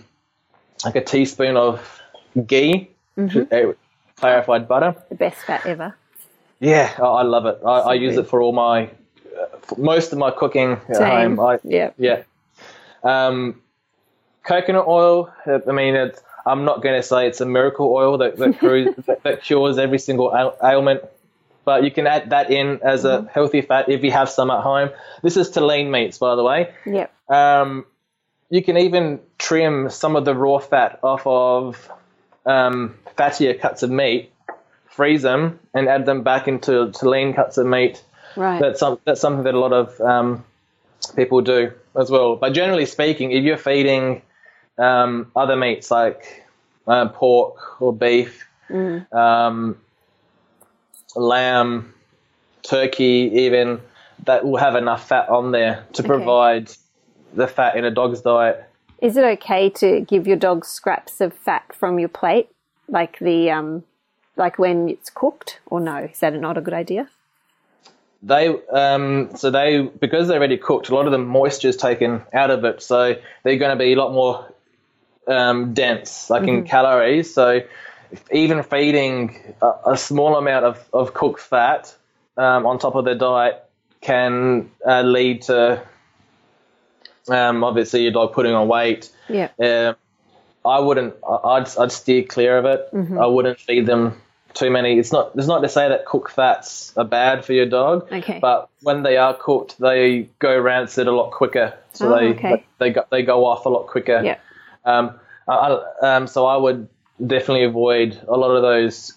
like 0.85 0.97
a 0.97 1.01
teaspoon 1.03 1.57
of 1.57 2.01
ghee, 2.47 2.89
uh, 3.19 3.73
clarified 4.16 4.66
butter. 4.69 4.95
the 5.09 5.15
best 5.16 5.39
fat 5.39 5.66
ever. 5.66 5.95
Yeah, 6.61 6.93
I 6.99 7.03
I 7.05 7.23
love 7.23 7.47
it. 7.47 7.59
I, 7.65 7.81
I 7.81 7.95
use 7.95 8.15
good. 8.16 8.24
it 8.24 8.28
for 8.31 8.40
all 8.43 8.53
my 8.53 8.85
uh, 8.85 9.47
for 9.62 9.78
most 9.78 10.12
of 10.12 10.19
my 10.19 10.31
cooking 10.31 10.73
at 10.89 10.97
Same. 10.97 11.36
home. 11.36 11.40
I, 11.40 11.59
Yeah. 11.65 11.90
yeah. 11.99 12.23
Um, 13.05 13.61
coconut 14.45 14.86
oil. 14.89 15.32
uh, 15.47 15.61
I 15.69 15.73
mean, 15.73 15.95
it's, 15.95 16.20
I'm 16.47 16.65
not 16.65 16.82
going 16.82 16.97
to 17.01 17.03
say 17.07 17.27
it's 17.28 17.40
a 17.40 17.47
miracle 17.47 17.93
oil 17.93 18.19
that 18.19 18.36
that, 18.39 18.59
cures, 18.61 18.89
that, 19.07 19.23
that 19.23 19.43
cures 19.43 19.78
every 19.78 19.99
single 19.99 20.32
ail- 20.36 20.57
ailment, 20.65 21.03
but 21.65 21.85
you 21.85 21.90
can 21.90 22.07
add 22.07 22.31
that 22.31 22.51
in 22.51 22.81
as 22.82 23.05
a 23.05 23.28
healthy 23.32 23.61
fat 23.62 23.89
if 23.89 24.03
you 24.03 24.11
have 24.11 24.28
some 24.31 24.51
at 24.51 24.62
home. 24.62 24.90
This 25.23 25.36
is 25.36 25.51
to 25.51 25.65
lean 25.65 25.90
meats, 25.90 26.19
by 26.19 26.35
the 26.35 26.43
way. 26.43 26.73
Yep. 26.86 27.12
Um, 27.28 27.85
you 28.51 28.62
can 28.62 28.77
even 28.77 29.20
trim 29.39 29.91
some 29.91 30.16
of 30.16 30.25
the 30.25 30.35
raw 30.35 30.59
fat 30.59 30.99
off 31.03 31.27
of 31.27 31.91
um, 32.47 32.97
fattier 33.16 33.59
cuts 33.59 33.83
of 33.83 33.91
meat, 33.91 34.33
freeze 34.87 35.23
them, 35.23 35.59
and 35.75 35.89
add 35.89 36.07
them 36.07 36.23
back 36.23 36.49
into 36.49 36.91
to 36.91 37.09
lean 37.09 37.35
cuts 37.35 37.59
of 37.59 37.66
meat. 37.66 38.03
Right. 38.37 38.61
That's 38.61 38.81
some, 38.81 38.99
that's 39.05 39.20
something 39.20 39.45
that 39.45 39.55
a 39.55 39.59
lot 39.59 39.73
of 39.73 40.01
um, 40.01 40.45
people 41.15 41.41
do 41.41 41.73
as 41.97 42.11
well. 42.11 42.37
But 42.37 42.53
generally 42.55 42.87
speaking, 42.87 43.33
if 43.33 43.45
you're 43.45 43.59
feeding 43.59 44.23
um, 44.79 45.31
other 45.37 45.57
meats 45.57 45.91
like 45.91 46.47
uh, 46.87 47.09
pork 47.09 47.81
or 47.83 47.93
beef, 47.93 48.47
um, 49.12 49.77
lamb, 51.16 51.93
turkey, 52.62 53.31
even 53.33 53.81
that 54.25 54.45
will 54.45 54.57
have 54.57 54.75
enough 54.75 55.09
fat 55.09 55.29
on 55.29 55.53
there 55.53 55.87
to 55.95 56.03
provide 56.03 56.70
the 57.34 57.46
fat 57.46 57.76
in 57.76 57.84
a 57.84 57.90
dog's 57.90 58.20
diet. 58.20 58.64
Is 59.00 59.16
it 59.16 59.24
okay 59.24 59.70
to 59.70 60.00
give 60.00 60.26
your 60.26 60.36
dog 60.36 60.64
scraps 60.64 61.20
of 61.20 61.32
fat 61.32 61.74
from 61.74 61.98
your 61.98 62.09
plate, 62.09 62.48
like 62.88 63.18
the 63.20 63.50
um, 63.50 63.84
like 64.36 64.59
when 64.59 64.88
it's 64.88 65.10
cooked, 65.10 65.60
or 65.66 65.80
no? 65.80 66.09
Is 66.12 66.20
that 66.20 66.34
not 66.34 66.59
a 66.59 66.60
good 66.60 66.74
idea? 66.74 67.09
They 68.22 68.48
um, 68.70 69.30
so 69.36 69.50
they 69.50 69.82
because 69.82 70.26
they're 70.26 70.38
already 70.38 70.56
cooked, 70.56 70.88
a 70.88 70.94
lot 70.94 71.06
of 71.06 71.12
the 71.12 71.18
moisture 71.18 71.68
is 71.68 71.76
taken 71.76 72.22
out 72.32 72.50
of 72.50 72.64
it, 72.64 72.82
so 72.82 73.14
they're 73.44 73.59
going 73.59 73.76
to 73.76 73.82
be 73.82 73.92
a 73.92 73.96
lot 73.96 74.12
more 74.12 74.52
um, 75.28 75.74
dense, 75.74 76.28
like 76.28 76.48
in 76.48 76.64
calories. 76.64 77.32
So 77.32 77.60
even 78.32 78.62
feeding 78.62 79.55
a, 79.62 79.92
a 79.92 79.96
small 79.96 80.36
amount 80.36 80.64
of, 80.64 80.88
of 80.92 81.14
cooked 81.14 81.40
fat 81.40 81.94
um, 82.36 82.66
on 82.66 82.78
top 82.78 82.94
of 82.94 83.05
their 83.05 83.14
diet 83.14 83.62
can 84.00 84.70
uh, 84.86 85.02
lead 85.02 85.42
to 85.42 85.82
um, 87.30 87.64
obviously 87.64 88.02
your 88.02 88.12
dog 88.12 88.32
putting 88.32 88.52
on 88.55 88.68
weight. 88.68 89.10
Yeah. 89.28 89.48
Uh, 89.62 89.94
I 90.68 90.80
wouldn't. 90.80 91.14
I'd 91.44 91.68
I'd 91.78 91.92
steer 91.92 92.24
clear 92.24 92.59
of 92.59 92.64
it. 92.66 92.88
I 93.18 93.26
wouldn't 93.26 93.59
feed 93.60 93.86
them 93.86 94.20
too 94.55 94.70
many. 94.70 94.98
It's 94.98 95.12
not. 95.12 95.32
It's 95.36 95.46
not 95.46 95.60
to 95.60 95.68
say 95.68 95.88
that 95.88 96.05
cooked 96.05 96.32
fats 96.32 96.92
are 96.96 97.05
bad 97.05 97.44
for 97.44 97.52
your 97.52 97.66
dog. 97.66 98.09
Okay. 98.12 98.38
But 98.40 98.68
when 98.82 99.02
they 99.02 99.16
are 99.16 99.34
cooked, 99.34 99.78
they 99.78 100.28
go 100.40 100.59
rancid 100.59 101.06
a 101.06 101.12
lot 101.12 101.30
quicker. 101.30 101.74
So 101.92 102.12
Oh, 102.12 102.18
they 102.18 102.26
okay. 102.30 102.64
they 102.78 102.90
go 102.90 103.05
they 103.10 103.22
go 103.22 103.46
off 103.46 103.64
a 103.66 103.68
lot 103.68 103.86
quicker. 103.86 104.20
Yeah. 104.22 104.38
Um, 104.84 105.18
I, 105.46 105.52
I- 106.02 106.16
um, 106.16 106.26
so 106.26 106.46
I 106.46 106.56
would 106.56 106.88
definitely 107.24 107.64
avoid 107.64 108.20
a 108.28 108.36
lot 108.36 108.50
of 108.50 108.62
those 108.62 109.12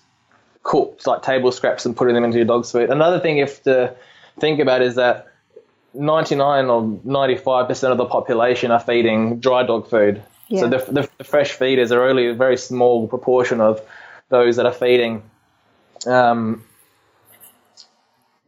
cooked 0.64 1.08
like 1.08 1.24
table 1.24 1.52
scraps 1.52 1.86
and 1.86 1.98
putting 1.98 2.14
them 2.16 2.24
into 2.24 2.38
your 2.38 2.46
dog's 2.46 2.72
food. 2.72 2.90
Another 2.90 3.20
thing 3.20 3.38
you 3.38 3.46
have 3.46 3.64
to 3.64 3.96
think 4.40 4.60
about 4.60 4.82
is 4.82 4.96
that 4.96 5.28
99 5.94 6.66
or 6.66 6.82
95% 6.82 7.92
of 7.92 7.98
the 7.98 8.06
population 8.06 8.72
are 8.72 8.80
feeding 8.80 9.40
dry 9.40 9.64
dog 9.64 9.90
food. 9.90 10.24
So 10.60 10.68
the, 10.68 10.78
the, 10.80 11.10
the 11.18 11.24
fresh 11.24 11.54
feeders 11.54 11.94
are 11.94 12.04
only 12.04 12.28
a 12.28 12.34
very 12.34 12.58
small 12.58 13.08
proportion 13.08 13.62
of 13.62 13.82
those 14.30 14.58
that 14.58 14.66
are 14.66 14.74
feeding. 14.74 15.24
Um, 16.06 16.66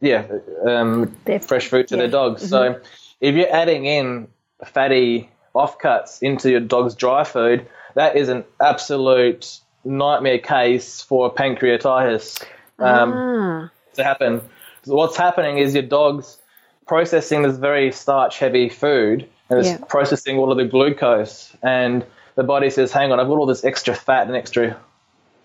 yeah, 0.00 0.26
um, 0.66 1.16
fresh 1.40 1.68
food 1.68 1.88
to 1.88 1.94
yeah. 1.94 2.02
their 2.02 2.10
dogs. 2.10 2.46
So 2.46 2.80
if 3.20 3.34
you're 3.34 3.50
adding 3.50 3.86
in 3.86 4.28
fatty 4.66 5.30
offcuts 5.54 6.22
into 6.22 6.50
your 6.50 6.60
dog's 6.60 6.94
dry 6.94 7.24
food, 7.24 7.66
that 7.94 8.16
is 8.16 8.28
an 8.28 8.44
absolute 8.60 9.60
nightmare 9.84 10.38
case 10.38 11.00
for 11.00 11.32
pancreatitis 11.32 12.44
um, 12.78 13.12
Ah, 13.14 13.70
to 13.94 14.04
happen. 14.04 14.42
So 14.84 14.94
what's 14.94 15.16
happening 15.16 15.58
is 15.58 15.72
your 15.72 15.84
dog's 15.84 16.38
processing 16.86 17.42
this 17.42 17.56
very 17.56 17.92
starch 17.92 18.38
heavy 18.38 18.68
food 18.68 19.26
and 19.50 19.58
it's 19.58 19.68
Yeah. 19.68 19.78
processing 19.88 20.38
all 20.38 20.50
of 20.50 20.58
the 20.58 20.64
glucose 20.64 21.52
and 21.62 22.04
the 22.36 22.42
body 22.42 22.68
says, 22.70 22.92
hang 22.92 23.12
on, 23.12 23.20
I've 23.20 23.28
got 23.28 23.38
all 23.38 23.46
this 23.46 23.64
extra 23.64 23.94
fat 23.94 24.26
and 24.26 24.36
extra 24.36 24.76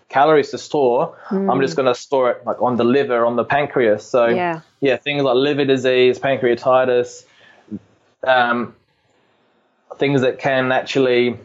calories 0.10 0.50
to 0.52 0.58
store. 0.58 1.16
I'm 1.30 1.62
just 1.62 1.76
going 1.76 1.86
to 1.86 1.94
store 1.94 2.32
it 2.32 2.46
like 2.46 2.62
on 2.62 2.78
the 2.78 2.84
liver, 2.84 3.26
on 3.26 3.36
the 3.36 3.44
pancreas. 3.46 4.04
So 4.04 4.26
Yeah. 4.26 4.62
yeah, 4.82 4.98
things 4.98 5.22
like 5.24 5.36
liver 5.36 5.66
disease, 5.66 6.18
pancreatitis, 6.18 7.26
um, 8.26 8.76
things 9.98 10.22
that 10.22 10.40
can 10.40 10.72
actually 10.72 11.38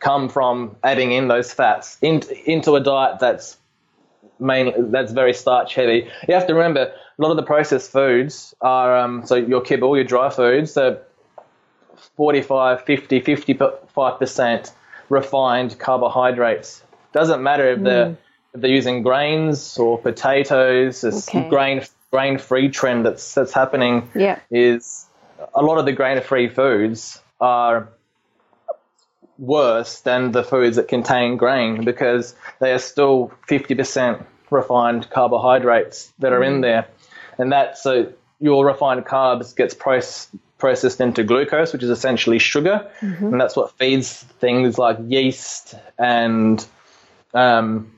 come 0.00 0.28
from 0.28 0.76
adding 0.82 1.12
in 1.12 1.28
those 1.28 1.52
fats 1.52 1.98
in, 2.02 2.22
into 2.46 2.74
a 2.74 2.80
diet 2.80 3.18
that's 3.20 3.56
mainly 4.38 4.74
that's 4.76 5.12
very 5.12 5.32
starch 5.32 5.74
heavy. 5.74 6.08
You 6.28 6.34
have 6.34 6.46
to 6.48 6.54
remember 6.54 6.92
lot 7.22 7.30
of 7.30 7.36
the 7.36 7.42
processed 7.42 7.90
foods 7.90 8.54
are 8.60 8.96
um, 8.96 9.26
so 9.26 9.34
your 9.36 9.60
kibble, 9.60 9.96
your 9.96 10.04
dry 10.04 10.30
foods, 10.30 10.72
so 10.72 11.00
45, 12.16 12.84
50, 12.84 13.20
55% 13.20 14.72
refined 15.08 15.78
carbohydrates. 15.78 16.82
Doesn't 17.12 17.42
matter 17.42 17.72
if 17.72 17.82
they're 17.82 18.16
if 18.54 18.60
they're 18.60 18.70
using 18.70 19.02
grains 19.02 19.78
or 19.78 19.98
potatoes. 19.98 21.00
This 21.02 21.28
Okay. 21.28 21.48
grain 21.48 21.82
grain 22.10 22.38
free 22.38 22.68
trend 22.68 23.06
that's 23.06 23.34
that's 23.34 23.52
happening 23.52 24.10
Yeah. 24.14 24.38
is 24.50 25.06
a 25.54 25.62
lot 25.62 25.78
of 25.78 25.84
the 25.86 25.92
grain-free 25.92 26.48
foods 26.48 27.20
are 27.40 27.88
worse 29.38 30.00
than 30.00 30.32
the 30.32 30.44
foods 30.44 30.76
that 30.76 30.88
contain 30.88 31.36
grain 31.36 31.84
because 31.84 32.34
they 32.60 32.72
are 32.72 32.78
still 32.78 33.32
50% 33.48 34.24
refined 34.50 35.10
carbohydrates 35.10 36.12
that 36.18 36.32
are 36.32 36.42
in 36.42 36.60
there. 36.60 36.86
And 37.38 37.52
that, 37.52 37.78
so 37.78 38.12
your 38.40 38.66
refined 38.66 39.04
carbs 39.04 39.54
gets 39.54 39.74
processed 39.74 40.30
processed 40.58 41.00
into 41.00 41.24
glucose, 41.24 41.72
which 41.72 41.82
is 41.82 41.90
essentially 41.90 42.38
sugar, 42.38 42.88
and 43.00 43.40
that's 43.40 43.56
what 43.56 43.76
feeds 43.78 44.22
things 44.38 44.78
like 44.78 44.96
yeast 45.08 45.74
and 45.98 46.64
um, 47.34 47.90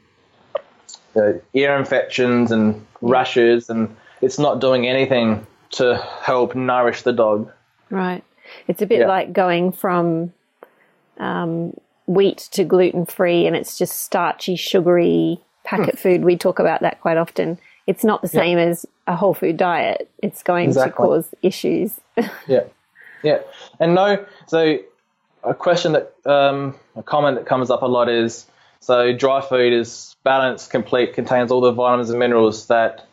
uh, 1.14 1.32
ear 1.52 1.76
infections 1.76 2.50
and 2.50 2.86
rashes, 3.02 3.68
and 3.68 3.94
it's 4.22 4.38
not 4.38 4.60
doing 4.62 4.86
anything 4.88 5.46
to 5.72 5.96
help 6.22 6.54
nourish 6.54 7.02
the 7.02 7.12
dog. 7.12 7.52
Right. 7.90 8.24
It's 8.66 8.80
a 8.80 8.86
bit 8.86 9.00
Yeah. 9.00 9.08
like 9.08 9.34
going 9.34 9.72
from 9.72 10.32
um, 11.18 11.74
wheat 12.06 12.48
to 12.52 12.64
gluten 12.64 13.04
free, 13.04 13.46
and 13.46 13.54
it's 13.54 13.76
just 13.76 14.00
starchy, 14.02 14.56
sugary 14.56 15.38
packet 15.64 15.98
food. 15.98 16.24
We 16.24 16.38
talk 16.38 16.58
about 16.58 16.80
that 16.80 17.00
quite 17.02 17.18
often. 17.18 17.58
It's 17.86 18.04
not 18.04 18.22
the 18.22 18.28
same 18.28 18.56
as 18.56 18.86
a 19.06 19.16
whole 19.16 19.34
food 19.34 19.56
diet. 19.56 20.10
It's 20.22 20.42
going 20.42 20.72
to 20.72 20.90
cause 20.90 21.34
issues. 21.42 22.00
Yeah, 22.46 22.64
yeah, 23.22 23.38
and 23.80 23.94
no. 23.94 24.24
So 24.46 24.78
a 25.42 25.54
question 25.54 25.92
that 25.92 26.14
um, 26.24 26.74
a 26.94 27.02
comment 27.02 27.36
that 27.36 27.46
comes 27.46 27.70
up 27.70 27.82
a 27.82 27.86
lot 27.86 28.08
is 28.08 28.46
so 28.80 29.12
dry 29.16 29.40
food 29.40 29.72
is 29.72 30.14
balanced, 30.24 30.70
complete, 30.70 31.14
contains 31.14 31.50
all 31.50 31.60
the 31.60 31.72
vitamins 31.72 32.10
and 32.10 32.18
minerals 32.18 32.66
that 32.68 33.06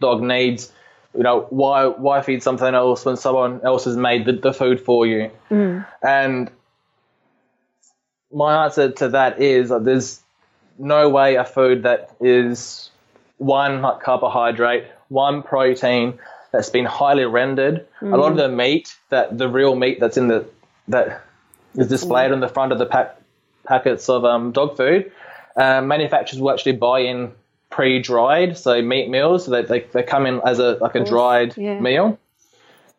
dog 0.00 0.22
needs. 0.22 0.72
You 1.16 1.22
know 1.22 1.46
why 1.50 1.86
why 1.86 2.22
feed 2.22 2.42
something 2.42 2.74
else 2.74 3.04
when 3.04 3.16
someone 3.16 3.60
else 3.64 3.84
has 3.84 3.96
made 3.96 4.24
the, 4.24 4.32
the 4.32 4.52
food 4.52 4.80
for 4.80 5.06
you? 5.06 5.30
And 6.02 6.50
my 8.32 8.64
answer 8.64 8.90
to 8.92 9.08
that 9.10 9.40
is 9.40 9.68
that 9.70 9.84
there's 9.84 10.20
no 10.78 11.08
way 11.08 11.36
a 11.36 11.44
food 11.44 11.82
that 11.84 12.10
is 12.20 12.90
one 13.38 13.82
like 13.82 14.00
carbohydrate, 14.00 14.84
one 15.08 15.42
protein 15.42 16.18
that's 16.52 16.70
been 16.70 16.84
highly 16.84 17.24
rendered. 17.24 17.86
A 18.00 18.06
lot 18.06 18.30
of 18.32 18.38
the 18.38 18.48
meat 18.48 18.96
that 19.10 19.36
the 19.36 19.48
real 19.48 19.74
meat 19.74 20.00
that's 20.00 20.16
in 20.16 20.28
the 20.28 20.46
that 20.88 21.22
is 21.74 21.88
displayed 21.88 22.32
on 22.32 22.40
the 22.40 22.48
front 22.48 22.72
of 22.72 22.78
the 22.78 22.86
pack, 22.86 23.16
packets 23.64 24.08
of 24.08 24.24
um, 24.24 24.52
dog 24.52 24.76
food, 24.76 25.10
um, 25.56 25.88
manufacturers 25.88 26.40
will 26.40 26.50
actually 26.50 26.72
buy 26.72 27.00
in 27.00 27.32
pre-dried, 27.70 28.56
so 28.56 28.80
meat 28.80 29.10
meals. 29.10 29.44
So 29.44 29.50
they, 29.50 29.62
they, 29.62 29.80
they 29.80 30.02
come 30.02 30.26
in 30.26 30.40
as 30.46 30.58
a 30.58 30.78
like 30.80 30.94
a 30.94 31.04
dried 31.04 31.56
yeah. 31.56 31.78
meal. 31.80 32.18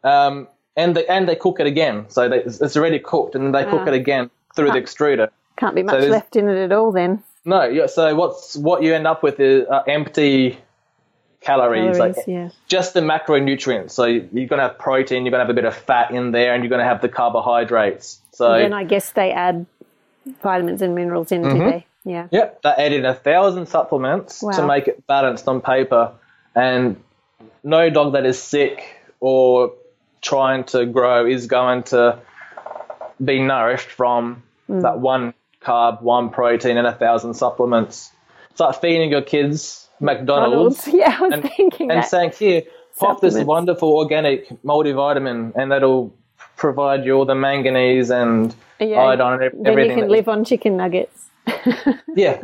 Um, 0.04 0.48
and 0.76 0.96
they 0.96 1.06
and 1.08 1.28
they 1.28 1.36
cook 1.36 1.60
it 1.60 1.66
again, 1.66 2.06
so 2.10 2.30
they, 2.30 2.44
it's 2.44 2.78
already 2.78 3.00
cooked, 3.00 3.34
and 3.36 3.54
they 3.54 3.64
cook 3.64 3.88
it 3.88 3.94
again 3.94 4.30
through 4.56 4.72
the 4.72 4.82
extruder. 4.82 5.30
Can't 5.58 5.74
be 5.74 5.82
much 5.84 5.94
there's- 5.94 6.12
left 6.12 6.36
in 6.36 6.48
it 6.48 6.58
at 6.58 6.72
all 6.72 6.92
then. 6.92 7.24
No, 7.46 7.64
yeah. 7.64 7.88
So 7.88 8.14
what's 8.14 8.58
what 8.58 8.84
you 8.84 8.94
end 8.94 9.08
up 9.08 9.24
with 9.24 9.40
is 9.40 9.66
uh, 9.70 9.82
empty 9.88 10.60
calories, 11.42 11.98
Calories, 11.98 12.18
like 12.18 12.28
yeah. 12.28 12.50
just 12.68 12.94
the 12.94 13.02
macronutrients. 13.02 13.92
So 13.92 14.06
you- 14.06 14.28
you're 14.34 14.48
going 14.48 14.60
to 14.60 14.68
have 14.68 14.78
protein, 14.80 15.24
you're 15.26 15.32
going 15.32 15.40
to 15.40 15.46
have 15.46 15.50
a 15.50 15.54
bit 15.54 15.66
of 15.66 15.76
fat 15.76 16.12
in 16.12 16.32
there, 16.32 16.54
and 16.54 16.64
you're 16.64 16.70
going 16.70 16.80
to 16.80 16.86
have 16.86 17.02
the 17.02 17.10
carbohydrates. 17.10 18.20
So 18.32 18.52
then 18.58 18.74
I 18.74 18.84
guess 18.84 19.12
they 19.12 19.32
add 19.32 19.66
vitamins 20.42 20.82
and 20.82 20.96
minerals 20.96 21.32
in, 21.32 21.42
Mm-hmm. 21.44 21.60
do 21.60 21.66
they? 21.72 21.86
Yeah. 22.04 22.28
Yep, 22.32 22.62
they 22.64 22.70
add 22.70 22.94
in 22.94 23.06
a 23.06 23.14
thousand 23.14 23.68
supplements 23.68 24.42
Wow. 24.42 24.52
to 24.52 24.66
make 24.66 24.88
it 24.88 25.06
balanced 25.08 25.48
on 25.48 25.62
paper, 25.62 26.12
and 26.56 26.98
no 27.64 27.90
dog 27.90 28.14
that 28.14 28.26
is 28.26 28.42
sick 28.42 28.84
or 29.20 29.74
trying 30.22 30.64
to 30.66 30.86
grow 30.86 31.26
is 31.26 31.48
going 31.48 31.84
to 31.84 32.20
be 33.24 33.40
nourished 33.40 33.90
from 33.90 34.44
Mm. 34.70 34.82
that 34.82 35.00
one 35.00 35.34
carb, 35.62 36.02
one 36.02 36.30
protein, 36.30 36.78
and 36.78 36.86
a 36.88 36.92
thousand 36.94 37.34
supplements. 37.36 38.12
It's 38.52 38.60
like 38.60 38.80
feeding 38.82 39.12
your 39.12 39.22
kids 39.22 39.87
McDonald's, 40.00 40.84
Donald's. 40.84 40.88
Yeah, 40.94 41.18
I 41.20 41.22
was 41.22 41.34
and, 41.34 41.44
thinking 41.44 41.92
and 41.92 42.02
that. 42.02 42.10
saying, 42.10 42.32
"Here, 42.38 42.64
pop 43.00 43.22
this 43.22 43.38
wonderful 43.44 43.98
organic 43.98 44.50
multivitamin, 44.64 45.54
and 45.56 45.72
that'll 45.72 46.14
provide 46.56 47.06
you 47.06 47.14
all 47.14 47.26
the 47.26 47.36
manganese 47.36 48.10
and 48.10 48.56
Yeah, 48.80 49.02
iodine 49.02 49.42
and 49.42 49.66
then 49.66 49.78
you 49.78 49.96
can 49.96 50.10
live 50.10 50.28
on 50.28 50.44
chicken 50.46 50.78
nuggets. 50.78 51.26
yeah, 52.16 52.42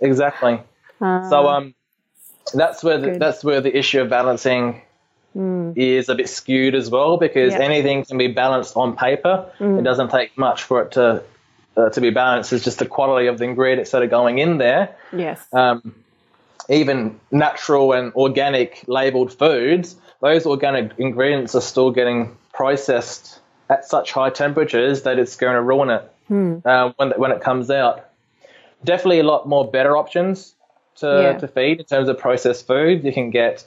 exactly. 0.00 0.60
so 1.00 1.48
um, 1.48 1.74
that's 2.54 2.82
where 2.82 2.98
the. 2.98 3.10
Good. 3.12 3.20
that's 3.20 3.44
where 3.44 3.60
the 3.60 3.76
issue 3.76 4.00
of 4.00 4.10
balancing 4.10 4.82
is 5.76 6.08
a 6.08 6.14
bit 6.16 6.28
skewed 6.28 6.74
as 6.74 6.90
well 6.90 7.16
because 7.16 7.52
Yeah. 7.52 7.60
anything 7.60 8.04
can 8.04 8.18
be 8.18 8.26
balanced 8.26 8.76
on 8.76 8.96
paper. 8.96 9.46
It 9.60 9.84
doesn't 9.84 10.10
take 10.10 10.36
much 10.36 10.64
for 10.64 10.82
it 10.82 10.92
to 10.92 11.22
uh, 11.76 11.90
to 11.90 12.00
be 12.00 12.10
balanced. 12.10 12.52
It's 12.52 12.64
just 12.64 12.80
the 12.80 12.86
quality 12.86 13.28
of 13.28 13.38
the 13.38 13.44
ingredients 13.44 13.92
that 13.92 14.02
are 14.02 14.08
going 14.08 14.38
in 14.38 14.58
there. 14.58 14.96
Yes. 15.12 15.46
Um, 15.52 15.94
even 16.70 17.18
natural 17.30 17.92
and 17.92 18.12
organic 18.14 18.82
labeled 18.86 19.32
foods, 19.32 19.96
those 20.22 20.46
organic 20.46 20.92
ingredients 20.98 21.54
are 21.54 21.60
still 21.60 21.90
getting 21.90 22.36
processed 22.52 23.40
at 23.68 23.84
such 23.84 24.12
high 24.12 24.30
temperatures 24.30 25.02
that 25.02 25.18
it's 25.18 25.36
going 25.36 25.54
to 25.54 25.62
ruin 25.62 25.90
it 25.90 26.02
uh, 26.66 26.92
when 26.96 27.10
when 27.12 27.32
it 27.32 27.40
comes 27.40 27.70
out. 27.70 28.06
Definitely 28.84 29.20
a 29.20 29.24
lot 29.24 29.46
more 29.48 29.68
better 29.70 29.96
options 29.96 30.54
to, 30.96 31.06
Yeah. 31.06 31.38
to 31.38 31.48
feed 31.48 31.80
in 31.80 31.84
terms 31.86 32.08
of 32.08 32.18
processed 32.18 32.66
food. 32.66 33.04
You 33.04 33.12
can 33.12 33.30
get 33.30 33.64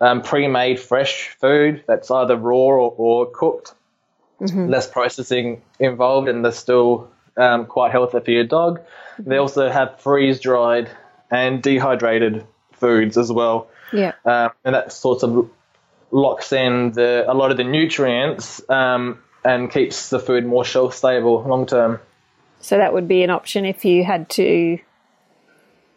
um, 0.00 0.20
pre-made 0.22 0.78
fresh 0.78 1.30
food 1.40 1.82
that's 1.86 2.10
either 2.10 2.36
raw 2.36 2.54
or, 2.56 2.94
or 2.98 3.26
cooked. 3.30 3.72
Less 4.68 4.86
processing 4.86 5.62
involved, 5.80 6.28
and 6.28 6.44
they're 6.44 6.52
still 6.52 7.08
um, 7.38 7.64
quite 7.64 7.90
healthy 7.92 8.20
for 8.20 8.30
your 8.30 8.44
dog. 8.44 8.80
They 9.18 9.38
also 9.38 9.70
have 9.70 9.98
freeze-dried 10.00 10.90
and 11.30 11.62
dehydrated 11.62 12.46
foods 12.74 13.16
as 13.16 13.30
well, 13.32 13.68
yeah. 13.92 14.12
um, 14.24 14.50
and 14.64 14.74
that 14.74 14.92
sort 14.92 15.22
of 15.22 15.50
locks 16.10 16.52
in 16.52 16.92
the 16.92 17.24
a 17.26 17.34
lot 17.34 17.50
of 17.50 17.56
the 17.56 17.64
nutrients 17.64 18.62
um, 18.68 19.22
and 19.44 19.70
keeps 19.70 20.10
the 20.10 20.18
food 20.18 20.44
more 20.44 20.64
shelf 20.64 20.94
stable 20.94 21.42
long 21.42 21.66
term. 21.66 22.00
So 22.60 22.78
that 22.78 22.92
would 22.92 23.08
be 23.08 23.22
an 23.22 23.30
option 23.30 23.64
if 23.64 23.84
you 23.84 24.04
had 24.04 24.28
to 24.30 24.78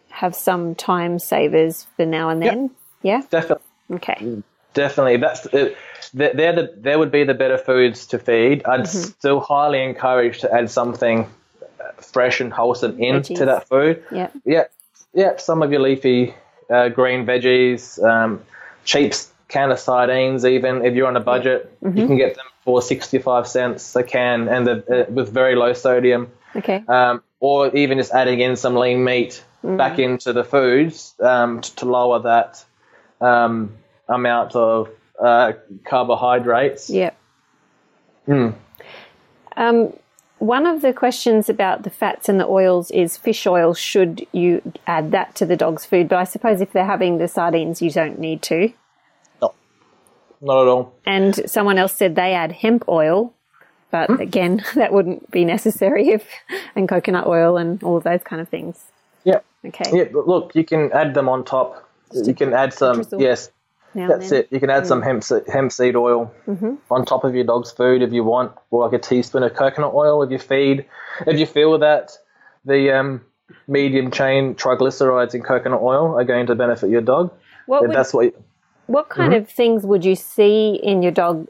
have 0.10 0.36
some 0.36 0.76
time 0.76 1.20
savers 1.20 1.88
for 1.96 2.06
now 2.06 2.30
and 2.30 2.42
then. 2.42 2.72
Yeah. 3.02 3.22
Definitely. 3.30 3.66
Okay. 3.92 4.44
Definitely, 4.74 5.18
that's 5.18 5.46
it. 5.48 5.78
They're 6.14 6.54
the 6.54 6.74
there 6.78 7.00
would 7.00 7.12
be 7.12 7.24
the 7.24 7.34
better 7.34 7.58
foods 7.58 8.08
to 8.08 8.20
feed. 8.20 8.66
I'd 8.66 8.88
still 8.88 9.40
highly 9.40 9.84
encourage 9.84 10.42
to 10.42 10.54
add 10.54 10.70
something 10.70 11.28
uh, 11.62 11.92
fresh 12.02 12.40
and 12.40 12.54
wholesome 12.54 13.02
into 13.02 13.46
that 13.46 13.68
food. 13.68 14.04
Yeah. 14.12 14.30
Yeah, 14.46 14.66
yeah. 15.14 15.38
Some 15.38 15.62
of 15.64 15.72
your 15.72 15.82
leafy 15.82 16.34
uh, 16.70 16.90
green 16.90 17.26
veggies, 17.26 18.02
um, 18.04 18.42
cheap 18.86 19.14
can 19.48 19.72
of 19.72 19.80
sardines. 19.80 20.46
Even 20.46 20.86
if 20.86 20.96
you're 20.96 21.08
on 21.08 21.18
a 21.18 21.22
budget, 21.22 21.72
you 21.84 22.08
can 22.08 22.18
get 22.18 22.36
them 22.36 22.46
for 22.64 22.82
sixty-five 22.82 23.48
cents 23.48 23.96
a 23.96 24.04
can, 24.04 24.48
and 24.48 24.68
uh, 24.68 25.06
with 25.10 25.34
very 25.34 25.56
low 25.56 25.74
sodium. 25.74 26.32
Okay. 26.56 26.84
Um, 26.88 27.22
or 27.40 27.76
even 27.76 27.98
just 27.98 28.12
adding 28.12 28.40
in 28.40 28.56
some 28.56 28.76
lean 28.76 29.04
meat 29.04 29.44
back 29.64 30.00
into 30.00 30.34
the 30.34 30.44
foods 30.44 31.16
um, 31.22 31.62
to, 31.62 31.76
to 31.76 31.86
lower 31.86 32.20
that 32.20 32.66
um, 33.22 33.78
amount 34.08 34.56
of 34.56 34.90
uh, 35.20 35.54
carbohydrates. 35.86 36.90
Yeah. 36.90 37.12
Hmm. 38.26 38.50
Um, 39.56 39.94
one 40.40 40.66
of 40.66 40.82
the 40.82 40.94
questions 40.94 41.50
about 41.50 41.84
the 41.84 41.90
fats 41.90 42.30
and 42.30 42.40
the 42.40 42.48
oils 42.48 42.92
is 42.92 43.18
fish 43.18 43.46
oil. 43.46 43.74
Should 43.74 44.26
you 44.32 44.62
add 44.88 45.12
that 45.12 45.36
to 45.36 45.46
the 45.46 45.56
dog's 45.56 45.86
food? 45.86 46.10
But 46.10 46.18
I 46.18 46.24
suppose 46.24 46.62
if 46.62 46.72
they're 46.72 46.86
having 46.86 47.18
the 47.18 47.28
sardines, 47.28 47.82
you 47.82 47.92
don't 47.92 48.20
need 48.20 48.42
to. 48.44 48.72
No, 49.42 49.54
not 50.42 50.62
at 50.62 50.68
all. 50.68 50.94
And 51.06 51.50
someone 51.50 51.78
else 51.78 51.94
said 51.94 52.16
they 52.16 52.34
add 52.34 52.54
hemp 52.54 52.88
oil, 52.88 53.34
but 53.92 54.10
hmm? 54.10 54.22
again, 54.22 54.64
that 54.76 54.94
wouldn't 54.94 55.30
be 55.30 55.46
necessary 55.46 56.10
if 56.10 56.28
and 56.76 56.88
coconut 56.88 57.28
oil 57.28 57.58
and 57.58 57.84
all 57.84 57.98
of 57.98 58.04
those 58.04 58.24
kind 58.24 58.42
of 58.42 58.50
things. 58.50 58.86
Yeah. 59.24 59.40
Okay. 59.66 59.90
Yeah, 59.92 60.06
but 60.06 60.28
look, 60.28 60.56
you 60.56 60.64
can 60.64 60.92
add 60.94 61.14
them 61.14 61.28
on 61.28 61.44
top. 61.44 61.86
You 62.14 62.34
can 62.34 62.54
add 62.54 62.74
some, 62.74 63.04
yes, 63.20 63.52
that's 63.96 64.30
then. 64.30 64.40
it. 64.42 64.48
You 64.52 64.60
can 64.60 64.70
add 64.70 64.86
some 64.88 65.02
hemp, 65.02 65.24
se- 65.24 65.44
hemp 65.52 65.72
seed 65.72 65.96
oil 65.96 66.32
on 66.92 67.06
top 67.06 67.24
of 67.24 67.36
your 67.36 67.44
dog's 67.44 67.72
food 67.72 68.02
if 68.02 68.12
you 68.14 68.24
want, 68.24 68.52
or 68.72 68.86
like 68.86 68.94
a 68.94 69.00
teaspoon 69.04 69.44
of 69.44 69.54
coconut 69.56 69.94
oil 69.94 70.22
if 70.24 70.32
you 70.32 70.40
feed. 70.40 70.86
If 71.26 71.40
you 71.40 71.46
feel 71.46 71.78
that 71.80 72.12
the 72.66 72.92
um, 72.98 73.22
medium 73.68 74.12
chain 74.12 74.56
triglycerides 74.56 75.34
in 75.34 75.42
coconut 75.44 75.82
oil 75.82 76.18
are 76.20 76.24
going 76.24 76.48
to 76.48 76.56
benefit 76.56 76.90
your 76.90 77.02
dog, 77.02 77.32
What 77.66 77.82
would, 77.82 77.96
that's 77.96 78.14
what 78.14 78.26
you, 78.26 78.44
what 78.88 79.10
kind 79.10 79.34
Mm-hmm. 79.34 79.42
of 79.44 79.50
things 79.50 79.84
would 79.86 80.06
you 80.06 80.16
see 80.16 80.80
in 80.82 81.02
your 81.02 81.12
dog 81.12 81.48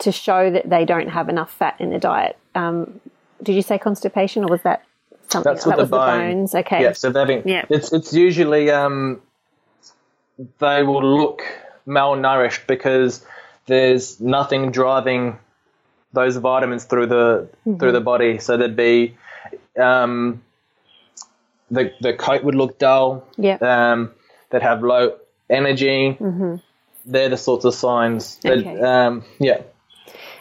to 0.00 0.10
show 0.12 0.50
that 0.50 0.68
they 0.68 0.84
don't 0.84 1.08
have 1.08 1.28
enough 1.28 1.52
fat 1.52 1.76
in 1.80 1.90
the 1.90 1.98
diet? 1.98 2.36
Um, 2.54 3.00
did 3.42 3.54
you 3.54 3.62
say 3.62 3.78
constipation, 3.78 4.42
or 4.44 4.48
was 4.48 4.62
that 4.62 4.84
something? 5.28 5.52
That's 5.52 5.66
with 5.66 5.76
that 5.76 5.82
the 5.82 5.88
bone. 5.88 6.28
the 6.28 6.34
bones. 6.34 6.54
Okay. 6.54 6.82
Yeah, 6.82 6.92
so 6.92 7.12
having, 7.12 7.46
Yeah. 7.46 7.64
it's 7.68 7.92
it's 7.92 8.12
usually 8.14 8.70
um, 8.70 9.20
they 10.58 10.82
will 10.82 11.04
look 11.16 11.42
malnourished 11.86 12.66
because 12.66 13.24
there's 13.66 14.20
nothing 14.20 14.70
driving 14.70 15.38
those 16.12 16.36
vitamins 16.36 16.84
through 16.84 17.06
the 17.06 17.48
through 17.78 17.92
the 17.92 18.00
body. 18.00 18.38
So 18.38 18.56
there'd 18.56 18.76
be 18.76 19.16
um, 19.78 20.42
the 21.70 21.92
the 22.00 22.12
coat 22.14 22.44
would 22.44 22.54
look 22.54 22.78
dull. 22.78 23.26
Yeah. 23.36 23.56
Um, 23.56 24.12
they'd 24.50 24.62
have 24.62 24.82
low 24.82 25.16
energy. 25.50 26.16
They're 27.06 27.28
the 27.28 27.36
sorts 27.36 27.64
of 27.64 27.74
signs. 27.74 28.36
that 28.38 28.58
Okay. 28.58 28.80
um, 28.80 29.24
yeah. 29.38 29.62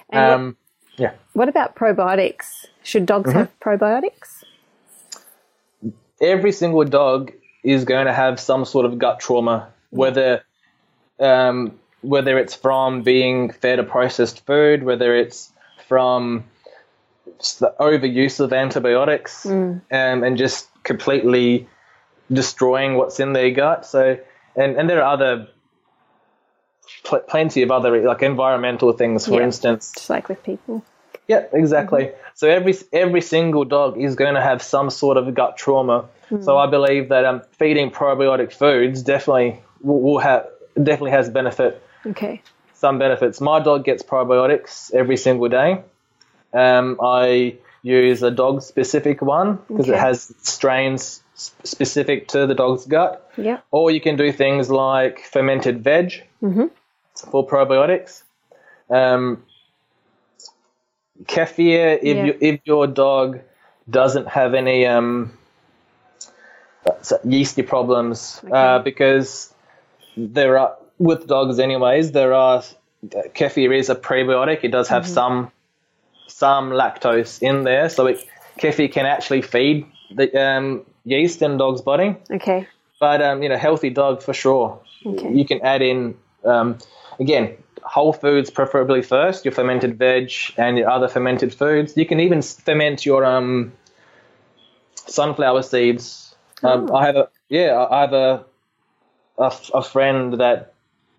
And 0.10 0.24
what- 0.30 0.34
Um, 0.34 0.58
yeah. 0.98 1.12
What 1.34 1.50
about 1.50 1.76
probiotics? 1.76 2.68
Should 2.84 3.06
dogs 3.08 3.30
Mm-hmm. 3.32 3.40
have 3.40 3.60
probiotics? 3.60 4.44
every 6.22 6.52
single 6.54 6.84
dog 6.86 7.32
is 7.64 7.84
going 7.84 8.06
to 8.06 8.14
have 8.14 8.40
some 8.40 8.64
sort 8.64 8.86
of 8.86 8.98
gut 8.98 9.20
trauma, 9.20 9.68
whether 9.90 10.44
um, 11.20 11.80
whether 12.02 12.38
it's 12.38 12.56
from 12.56 13.02
being 13.02 13.52
fed 13.52 13.80
a 13.80 13.84
processed 13.84 14.46
food, 14.46 14.84
whether 14.84 15.16
it's 15.16 15.52
from 15.88 16.46
the 17.60 17.74
overuse 17.80 18.40
of 18.40 18.54
antibiotics, 18.54 19.46
um, 19.46 19.82
and 19.90 20.38
just 20.38 20.68
completely 20.84 21.68
destroying 22.32 22.96
what's 22.96 23.20
in 23.20 23.34
their 23.34 23.52
gut. 23.52 23.86
So, 23.86 24.18
and 24.56 24.78
and 24.78 24.90
there 24.90 25.04
are 25.04 25.14
other 25.14 25.48
pl- 27.04 27.20
plenty 27.28 27.62
of 27.62 27.72
other 27.72 28.02
like 28.04 28.22
environmental 28.24 28.94
things, 28.94 29.28
for 29.28 29.40
Yeah. 29.40 29.46
instance. 29.46 29.92
Just 29.96 30.10
like 30.10 30.30
with 30.30 30.44
people. 30.44 30.84
Yeah, 31.28 31.46
exactly. 31.54 32.12
So 32.34 32.50
every 32.50 32.76
every 32.92 33.22
single 33.22 33.64
dog 33.64 33.98
is 33.98 34.16
going 34.16 34.36
to 34.36 34.42
have 34.42 34.62
some 34.62 34.90
sort 34.90 35.18
of 35.18 35.34
gut 35.34 35.58
trauma. 35.58 36.06
So 36.42 36.58
I 36.58 36.66
believe 36.66 37.10
that 37.10 37.26
um, 37.26 37.42
feeding 37.60 37.92
probiotic 37.92 38.52
foods 38.52 39.04
definitely 39.04 39.62
will, 39.82 40.02
will 40.02 40.18
have 40.20 40.48
definitely 40.76 41.12
has 41.12 41.30
benefit. 41.30 41.82
Okay. 42.06 42.42
Some 42.74 43.00
benefits. 43.00 43.40
My 43.40 43.60
dog 43.60 43.86
gets 43.86 44.04
probiotics 44.04 44.94
every 44.94 45.18
single 45.18 45.48
day. 45.50 45.82
Um, 46.54 47.00
I 47.02 47.56
use 47.82 48.24
a 48.24 48.32
dog 48.32 48.62
specific 48.62 49.22
one 49.22 49.60
because 49.68 49.90
Okay. 49.90 49.98
it 49.98 50.00
has 50.00 50.34
strains 50.42 51.22
specific 51.36 52.28
to 52.30 52.46
the 52.48 52.56
dog's 52.56 52.86
gut. 52.86 53.32
Yeah. 53.38 53.60
Or 53.72 53.92
you 53.92 54.00
can 54.02 54.16
do 54.16 54.32
things 54.32 54.70
like 54.70 55.20
fermented 55.22 55.84
veg 55.84 56.24
Mhm. 56.42 56.70
for 57.32 57.46
probiotics. 57.48 58.24
Um, 58.90 59.44
kefir, 61.26 62.00
if 62.02 62.18
Yeah. 62.18 62.26
you, 62.26 62.38
if 62.42 62.60
your 62.66 62.88
dog 62.88 63.40
doesn't 63.90 64.28
have 64.28 64.54
any 64.54 64.86
um, 64.86 65.32
yeasty 67.24 67.64
problems, 67.64 68.42
uh, 68.52 68.80
because 68.80 69.53
there 70.18 70.58
are 70.58 70.76
with 71.00 71.28
dogs 71.28 71.60
anyways, 71.60 72.12
there 72.12 72.34
are 72.34 72.64
kefir 73.06 73.78
is 73.78 73.90
a 73.90 73.96
prebiotic. 73.96 74.60
It 74.64 74.72
does 74.72 74.88
have 74.88 75.08
some 75.08 75.52
some 76.28 76.72
lactose 76.72 77.42
in 77.42 77.64
there, 77.64 77.90
so 77.90 78.08
it, 78.08 78.24
kefir 78.60 78.92
can 78.92 79.06
actually 79.06 79.42
feed 79.42 79.86
the 80.16 80.42
um, 80.42 80.86
yeast 81.06 81.42
in 81.42 81.58
dog's 81.58 81.82
body. 81.82 82.16
Okay. 82.32 82.68
But 83.00 83.22
um, 83.22 83.44
you 83.44 83.50
know, 83.50 83.58
healthy 83.58 83.90
dog 83.90 84.24
for 84.24 84.34
sure. 84.34 84.80
Okay. 85.06 85.34
You 85.34 85.46
can 85.46 85.62
add 85.62 85.82
in 85.82 86.16
um, 86.46 86.78
again 87.20 87.58
whole 87.84 88.14
foods, 88.14 88.50
preferably 88.50 89.02
first. 89.02 89.44
Your 89.46 89.52
fermented 89.52 89.98
veg 89.98 90.32
and 90.58 90.78
your 90.78 90.90
other 90.90 91.08
fermented 91.08 91.54
foods. 91.54 91.98
You 91.98 92.06
can 92.06 92.20
even 92.20 92.42
ferment 92.42 93.06
your 93.06 93.26
um, 93.26 93.74
sunflower 94.96 95.64
seeds. 95.64 96.36
Um, 96.64 96.90
Oh. 96.90 96.96
I 96.96 97.06
have 97.06 97.18
a 97.18 97.30
yeah, 97.50 97.88
I 97.92 98.02
have 98.02 98.14
a, 98.14 98.46
a 99.38 99.46
f- 99.46 99.72
a 99.74 99.82
friend 99.82 100.34
that 100.40 100.74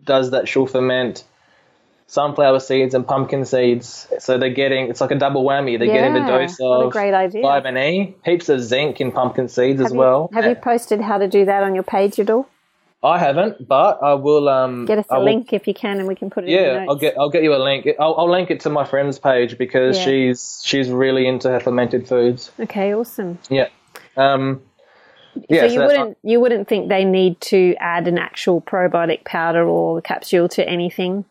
does 0.05 0.31
that. 0.33 0.49
She'll 0.49 0.67
ferment 0.67 1.25
sunflower 2.07 2.61
seeds 2.61 2.95
and 2.95 3.07
pumpkin 3.07 3.45
seeds. 3.45 4.07
So 4.19 4.39
they're 4.39 4.51
getting 4.51 4.89
it's 4.91 5.01
like 5.01 5.11
a 5.11 5.15
double 5.19 5.45
whammy. 5.45 5.79
They're 5.79 5.89
getting 5.89 6.15
the 6.15 6.21
dose 6.21 6.59
of 6.61 6.93
great 6.93 7.15
idea. 7.15 7.43
vitamin 7.43 7.77
E, 7.79 8.15
heaps 8.25 8.49
of 8.49 8.61
zinc 8.61 9.01
in 9.01 9.11
pumpkin 9.13 9.49
seeds 9.49 9.81
as 9.81 9.89
Have 9.89 9.97
well. 9.97 10.29
You, 10.33 10.37
have 10.41 10.49
you 10.49 10.55
posted 10.55 11.01
how 11.01 11.19
to 11.19 11.27
do 11.29 11.45
that 11.47 11.63
on 11.63 11.75
your 11.75 11.85
page 11.85 12.19
at 12.21 12.31
all? 12.31 12.49
I 13.03 13.19
haven't, 13.19 13.69
but 13.69 14.03
I 14.03 14.15
will. 14.15 14.49
Um, 14.49 14.87
Get 14.87 14.97
us 14.99 15.05
a 15.11 15.19
will- 15.19 15.25
link 15.27 15.53
if 15.53 15.67
you 15.67 15.75
can, 15.75 15.99
and 15.99 16.09
we 16.09 16.15
can 16.15 16.31
put 16.31 16.45
it 16.45 16.49
in 16.49 16.55
Yeah. 16.55 16.87
I'll 16.89 16.97
get 16.97 17.15
I'll 17.19 17.29
get 17.31 17.43
you 17.43 17.55
a 17.55 17.63
link. 17.63 17.87
I'll, 18.01 18.15
I'll 18.17 18.31
link 18.31 18.51
it 18.51 18.61
to 18.61 18.71
my 18.71 18.85
friend's 18.87 19.19
page 19.19 19.59
because 19.59 19.99
Yeah. 19.99 20.05
she's 20.05 20.63
she's 20.65 20.89
really 20.89 21.27
into 21.27 21.51
her 21.51 21.61
fermented 21.61 22.09
foods. 22.09 22.51
Okay, 22.61 22.95
awesome. 22.95 23.39
Yeah. 23.51 23.69
Um, 24.17 24.63
yeah. 25.49 25.61
so 25.61 25.67
you 25.67 25.79
that's- 25.81 25.99
wouldn't 25.99 26.19
you 26.23 26.41
wouldn't 26.41 26.69
think 26.69 26.89
they 26.89 27.05
need 27.05 27.41
to 27.43 27.75
add 27.79 28.07
an 28.09 28.19
actual 28.19 28.61
probiotic 28.61 29.25
powder 29.25 29.67
or 29.69 30.01
capsule 30.03 30.49
to 30.51 30.69
anything? 30.69 31.25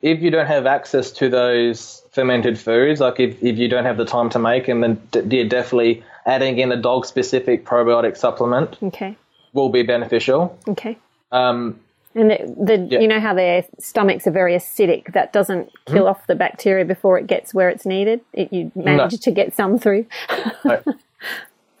if 0.00 0.20
you 0.22 0.30
don't 0.30 0.46
have 0.46 0.64
access 0.64 1.10
to 1.10 1.28
those 1.28 2.02
fermented 2.12 2.56
foods, 2.56 3.00
like 3.00 3.18
if, 3.18 3.42
if 3.42 3.58
you 3.58 3.68
don't 3.68 3.84
have 3.84 3.96
the 3.96 4.04
time 4.04 4.30
to 4.30 4.38
make 4.38 4.66
them, 4.66 4.80
then 4.80 4.94
d- 5.10 5.38
yeah, 5.38 5.42
definitely 5.42 6.04
adding 6.24 6.56
in 6.58 6.70
a 6.70 6.76
dog 6.76 7.04
specific 7.04 7.64
probiotic 7.64 8.16
supplement 8.16 8.76
Okay, 8.80 9.16
will 9.54 9.70
be 9.70 9.82
beneficial. 9.82 10.56
okay. 10.68 10.96
Um, 11.32 11.80
And 12.14 12.30
the, 12.30 12.36
the 12.36 12.72
Yeah. 12.74 12.78
Mm-hmm. 12.78 13.02
you 13.02 13.08
know 13.08 13.18
how 13.18 13.34
their 13.34 13.64
stomachs 13.80 14.24
are 14.28 14.30
very 14.30 14.54
acidic. 14.54 15.12
That 15.14 15.32
doesn't 15.32 15.70
kill 15.86 16.06
off 16.06 16.24
the 16.28 16.36
bacteria 16.36 16.84
before 16.84 17.18
it 17.18 17.26
gets 17.26 17.52
where 17.52 17.68
it's 17.68 17.84
needed. 17.84 18.20
It, 18.32 18.52
you 18.52 18.70
manage 18.76 19.18
to 19.22 19.32
get 19.32 19.52
some 19.56 19.78
through. 19.80 20.06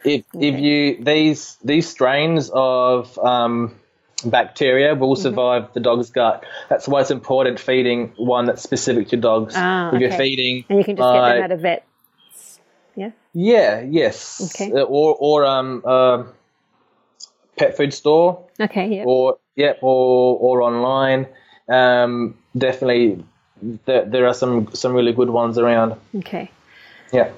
if 0.08 0.24
if 0.34 0.60
you 0.60 1.04
these 1.04 1.56
these 1.64 1.88
strains 1.88 2.50
of 2.52 3.18
um, 3.18 3.74
bacteria 4.24 4.94
will 4.94 5.14
Mm-hmm. 5.14 5.22
survive 5.22 5.72
the 5.74 5.80
dog's 5.80 6.10
gut. 6.10 6.44
That's 6.68 6.88
why 6.88 7.00
it's 7.02 7.10
important 7.10 7.60
feeding 7.60 8.12
one 8.16 8.46
that's 8.46 8.62
specific 8.62 9.08
to 9.08 9.16
dogs. 9.16 9.54
Ah, 9.56 9.94
if 9.94 10.00
you're 10.00 10.10
feeding, 10.12 10.64
And 10.68 10.78
you 10.78 10.84
can 10.84 10.96
just 10.96 11.12
get 11.12 11.20
them 11.20 11.42
at 11.42 11.52
a 11.52 11.56
vet. 11.56 11.86
Yeah. 12.96 13.10
yeah, 13.32 13.80
yes, 13.82 14.40
Okay. 14.54 14.72
Uh, 14.72 14.82
or 14.82 15.16
or 15.18 15.44
um 15.44 15.82
uh, 15.84 16.24
pet 17.56 17.76
food 17.76 17.92
store, 17.94 18.44
Okay. 18.60 18.86
Yeah. 18.96 19.04
or 19.04 19.38
yep, 19.56 19.78
or 19.82 20.36
or 20.40 20.62
online. 20.62 21.26
Um, 21.68 22.38
definitely, 22.56 23.24
there, 23.84 24.04
there 24.04 24.26
are 24.26 24.34
some 24.34 24.74
some 24.74 24.94
really 24.94 25.12
good 25.12 25.30
ones 25.30 25.58
around. 25.58 25.94
Okay. 26.14 26.50
Yeah. 27.12 27.30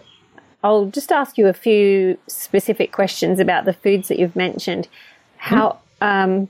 I'll 0.62 0.86
just 0.86 1.10
ask 1.10 1.38
you 1.38 1.46
a 1.46 1.52
few 1.52 2.18
specific 2.26 2.92
questions 2.92 3.38
about 3.38 3.64
the 3.64 3.72
foods 3.72 4.08
that 4.08 4.18
you've 4.18 4.36
mentioned. 4.36 4.88
How 5.36 5.78
um, 6.00 6.48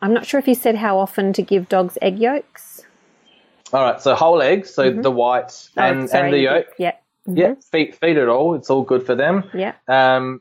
I'm 0.00 0.14
not 0.14 0.26
sure 0.26 0.38
if 0.38 0.46
you 0.46 0.54
said 0.54 0.76
how 0.76 0.98
often 0.98 1.32
to 1.32 1.42
give 1.42 1.68
dogs 1.68 1.98
egg 2.00 2.18
yolks. 2.18 2.82
All 3.72 3.82
right. 3.82 4.00
So 4.00 4.14
whole 4.14 4.40
eggs, 4.40 4.72
so 4.72 4.90
the 4.90 5.10
whites 5.10 5.70
Oh, 5.76 5.82
and 5.82 6.08
sorry, 6.08 6.24
and 6.24 6.34
the 6.34 6.38
yolk. 6.38 6.66
Yeah. 6.78 6.92
Yeah, 7.30 7.54
feed 7.70 7.94
feed 7.94 8.16
it 8.16 8.28
all. 8.28 8.54
It's 8.54 8.70
all 8.70 8.82
good 8.82 9.04
for 9.04 9.14
them. 9.14 9.44
Yeah. 9.52 9.74
Um, 9.86 10.40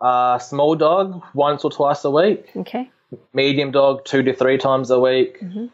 uh, 0.00 0.38
small 0.38 0.76
dog 0.76 1.20
once 1.34 1.64
or 1.64 1.70
twice 1.70 2.04
a 2.04 2.10
week. 2.10 2.50
Okay. 2.54 2.90
Medium 3.32 3.72
dog 3.72 4.04
two 4.04 4.22
to 4.22 4.34
three 4.34 4.56
times 4.56 4.90
a 4.90 5.00
week. 5.00 5.40
Mm-hmm. 5.40 5.66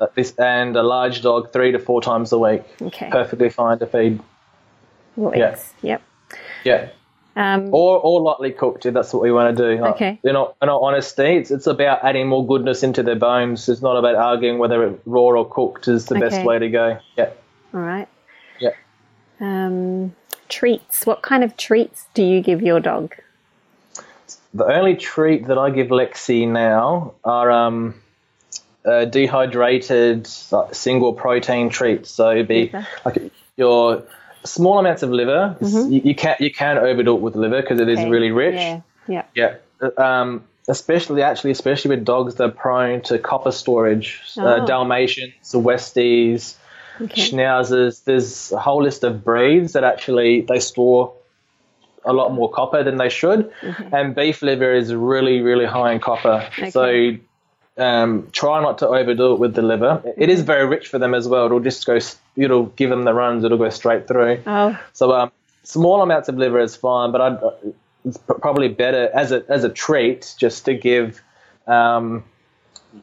Uh, 0.00 0.06
this 0.16 0.34
and 0.38 0.76
a 0.76 0.82
large 0.82 1.22
dog 1.22 1.52
three 1.52 1.70
to 1.70 1.78
four 1.78 2.02
times 2.02 2.32
a 2.32 2.38
week. 2.38 2.62
Okay. 2.80 3.10
Perfectly 3.10 3.48
fine 3.48 3.78
to 3.78 3.86
feed. 3.86 4.18
Well, 5.16 5.36
Yeah. 5.36 5.50
eggs. 5.50 5.72
Yep. 5.82 6.02
Yeah. 6.64 6.88
Um, 7.34 7.68
Or 7.72 7.98
or 7.98 8.20
lightly 8.20 8.52
cooked 8.52 8.84
if 8.84 8.92
that's 8.92 9.12
what 9.14 9.22
we 9.22 9.32
want 9.32 9.56
to 9.56 9.62
do. 9.76 9.80
Like, 9.82 9.94
Okay. 9.94 10.18
You 10.22 10.32
know, 10.32 10.54
in 10.60 10.68
all 10.68 10.84
honesty, 10.84 11.36
it's 11.36 11.50
it's 11.50 11.66
about 11.66 12.04
adding 12.04 12.28
more 12.28 12.46
goodness 12.46 12.82
into 12.82 13.02
their 13.02 13.16
bones. 13.16 13.68
It's 13.68 13.80
not 13.80 13.96
about 13.96 14.16
arguing 14.16 14.58
whether 14.58 14.84
it 14.86 15.00
raw 15.06 15.22
or 15.22 15.48
cooked 15.48 15.88
is 15.88 16.06
the 16.06 16.18
best 16.18 16.44
way 16.44 16.58
to 16.58 16.68
go. 16.68 16.98
Yeah. 17.16 17.30
all 17.74 17.80
right. 17.80 18.08
Yeah. 18.60 18.70
Um, 19.40 20.14
treats. 20.50 21.06
What 21.06 21.22
kind 21.22 21.42
of 21.42 21.56
treats 21.56 22.06
do 22.14 22.22
you 22.22 22.42
give 22.42 22.60
your 22.60 22.80
dog? 22.80 23.14
The 24.54 24.64
only 24.66 24.96
treat 24.96 25.46
that 25.46 25.56
I 25.56 25.70
give 25.70 25.88
Lexi 25.88 26.46
now 26.46 27.14
are 27.24 27.50
um, 27.50 27.94
uh, 28.84 29.06
dehydrated 29.06 30.28
uh, 30.52 30.70
single 30.72 31.14
protein 31.14 31.70
treats. 31.70 32.10
So 32.10 32.30
it'd 32.30 32.48
be 32.48 32.70
like 33.06 33.32
your 33.56 34.02
small 34.44 34.78
amounts 34.78 35.02
of 35.02 35.10
liver. 35.10 35.56
You, 35.60 36.00
you 36.04 36.14
can't 36.14 36.40
you 36.40 36.52
can 36.52 36.78
overdo 36.78 37.14
it 37.16 37.20
with 37.20 37.36
liver 37.36 37.60
because 37.60 37.80
it 37.80 37.88
is 37.88 37.98
Mm-hmm. 37.98 38.04
Okay. 38.06 38.10
really 38.10 38.30
rich. 38.30 38.54
Yeah. 38.54 38.80
Yeah. 39.08 39.24
Yeah. 39.34 39.88
Um, 39.98 40.44
especially 40.68 41.22
actually, 41.22 41.50
especially 41.50 41.96
with 41.96 42.04
dogs 42.04 42.36
that 42.36 42.44
are 42.44 42.50
prone 42.52 43.02
to 43.02 43.18
copper 43.18 43.52
storage, 43.52 44.20
Oh. 44.36 44.46
uh, 44.46 44.64
Dalmatians, 44.64 45.34
Westies, 45.52 46.56
Okay. 47.00 47.22
Schnauzers. 47.22 48.04
There's 48.04 48.52
a 48.52 48.58
whole 48.60 48.82
list 48.82 49.02
of 49.02 49.24
breeds 49.24 49.72
that 49.72 49.82
actually 49.84 50.42
they 50.42 50.60
store 50.60 51.14
a 52.04 52.12
lot 52.12 52.32
more 52.32 52.50
copper 52.50 52.82
than 52.84 52.96
they 52.96 53.08
should, 53.08 53.50
and 53.92 54.14
beef 54.14 54.42
liver 54.42 54.72
is 54.74 54.92
really, 54.94 55.40
really 55.40 55.64
high 55.66 55.92
in 55.92 56.00
copper. 56.00 56.48
So. 56.70 57.16
Um, 57.78 58.28
try 58.32 58.60
not 58.60 58.78
to 58.78 58.88
overdo 58.88 59.32
it 59.32 59.38
with 59.38 59.54
the 59.54 59.62
liver. 59.62 60.02
It 60.18 60.28
is 60.28 60.42
very 60.42 60.66
rich 60.66 60.88
for 60.88 60.98
them 60.98 61.14
as 61.14 61.26
well. 61.26 61.46
It'll 61.46 61.60
just 61.60 61.86
go. 61.86 61.98
It'll 62.36 62.66
give 62.66 62.90
them 62.90 63.04
the 63.04 63.14
runs. 63.14 63.44
It'll 63.44 63.56
go 63.58 63.70
straight 63.70 64.06
through. 64.06 64.42
Oh, 64.46 64.78
So 64.92 65.12
um, 65.12 65.32
small 65.62 66.02
amounts 66.02 66.28
of 66.28 66.36
liver 66.36 66.60
is 66.60 66.76
fine, 66.76 67.12
but 67.12 67.20
I'd, 67.20 67.38
it's 68.04 68.18
probably 68.18 68.68
better 68.68 69.08
as 69.14 69.32
a 69.32 69.44
as 69.48 69.64
a 69.64 69.70
treat 69.70 70.34
just 70.38 70.66
to 70.66 70.74
give 70.74 71.22
um, 71.66 72.24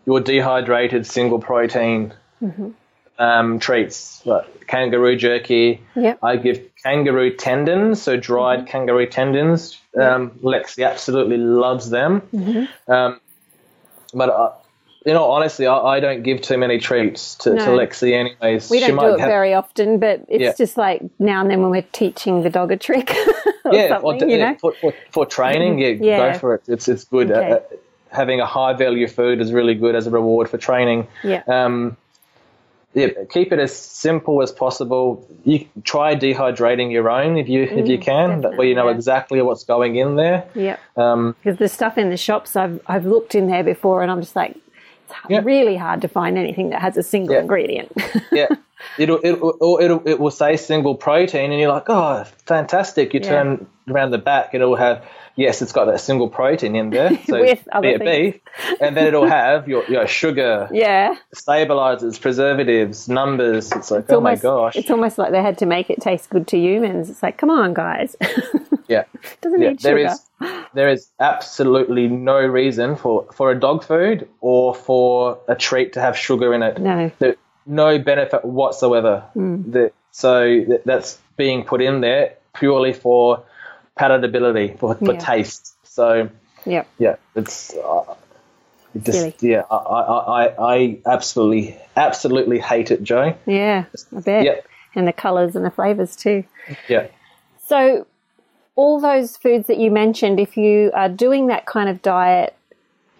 your 0.05 0.19
dehydrated 0.19 1.07
single 1.07 1.39
protein 1.39 2.13
um, 3.17 3.59
treats, 3.59 4.23
like 4.25 4.67
kangaroo 4.67 5.15
jerky. 5.15 5.81
Yep. 5.95 6.19
I 6.23 6.35
give 6.37 6.69
kangaroo 6.83 7.35
tendons, 7.35 8.01
so 8.01 8.17
dried 8.17 8.67
kangaroo 8.67 9.07
tendons. 9.07 9.79
Um, 9.99 10.31
Lexi 10.43 10.87
absolutely 10.87 11.37
loves 11.37 11.89
them. 11.89 12.21
Um, 12.87 13.19
but 14.13 14.29
uh, 14.29 14.51
you 15.05 15.13
know, 15.13 15.25
honestly, 15.31 15.65
I, 15.65 15.77
I 15.77 15.99
don't 15.99 16.23
give 16.23 16.41
too 16.41 16.57
many 16.57 16.77
treats 16.79 17.35
to, 17.35 17.51
to 17.51 17.65
Lexi, 17.67 18.13
anyways. 18.13 18.69
We 18.69 18.79
don't 18.81 18.97
do 18.99 19.13
it 19.13 19.19
have- 19.19 19.29
very 19.29 19.53
often, 19.53 19.99
but 19.99 20.25
it's 20.27 20.41
Yeah. 20.43 20.53
just 20.57 20.75
like 20.77 21.01
now 21.19 21.41
and 21.41 21.49
then 21.49 21.61
when 21.61 21.71
we're 21.71 21.87
teaching 21.93 22.43
the 22.43 22.49
dog 22.49 22.71
a 22.71 22.77
trick 22.77 23.09
or 23.65 23.73
yeah, 23.73 23.97
or, 23.97 24.15
you 24.15 24.37
know. 24.37 24.55
for, 24.59 24.73
for, 24.73 24.93
for 25.11 25.25
training, 25.25 25.79
yeah, 25.79 25.87
Yeah. 25.89 26.33
go 26.33 26.39
for 26.39 26.55
it. 26.55 26.63
It's 26.67 26.87
it's 26.87 27.05
good. 27.05 27.31
Okay. 27.31 27.51
Uh, 27.51 27.55
uh, 27.55 27.59
having 28.11 28.39
a 28.41 28.45
high 28.45 28.73
value 28.73 29.07
food 29.07 29.39
is 29.39 29.53
really 29.53 29.75
good 29.75 29.95
as 29.95 30.07
a 30.07 30.09
reward 30.09 30.49
for 30.49 30.57
training. 30.57 31.07
Yeah. 31.23 31.43
Um, 31.47 31.95
yeah, 32.95 33.09
keep 33.29 33.53
it 33.53 33.59
as 33.59 33.71
simple 33.75 34.41
as 34.41 34.51
possible. 34.51 35.23
You 35.45 35.65
try 35.83 36.15
dehydrating 36.15 36.91
your 36.91 37.07
own 37.09 37.37
if 37.37 37.47
you 37.47 37.61
if 37.63 37.87
you 37.87 37.99
can. 37.99 38.41
That 38.41 38.57
way 38.57 38.67
you 38.67 38.73
know 38.75 38.85
Mm, 38.85 38.91
yeah. 38.91 38.95
exactly 38.95 39.41
what's 39.43 39.63
going 39.63 39.95
in 39.95 40.15
there. 40.15 40.45
Yep. 40.55 40.79
Um, 40.97 41.35
Because 41.43 41.59
the 41.59 41.69
stuff 41.69 41.99
in 41.99 42.09
the 42.09 42.17
shops, 42.17 42.55
I've 42.55 42.81
I've 42.87 43.05
looked 43.05 43.35
in 43.35 43.45
there 43.47 43.63
before, 43.63 44.01
and 44.01 44.09
I'm 44.11 44.21
just 44.21 44.35
like, 44.35 44.57
it's 45.09 45.29
Yeah. 45.29 45.41
really 45.43 45.75
hard 45.75 46.01
to 46.01 46.07
find 46.07 46.37
anything 46.37 46.69
that 46.69 46.81
has 46.81 46.97
a 46.97 47.03
single 47.03 47.35
Yeah. 47.35 47.41
ingredient. 47.41 47.91
yeah, 48.31 48.47
it'll 48.97 49.19
it'll 49.23 49.55
or 49.59 49.81
it'll 49.81 50.01
it 50.07 50.19
will 50.19 50.31
say 50.31 50.55
single 50.57 50.95
protein, 50.95 51.51
and 51.51 51.59
you're 51.59 51.71
like, 51.71 51.89
oh, 51.89 52.23
fantastic. 52.45 53.13
You 53.13 53.19
turn 53.19 53.65
around 53.91 54.11
the 54.11 54.17
back, 54.17 54.53
it'll 54.53 54.75
have 54.75 55.05
yes, 55.35 55.61
it's 55.61 55.71
got 55.71 55.85
that 55.85 56.01
single 56.01 56.27
protein 56.29 56.75
in 56.75 56.89
there. 56.89 57.17
So 57.27 57.39
With 57.39 57.67
other 57.71 57.97
beef, 57.99 58.35
and 58.81 58.95
then 58.97 59.07
it'll 59.07 59.27
have 59.27 59.67
your 59.67 59.83
your 59.85 60.07
sugar. 60.07 60.69
yeah, 60.71 61.15
stabilizers, 61.33 62.17
preservatives, 62.19 63.07
numbers. 63.09 63.71
It's 63.71 63.91
like, 63.91 64.01
it's 64.03 64.11
oh 64.11 64.15
almost 64.15 64.43
my 64.43 64.49
gosh. 64.49 64.75
it's 64.75 64.91
almost 64.91 65.17
like 65.17 65.31
they 65.31 65.41
had 65.41 65.57
to 65.59 65.65
make 65.65 65.89
it 65.89 66.01
taste 66.01 66.29
good 66.29 66.47
to 66.47 66.57
humans. 66.57 67.09
It's 67.09 67.23
like, 67.23 67.37
come 67.37 67.49
on, 67.49 67.73
guys, 67.73 68.15
yeah. 68.87 69.03
doesn't 69.41 69.61
Yeah, 69.61 69.69
need 69.69 69.79
there 69.81 69.97
sugar. 69.97 70.13
is 70.13 70.25
there 70.73 70.89
is 70.89 71.09
absolutely 71.19 72.07
no 72.07 72.39
reason 72.39 72.95
for, 72.95 73.25
for 73.33 73.51
a 73.51 73.59
dog 73.59 73.83
food 73.83 74.27
or 74.41 74.73
for 74.75 75.39
a 75.47 75.55
treat 75.55 75.93
to 75.93 76.01
have 76.01 76.15
sugar 76.17 76.53
in 76.53 76.61
it. 76.63 76.79
No. 76.79 77.11
There, 77.19 77.35
no 77.65 77.99
benefit 77.99 78.45
whatsoever. 78.45 79.21
Hmm. 79.33 79.71
The, 79.71 79.91
so 80.11 80.45
th- 80.45 80.81
that's 80.85 81.19
being 81.37 81.63
put 81.65 81.81
in 81.81 82.01
there 82.01 82.35
purely 82.55 82.93
for 82.93 83.43
palatability, 83.99 84.77
for, 84.79 84.95
for 84.95 85.13
Yeah. 85.13 85.19
taste. 85.19 85.75
So 85.83 86.29
Yep. 86.65 86.87
yeah, 86.99 87.15
it's 87.35 87.73
uh, 87.75 88.15
it 88.95 89.03
just 89.03 89.19
Silly. 89.19 89.35
yeah, 89.41 89.63
I, 89.69 89.75
I, 89.75 90.73
I, 90.75 90.97
absolutely 91.05 91.77
absolutely 91.95 92.59
hate 92.59 92.91
it, 92.91 93.03
Jo. 93.03 93.35
Yeah, 93.45 93.85
I 94.15 94.19
bet. 94.21 94.45
Yep. 94.45 94.65
And 94.95 95.07
the 95.07 95.13
colours 95.13 95.55
and 95.55 95.65
the 95.65 95.71
flavours 95.71 96.15
too. 96.15 96.43
Yeah. 96.87 97.07
So, 97.67 98.07
all 98.75 98.99
those 98.99 99.37
foods 99.37 99.67
that 99.67 99.77
you 99.77 99.91
mentioned, 99.91 100.39
if 100.39 100.57
you 100.57 100.91
are 100.95 101.09
doing 101.09 101.47
that 101.47 101.65
kind 101.67 101.89
of 101.89 102.01
diet, 102.01 102.55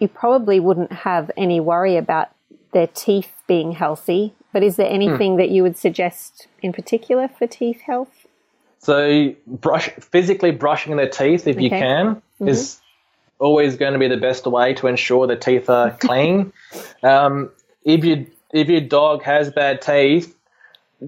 you 0.00 0.08
probably 0.08 0.58
wouldn't 0.58 0.92
have 0.92 1.30
any 1.36 1.60
worry 1.60 1.96
about 1.96 2.28
their 2.72 2.88
teeth 2.88 3.32
being 3.46 3.72
healthy. 3.72 4.34
But 4.52 4.62
is 4.64 4.76
there 4.76 4.88
Hmm. 4.88 4.94
anything 4.94 5.36
that 5.36 5.50
you 5.50 5.62
would 5.62 5.76
suggest 5.76 6.48
in 6.62 6.72
particular 6.72 7.28
for 7.28 7.46
teeth 7.46 7.82
health? 7.82 8.19
So 8.82 9.34
brush 9.46 9.90
physically 10.00 10.50
brushing 10.52 10.96
their 10.96 11.08
teeth 11.08 11.46
if 11.46 11.60
you 11.60 11.66
Okay. 11.68 11.78
can 11.80 12.22
is 12.40 12.80
always 13.38 13.76
going 13.76 13.92
to 13.92 13.98
be 13.98 14.08
the 14.08 14.16
best 14.16 14.46
way 14.46 14.72
to 14.74 14.86
ensure 14.86 15.26
the 15.26 15.36
teeth 15.36 15.68
are 15.68 15.90
clean. 16.00 16.52
um, 17.02 17.50
if 17.84 18.04
you 18.04 18.26
if 18.52 18.68
your 18.68 18.80
dog 18.80 19.22
has 19.22 19.50
bad 19.52 19.80
teeth, 19.82 20.34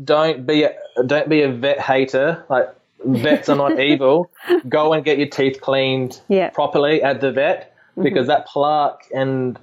don't 0.05 0.47
be 0.47 0.63
a, 0.65 0.75
don't 1.07 1.29
be 1.29 1.43
a 1.43 1.51
vet 1.51 1.81
hater. 1.81 2.45
Like 2.49 2.69
vets 3.05 3.49
are 3.49 3.57
not 3.57 3.81
evil. 3.91 4.31
Go 4.69 4.93
and 4.93 5.05
get 5.05 5.19
your 5.19 5.29
teeth 5.29 5.61
cleaned 5.61 6.21
Yeah. 6.29 6.51
properly 6.51 7.03
at 7.03 7.21
the 7.21 7.33
vet 7.33 7.75
because 8.01 8.27
that 8.29 8.47
plaque 8.47 9.07
and 9.15 9.59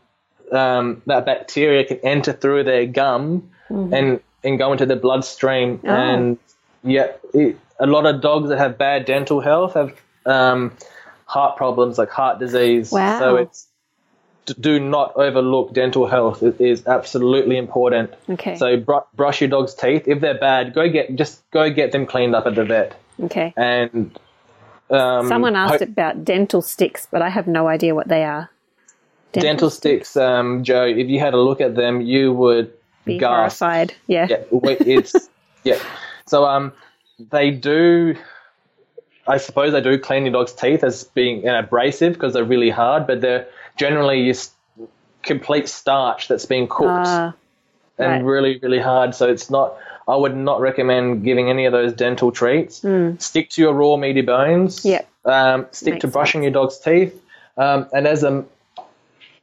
um, 0.52 1.02
that 1.06 1.26
bacteria 1.26 1.84
can 1.86 2.00
enter 2.04 2.34
through 2.34 2.64
their 2.64 2.86
gum 2.88 3.50
and 3.70 4.20
and 4.44 4.58
go 4.58 4.72
into 4.72 4.86
the 4.88 4.96
bloodstream 4.96 5.80
Oh. 5.84 5.90
and 5.90 6.38
yeah, 6.84 7.12
it, 7.34 7.58
a 7.80 7.86
lot 7.88 8.06
of 8.06 8.22
dogs 8.22 8.50
that 8.50 8.58
have 8.58 8.78
bad 8.78 9.06
dental 9.06 9.40
health 9.42 9.74
have 9.74 9.94
um, 10.26 10.72
heart 11.26 11.58
problems 11.58 11.98
like 11.98 12.10
heart 12.10 12.40
disease. 12.40 12.92
Wow. 12.92 13.20
So 13.20 13.36
it's 13.38 13.68
do 14.60 14.80
not 14.80 15.16
overlook 15.16 15.74
dental 15.74 16.08
health. 16.08 16.42
It 16.42 16.60
is 16.60 16.88
absolutely 16.88 17.56
important. 17.58 18.12
Okay. 18.28 18.56
So 18.58 18.78
br- 18.78 19.06
brush 19.16 19.42
your 19.42 19.50
dog's 19.50 19.76
teeth. 19.76 20.08
If 20.08 20.22
they're 20.22 20.40
bad, 20.40 20.74
go 20.74 20.90
get 20.90 21.16
just 21.16 21.42
go 21.52 21.70
get 21.70 21.92
them 21.92 22.06
cleaned 22.06 22.36
up 22.36 22.48
at 22.48 22.56
the 22.56 22.66
vet. 22.66 23.00
Okay. 23.22 23.54
And 23.56 24.18
um, 24.90 25.28
Someone 25.28 25.56
asked 25.56 25.80
ho- 25.80 25.84
about 25.84 26.26
dental 26.26 26.62
sticks, 26.64 27.08
but 27.12 27.22
I 27.22 27.30
have 27.30 27.46
no 27.48 27.68
idea 27.68 27.94
what 27.94 28.08
they 28.08 28.24
are. 28.24 28.50
dental 29.34 29.70
sticks, 29.70 30.18
um, 30.18 30.64
Jo. 30.64 30.84
If 30.84 31.08
you 31.10 31.20
had 31.20 31.36
a 31.36 31.40
look 31.40 31.62
at 31.62 31.76
them, 31.76 32.02
you 32.02 32.34
would 32.34 32.74
Be 33.06 33.20
gasp. 33.20 33.60
horrified. 33.60 33.94
Yeah. 34.08 34.28
Yeah, 34.30 34.38
it's 34.52 35.30
yeah. 35.64 35.78
So 36.26 36.46
um, 36.46 36.72
they 37.20 37.52
do. 37.52 38.16
I 39.28 39.38
suppose 39.38 39.74
they 39.74 39.82
do 39.82 39.98
clean 40.00 40.24
your 40.24 40.34
dog's 40.34 40.54
teeth 40.54 40.84
as 40.84 41.04
being 41.04 41.48
an 41.48 41.56
abrasive 41.56 42.14
because 42.14 42.34
they're 42.34 42.44
really 42.44 42.70
hard, 42.72 43.06
but 43.06 43.22
they're 43.22 43.48
generally 43.78 44.26
just 44.26 44.52
complete 45.22 45.68
starch 45.68 46.28
that's 46.28 46.46
been 46.46 46.68
cooked 46.68 46.90
Ah, 47.08 47.34
and 47.98 48.12
right. 48.12 48.24
really, 48.24 48.60
really 48.60 48.80
hard. 48.80 49.14
So 49.14 49.30
it's 49.30 49.50
not. 49.50 49.76
I 50.08 50.16
would 50.16 50.36
not 50.36 50.60
recommend 50.60 51.24
giving 51.24 51.50
any 51.52 51.66
of 51.66 51.72
those 51.72 51.94
dental 51.94 52.32
treats. 52.32 52.84
Stick 53.20 53.52
to 53.52 53.62
your 53.62 53.74
raw 53.74 53.96
meaty 53.96 54.22
bones. 54.22 54.84
Yep. 54.84 55.08
Um, 55.26 55.68
stick 55.72 55.96
Makes 55.96 56.02
to 56.02 56.08
brushing 56.08 56.42
your 56.42 56.52
dog's 56.52 56.80
teeth. 56.80 57.22
Um, 57.58 57.88
and 57.94 58.08
as 58.08 58.24
a 58.24 58.44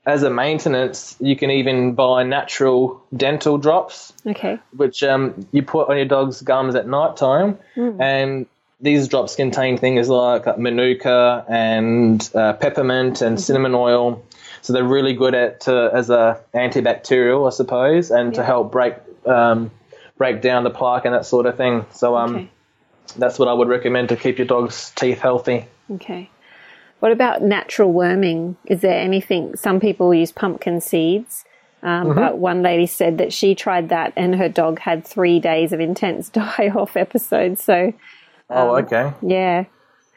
as 0.06 0.22
a 0.22 0.30
maintenance, 0.30 1.16
you 1.20 1.36
can 1.36 1.50
even 1.50 1.94
buy 1.94 2.22
natural 2.22 3.02
dental 3.14 3.58
drops 3.58 4.12
okay. 4.24 4.58
which 4.76 5.02
um, 5.02 5.46
you 5.50 5.62
put 5.62 5.88
on 5.88 5.96
your 5.96 6.06
dog's 6.06 6.40
gums 6.42 6.76
at 6.76 6.86
night 6.86 7.16
time. 7.16 7.58
And 8.00 8.46
these 8.80 9.08
drops 9.08 9.34
contain 9.34 9.78
things 9.78 10.08
like 10.08 10.46
uh, 10.46 10.54
manuka 10.58 11.44
and 11.48 12.30
uh, 12.34 12.52
peppermint 12.52 13.20
and 13.20 13.40
cinnamon 13.40 13.74
oil. 13.74 14.22
So 14.62 14.72
they're 14.72 14.84
really 14.84 15.14
good 15.14 15.34
at 15.34 15.66
uh, 15.66 15.90
as 15.92 16.10
a 16.10 16.40
antibacterial, 16.54 17.46
I 17.46 17.50
suppose, 17.50 18.10
and 18.10 18.34
to 18.34 18.44
help 18.44 18.72
break 18.72 18.94
um, 19.26 19.70
break 20.18 20.40
down 20.40 20.64
the 20.64 20.70
plaque 20.70 21.04
and 21.04 21.14
that 21.14 21.26
sort 21.26 21.46
of 21.46 21.56
thing. 21.56 21.86
So 21.92 22.16
um, 22.16 22.36
Okay. 22.36 22.48
that's 23.16 23.38
what 23.38 23.48
I 23.48 23.52
would 23.52 23.68
recommend 23.68 24.10
to 24.10 24.16
keep 24.16 24.38
your 24.38 24.46
dog's 24.46 24.90
teeth 24.90 25.20
healthy. 25.20 25.66
Okay. 25.90 26.30
What 27.00 27.12
about 27.12 27.42
natural 27.42 27.92
worming? 27.92 28.56
Is 28.66 28.80
there 28.80 28.98
anything? 28.98 29.56
Some 29.56 29.80
people 29.80 30.12
use 30.14 30.32
pumpkin 30.32 30.80
seeds, 30.80 31.44
um, 31.82 32.06
Mm-hmm. 32.08 32.18
but 32.18 32.38
one 32.38 32.62
lady 32.62 32.86
said 32.86 33.18
that 33.18 33.32
she 33.32 33.54
tried 33.54 33.90
that 33.90 34.12
and 34.16 34.34
her 34.36 34.48
dog 34.48 34.78
had 34.80 35.04
three 35.06 35.38
days 35.40 35.72
of 35.72 35.80
intense 35.80 36.28
die 36.40 36.72
off 36.74 36.96
episodes. 36.96 37.62
So, 37.62 37.92
oh, 38.50 38.76
okay. 38.76 39.12
yeah. 39.22 39.64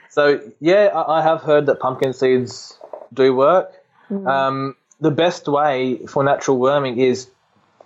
So 0.10 0.42
yeah, 0.60 0.90
I 0.96 1.20
I 1.20 1.22
have 1.22 1.42
heard 1.42 1.66
that 1.68 1.80
pumpkin 1.80 2.14
seeds 2.14 2.78
do 3.14 3.36
work. 3.36 3.72
Um, 4.10 4.76
the 5.00 5.12
best 5.12 5.48
way 5.48 6.00
for 6.08 6.24
natural 6.24 6.58
worming 6.58 6.98
is 7.00 7.30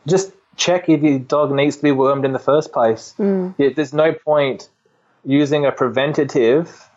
just 0.08 0.32
check 0.56 0.88
if 0.88 1.02
your 1.02 1.20
dog 1.20 1.52
needs 1.52 1.76
to 1.78 1.84
be 1.84 1.92
wormed 1.92 2.24
in 2.24 2.32
the 2.32 2.40
first 2.40 2.72
place. 2.72 3.14
Yeah, 3.20 3.70
there's 3.76 3.94
no 3.94 4.14
point 4.14 4.70
using 5.26 5.66
a 5.66 5.72
preventative 5.72 6.90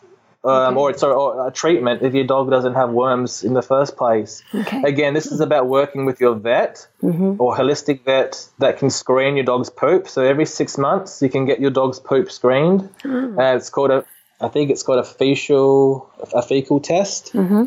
um, 0.46 0.76
or 0.78 0.96
sorry, 0.96 1.14
or 1.14 1.48
a 1.48 1.50
treatment 1.50 2.02
if 2.02 2.14
your 2.14 2.24
dog 2.24 2.50
doesn't 2.50 2.74
have 2.74 2.90
worms 2.90 3.42
in 3.44 3.52
the 3.54 3.62
first 3.62 3.96
place. 3.96 4.42
Okay. 4.54 4.82
Again, 4.84 5.14
this 5.14 5.26
is 5.26 5.40
about 5.40 5.66
working 5.66 6.04
with 6.06 6.20
your 6.20 6.34
vet 6.34 6.86
or 7.02 7.56
holistic 7.56 8.04
vet 8.04 8.48
that 8.58 8.78
can 8.78 8.90
screen 8.90 9.36
your 9.36 9.44
dog's 9.44 9.70
poop. 9.70 10.08
So 10.08 10.22
every 10.22 10.46
six 10.46 10.78
months, 10.78 11.20
you 11.22 11.28
can 11.28 11.44
get 11.46 11.60
your 11.60 11.70
dog's 11.70 11.98
poop 12.00 12.30
screened. 12.30 12.88
Uh, 13.04 13.56
it's 13.56 13.70
called 13.70 13.90
a, 13.90 14.04
I 14.40 14.48
think 14.48 14.70
it's 14.70 14.82
called 14.82 14.98
a 15.00 15.04
fecal, 15.04 16.10
a 16.32 16.42
fecal 16.42 16.80
test. 16.80 17.32
Mm-hmm. 17.32 17.64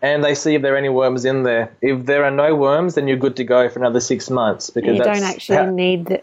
And 0.00 0.24
they 0.24 0.34
see 0.34 0.56
if 0.56 0.62
there 0.62 0.74
are 0.74 0.76
any 0.76 0.88
worms 0.88 1.24
in 1.24 1.44
there. 1.44 1.72
If 1.80 2.06
there 2.06 2.24
are 2.24 2.30
no 2.30 2.56
worms, 2.56 2.96
then 2.96 3.06
you're 3.06 3.16
good 3.16 3.36
to 3.36 3.44
go 3.44 3.68
for 3.68 3.78
another 3.78 4.00
six 4.00 4.30
months 4.30 4.68
because 4.70 4.96
You 4.96 5.04
don't 5.04 5.22
actually 5.22 5.58
how- 5.58 5.70
need 5.70 6.06
the, 6.06 6.22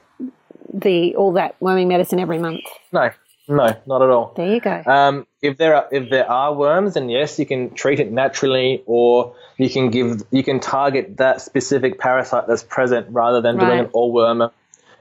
the 0.74 1.16
all 1.16 1.32
that 1.34 1.56
worming 1.62 1.88
medicine 1.88 2.20
every 2.20 2.40
month. 2.40 2.62
no, 2.92 3.12
no, 3.50 3.76
not 3.86 4.02
at 4.02 4.10
all. 4.10 4.34
There 4.38 4.54
you 4.54 4.62
go. 4.62 4.84
Um, 4.86 5.28
if 5.42 5.58
there 5.58 5.76
are 5.76 5.88
if 5.92 6.10
there 6.10 6.30
are 6.30 6.54
worms, 6.54 6.94
then 6.94 7.10
yes, 7.10 7.40
you 7.40 7.46
can 7.46 7.74
treat 7.74 8.00
it 8.00 8.12
naturally, 8.12 8.84
or 8.86 9.36
you 9.58 9.70
can 9.70 9.90
give 9.90 10.22
you 10.32 10.44
can 10.44 10.60
target 10.60 11.18
that 11.18 11.42
specific 11.42 12.00
parasite 12.00 12.48
that's 12.48 12.64
present 12.64 13.08
rather 13.10 13.42
than 13.42 13.58
doing 13.58 13.80
an 13.80 13.86
all 13.94 14.14
wormer. 14.14 14.52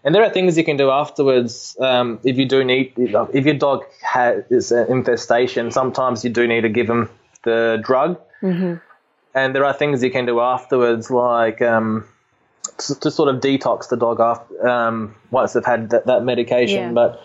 And 0.04 0.14
there 0.14 0.22
are 0.22 0.30
things 0.30 0.56
you 0.56 0.64
can 0.64 0.76
do 0.76 0.90
afterwards 0.90 1.76
um, 1.80 2.20
if 2.24 2.38
you 2.38 2.46
do 2.46 2.64
need 2.64 2.94
if 2.96 3.44
your 3.44 3.54
dog 3.54 3.84
has 4.02 4.72
an 4.72 4.90
infestation. 4.90 5.70
Sometimes 5.70 6.24
you 6.24 6.30
do 6.30 6.46
need 6.46 6.62
to 6.62 6.68
give 6.68 6.86
them 6.86 7.10
the 7.44 7.80
drug, 7.84 8.18
Mm-hmm. 8.42 8.74
and 9.34 9.54
there 9.54 9.64
are 9.64 9.72
things 9.72 10.02
you 10.02 10.10
can 10.10 10.24
do 10.24 10.38
afterwards, 10.40 11.10
like 11.10 11.60
um, 11.60 12.04
to, 12.78 12.94
to 13.00 13.10
sort 13.10 13.34
of 13.34 13.40
detox 13.40 13.88
the 13.88 13.96
dog 13.96 14.20
after 14.20 14.68
um, 14.68 15.14
once 15.32 15.54
they've 15.54 15.64
had 15.64 15.90
that, 15.90 16.06
that 16.06 16.22
medication. 16.24 16.78
Yeah. 16.78 16.92
But 16.92 17.20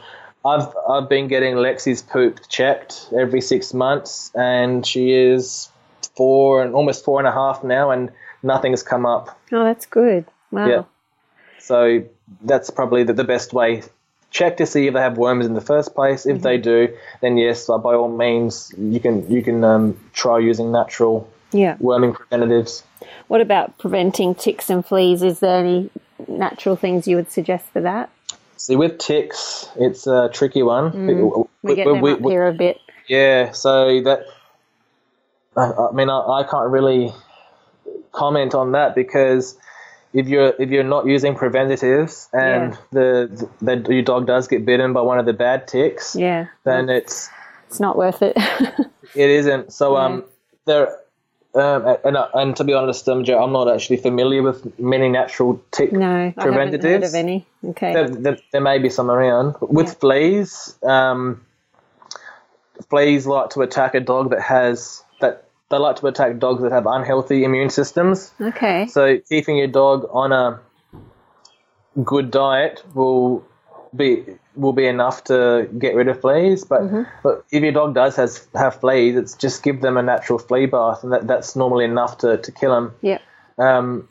I've 0.46 0.68
I've 0.90 1.10
been 1.10 1.28
getting 1.28 1.56
Lexi's 1.56 2.02
poop 2.02 2.40
checked 2.50 3.10
every 3.18 3.42
six 3.42 3.74
months, 3.74 4.32
and 4.36 4.86
she 4.86 5.12
is 5.14 5.70
four 6.16 6.62
and 6.62 6.74
almost 6.76 7.06
four 7.06 7.20
and 7.20 7.28
a 7.28 7.32
half 7.32 7.64
now, 7.64 7.92
and 7.92 8.12
nothing 8.44 8.72
has 8.74 8.84
come 8.84 9.06
up. 9.06 9.40
Oh, 9.52 9.64
that's 9.64 9.86
good. 9.86 10.26
Wow. 10.52 10.68
Yeah. 10.68 10.84
So 11.60 12.04
that's 12.42 12.70
probably 12.70 13.04
the, 13.04 13.14
the 13.14 13.24
best 13.24 13.54
way. 13.54 13.84
Check 14.32 14.58
to 14.58 14.66
see 14.66 14.88
if 14.88 14.94
they 14.96 15.00
have 15.00 15.18
worms 15.18 15.46
in 15.46 15.54
the 15.54 15.62
first 15.62 15.94
place. 15.96 16.26
If 16.26 16.42
they 16.42 16.58
do, 16.58 16.90
then 17.22 17.38
yes, 17.38 17.70
uh, 17.70 17.78
by 17.78 17.94
all 17.94 18.10
means, 18.10 18.74
you 18.78 19.00
can 19.00 19.30
you 19.32 19.44
can 19.44 19.64
um, 19.64 19.98
try 20.14 20.40
using 20.40 20.72
natural 20.72 21.30
Yeah. 21.52 21.78
worming 21.80 22.14
preventatives. 22.14 22.84
What 23.28 23.42
about 23.42 23.78
preventing 23.78 24.34
ticks 24.36 24.70
and 24.70 24.86
fleas? 24.86 25.22
Is 25.22 25.40
there 25.40 25.60
any 25.60 25.90
natural 26.28 26.76
things 26.76 27.08
you 27.08 27.16
would 27.16 27.32
suggest 27.32 27.66
for 27.68 27.82
that? 27.82 28.10
See, 28.58 28.76
with 28.76 28.98
ticks, 28.98 29.68
it's 29.76 30.08
a 30.08 30.30
tricky 30.32 30.64
one. 30.64 30.92
Mm. 30.92 31.48
We 31.64 31.76
get 31.76 31.86
them 31.88 32.02
we- 32.02 32.14
up 32.14 32.22
we- 32.22 32.32
here 32.32 32.48
a 32.48 32.54
bit. 32.54 32.78
Yeah, 33.08 33.52
so 33.52 34.02
that 34.04 34.26
I, 35.58 35.72
I 35.72 35.92
mean, 35.92 36.10
I, 36.10 36.20
I 36.20 36.44
can't 36.50 36.70
really 36.72 37.12
comment 38.14 38.56
on 38.56 38.72
that 38.72 38.96
because 38.96 39.58
if 40.14 40.28
you're 40.28 40.54
if 40.60 40.70
you're 40.70 40.84
not 40.86 41.06
using 41.06 41.36
preventatives 41.36 42.30
and 42.32 42.74
Yeah. 42.74 42.78
the, 42.92 43.50
the 43.62 43.94
your 43.94 44.04
dog 44.04 44.26
does 44.28 44.48
get 44.48 44.66
bitten 44.66 44.94
by 44.94 45.02
one 45.02 45.20
of 45.20 45.26
the 45.26 45.34
bad 45.34 45.68
ticks, 45.68 46.16
Yeah. 46.16 46.48
then 46.64 46.90
it's 46.90 47.30
It's 47.68 47.80
not 47.82 47.98
worth 47.98 48.22
it. 48.22 48.38
it 49.16 49.30
isn't. 49.30 49.74
So 49.74 49.98
um, 49.98 50.24
there. 50.66 50.96
Um, 51.56 51.98
and, 52.04 52.18
and 52.34 52.56
to 52.56 52.64
be 52.64 52.74
honest, 52.74 53.08
um, 53.08 53.24
Jo, 53.24 53.44
I'm 53.44 53.52
not 53.52 53.72
actually 53.72 53.98
familiar 53.98 54.42
with 54.42 54.80
many 54.80 55.08
natural 55.08 55.62
tick 55.72 55.92
no, 55.92 56.08
I 56.10 56.34
haven't 56.36 56.36
heard 56.36 56.54
preventatives. 56.72 57.10
of 57.10 57.16
any. 57.16 57.46
Okay. 57.64 57.94
there, 57.94 58.10
there, 58.10 58.38
there 58.52 58.62
may 58.62 58.80
be 58.80 58.90
some 58.90 59.12
around. 59.12 59.56
With 59.62 59.88
Yeah. 59.88 59.94
fleas, 59.94 60.76
um, 60.82 61.46
fleas 62.90 63.28
like 63.28 63.52
to 63.52 63.62
attack 63.62 63.94
a 63.94 64.00
dog 64.00 64.32
that 64.32 64.42
has 64.42 65.04
that 65.22 65.46
they 65.70 65.78
like 65.78 65.98
to 65.98 66.08
attack 66.08 66.40
dogs 66.40 66.64
that 66.64 66.72
have 66.72 66.88
unhealthy 66.88 67.44
immune 67.44 67.70
systems. 67.70 68.32
Okay. 68.42 68.88
So 68.88 69.20
keeping 69.20 69.58
your 69.58 69.68
dog 69.68 70.08
on 70.12 70.32
a 70.32 70.60
good 72.04 72.32
diet 72.32 72.84
will 72.96 73.46
be 73.96 74.24
will 74.56 74.74
be 74.74 74.86
enough 74.88 75.24
to 75.26 75.68
get 75.78 75.96
rid 75.96 76.08
of 76.08 76.22
fleas. 76.22 76.64
But, 76.64 76.82
Mm-hmm. 76.82 77.02
but 77.24 77.44
if 77.52 77.64
your 77.64 77.72
dog 77.72 77.96
does 77.96 78.16
has 78.18 78.48
have 78.56 78.80
fleas, 78.80 79.16
it's 79.16 79.36
just 79.36 79.64
give 79.64 79.82
them 79.82 79.98
a 79.98 80.04
natural 80.04 80.40
flea 80.40 80.66
bath, 80.68 81.04
and 81.04 81.12
that, 81.14 81.28
that's 81.28 81.56
normally 81.56 81.86
enough 81.86 82.20
to, 82.20 82.38
to 82.38 82.52
kill 82.52 82.72
them. 82.74 82.94
Yeah. 83.02 83.20
Um, 83.58 84.08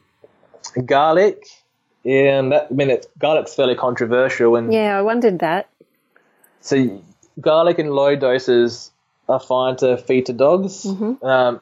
garlic, 0.85 1.47
yeah, 2.05 2.39
and 2.39 2.53
that 2.53 2.69
I 2.71 2.75
mean, 2.75 2.91
it's, 2.91 3.07
garlic's 3.19 3.55
fairly 3.55 3.75
controversial, 3.75 4.57
and 4.57 4.73
Yeah, 4.73 4.99
I 4.99 5.03
wondered 5.03 5.39
that. 5.41 5.69
so 6.61 7.03
garlic 7.41 7.79
in 7.79 7.89
low 7.91 8.17
doses 8.17 8.91
are 9.29 9.41
fine 9.41 9.77
to 9.77 9.97
feed 9.97 10.27
to 10.27 10.33
dogs. 10.33 10.85
Um, 10.87 11.61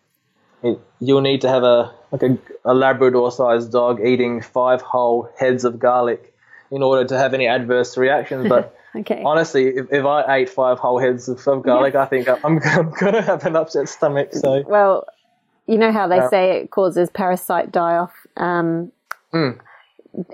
it, 0.62 0.78
you'll 1.00 1.20
need 1.20 1.42
to 1.42 1.48
have 1.48 1.62
a 1.62 1.94
like 2.12 2.22
a, 2.22 2.38
a 2.64 2.74
Labrador-sized 2.74 3.70
dog 3.70 4.00
eating 4.04 4.40
five 4.42 4.82
whole 4.82 5.30
heads 5.38 5.64
of 5.64 5.78
garlic 5.78 6.29
in 6.70 6.82
order 6.82 7.06
to 7.08 7.18
have 7.18 7.34
any 7.34 7.46
adverse 7.46 7.96
reactions. 7.96 8.48
But 8.48 8.76
Okay. 8.96 9.22
honestly, 9.24 9.68
if, 9.68 9.86
if 9.92 10.04
I 10.04 10.38
ate 10.38 10.48
five 10.48 10.78
whole 10.80 10.98
heads 10.98 11.28
of, 11.28 11.46
of 11.46 11.62
garlic, 11.62 11.94
I 11.94 12.06
think 12.06 12.28
I'm, 12.28 12.60
I'm 12.64 12.90
going 12.90 13.14
to 13.14 13.22
have 13.22 13.46
an 13.46 13.54
upset 13.54 13.88
stomach. 13.88 14.32
So 14.32 14.64
Well, 14.66 15.06
you 15.66 15.78
know 15.78 15.92
how 15.92 16.08
they 16.08 16.16
Yeah. 16.16 16.28
say 16.28 16.50
it 16.60 16.70
causes 16.72 17.08
parasite 17.10 17.70
die 17.70 17.96
off. 17.96 18.12
Um, 18.36 18.90
Hmm. 19.30 19.50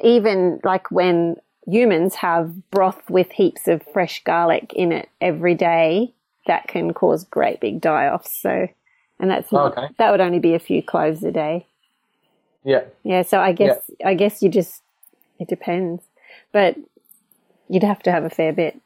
Even 0.02 0.58
like 0.64 0.90
when 0.90 1.36
humans 1.66 2.14
have 2.14 2.70
broth 2.70 3.10
with 3.10 3.30
heaps 3.32 3.68
of 3.68 3.82
fresh 3.92 4.24
garlic 4.24 4.72
in 4.74 4.90
it 4.90 5.10
every 5.20 5.54
day, 5.54 6.14
that 6.46 6.66
can 6.66 6.94
cause 6.94 7.24
great 7.24 7.60
big 7.60 7.82
die 7.82 8.08
offs. 8.08 8.40
So, 8.40 8.68
and 9.20 9.30
that's 9.30 9.52
not, 9.52 9.76
Okay. 9.76 9.88
that 9.98 10.10
would 10.10 10.22
only 10.22 10.38
be 10.38 10.54
a 10.54 10.58
few 10.58 10.82
cloves 10.82 11.22
a 11.24 11.30
day. 11.30 11.66
yeah, 12.64 12.84
Yeah. 13.02 13.20
So 13.22 13.38
I 13.38 13.52
guess 13.52 13.90
I 14.04 14.14
guess 14.14 14.42
you 14.42 14.48
just 14.48 14.82
it 15.38 15.48
depends, 15.48 16.02
but 16.52 16.76
you'd 17.68 17.82
have 17.82 18.02
to 18.04 18.12
have 18.12 18.24
a 18.24 18.30
fair 18.30 18.52
bit. 18.52 18.80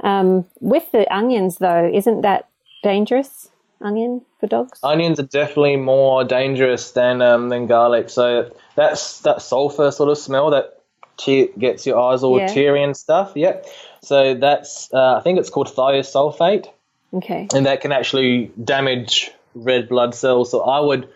Um, 0.00 0.46
with 0.60 0.90
the 0.92 1.12
onions, 1.14 1.58
though, 1.58 1.90
isn't 1.92 2.22
that 2.22 2.48
dangerous? 2.82 3.48
Onion 3.80 4.22
for 4.38 4.46
dogs? 4.46 4.78
onions 4.84 5.18
are 5.18 5.24
definitely 5.24 5.74
more 5.76 6.22
dangerous 6.22 6.92
than 6.92 7.20
um, 7.20 7.48
than 7.48 7.66
garlic. 7.66 8.10
So 8.10 8.54
that's 8.76 9.20
that 9.22 9.42
sulfur 9.42 9.90
sort 9.90 10.08
of 10.08 10.18
smell 10.18 10.50
that 10.50 10.80
te- 11.16 11.48
gets 11.58 11.84
your 11.84 11.98
eyes 11.98 12.22
all 12.22 12.38
Yeah. 12.38 12.46
teary 12.46 12.84
and 12.84 12.96
stuff. 12.96 13.32
Yep. 13.34 13.66
So 14.02 14.34
that's 14.34 14.88
uh, 14.94 15.16
I 15.16 15.20
think 15.22 15.40
it's 15.40 15.50
called 15.50 15.66
thiosulfate, 15.66 16.68
Okay. 17.12 17.48
and 17.52 17.66
that 17.66 17.80
can 17.80 17.90
actually 17.90 18.52
damage 18.62 19.32
red 19.56 19.88
blood 19.88 20.14
cells. 20.14 20.52
So 20.52 20.60
I 20.62 20.78
would 20.78 21.08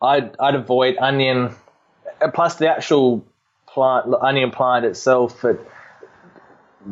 I'd 0.00 0.36
I'd 0.38 0.54
avoid 0.54 0.98
onion. 0.98 1.50
uh, 2.22 2.30
Plus 2.30 2.54
the 2.56 2.68
actual 2.68 3.24
plant, 3.74 4.12
onion 4.20 4.50
plant 4.50 4.84
itself, 4.84 5.44
it, 5.44 5.58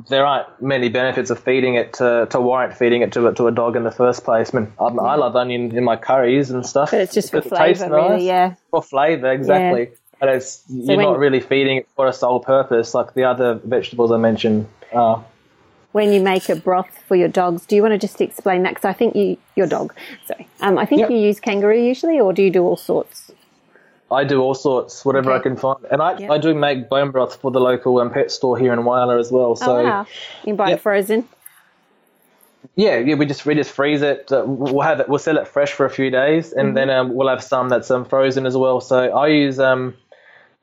there 0.09 0.27
aren't 0.27 0.61
many 0.61 0.89
benefits 0.89 1.31
of 1.31 1.39
feeding 1.43 1.75
it 1.75 1.95
to, 1.95 2.27
to 2.31 2.41
warrant 2.41 2.75
feeding 2.77 3.03
it 3.03 3.13
to, 3.13 3.29
a- 3.29 3.35
to 3.35 3.47
a 3.47 3.53
dog 3.53 3.77
in 3.77 3.85
the 3.85 3.91
first 3.91 4.25
place. 4.25 4.55
I 4.55 4.61
mean, 4.61 4.73
I, 4.79 4.85
I 4.85 5.15
love 5.17 5.37
onion 5.37 5.77
in 5.77 5.85
my 5.85 5.97
curries 5.97 6.51
and 6.51 6.67
stuff. 6.67 6.91
But 6.91 7.01
it's 7.01 7.15
just 7.15 7.31
for 7.31 7.41
flavour, 7.41 7.89
really, 7.91 8.09
nice. 8.09 8.23
yeah. 8.23 8.55
For 8.71 8.83
flavour, 8.83 9.33
exactly. 9.33 9.91
But 10.21 10.31
it's, 10.31 10.65
you're 10.69 10.97
when- 10.97 11.07
not 11.07 11.19
really 11.19 11.41
feeding 11.41 11.79
it 11.79 11.89
for 11.97 12.07
a 12.07 12.13
sole 12.13 12.41
purpose 12.41 12.95
like 12.95 13.15
the 13.15 13.25
other 13.25 13.55
vegetables 13.65 14.13
I 14.13 14.17
mentioned 14.19 14.67
are. 14.93 15.25
When 15.93 16.13
you 16.13 16.21
make 16.21 16.51
a 16.51 16.57
broth 16.57 16.91
for 17.09 17.17
your 17.17 17.29
dogs, 17.29 17.65
do 17.65 17.75
you 17.75 17.81
want 17.81 17.93
to 17.93 17.99
just 17.99 18.21
explain 18.21 18.65
that? 18.65 18.75
Because 18.75 18.85
I 18.85 18.93
think 18.93 19.17
you, 19.17 19.39
your 19.55 19.67
dog, 19.67 19.95
sorry, 20.27 20.47
um, 20.61 20.77
I 20.77 20.85
think 20.85 21.01
Yep. 21.01 21.11
you 21.11 21.17
use 21.17 21.41
kangaroo 21.41 21.79
usually, 21.83 22.21
or 22.21 22.35
do 22.35 22.43
you 22.43 22.51
do 22.51 22.63
all 22.65 22.77
sorts? 22.77 23.33
I 24.11 24.25
do 24.25 24.41
all 24.41 24.55
sorts, 24.55 25.05
whatever 25.05 25.31
Okay. 25.33 25.41
I 25.41 25.43
can 25.43 25.57
find. 25.57 25.79
And 25.91 26.01
I, 26.01 26.17
Yeah. 26.19 26.33
I 26.33 26.39
do 26.39 26.55
make 26.55 26.89
bone 26.89 27.11
broth 27.11 27.37
for 27.41 27.51
the 27.51 27.61
local 27.61 27.99
um, 27.99 28.11
pet 28.11 28.31
store 28.31 28.57
here 28.57 28.73
in 28.73 28.81
Whyalla 28.81 29.19
as 29.19 29.33
well. 29.33 29.57
So 29.57 29.79
oh 29.79 29.85
wow, 29.85 30.07
you 30.45 30.55
buy 30.55 30.69
Yep. 30.71 30.79
it 30.79 30.83
frozen. 30.83 31.29
Yeah, 32.75 32.99
yeah, 32.99 33.15
we 33.15 33.27
just 33.27 33.47
we 33.47 33.55
just 33.55 33.71
freeze 33.73 34.03
it. 34.03 34.31
Uh, 34.31 34.45
we'll 34.47 34.81
have 34.83 35.01
it. 35.01 35.09
We'll 35.09 35.19
sell 35.19 35.39
it 35.39 35.49
fresh 35.49 35.73
for 35.73 35.87
a 35.87 35.91
few 35.91 36.11
days, 36.11 36.53
and 36.53 36.77
then 36.77 36.91
um, 36.91 37.15
we'll 37.15 37.29
have 37.29 37.43
some 37.43 37.69
that's 37.69 37.91
um, 37.91 38.05
frozen 38.05 38.45
as 38.45 38.57
well. 38.57 38.81
So 38.81 38.99
I 38.99 39.29
use 39.29 39.59
um, 39.59 39.95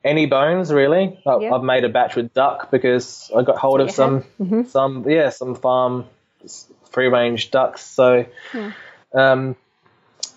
any 0.04 0.26
bones 0.26 0.72
really. 0.72 1.18
I, 1.26 1.38
Yeah. 1.38 1.54
I've 1.54 1.62
made 1.62 1.84
a 1.84 1.88
batch 1.88 2.14
with 2.14 2.32
duck 2.34 2.70
because 2.70 3.30
I 3.36 3.42
got 3.42 3.56
hold 3.58 3.80
of 3.80 3.90
some 3.90 4.24
some 4.68 5.08
yeah 5.08 5.30
some 5.30 5.54
farm 5.54 6.04
free 6.90 7.08
range 7.08 7.50
ducks. 7.50 7.84
So 7.84 8.26
um, 9.12 9.56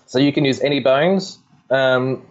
so 0.06 0.18
you 0.18 0.32
can 0.32 0.44
use 0.44 0.60
any 0.60 0.80
bones 0.80 1.38
um, 1.70 2.26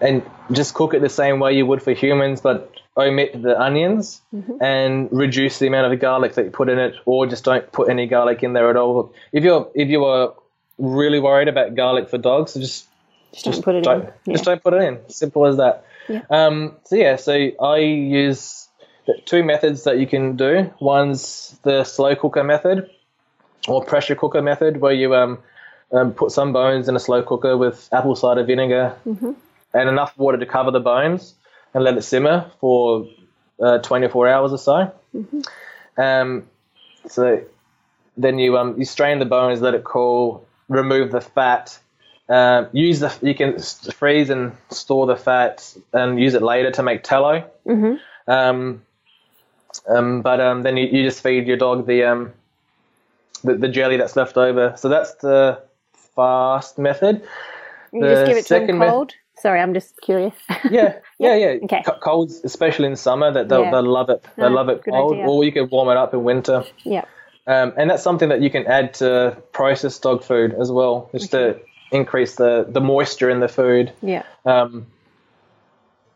and 0.00 0.22
just 0.52 0.74
cook 0.74 0.94
it 0.94 1.00
the 1.02 1.08
same 1.08 1.40
way 1.40 1.54
you 1.54 1.66
would 1.66 1.82
for 1.82 1.92
humans, 1.92 2.40
but 2.40 2.72
omit 2.96 3.40
the 3.40 3.60
onions 3.60 4.20
and 4.60 5.08
reduce 5.12 5.58
the 5.58 5.66
amount 5.68 5.92
of 5.92 6.00
garlic 6.00 6.34
that 6.34 6.44
you 6.44 6.50
put 6.50 6.68
in 6.68 6.78
it, 6.78 6.94
or 7.04 7.26
just 7.26 7.44
don't 7.44 7.70
put 7.72 7.88
any 7.88 8.06
garlic 8.06 8.42
in 8.42 8.52
there 8.52 8.70
at 8.70 8.76
all. 8.76 9.12
If 9.32 9.44
you're 9.44 9.70
if 9.74 9.88
you 9.88 10.04
are 10.04 10.34
really 10.78 11.20
worried 11.20 11.48
about 11.48 11.74
garlic 11.74 12.08
for 12.08 12.18
dogs, 12.18 12.54
just 12.54 12.86
Just, 13.32 13.44
don't 13.44 13.64
put 13.64 13.74
it 13.74 13.84
don't, 13.84 14.04
in. 14.04 14.12
Yeah. 14.24 14.32
just 14.34 14.44
don't 14.44 14.62
put 14.62 14.74
it 14.74 14.82
in. 14.82 14.98
Simple 15.08 15.46
as 15.46 15.56
that. 15.58 15.84
Yeah. 16.08 16.22
Um, 16.30 16.76
so 16.84 16.96
yeah, 16.96 17.16
so 17.16 17.32
I 17.32 17.78
use 17.78 18.68
two 19.26 19.42
methods 19.44 19.84
that 19.84 19.98
you 19.98 20.06
can 20.06 20.36
do. 20.36 20.72
One's 20.80 21.58
the 21.62 21.84
slow 21.84 22.16
cooker 22.16 22.42
method, 22.44 22.88
or 23.66 23.84
pressure 23.84 24.14
cooker 24.14 24.42
method, 24.42 24.80
where 24.80 24.92
you 24.92 25.14
um, 25.14 25.38
um 25.92 26.14
put 26.14 26.30
some 26.32 26.52
bones 26.52 26.88
in 26.88 26.96
a 26.96 27.00
slow 27.00 27.22
cooker 27.22 27.56
with 27.56 27.88
apple 27.92 28.16
cider 28.16 28.44
vinegar 28.44 28.96
Mm-hmm. 29.06 29.32
And 29.74 29.88
enough 29.88 30.16
water 30.16 30.38
to 30.38 30.46
cover 30.46 30.70
the 30.70 30.80
bones, 30.80 31.34
and 31.74 31.84
let 31.84 31.96
it 31.96 32.02
simmer 32.02 32.50
for 32.60 33.06
uh, 33.60 33.78
24 33.78 34.28
hours 34.28 34.52
or 34.52 34.58
so. 34.58 34.92
Mm-hmm. 35.14 36.00
Um, 36.00 36.46
so 37.08 37.42
then 38.16 38.38
you 38.38 38.58
um 38.58 38.78
you 38.78 38.84
strain 38.84 39.18
the 39.18 39.24
bones, 39.24 39.60
let 39.60 39.74
it 39.74 39.84
cool, 39.84 40.46
remove 40.68 41.12
the 41.12 41.20
fat. 41.20 41.78
Um, 42.28 42.68
use 42.72 43.00
the 43.00 43.16
you 43.22 43.34
can 43.34 43.58
freeze 43.58 44.28
and 44.28 44.52
store 44.70 45.06
the 45.06 45.16
fat 45.16 45.74
and 45.92 46.20
use 46.20 46.34
it 46.34 46.42
later 46.42 46.70
to 46.72 46.82
make 46.82 47.02
tallow. 47.02 47.48
Mm-hmm. 47.66 48.30
Um, 48.30 48.82
um, 49.88 50.22
but 50.22 50.40
um, 50.40 50.62
then 50.62 50.76
you, 50.76 50.86
you 50.86 51.04
just 51.04 51.22
feed 51.22 51.46
your 51.46 51.56
dog 51.56 51.86
the 51.86 52.04
um 52.04 52.32
the, 53.44 53.54
the 53.54 53.68
jelly 53.68 53.96
that's 53.96 54.16
left 54.16 54.36
over. 54.36 54.74
So 54.76 54.88
that's 54.88 55.14
the 55.14 55.62
fast 56.14 56.78
method. 56.78 57.22
You 57.92 58.02
just 58.02 58.20
the 58.20 58.26
give 58.26 58.36
it 58.36 58.46
to 58.46 58.72
meth- 58.72 58.90
cold. 58.90 59.14
Sorry, 59.40 59.60
I'm 59.60 59.74
just 59.74 60.00
curious. 60.00 60.34
Yeah, 60.70 60.96
yeah, 61.18 61.34
yeah. 61.34 61.46
Okay. 61.64 61.82
Co- 61.84 61.98
Colds, 62.00 62.40
especially 62.44 62.86
in 62.86 62.96
summer, 62.96 63.30
that 63.32 63.48
they'll, 63.48 63.62
Yeah. 63.64 63.70
they'll 63.70 63.82
love 63.90 64.10
it. 64.10 64.22
They 64.36 64.42
No, 64.42 64.48
love 64.48 64.68
it 64.68 64.82
cold, 64.84 65.14
idea. 65.14 65.26
or 65.26 65.44
you 65.44 65.52
can 65.52 65.68
warm 65.70 65.88
it 65.90 65.96
up 65.96 66.12
in 66.14 66.24
winter. 66.24 66.64
yeah. 66.84 67.04
Um, 67.46 67.72
and 67.78 67.88
that's 67.88 68.02
something 68.02 68.28
that 68.28 68.42
you 68.42 68.50
can 68.50 68.66
add 68.66 68.92
to 68.94 69.36
processed 69.52 70.02
dog 70.02 70.22
food 70.22 70.54
as 70.60 70.70
well, 70.70 71.08
just 71.12 71.30
to 71.30 71.58
increase 71.90 72.34
the, 72.34 72.66
the 72.68 72.80
moisture 72.80 73.30
in 73.30 73.40
the 73.40 73.48
food. 73.48 73.90
Yeah. 74.02 74.22
Um, 74.44 74.86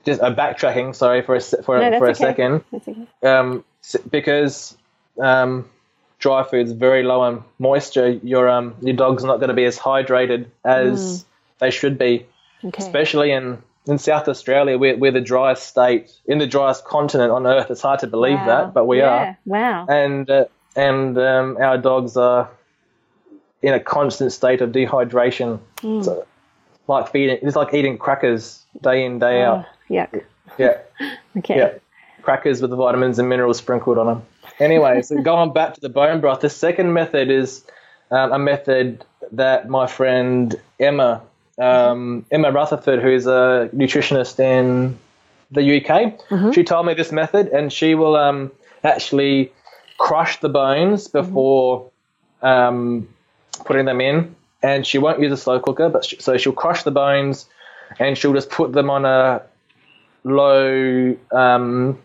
just 0.04 0.20
uh, 0.20 0.34
backtracking. 0.34 0.94
Sorry 0.94 1.22
for 1.22 1.36
a 1.36 1.40
for, 1.40 1.78
No, 1.80 1.88
a, 1.96 1.98
for 1.98 2.06
a 2.06 2.10
okay. 2.10 2.14
second. 2.14 2.64
That's 2.70 2.86
okay. 2.88 3.06
Um, 3.22 3.64
because 4.10 4.76
um, 5.18 5.70
dry 6.18 6.42
food's 6.42 6.72
very 6.72 7.02
low 7.02 7.24
in 7.28 7.42
moisture, 7.58 8.10
your 8.10 8.48
um 8.50 8.74
your 8.82 8.94
dog's 8.96 9.24
not 9.24 9.38
going 9.38 9.48
to 9.48 9.54
be 9.54 9.64
as 9.64 9.78
hydrated 9.78 10.46
as 10.66 11.24
they 11.60 11.70
should 11.70 11.96
be, 11.96 12.26
Okay. 12.64 12.82
especially 12.82 13.32
in 13.32 13.62
in 13.86 13.98
South 13.98 14.28
Australia. 14.28 14.78
We're, 14.78 14.96
we're 14.96 15.10
the 15.10 15.20
driest 15.20 15.66
state 15.66 16.10
in 16.26 16.38
the 16.38 16.46
driest 16.46 16.84
continent 16.84 17.32
on 17.32 17.46
earth. 17.46 17.70
It's 17.70 17.80
hard 17.82 17.98
to 18.00 18.06
believe 18.06 18.38
Wow. 18.38 18.46
that, 18.46 18.74
but 18.74 18.86
we 18.86 18.98
yeah. 18.98 19.08
are 19.08 19.38
Wow. 19.46 19.86
and 19.88 20.30
uh, 20.30 20.44
and 20.76 21.18
um, 21.18 21.56
our 21.60 21.78
dogs 21.78 22.16
are 22.16 22.48
in 23.60 23.74
a 23.74 23.80
constant 23.80 24.32
state 24.32 24.60
of 24.60 24.70
dehydration. 24.70 25.58
Hmm. 25.80 26.02
So, 26.02 26.26
like 26.88 27.10
feeding, 27.12 27.38
it's 27.42 27.56
like 27.56 27.74
eating 27.74 27.98
crackers 27.98 28.64
day 28.82 29.04
in 29.04 29.18
day 29.18 29.42
out. 29.42 29.66
Oh, 29.90 29.94
yuck. 29.94 30.24
Yeah, 30.58 30.78
Okay. 31.38 31.56
yeah, 31.56 31.72
crackers 32.22 32.60
with 32.60 32.70
the 32.70 32.76
vitamins 32.76 33.18
and 33.18 33.28
minerals 33.28 33.58
sprinkled 33.58 33.98
on 33.98 34.06
them. 34.06 34.22
Anyway, 34.60 35.02
so 35.02 35.20
going 35.22 35.52
back 35.52 35.74
to 35.74 35.80
the 35.80 35.88
bone 35.88 36.20
broth, 36.20 36.40
the 36.40 36.50
second 36.50 36.92
method 36.92 37.30
is 37.30 37.64
um, 38.10 38.32
a 38.32 38.38
method 38.38 39.04
that 39.32 39.68
my 39.68 39.86
friend 39.86 40.54
Emma 40.78 41.22
um, 41.58 42.24
Emma 42.30 42.50
Rutherford, 42.50 43.00
who's 43.02 43.26
a 43.26 43.68
nutritionist 43.74 44.38
in 44.40 44.98
the 45.50 45.84
UK, 45.84 46.52
she 46.54 46.64
told 46.64 46.86
me 46.86 46.94
this 46.94 47.12
method, 47.12 47.48
and 47.48 47.72
she 47.72 47.94
will 47.94 48.16
um, 48.16 48.50
actually 48.84 49.52
crush 49.98 50.40
the 50.40 50.48
bones 50.48 51.08
before 51.08 51.90
um, 52.42 53.06
putting 53.66 53.84
them 53.84 54.00
in, 54.00 54.34
and 54.62 54.86
she 54.86 54.98
won't 54.98 55.20
use 55.20 55.30
a 55.32 55.36
slow 55.36 55.60
cooker, 55.60 55.88
but 55.90 56.04
sh- 56.04 56.14
so 56.20 56.36
she'll 56.38 56.52
crush 56.52 56.82
the 56.84 56.90
bones, 56.90 57.46
and 57.98 58.16
she'll 58.16 58.32
just 58.32 58.48
put 58.50 58.72
them 58.72 58.88
on 58.90 59.04
a 59.04 59.42
low 60.24 61.16
um, 61.32 61.98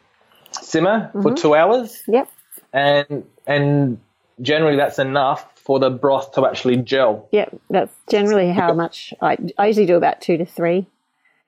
simmer 0.52 1.10
for 1.22 1.34
two 1.34 1.56
hours, 1.56 2.04
Yep. 2.08 2.30
and 2.74 3.24
and 3.46 4.00
generally 4.42 4.76
that's 4.78 5.00
enough 5.00 5.57
for 5.68 5.80
the 5.80 5.90
broth 5.90 6.32
to 6.32 6.46
actually 6.48 6.78
gel. 6.78 7.28
Yeah, 7.34 7.50
That's 7.70 7.94
generally 8.10 8.50
how 8.54 8.74
much 8.74 9.14
I, 9.22 9.38
I 9.58 9.68
usually 9.68 9.86
do 9.86 9.98
about 9.98 10.22
two 10.22 10.38
to 10.38 10.46
three. 10.46 10.88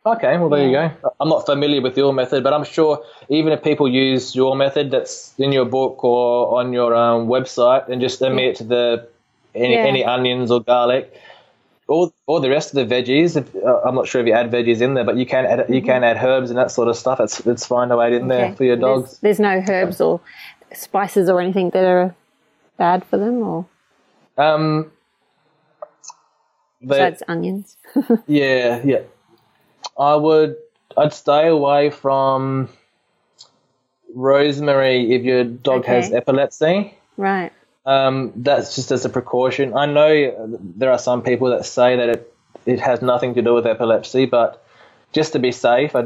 Okay, 0.06 0.38
well 0.38 0.50
there 0.50 0.66
you 0.68 0.74
go. 0.74 0.92
I'm 1.22 1.30
not 1.30 1.46
familiar 1.46 1.82
with 1.82 1.96
your 1.98 2.14
method, 2.14 2.44
but 2.44 2.54
I'm 2.54 2.66
sure 2.66 3.02
even 3.30 3.54
if 3.54 3.64
people 3.64 3.88
use 3.88 4.36
your 4.36 4.56
method 4.58 4.92
that's 4.92 5.34
in 5.40 5.54
your 5.54 5.64
book 5.66 6.04
or 6.04 6.60
on 6.60 6.74
your 6.74 6.94
um, 6.96 7.28
website 7.28 7.88
and 7.90 8.02
just 8.02 8.22
omit 8.22 8.58
the 8.60 9.08
any 9.56 9.74
Yeah. 9.76 9.86
any 9.92 10.04
onions 10.04 10.52
or 10.52 10.60
garlic, 10.62 11.14
all 11.88 12.14
all 12.28 12.40
the 12.42 12.50
rest 12.50 12.74
of 12.74 12.76
the 12.82 12.94
veggies. 12.96 13.36
If, 13.38 13.56
uh, 13.56 13.82
I'm 13.86 13.96
not 13.96 14.08
sure 14.08 14.20
if 14.22 14.28
you 14.28 14.34
add 14.34 14.52
veggies 14.52 14.82
in 14.82 14.96
there, 14.96 15.06
but 15.06 15.16
you 15.18 15.26
can 15.26 15.46
add 15.46 15.66
you 15.70 15.82
can 15.82 16.04
add 16.04 16.18
herbs 16.18 16.50
and 16.50 16.58
that 16.60 16.72
sort 16.72 16.88
of 16.90 16.96
stuff. 16.98 17.20
It's 17.22 17.40
it's 17.46 17.66
fine 17.66 17.88
to 17.90 18.00
add 18.02 18.14
in 18.14 18.28
there 18.28 18.54
for 18.56 18.64
your 18.66 18.76
There's- 18.78 19.02
dogs. 19.02 19.20
There's, 19.20 19.40
no 19.40 19.64
herbs 19.70 20.02
or 20.02 20.20
spices 20.74 21.30
or 21.30 21.40
anything 21.42 21.70
that 21.72 21.86
are 21.86 22.16
bad 22.78 23.04
for 23.06 23.18
them, 23.18 23.36
or 23.44 23.66
Um, 24.40 24.92
besides 26.86 27.22
onions. 27.28 27.78
Yeah, 28.28 28.82
yeah. 28.84 29.02
I 29.98 30.16
would. 30.16 30.56
I'd 30.98 31.14
stay 31.14 31.48
away 31.48 31.90
from 31.92 32.70
rosemary 34.14 35.14
if 35.14 35.24
your 35.24 35.44
dog 35.44 35.86
has 35.86 36.12
epilepsy. 36.12 36.94
right. 37.18 37.52
Um, 37.86 38.34
that's 38.36 38.76
just 38.76 38.92
as 38.92 39.06
a 39.06 39.10
precaution. 39.10 39.74
I 39.76 39.86
know 39.88 40.60
there 40.78 40.92
are 40.92 41.00
some 41.00 41.24
people 41.24 41.50
that 41.52 41.66
say 41.66 41.96
that 41.96 42.10
it 42.10 42.34
it 42.66 42.80
has 42.80 43.02
nothing 43.02 43.34
to 43.36 43.42
do 43.42 43.54
with 43.54 43.66
epilepsy, 43.66 44.26
but 44.26 44.64
just 45.12 45.34
to 45.34 45.40
be 45.40 45.52
safe, 45.52 45.96
I 45.96 46.04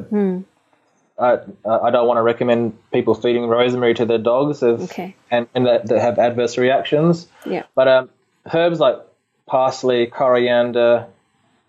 I, 1.19 1.39
I 1.65 1.89
don't 1.91 2.07
want 2.07 2.17
to 2.19 2.21
recommend 2.21 2.77
people 2.91 3.15
feeding 3.15 3.47
rosemary 3.47 3.93
to 3.95 4.05
their 4.05 4.17
dogs 4.17 4.63
if, 4.63 4.81
Okay. 4.81 5.15
and, 5.29 5.47
and 5.53 5.65
that, 5.67 5.87
that 5.87 5.99
have 6.01 6.17
adverse 6.19 6.57
reactions. 6.57 7.27
Yeah. 7.45 7.63
But 7.75 7.87
um, 7.87 8.09
herbs 8.51 8.79
like 8.79 8.97
parsley, 9.45 10.07
coriander, 10.07 11.07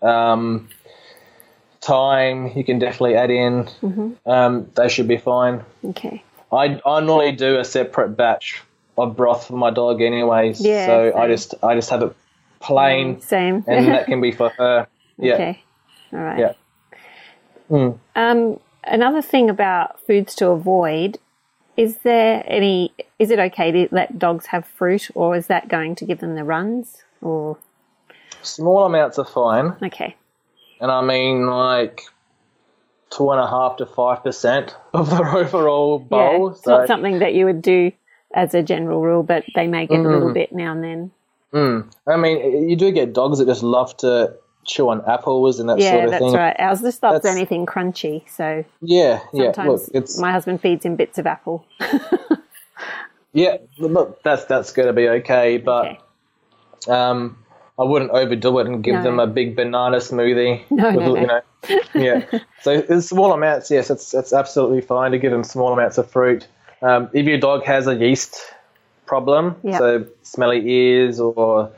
um, 0.01 0.69
thyme, 1.81 2.51
you 2.55 2.63
can 2.63 2.79
definitely 2.79 3.15
add 3.15 3.31
in. 3.31 3.67
Um, 4.25 4.69
they 4.75 4.89
should 4.89 5.07
be 5.07 5.17
fine. 5.17 5.63
Okay. 5.83 6.23
I, 6.51 6.79
I 6.85 6.99
normally 7.01 7.33
do 7.33 7.59
a 7.59 7.65
separate 7.65 8.09
batch 8.09 8.61
of 8.97 9.15
broth 9.15 9.47
for 9.47 9.57
my 9.57 9.71
dog, 9.71 10.01
anyways. 10.01 10.61
Yeah, 10.61 10.85
so 10.85 11.17
I 11.17 11.27
just 11.27 11.53
I 11.61 11.75
just 11.75 11.89
have 11.89 12.01
it 12.01 12.15
plain, 12.59 13.19
Same. 13.21 13.63
and 13.67 13.87
that 13.87 14.05
can 14.07 14.21
be 14.21 14.31
for 14.31 14.49
her. 14.49 14.87
Yeah. 15.17 15.33
Okay. 15.33 15.63
All 16.13 16.19
right. 16.19 16.39
Yeah. 16.39 16.53
Mm. 17.69 17.99
Um, 18.15 18.59
another 18.83 19.21
thing 19.21 19.49
about 19.49 19.99
foods 20.05 20.35
to 20.35 20.49
avoid 20.49 21.17
is 21.77 21.97
there 21.99 22.43
any? 22.45 22.93
Is 23.19 23.31
it 23.31 23.39
okay 23.39 23.71
to 23.71 23.87
let 23.91 24.17
dogs 24.19 24.45
have 24.47 24.65
fruit, 24.65 25.09
or 25.15 25.35
is 25.35 25.47
that 25.47 25.67
going 25.67 25.95
to 25.95 26.05
give 26.05 26.19
them 26.19 26.35
the 26.35 26.43
runs? 26.43 27.03
Or 27.21 27.57
Small 28.41 28.85
amounts 28.85 29.17
are 29.17 29.25
fine, 29.25 29.73
okay, 29.83 30.15
and 30.79 30.91
I 30.91 31.01
mean 31.01 31.47
like 31.47 32.01
two 33.09 33.31
and 33.31 33.39
a 33.39 33.47
half 33.47 33.77
to 33.77 33.85
five 33.85 34.23
percent 34.23 34.75
of 34.93 35.09
their 35.09 35.27
overall 35.37 35.99
bowl. 35.99 36.47
yeah, 36.47 36.51
it's 36.51 36.63
so 36.63 36.77
not 36.77 36.87
something 36.87 37.19
that 37.19 37.33
you 37.33 37.45
would 37.45 37.61
do 37.61 37.91
as 38.33 38.53
a 38.53 38.61
general 38.61 39.01
rule, 39.01 39.23
but 39.23 39.43
they 39.55 39.67
may 39.67 39.87
get 39.87 39.99
a 39.99 40.03
Mm. 40.03 40.13
little 40.13 40.33
bit 40.33 40.51
now 40.51 40.71
and 40.73 40.83
then. 40.83 41.11
I 42.07 42.17
mean, 42.17 42.69
you 42.69 42.75
do 42.75 42.91
get 42.91 43.13
dogs 43.13 43.39
that 43.39 43.45
just 43.45 43.63
love 43.63 43.95
to 43.97 44.35
chew 44.65 44.89
on 44.89 45.03
apples 45.07 45.59
and 45.59 45.69
that 45.69 45.79
Yeah, 45.79 45.91
sort 45.91 46.03
of 46.05 46.09
thing. 46.09 46.19
that's 46.19 46.31
thing. 46.31 46.33
right. 46.33 46.55
Ours 46.59 46.81
just 46.81 47.01
loves 47.03 47.21
That's- 47.21 47.35
anything 47.35 47.65
crunchy, 47.65 48.23
so 48.29 48.65
Yeah, 48.81 49.19
yeah. 49.33 49.51
Look, 49.65 49.81
it's 49.93 50.19
my 50.19 50.31
husband 50.31 50.61
feeds 50.61 50.85
him 50.85 50.95
bits 50.95 51.17
of 51.17 51.27
apple. 51.27 51.65
yeah. 53.33 53.57
Look, 53.77 54.21
that's 54.23 54.45
that's 54.45 54.71
going 54.73 54.87
to 54.87 54.93
be 54.93 55.07
okay, 55.07 55.57
but 55.57 55.85
Okay. 56.87 56.91
um, 56.91 57.37
I 57.77 57.83
wouldn't 57.83 58.11
overdo 58.11 58.59
it 58.59 58.67
and 58.67 58.83
give 58.83 58.95
No. 58.95 59.03
them 59.03 59.19
a 59.19 59.27
big 59.27 59.55
banana 59.55 59.97
smoothie. 59.97 60.61
No, 60.71 60.87
with, 60.93 61.05
no, 61.05 61.15
you 61.17 61.27
know, 61.27 61.41
yeah. 61.95 62.39
So 62.61 62.71
in 62.71 63.01
small 63.01 63.33
amounts, 63.33 63.69
yes, 63.71 63.89
it's 63.89 64.13
it's 64.13 64.33
absolutely 64.33 64.81
fine 64.81 65.11
to 65.11 65.19
give 65.19 65.31
them 65.31 65.43
small 65.43 65.73
amounts 65.73 65.97
of 65.97 66.09
fruit. 66.09 66.47
Um, 66.81 67.09
if 67.13 67.25
your 67.25 67.37
dog 67.37 67.63
has 67.65 67.87
a 67.87 67.95
yeast 67.95 68.37
problem, 69.05 69.55
Yeah. 69.63 69.77
so 69.77 70.05
smelly 70.23 70.67
ears 70.69 71.19
or 71.19 71.71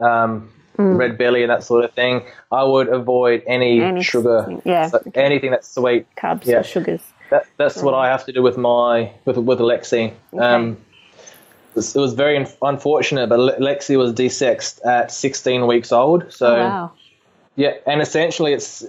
um, 0.00 0.50
red 0.78 1.18
belly 1.18 1.42
and 1.42 1.50
that 1.50 1.64
sort 1.64 1.84
of 1.84 1.92
thing, 1.92 2.22
I 2.52 2.62
would 2.64 2.88
avoid 2.88 3.42
any, 3.46 3.80
Any 3.82 4.02
sugar, 4.02 4.46
yeah, 4.64 4.88
so 4.88 5.02
anything 5.14 5.50
that's 5.50 5.68
sweet. 5.68 6.06
Carbs 6.16 6.46
Yeah. 6.46 6.58
or 6.58 6.62
sugars. 6.62 7.00
That, 7.30 7.46
that's 7.58 7.82
what 7.82 7.94
I 7.94 8.06
have 8.08 8.24
to 8.26 8.32
do 8.32 8.42
with 8.42 8.56
my 8.56 9.12
with 9.26 9.36
with 9.36 9.58
Lexi. 9.58 10.12
Um, 10.38 10.78
it 11.76 11.94
was- 11.94 12.14
very 12.14 12.36
unfortunate, 12.62 13.28
but 13.28 13.60
Lexi 13.60 13.96
was 13.98 14.12
desexed 14.14 14.84
at 14.86 15.12
16 15.12 15.66
weeks 15.66 15.92
old. 15.92 16.32
So 16.32 16.46
Oh, 16.56 16.58
wow. 16.58 16.92
yeah, 17.56 17.72
and 17.86 18.00
essentially 18.00 18.52
it's 18.54 18.84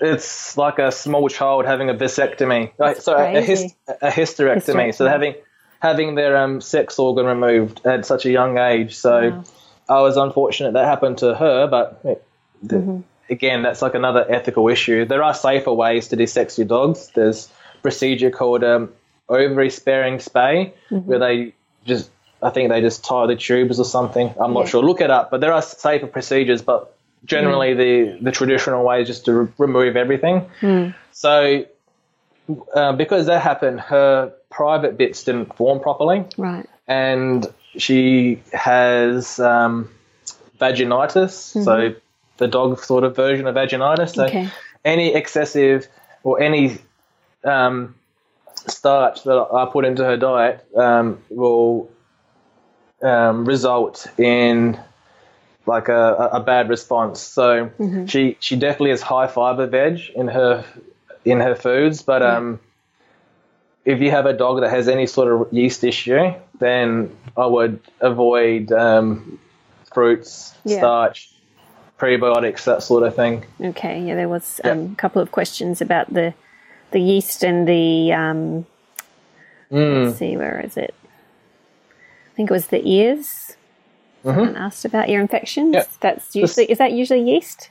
it's 0.00 0.56
like 0.56 0.78
a 0.78 0.90
small 0.92 1.28
child 1.28 1.66
having 1.66 1.90
a 1.90 1.94
vasectomy. 1.94 2.70
Like, 2.78 2.94
That's 2.96 3.04
so 3.04 3.16
a, 3.16 3.40
hist- 3.40 3.74
a 4.00 4.08
hysterectomy. 4.08 4.94
So 4.94 5.06
having 5.08 5.34
having 5.80 6.14
their 6.14 6.36
um, 6.36 6.60
sex 6.60 6.98
organ 6.98 7.26
removed 7.26 7.80
at 7.86 8.06
such 8.06 8.26
a 8.26 8.30
young 8.30 8.58
age. 8.58 8.96
So 8.96 9.30
Wow. 9.30 9.44
I 9.90 10.00
was 10.00 10.16
unfortunate 10.16 10.72
that 10.74 10.86
happened 10.86 11.18
to 11.18 11.34
her, 11.34 11.66
but 11.66 12.00
it- 12.04 12.24
Mm-hmm. 12.66 13.00
again, 13.30 13.62
that's 13.62 13.80
like 13.80 13.94
another 13.94 14.22
ethical 14.28 14.68
issue. 14.68 15.06
There 15.06 15.22
are 15.22 15.32
safer 15.32 15.72
ways 15.72 16.08
to 16.08 16.16
desex 16.18 16.58
your 16.58 16.66
dogs. 16.66 17.10
There's 17.14 17.48
a 17.74 17.78
procedure 17.80 18.30
called 18.30 18.62
um, 18.62 18.92
ovary 19.30 19.70
sparing 19.70 20.18
spay, 20.18 20.72
Mm-hmm. 20.90 21.08
where 21.08 21.18
they 21.18 21.54
just, 21.86 22.10
I 22.42 22.50
think 22.50 22.68
they 22.68 22.82
just 22.82 23.02
tie 23.02 23.26
the 23.26 23.36
tubes 23.36 23.80
or 23.80 23.86
something. 23.86 24.34
I'm 24.38 24.52
not 24.52 24.64
Yeah. 24.64 24.70
sure. 24.72 24.82
Look 24.84 25.00
it 25.00 25.10
up. 25.10 25.30
But 25.30 25.40
there 25.40 25.54
are 25.54 25.62
safer 25.62 26.06
procedures, 26.06 26.60
but 26.60 26.94
generally 27.24 27.72
the, 27.72 28.18
the 28.20 28.30
traditional 28.30 28.84
way 28.84 29.00
is 29.02 29.08
just 29.08 29.24
to 29.24 29.32
re- 29.32 29.48
remove 29.56 29.96
everything. 29.96 30.36
So 31.12 31.64
uh, 32.74 32.92
because 32.92 33.24
that 33.26 33.40
happened, 33.42 33.80
her 33.80 34.32
private 34.50 34.98
bits 34.98 35.24
didn't 35.24 35.56
form 35.56 35.80
properly 35.80 36.24
Right. 36.36 36.68
and 36.86 37.46
she 37.76 38.42
has 38.52 39.38
um, 39.38 39.90
vaginitis. 40.60 41.30
So 41.64 41.94
the 42.38 42.48
dog 42.48 42.82
sort 42.82 43.04
of 43.04 43.14
version 43.16 43.46
of 43.46 43.54
vaginitis. 43.54 44.14
So 44.14 44.24
Okay. 44.26 44.48
any 44.84 45.14
excessive 45.14 45.86
or 46.22 46.40
any 46.40 46.78
um, 47.44 47.94
starch 48.66 49.24
that 49.24 49.48
I 49.52 49.66
put 49.66 49.84
into 49.84 50.04
her 50.04 50.16
diet 50.16 50.66
um, 50.76 51.18
will 51.30 51.90
um, 53.02 53.44
result 53.44 54.06
in 54.18 54.78
like 55.66 55.88
a, 55.88 56.30
a 56.32 56.40
bad 56.40 56.68
response. 56.68 57.20
So 57.20 57.70
she 58.06 58.36
she 58.40 58.56
definitely 58.56 58.90
has 58.90 59.02
high 59.02 59.26
fiber 59.26 59.66
veg 59.66 60.00
in 60.14 60.28
her 60.28 60.64
in 61.24 61.40
her 61.40 61.54
foods, 61.54 62.02
but 62.02 62.22
um, 62.22 62.58
if 63.84 64.00
you 64.00 64.10
have 64.10 64.26
a 64.26 64.32
dog 64.32 64.60
that 64.60 64.70
has 64.70 64.88
any 64.88 65.06
sort 65.06 65.28
of 65.32 65.52
yeast 65.52 65.84
issue, 65.84 66.32
then 66.60 67.14
I 67.36 67.46
would 67.46 67.80
avoid 68.00 68.70
um, 68.72 69.38
fruits, 69.92 70.54
Yeah. 70.64 70.78
starch, 70.78 71.30
prebiotics, 71.98 72.64
that 72.64 72.82
sort 72.82 73.02
of 73.02 73.14
thing. 73.16 73.44
Okay, 73.60 74.00
yeah, 74.00 74.14
there 74.14 74.28
was 74.28 74.60
Yeah. 74.64 74.70
um, 74.72 74.90
a 74.92 75.00
couple 75.00 75.20
of 75.20 75.32
questions 75.32 75.80
about 75.82 76.12
the 76.14 76.32
the 76.92 77.00
yeast 77.00 77.44
and 77.44 77.66
the 77.68 78.12
um, 78.12 78.66
Mm. 79.70 80.06
let's 80.06 80.18
see 80.18 80.36
where 80.36 80.60
is 80.64 80.76
it? 80.76 80.92
I 82.32 82.34
think 82.36 82.50
it 82.50 82.52
was 82.52 82.66
the 82.68 82.82
ears. 82.88 83.56
Someone 84.24 84.56
asked 84.56 84.84
about 84.84 85.08
ear 85.08 85.20
infections. 85.20 85.74
Yep. 85.74 85.88
That's 86.00 86.34
usually 86.36 86.66
is 86.66 86.78
that 86.78 86.92
usually 86.92 87.22
yeast? 87.22 87.70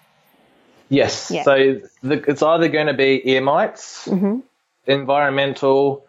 Yes. 0.89 1.29
Yeah. 1.29 1.43
So 1.43 1.81
the, 2.01 2.23
it's 2.27 2.41
either 2.41 2.67
going 2.69 2.87
to 2.87 2.93
be 2.93 3.21
ear 3.29 3.41
mites, 3.41 4.07
environmental, 4.87 6.05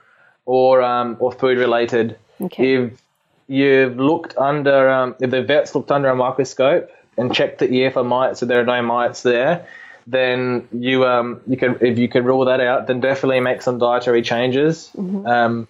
or 0.46 0.82
um, 0.82 1.16
or 1.20 1.32
food 1.32 1.58
related. 1.58 2.16
Okay. 2.40 2.74
If 2.74 3.02
you've 3.48 3.96
looked 3.96 4.36
under, 4.36 4.90
um, 4.90 5.14
if 5.20 5.30
the 5.30 5.42
vet's 5.42 5.74
looked 5.74 5.90
under 5.90 6.08
a 6.08 6.16
microscope 6.16 6.90
and 7.16 7.34
checked 7.34 7.58
the 7.58 7.70
ear 7.72 7.90
for 7.90 8.04
mites, 8.04 8.40
so 8.40 8.46
there 8.46 8.60
are 8.60 8.64
no 8.64 8.82
mites 8.82 9.22
there, 9.22 9.66
then 10.06 10.66
you 10.72 11.04
um 11.04 11.40
you 11.46 11.56
can 11.56 11.76
if 11.80 11.98
you 11.98 12.08
can 12.08 12.24
rule 12.24 12.46
that 12.46 12.60
out, 12.60 12.86
then 12.86 13.00
definitely 13.00 13.40
make 13.40 13.62
some 13.62 13.78
dietary 13.78 14.22
changes. 14.22 14.90
Um, 15.26 15.68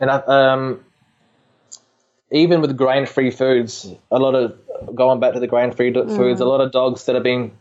and 0.00 0.10
I, 0.10 0.16
um, 0.26 0.84
even 2.30 2.60
with 2.60 2.76
grain-free 2.76 3.30
foods, 3.30 3.92
a 4.10 4.18
lot 4.18 4.34
of 4.34 4.58
going 4.94 5.20
back 5.20 5.34
to 5.34 5.40
the 5.40 5.46
grain-free 5.46 5.92
do- 5.92 6.08
foods, 6.08 6.40
a 6.40 6.44
lot 6.44 6.60
of 6.60 6.72
dogs 6.72 7.04
that 7.06 7.14
have 7.14 7.24
been 7.24 7.52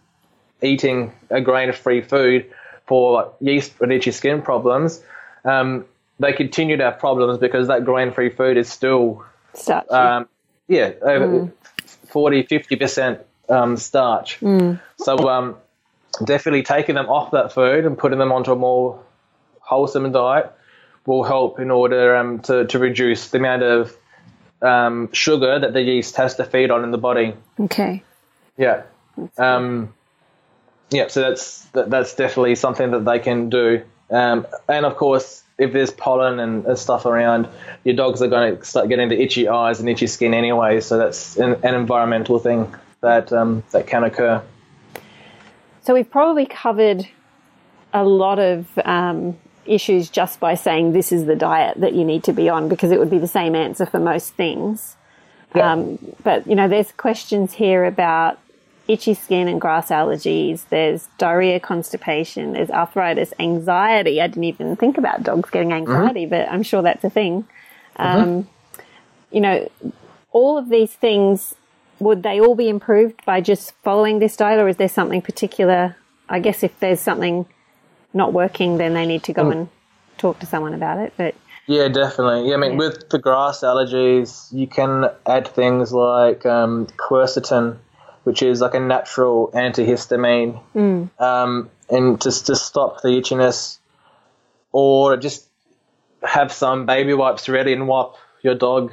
eating 0.61 1.13
a 1.29 1.41
grain-free 1.41 2.01
food 2.01 2.51
for 2.87 3.13
like, 3.13 3.27
yeast 3.39 3.73
and 3.81 3.91
itchy 3.91 4.11
skin 4.11 4.41
problems, 4.41 5.03
um, 5.43 5.85
they 6.19 6.33
continue 6.33 6.77
to 6.77 6.83
have 6.83 6.99
problems 6.99 7.37
because 7.37 7.67
that 7.67 7.85
grain-free 7.85 8.29
food 8.29 8.57
is 8.57 8.71
still, 8.71 9.23
Starchy. 9.53 9.89
um, 9.89 10.27
yeah, 10.67 10.91
over 11.01 11.51
40, 12.07 12.43
50% 12.43 13.19
um, 13.49 13.77
starch. 13.77 14.39
So 14.97 15.29
um, 15.29 15.55
definitely 16.23 16.63
taking 16.63 16.95
them 16.95 17.07
off 17.07 17.31
that 17.31 17.51
food 17.51 17.85
and 17.85 17.97
putting 17.97 18.19
them 18.19 18.31
onto 18.31 18.51
a 18.51 18.55
more 18.55 19.03
wholesome 19.59 20.11
diet 20.11 20.51
will 21.05 21.23
help 21.23 21.59
in 21.59 21.69
order 21.69 22.15
um, 22.15 22.39
to, 22.39 22.65
to 22.65 22.79
reduce 22.79 23.29
the 23.29 23.37
amount 23.37 23.63
of 23.63 23.95
um, 24.61 25.11
sugar 25.11 25.59
that 25.59 25.73
the 25.73 25.81
yeast 25.81 26.15
has 26.15 26.35
to 26.35 26.45
feed 26.45 26.71
on 26.71 26.83
in 26.83 26.91
the 26.91 26.97
body. 26.97 27.33
okay. 27.59 28.03
Yeah. 28.57 28.83
Um, 29.37 29.93
yeah, 30.91 31.07
so 31.07 31.21
that's 31.21 31.65
that, 31.65 31.89
that's 31.89 32.15
definitely 32.15 32.55
something 32.55 32.91
that 32.91 33.05
they 33.05 33.19
can 33.19 33.49
do. 33.49 33.83
Um, 34.09 34.47
and 34.67 34.85
of 34.85 34.95
course, 34.97 35.43
if 35.57 35.73
there's 35.73 35.91
pollen 35.91 36.39
and, 36.39 36.77
stuff 36.77 37.05
around, 37.05 37.47
your 37.83 37.95
dogs 37.95 38.21
are 38.21 38.27
going 38.27 38.57
to 38.57 38.65
start 38.65 38.89
getting 38.89 39.09
the 39.09 39.21
itchy 39.21 39.47
eyes 39.47 39.79
and 39.79 39.89
itchy 39.89 40.07
skin 40.07 40.33
anyway. 40.33 40.81
So 40.81 40.97
that's 40.97 41.37
an, 41.37 41.55
an 41.63 41.75
environmental 41.75 42.39
thing 42.39 42.73
that 43.01 43.31
um, 43.31 43.63
that 43.71 43.87
can 43.87 44.03
occur. 44.03 44.43
So 45.83 45.93
we've 45.93 46.09
probably 46.09 46.45
covered 46.45 47.07
a 47.93 48.03
lot 48.03 48.39
of 48.39 48.67
um, 48.83 49.37
issues 49.65 50.09
just 50.09 50.39
by 50.39 50.55
saying 50.55 50.91
this 50.91 51.11
is 51.11 51.25
the 51.25 51.35
diet 51.35 51.79
that 51.79 51.93
you 51.93 52.03
need 52.03 52.23
to 52.25 52.33
be 52.33 52.49
on 52.49 52.67
because 52.67 52.91
it 52.91 52.99
would 52.99 53.09
be 53.09 53.19
the 53.19 53.27
same 53.27 53.55
answer 53.55 53.85
for 53.85 53.99
most 53.99 54.33
things. 54.33 54.97
Yeah. 55.55 55.71
Um, 55.71 56.15
but 56.23 56.45
you 56.47 56.55
know, 56.55 56.67
there's 56.67 56.91
questions 56.91 57.53
here 57.53 57.85
about 57.85 58.39
itchy 58.87 59.13
skin 59.13 59.47
and 59.47 59.59
grass 59.59 59.89
allergies. 59.89 60.67
There's 60.69 61.07
diarrhea, 61.17 61.59
constipation. 61.59 62.53
There's 62.53 62.69
arthritis, 62.69 63.33
anxiety. 63.39 64.21
I 64.21 64.27
didn't 64.27 64.43
even 64.43 64.75
think 64.75 64.97
about 64.97 65.23
dogs 65.23 65.49
getting 65.49 65.73
anxiety, 65.73 66.25
but 66.25 66.47
I'm 66.49 66.63
sure 66.63 66.81
that's 66.81 67.03
a 67.03 67.09
thing. 67.09 67.45
Um, 67.97 68.47
You 69.31 69.41
know, 69.41 69.69
all 70.31 70.57
of 70.57 70.69
these 70.69 70.93
things 70.93 71.55
would 71.99 72.23
they 72.23 72.39
all 72.39 72.55
be 72.55 72.69
improved 72.69 73.23
by 73.25 73.41
just 73.41 73.73
following 73.83 74.19
this 74.19 74.37
diet, 74.37 74.59
or 74.59 74.67
is 74.67 74.77
there 74.77 74.89
something 74.89 75.21
particular? 75.21 75.95
I 76.29 76.39
guess 76.39 76.63
if 76.63 76.79
there's 76.79 76.99
something 76.99 77.45
not 78.13 78.33
working, 78.33 78.77
then 78.77 78.93
they 78.93 79.05
need 79.05 79.23
to 79.23 79.33
go 79.33 79.49
and 79.49 79.69
talk 80.17 80.39
to 80.39 80.45
someone 80.45 80.73
about 80.73 80.99
it. 80.99 81.13
But 81.17 81.35
Yeah, 81.67 81.87
definitely. 81.87 82.47
Yeah, 82.49 82.55
I 82.55 82.57
mean, 82.57 82.71
Yeah. 82.73 82.77
with 82.77 83.09
the 83.09 83.17
grass 83.17 83.61
allergies, 83.61 84.53
you 84.53 84.67
can 84.67 85.09
add 85.25 85.47
things 85.47 85.91
like 85.91 86.45
um, 86.45 86.87
quercetin, 86.97 87.77
which 88.25 88.41
is 88.41 88.59
like 88.59 88.73
a 88.73 88.79
natural 88.79 89.51
antihistamine, 89.53 90.59
um, 91.19 91.69
and 91.89 92.19
just 92.19 92.47
to 92.47 92.55
stop 92.55 93.01
the 93.01 93.09
itchiness, 93.09 93.77
or 94.71 95.15
just 95.15 95.47
have 96.23 96.51
some 96.51 96.85
baby 96.85 97.13
wipes 97.13 97.47
ready 97.47 97.71
and 97.71 97.87
wipe 97.87 98.13
your 98.41 98.55
dog 98.55 98.91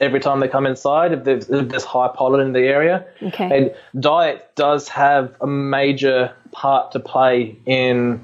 every 0.00 0.20
time 0.20 0.40
they 0.40 0.48
come 0.48 0.66
inside 0.66 1.12
if 1.12 1.24
there's, 1.24 1.48
if 1.48 1.68
there's 1.68 1.84
high 1.84 2.08
pollen 2.08 2.40
in 2.40 2.52
the 2.52 2.60
area. 2.60 3.06
Okay. 3.22 3.56
And 3.56 4.02
diet 4.02 4.50
does 4.56 4.88
have 4.88 5.34
a 5.40 5.46
major 5.46 6.34
part 6.52 6.92
to 6.92 7.00
play 7.00 7.56
in 7.64 8.20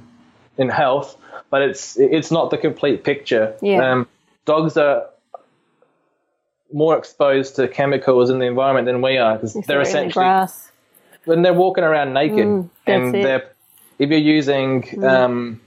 in 0.58 0.68
health, 0.68 1.16
but 1.48 1.62
it's 1.62 1.96
it's 1.96 2.30
not 2.30 2.50
the 2.50 2.58
complete 2.58 3.04
picture. 3.04 3.56
Yeah. 3.62 3.92
Um, 3.92 4.08
dogs 4.44 4.76
are 4.76 5.06
more 6.72 6.96
exposed 6.96 7.56
to 7.56 7.68
chemicals 7.68 8.30
in 8.30 8.38
the 8.38 8.46
environment 8.46 8.86
than 8.86 9.02
we 9.02 9.18
are 9.18 9.34
because 9.34 9.54
they're 9.54 9.78
the 9.78 9.80
essentially 9.82 10.12
grass. 10.12 10.70
when 11.24 11.42
they're 11.42 11.54
walking 11.54 11.84
around 11.84 12.12
naked 12.14 12.46
Mm, 12.46 12.70
and. 12.86 13.14
Mm. 13.14 13.22
they're 13.22 13.48
if 13.98 14.10
you're 14.10 14.18
using 14.18 15.04
um, 15.04 15.60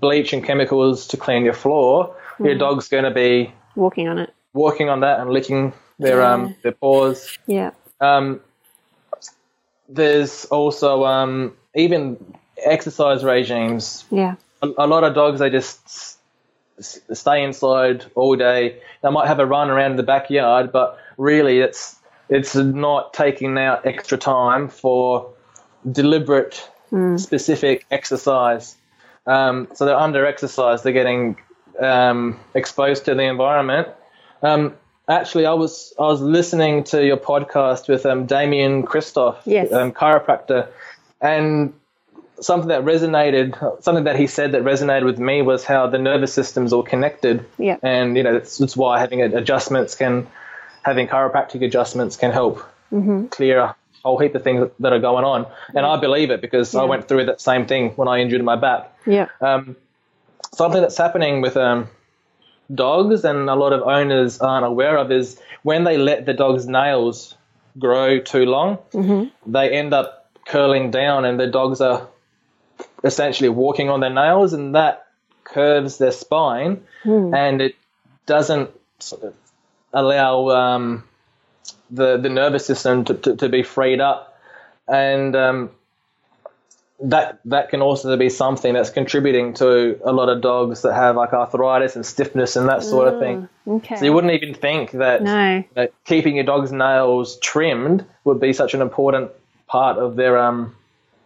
bleach 0.00 0.32
and 0.32 0.42
chemicals 0.44 1.06
to 1.08 1.16
clean 1.16 1.44
your 1.44 1.54
floor, 1.54 2.14
your 2.40 2.54
Mm. 2.56 2.58
dog's 2.58 2.88
going 2.88 3.04
to 3.04 3.10
be 3.10 3.52
Walking 3.76 4.08
on 4.08 4.18
it. 4.18 4.34
walking 4.54 4.88
on 4.88 5.00
that 5.00 5.20
and 5.20 5.30
licking 5.30 5.72
their 5.98 6.18
Yeah. 6.20 6.32
um 6.32 6.54
their 6.62 6.72
paws. 6.72 7.38
Yeah. 7.46 7.70
Um, 8.00 8.40
there's 9.88 10.44
also 10.46 11.04
um, 11.04 11.54
even 11.74 12.16
exercise 12.64 13.24
regimes. 13.24 14.04
Yeah. 14.10 14.34
A, 14.62 14.68
a 14.78 14.86
lot 14.86 15.04
of 15.04 15.14
dogs 15.14 15.38
they 15.40 15.50
just 15.50 16.17
stay 16.80 17.42
inside 17.42 18.04
all 18.14 18.36
day. 18.36 18.80
They 19.02 19.10
might 19.10 19.26
have 19.28 19.38
a 19.40 19.46
run 19.46 19.70
around 19.70 19.96
the 19.96 20.02
backyard, 20.02 20.72
but 20.72 20.98
really 21.16 21.60
it's 21.60 21.96
it's 22.28 22.54
not 22.54 23.14
taking 23.14 23.56
out 23.58 23.86
extra 23.86 24.18
time 24.18 24.68
for 24.68 25.32
deliberate, 25.90 26.68
specific 27.16 27.86
exercise. 27.90 28.76
Um, 29.26 29.68
so 29.74 29.84
they're 29.86 29.96
under 29.96 30.26
exercise. 30.26 30.82
They're 30.82 30.92
getting 30.92 31.36
um, 31.80 32.38
exposed 32.54 33.04
to 33.06 33.14
the 33.14 33.22
environment. 33.22 33.88
Um, 34.42 34.74
actually, 35.08 35.46
I 35.46 35.54
was 35.54 35.92
I 35.98 36.02
was 36.02 36.20
listening 36.20 36.84
to 36.84 37.04
your 37.04 37.16
podcast 37.16 37.88
with 37.88 38.04
um, 38.06 38.26
Damian 38.26 38.84
Kristof, 38.84 39.36
Yes. 39.44 39.72
um, 39.72 39.92
chiropractor, 39.92 40.68
and 41.20 41.72
something 42.40 42.68
that 42.68 42.84
resonated, 42.84 43.82
something 43.82 44.04
that 44.04 44.16
he 44.16 44.26
said 44.26 44.52
that 44.52 44.62
resonated 44.62 45.04
with 45.04 45.18
me 45.18 45.42
was 45.42 45.64
how 45.64 45.86
the 45.88 45.98
nervous 45.98 46.32
system's 46.32 46.72
all 46.72 46.82
connected. 46.82 47.44
Yeah. 47.58 47.76
And 47.82 48.16
you 48.16 48.22
know 48.22 48.32
that's, 48.34 48.58
that's 48.58 48.76
why 48.76 49.00
having 49.00 49.22
adjustments 49.22 49.94
can, 49.94 50.26
having 50.82 51.08
chiropractic 51.08 51.64
adjustments 51.64 52.16
can 52.16 52.30
help 52.32 52.64
clear 53.30 53.58
a 53.58 53.76
whole 54.02 54.18
heap 54.18 54.34
of 54.34 54.42
things 54.42 54.70
that 54.80 54.92
are 54.92 54.98
going 55.00 55.24
on. 55.24 55.46
And 55.74 55.84
I 55.84 56.00
believe 56.00 56.30
it 56.30 56.40
because 56.40 56.74
I 56.74 56.84
went 56.84 57.08
through 57.08 57.26
that 57.26 57.40
same 57.40 57.66
thing 57.66 57.90
when 57.96 58.08
I 58.08 58.20
injured 58.20 58.42
my 58.42 58.56
back 58.56 58.92
Yeah. 59.06 59.26
um, 59.40 59.76
something 60.54 60.80
that's 60.80 60.96
happening 60.96 61.40
with 61.42 61.56
um, 61.56 61.88
dogs 62.74 63.24
and 63.24 63.50
a 63.50 63.54
lot 63.54 63.72
of 63.72 63.82
owners 63.82 64.38
aren't 64.40 64.64
aware 64.64 64.96
of 64.96 65.10
is 65.12 65.38
when 65.62 65.84
they 65.84 65.96
let 65.98 66.24
the 66.26 66.32
dog's 66.32 66.66
nails 66.66 67.34
grow 67.78 68.18
too 68.20 68.44
long, 68.46 68.78
they 69.46 69.70
end 69.70 69.92
up 69.92 70.30
curling 70.46 70.90
down 70.90 71.24
and 71.26 71.38
the 71.38 71.46
dogs 71.46 71.80
are 71.80 72.08
essentially 73.04 73.48
walking 73.48 73.88
on 73.90 74.00
their 74.00 74.10
nails 74.12 74.52
and 74.52 74.74
that 74.74 75.06
curves 75.44 75.98
their 75.98 76.10
spine 76.12 76.82
and 77.04 77.62
it 77.62 77.74
doesn't 78.26 78.70
sort 78.98 79.22
of 79.22 79.34
allow 79.92 80.48
um, 80.50 81.04
the, 81.90 82.16
the 82.18 82.28
nervous 82.28 82.66
system 82.66 83.04
to, 83.06 83.14
to, 83.14 83.36
to 83.36 83.48
be 83.48 83.62
freed 83.62 84.00
up. 84.00 84.38
And 84.86 85.34
um, 85.36 85.70
that 87.00 87.38
that 87.44 87.70
can 87.70 87.80
also 87.80 88.16
be 88.16 88.28
something 88.28 88.74
that's 88.74 88.90
contributing 88.90 89.54
to 89.54 89.98
a 90.04 90.12
lot 90.12 90.28
of 90.28 90.40
dogs 90.42 90.82
that 90.82 90.94
have 90.94 91.14
like 91.16 91.32
arthritis 91.32 91.94
and 91.94 92.04
stiffness 92.04 92.56
and 92.56 92.68
that 92.68 92.82
sort 92.82 93.06
of 93.08 93.20
thing. 93.20 93.48
Okay. 93.66 93.96
So 93.96 94.04
you 94.04 94.12
wouldn't 94.12 94.32
even 94.32 94.54
think 94.54 94.90
that, 94.92 95.22
No. 95.22 95.62
that 95.74 95.92
keeping 96.04 96.34
your 96.34 96.44
dog's 96.44 96.72
nails 96.72 97.38
trimmed 97.38 98.04
would 98.24 98.40
be 98.40 98.52
such 98.52 98.74
an 98.74 98.82
important 98.82 99.30
part 99.68 99.98
of 99.98 100.16
their 100.16 100.38
um 100.38 100.74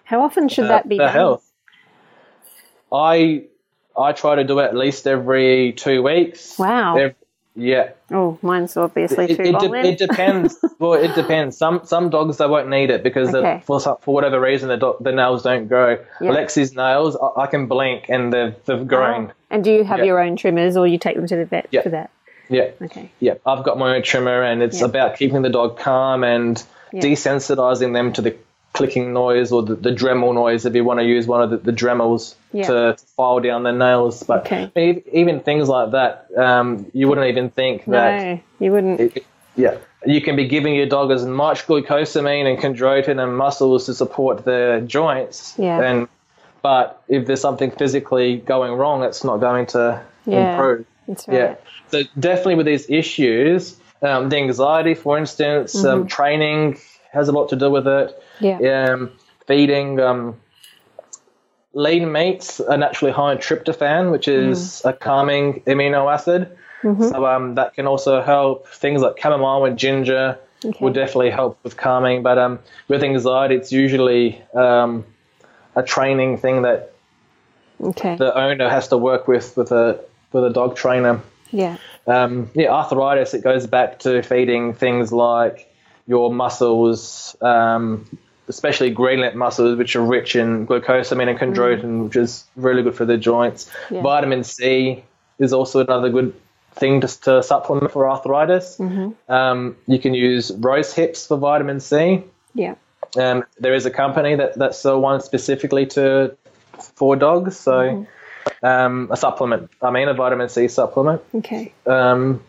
How 0.05 0.23
often 0.23 0.49
should 0.49 0.65
their, 0.65 0.73
that 0.73 0.89
be 0.89 0.99
done? 0.99 1.13
health. 1.13 1.49
I 2.93 3.45
I 3.97 4.13
try 4.13 4.37
to 4.37 4.45
do 4.45 4.59
it 4.61 4.65
at 4.65 4.77
least 4.77 5.07
every 5.07 5.73
two 5.73 6.03
weeks. 6.03 6.59
Wow. 6.59 6.97
Ev- 6.97 7.15
yeah. 7.55 7.91
Oh, 8.11 8.39
mine's 8.41 8.79
obviously 8.79 9.27
It, 9.27 9.37
too 9.37 9.43
it, 9.43 9.53
long 9.53 9.71
de- 9.73 9.89
it 9.91 9.99
depends. 9.99 10.57
well, 10.79 10.95
it 10.95 11.15
depends. 11.15 11.57
Some 11.59 11.83
some 11.85 12.09
dogs 12.09 12.39
they 12.39 12.47
won't 12.47 12.69
need 12.69 12.91
it 12.91 13.03
because 13.03 13.31
the- 13.31 13.39
Okay. 13.39 13.63
for 13.67 13.79
for 13.81 14.15
whatever 14.15 14.41
reason 14.41 14.69
the 14.71 14.77
do- 14.79 14.97
the 15.01 15.13
nails 15.13 15.43
don't 15.43 15.69
grow. 15.69 15.99
Yeah. 16.21 16.31
Lexi's 16.31 16.75
nails, 16.75 17.17
I, 17.17 17.43
I 17.43 17.47
can 17.47 17.67
blink 17.67 18.07
and 18.09 18.33
they've 18.33 18.55
they've 18.65 18.81
ah. 18.81 18.85
grown. 18.85 19.27
Oh. 19.27 19.33
And 19.51 19.63
do 19.63 19.71
you 19.73 19.85
have 19.85 19.99
Yeah. 19.99 20.05
your 20.07 20.21
own 20.21 20.37
trimmers 20.37 20.77
or 20.79 20.87
you 20.87 20.99
take 20.99 21.17
them 21.17 21.27
to 21.27 21.37
the 21.37 21.45
vet 21.45 21.69
Yeah. 21.71 21.83
for 21.83 21.91
that? 21.91 22.11
Yeah, 22.49 22.71
Okay. 22.83 23.11
yeah. 23.21 23.35
I've 23.47 23.65
got 23.65 23.79
my 23.79 23.97
own 23.97 24.03
trimmer, 24.03 24.43
and 24.43 24.63
it's 24.63 24.83
about 24.83 25.17
keeping 25.17 25.41
the 25.43 25.49
dog 25.49 25.79
calm 25.79 26.23
and 26.25 26.63
desensitizing 26.93 27.93
them 27.95 28.13
to 28.15 28.23
the 28.23 28.37
clicking 28.73 29.13
noise 29.13 29.53
or 29.53 29.63
the, 29.63 29.75
the 29.75 29.91
Dremel 29.91 30.35
noise 30.35 30.65
if 30.65 30.75
you 30.75 30.83
want 30.85 31.01
to 31.01 31.05
use 31.07 31.27
one 31.27 31.43
of 31.43 31.51
the, 31.51 31.59
the 31.59 31.73
Dremels 31.73 32.35
Yeah. 32.53 32.67
to, 32.67 32.97
to 32.97 33.07
file 33.17 33.41
down 33.41 33.63
the 33.65 33.73
nails. 33.73 34.23
But 34.23 34.47
Okay. 34.47 35.03
even 35.13 35.41
things 35.41 35.69
like 35.69 35.91
that, 35.93 36.27
um, 36.37 36.87
you 36.95 37.09
wouldn't 37.09 37.27
even 37.27 37.51
think 37.51 37.85
that. 37.87 38.25
No, 38.25 38.41
you 38.61 38.73
wouldn't. 38.73 39.01
It, 39.01 39.17
it- 39.19 39.27
yeah, 39.55 39.77
you 40.07 40.23
can 40.23 40.35
be 40.35 40.49
giving 40.49 40.75
your 40.75 40.87
dog 40.87 41.11
as 41.11 41.27
much 41.27 41.67
glucosamine 41.67 42.47
and 42.51 42.59
chondroitin 42.59 43.23
and 43.23 43.37
mussels 43.37 43.85
to 43.85 43.93
support 43.93 44.47
their 44.47 44.81
joints. 44.81 45.55
Yeah. 45.59 45.79
And 45.83 46.09
but 46.63 47.03
if 47.09 47.27
there's 47.27 47.43
something 47.43 47.71
physically 47.73 48.39
going 48.39 48.73
wrong, 48.73 49.03
it's 49.03 49.25
not 49.25 49.41
going 49.41 49.67
to 49.67 50.01
Yeah. 50.25 50.53
improve. 50.53 50.87
That's 51.07 51.29
right. 51.29 51.37
Yeah. 51.37 51.55
So 51.89 52.03
definitely 52.19 52.55
with 52.55 52.65
these 52.67 52.89
issues, 52.89 53.77
um, 54.01 54.31
the 54.31 54.39
anxiety, 54.39 54.95
for 54.95 55.19
instance, 55.19 55.75
Mm-hmm. 55.75 55.87
um, 55.87 56.07
training 56.07 56.79
has 57.13 57.29
a 57.29 57.33
lot 57.33 57.51
to 57.51 57.57
do 57.57 57.71
with 57.71 57.87
it. 57.87 58.22
Yeah. 58.41 58.59
Um, 58.93 59.11
feeding. 59.47 60.01
Um, 60.01 60.37
lean 61.75 62.13
meats 62.13 62.61
are 62.61 62.77
naturally 62.77 63.13
high 63.13 63.33
in 63.33 63.39
tryptophan, 63.39 64.11
which 64.13 64.29
is 64.29 64.59
Mm. 64.85 64.91
a 64.91 64.93
calming 64.93 65.61
amino 65.67 66.13
acid. 66.13 66.49
Mm-hmm. 66.83 67.03
So 67.05 67.27
um, 67.27 67.55
that 67.55 67.75
can 67.75 67.87
also 67.87 68.21
help. 68.23 68.67
Things 68.69 69.01
like 69.03 69.19
chamomile 69.19 69.65
and 69.65 69.79
ginger 69.79 70.39
Okay. 70.65 70.79
will 70.85 70.93
definitely 70.93 71.31
help 71.31 71.59
with 71.65 71.77
calming. 71.77 72.23
But 72.23 72.39
um, 72.39 72.59
with 72.89 73.03
anxiety, 73.03 73.55
it's 73.57 73.73
usually 73.73 74.41
um, 74.55 75.05
a 75.75 75.83
training 75.83 76.39
thing 76.39 76.63
that 76.63 76.93
Okay. 77.81 78.17
the 78.17 78.37
owner 78.37 78.69
has 78.69 78.89
to 78.89 78.97
work 78.97 79.27
with 79.27 79.57
with 79.57 79.73
a 79.73 79.99
with 80.33 80.45
a 80.45 80.51
dog 80.51 80.77
trainer. 80.77 81.21
yeah. 81.51 81.77
Um, 82.07 82.51
yeah, 82.55 82.71
arthritis. 82.73 83.33
It 83.35 83.43
goes 83.45 83.67
back 83.67 84.01
to 84.01 84.23
feeding 84.23 84.75
things 84.75 85.13
like 85.13 85.72
your 86.07 86.33
mussels, 86.33 87.37
um, 87.41 88.19
especially 88.49 88.91
green 88.91 89.21
lip 89.21 89.35
mussels, 89.35 89.77
which 89.79 89.97
are 89.97 90.03
rich 90.03 90.37
in 90.37 90.67
glucosamine 90.67 91.29
and 91.29 91.39
chondroitin, 91.39 92.05
which 92.05 92.17
is 92.17 92.45
really 92.57 92.83
good 92.83 92.95
for 92.95 93.05
the 93.05 93.17
joints. 93.17 93.71
Yeah. 93.91 94.03
Vitamin 94.03 94.45
C 94.45 95.05
is 95.39 95.53
also 95.53 95.81
another 95.81 96.11
good 96.11 96.35
thing 96.75 97.01
to, 97.03 97.21
to 97.21 97.43
supplement 97.43 97.93
for 97.93 98.09
arthritis. 98.09 98.79
Um, 99.29 99.77
you 99.87 99.99
can 99.99 100.15
use 100.15 100.51
rose 100.53 100.93
hips 100.93 101.27
for 101.27 101.37
vitamin 101.37 101.81
C. 101.81 102.25
Yeah. 102.55 102.75
Um, 103.17 103.45
there 103.59 103.75
is 103.75 103.87
a 103.87 103.91
company 103.91 104.37
that, 104.37 104.59
that 104.59 104.75
sell 104.75 105.01
one 105.01 105.21
specifically 105.21 105.87
to 105.87 106.37
for 106.79 107.15
dogs, 107.15 107.59
so 107.59 108.07
um, 108.63 109.09
a 109.11 109.17
supplement. 109.17 109.71
I 109.83 109.91
mean, 109.91 110.09
a 110.09 110.15
vitamin 110.15 110.49
C 110.49 110.69
supplement. 110.69 111.23
Okay. 111.35 111.73
Um, 111.87 112.43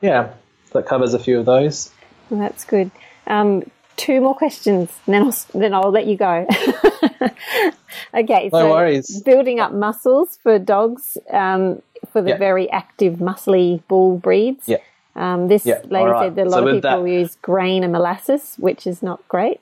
yeah, 0.00 0.32
that 0.72 0.86
covers 0.86 1.14
a 1.14 1.18
few 1.18 1.38
of 1.38 1.46
those. 1.46 1.90
Well, 2.30 2.40
that's 2.40 2.64
good. 2.64 2.90
Um, 3.26 3.70
two 3.96 4.20
more 4.20 4.34
questions, 4.34 4.90
and 5.06 5.14
then 5.14 5.22
I'll 5.24 5.60
then 5.60 5.74
I'll 5.74 5.90
let 5.90 6.06
you 6.06 6.16
go. 6.16 6.46
okay. 8.14 8.50
No 8.52 8.60
so 8.60 8.70
worries. 8.70 9.20
Building 9.22 9.60
up 9.60 9.72
muscles 9.72 10.38
for 10.42 10.58
dogs 10.58 11.18
um, 11.30 11.82
for 12.12 12.22
the 12.22 12.30
Yeah. 12.30 12.38
very 12.38 12.70
active, 12.70 13.14
muscly 13.14 13.82
bull 13.88 14.16
breeds. 14.18 14.68
Yeah. 14.68 14.78
Um, 15.16 15.48
this 15.48 15.66
Yeah, 15.66 15.80
lady 15.88 16.06
right. 16.10 16.26
said 16.26 16.36
that 16.36 16.46
a 16.46 16.50
lot 16.50 16.58
So 16.60 16.68
of 16.68 16.74
people 16.76 17.02
that- 17.02 17.10
use 17.10 17.36
grain 17.42 17.82
and 17.82 17.92
molasses, 17.92 18.54
which 18.58 18.86
is 18.86 19.02
not 19.02 19.26
great. 19.28 19.60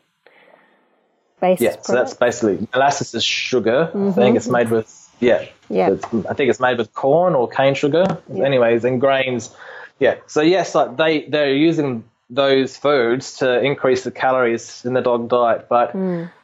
Based 1.40 1.60
Yeah, 1.62 1.76
so 1.82 1.93
that's 1.94 2.14
basically 2.14 2.66
molasses 2.74 3.14
is 3.14 3.24
sugar. 3.24 3.90
I 3.94 4.10
think 4.12 4.36
it's 4.36 4.48
made 4.48 4.70
with 4.70 4.88
yeah, 5.20 5.47
Yeah. 5.70 5.90
It's, 5.93 6.05
I 6.28 6.34
think 6.34 6.51
it's 6.51 6.60
made 6.60 6.76
with 6.78 6.93
corn 6.93 7.34
or 7.34 7.48
cane 7.48 7.74
sugar. 7.74 8.05
Yeah. 8.32 8.44
Anyways, 8.44 8.84
and 8.84 9.01
grains. 9.01 9.55
Yeah, 9.98 10.16
so 10.26 10.43
yes, 10.43 10.74
like 10.74 10.97
they 10.98 11.22
they're 11.26 11.55
using 11.55 12.05
those 12.30 12.76
foods 12.76 13.38
to 13.38 13.60
increase 13.62 14.04
the 14.04 14.10
calories 14.10 14.84
in 14.84 14.94
the 14.94 15.00
dog 15.00 15.28
diet, 15.28 15.68
but 15.68 15.94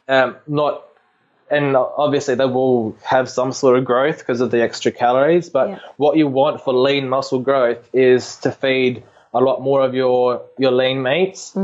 um, 0.07 0.37
not. 0.47 0.83
And 1.51 1.75
obviously, 1.75 2.33
they 2.35 2.45
will 2.45 2.95
have 3.03 3.29
some 3.29 3.51
sort 3.51 3.77
of 3.77 3.85
growth 3.85 4.19
because 4.19 4.41
of 4.41 4.49
the 4.49 4.63
extra 4.63 4.91
calories. 4.91 5.49
But 5.49 5.69
Yeah. 5.69 5.79
what 5.97 6.17
you 6.17 6.27
want 6.27 6.61
for 6.61 6.73
lean 6.73 7.09
muscle 7.09 7.39
growth 7.39 7.87
is 7.93 8.37
to 8.37 8.51
feed 8.51 9.03
a 9.33 9.39
lot 9.39 9.61
more 9.61 9.81
of 9.81 9.93
your 9.93 10.41
your 10.57 10.71
lean 10.71 11.03
meats 11.03 11.55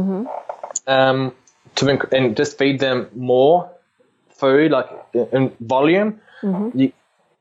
um, 0.85 1.33
to 1.75 1.85
inc- 1.85 2.11
and 2.13 2.35
just 2.37 2.57
feed 2.57 2.79
them 2.79 3.07
more 3.15 3.71
food, 4.31 4.71
like 4.71 4.89
in 5.13 5.55
volume. 5.59 6.19
You, 6.73 6.91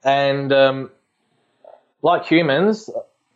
and 0.04 0.52
um, 0.52 0.90
like 2.02 2.24
humans, 2.26 2.88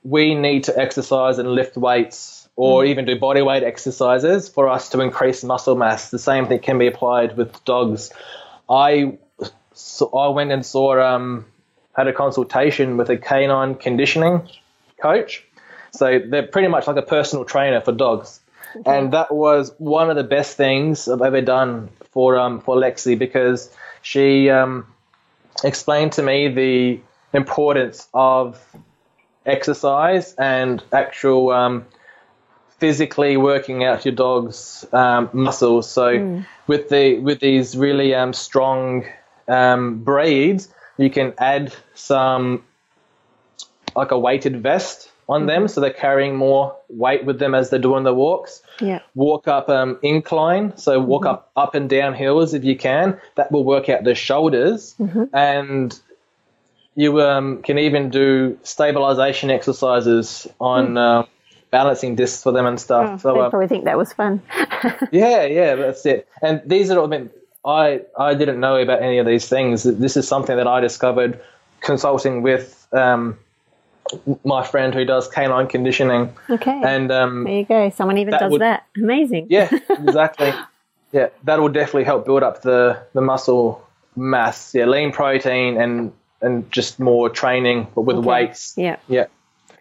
we 0.04 0.34
need 0.34 0.64
to 0.64 0.78
exercise 0.78 1.38
and 1.38 1.48
lift 1.50 1.76
weights 1.76 2.41
or 2.56 2.84
even 2.84 3.04
do 3.04 3.18
body 3.18 3.42
weight 3.42 3.62
exercises 3.62 4.48
for 4.48 4.68
us 4.68 4.90
to 4.90 5.00
increase 5.00 5.42
muscle 5.42 5.74
mass. 5.74 6.10
The 6.10 6.18
same 6.18 6.46
thing 6.46 6.60
can 6.60 6.78
be 6.78 6.86
applied 6.86 7.36
with 7.36 7.64
dogs. 7.64 8.12
I 8.68 9.18
so 9.74 10.10
I 10.10 10.28
went 10.28 10.52
and 10.52 10.64
saw 10.64 11.00
um, 11.00 11.46
had 11.94 12.08
a 12.08 12.12
consultation 12.12 12.96
with 12.96 13.10
a 13.10 13.16
canine 13.16 13.74
conditioning 13.74 14.48
coach. 15.00 15.44
So 15.92 16.20
they're 16.26 16.46
pretty 16.46 16.68
much 16.68 16.86
like 16.86 16.96
a 16.96 17.02
personal 17.02 17.44
trainer 17.44 17.80
for 17.80 17.92
dogs. 17.92 18.40
And 18.86 19.12
that 19.12 19.34
was 19.34 19.74
one 19.76 20.08
of 20.08 20.16
the 20.16 20.24
best 20.24 20.56
things 20.56 21.06
I've 21.06 21.20
ever 21.20 21.42
done 21.42 21.90
for 22.10 22.38
um, 22.38 22.60
for 22.60 22.76
Lexi 22.76 23.18
because 23.18 23.70
she 24.00 24.48
um, 24.48 24.86
explained 25.62 26.12
to 26.12 26.22
me 26.22 26.48
the 26.48 27.00
importance 27.36 28.08
of 28.14 28.58
exercise 29.44 30.34
and 30.34 30.82
actual 30.92 31.50
um, 31.50 31.84
physically 32.82 33.36
working 33.36 33.84
out 33.84 34.04
your 34.04 34.12
dog's 34.12 34.84
um, 34.92 35.30
muscles. 35.32 35.88
So 35.88 36.42
with 36.66 36.88
the 36.88 37.20
with 37.20 37.38
these 37.38 37.76
really 37.76 38.12
um, 38.12 38.32
strong 38.32 39.04
um, 39.46 40.02
breeds, 40.02 40.68
you 40.98 41.08
can 41.08 41.32
add 41.38 41.72
some 41.94 42.64
like 43.94 44.10
a 44.10 44.18
weighted 44.18 44.64
vest 44.64 45.12
on 45.28 45.46
them, 45.46 45.68
so 45.68 45.80
they're 45.80 45.92
carrying 45.92 46.34
more 46.34 46.74
weight 46.88 47.24
with 47.24 47.38
them 47.38 47.54
as 47.54 47.70
they're 47.70 47.78
doing 47.78 48.02
the 48.02 48.12
walks. 48.12 48.62
Yeah. 48.80 48.98
walk 49.14 49.46
up 49.46 49.68
um, 49.68 50.00
incline, 50.02 50.76
so 50.76 50.98
walk 50.98 51.24
up 51.24 51.52
up 51.54 51.76
and 51.76 51.88
down 51.88 52.14
hills 52.14 52.52
if 52.52 52.64
you 52.64 52.76
can. 52.76 53.16
That 53.36 53.52
will 53.52 53.64
work 53.64 53.88
out 53.90 54.02
the 54.02 54.16
shoulders, 54.16 54.96
and 55.32 55.96
you 56.96 57.20
um, 57.20 57.62
can 57.62 57.78
even 57.78 58.10
do 58.10 58.58
stabilization 58.64 59.50
exercises 59.52 60.48
on 60.58 60.98
um, 60.98 61.26
balancing 61.72 62.14
discs 62.14 62.42
for 62.44 62.52
them 62.52 62.66
and 62.66 62.78
stuff. 62.78 63.10
Oh, 63.14 63.16
so 63.16 63.34
they 63.34 63.40
um, 63.40 63.50
probably 63.50 63.66
think 63.66 63.86
that 63.86 63.98
was 63.98 64.12
fun. 64.12 64.40
yeah, 65.10 65.44
yeah, 65.44 65.74
that's 65.74 66.06
it. 66.06 66.28
And 66.40 66.62
these 66.64 66.92
are, 66.92 66.98
all 67.00 67.06
I 67.06 67.08
mean, 67.08 67.30
I 67.64 68.02
I 68.16 68.34
didn't 68.34 68.60
know 68.60 68.76
about 68.76 69.02
any 69.02 69.18
of 69.18 69.26
these 69.26 69.48
things. 69.48 69.82
This 69.82 70.16
is 70.16 70.28
something 70.28 70.56
that 70.56 70.68
I 70.68 70.78
discovered 70.80 71.40
consulting 71.80 72.42
with 72.42 72.86
um, 72.92 73.38
my 74.44 74.62
friend 74.64 74.94
who 74.94 75.04
does 75.04 75.26
canine 75.26 75.66
conditioning, 75.66 76.32
okay. 76.48 76.80
and 76.84 77.10
um, 77.10 77.44
there 77.44 77.58
you 77.58 77.64
go. 77.64 77.90
Someone 77.90 78.18
even 78.18 78.30
that 78.32 78.40
does 78.40 78.52
would- 78.52 78.60
that. 78.60 78.86
Amazing. 78.96 79.48
yeah, 79.50 79.68
exactly. 79.90 80.52
yeah, 81.10 81.28
that 81.44 81.58
will 81.60 81.70
definitely 81.70 82.04
help 82.04 82.26
build 82.26 82.42
up 82.42 82.62
the, 82.62 83.02
the 83.14 83.20
muscle 83.20 83.84
mass. 84.14 84.74
Yeah, 84.74 84.84
lean 84.86 85.10
protein 85.12 85.80
and 85.80 86.12
and 86.42 86.70
just 86.72 86.98
more 87.00 87.30
training, 87.30 87.86
but 87.94 88.02
with 88.02 88.16
Okay. 88.16 88.28
weights. 88.28 88.74
Yeah. 88.76 88.96
Yeah. 89.08 89.26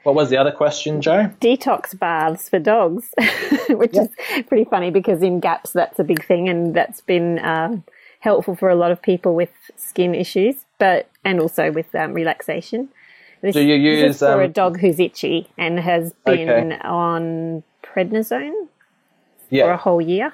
What 0.03 0.15
was 0.15 0.29
the 0.29 0.37
other 0.37 0.51
question, 0.51 1.01
Jo? 1.01 1.29
detox 1.39 1.97
baths 1.97 2.49
for 2.49 2.57
dogs, 2.59 3.13
which 3.69 3.93
is 3.95 4.09
pretty 4.47 4.65
funny 4.65 4.89
because 4.91 5.21
in 5.21 5.39
GAPS 5.39 5.71
that's 5.73 5.99
a 5.99 6.03
big 6.03 6.25
thing 6.25 6.49
and 6.49 6.73
that's 6.75 7.01
been 7.01 7.37
um, 7.45 7.83
helpful 8.19 8.55
for 8.55 8.69
a 8.69 8.75
lot 8.75 8.91
of 8.91 9.01
people 9.01 9.35
with 9.35 9.51
skin 9.75 10.15
issues, 10.15 10.55
but 10.79 11.07
and 11.23 11.39
also 11.39 11.71
with 11.71 11.93
um, 11.95 12.13
relaxation. 12.13 12.89
This, 13.41 13.53
Do 13.55 13.61
you 13.61 13.75
use, 13.75 14.19
for 14.19 14.41
a 14.41 14.45
um, 14.45 14.51
dog 14.51 14.79
who's 14.79 14.99
itchy 14.99 15.49
and 15.57 15.79
has 15.79 16.13
been 16.25 16.49
Okay. 16.73 16.79
on 16.83 17.63
prednisone 17.83 18.67
for 19.49 19.71
a 19.71 19.77
whole 19.77 20.01
year? 20.01 20.33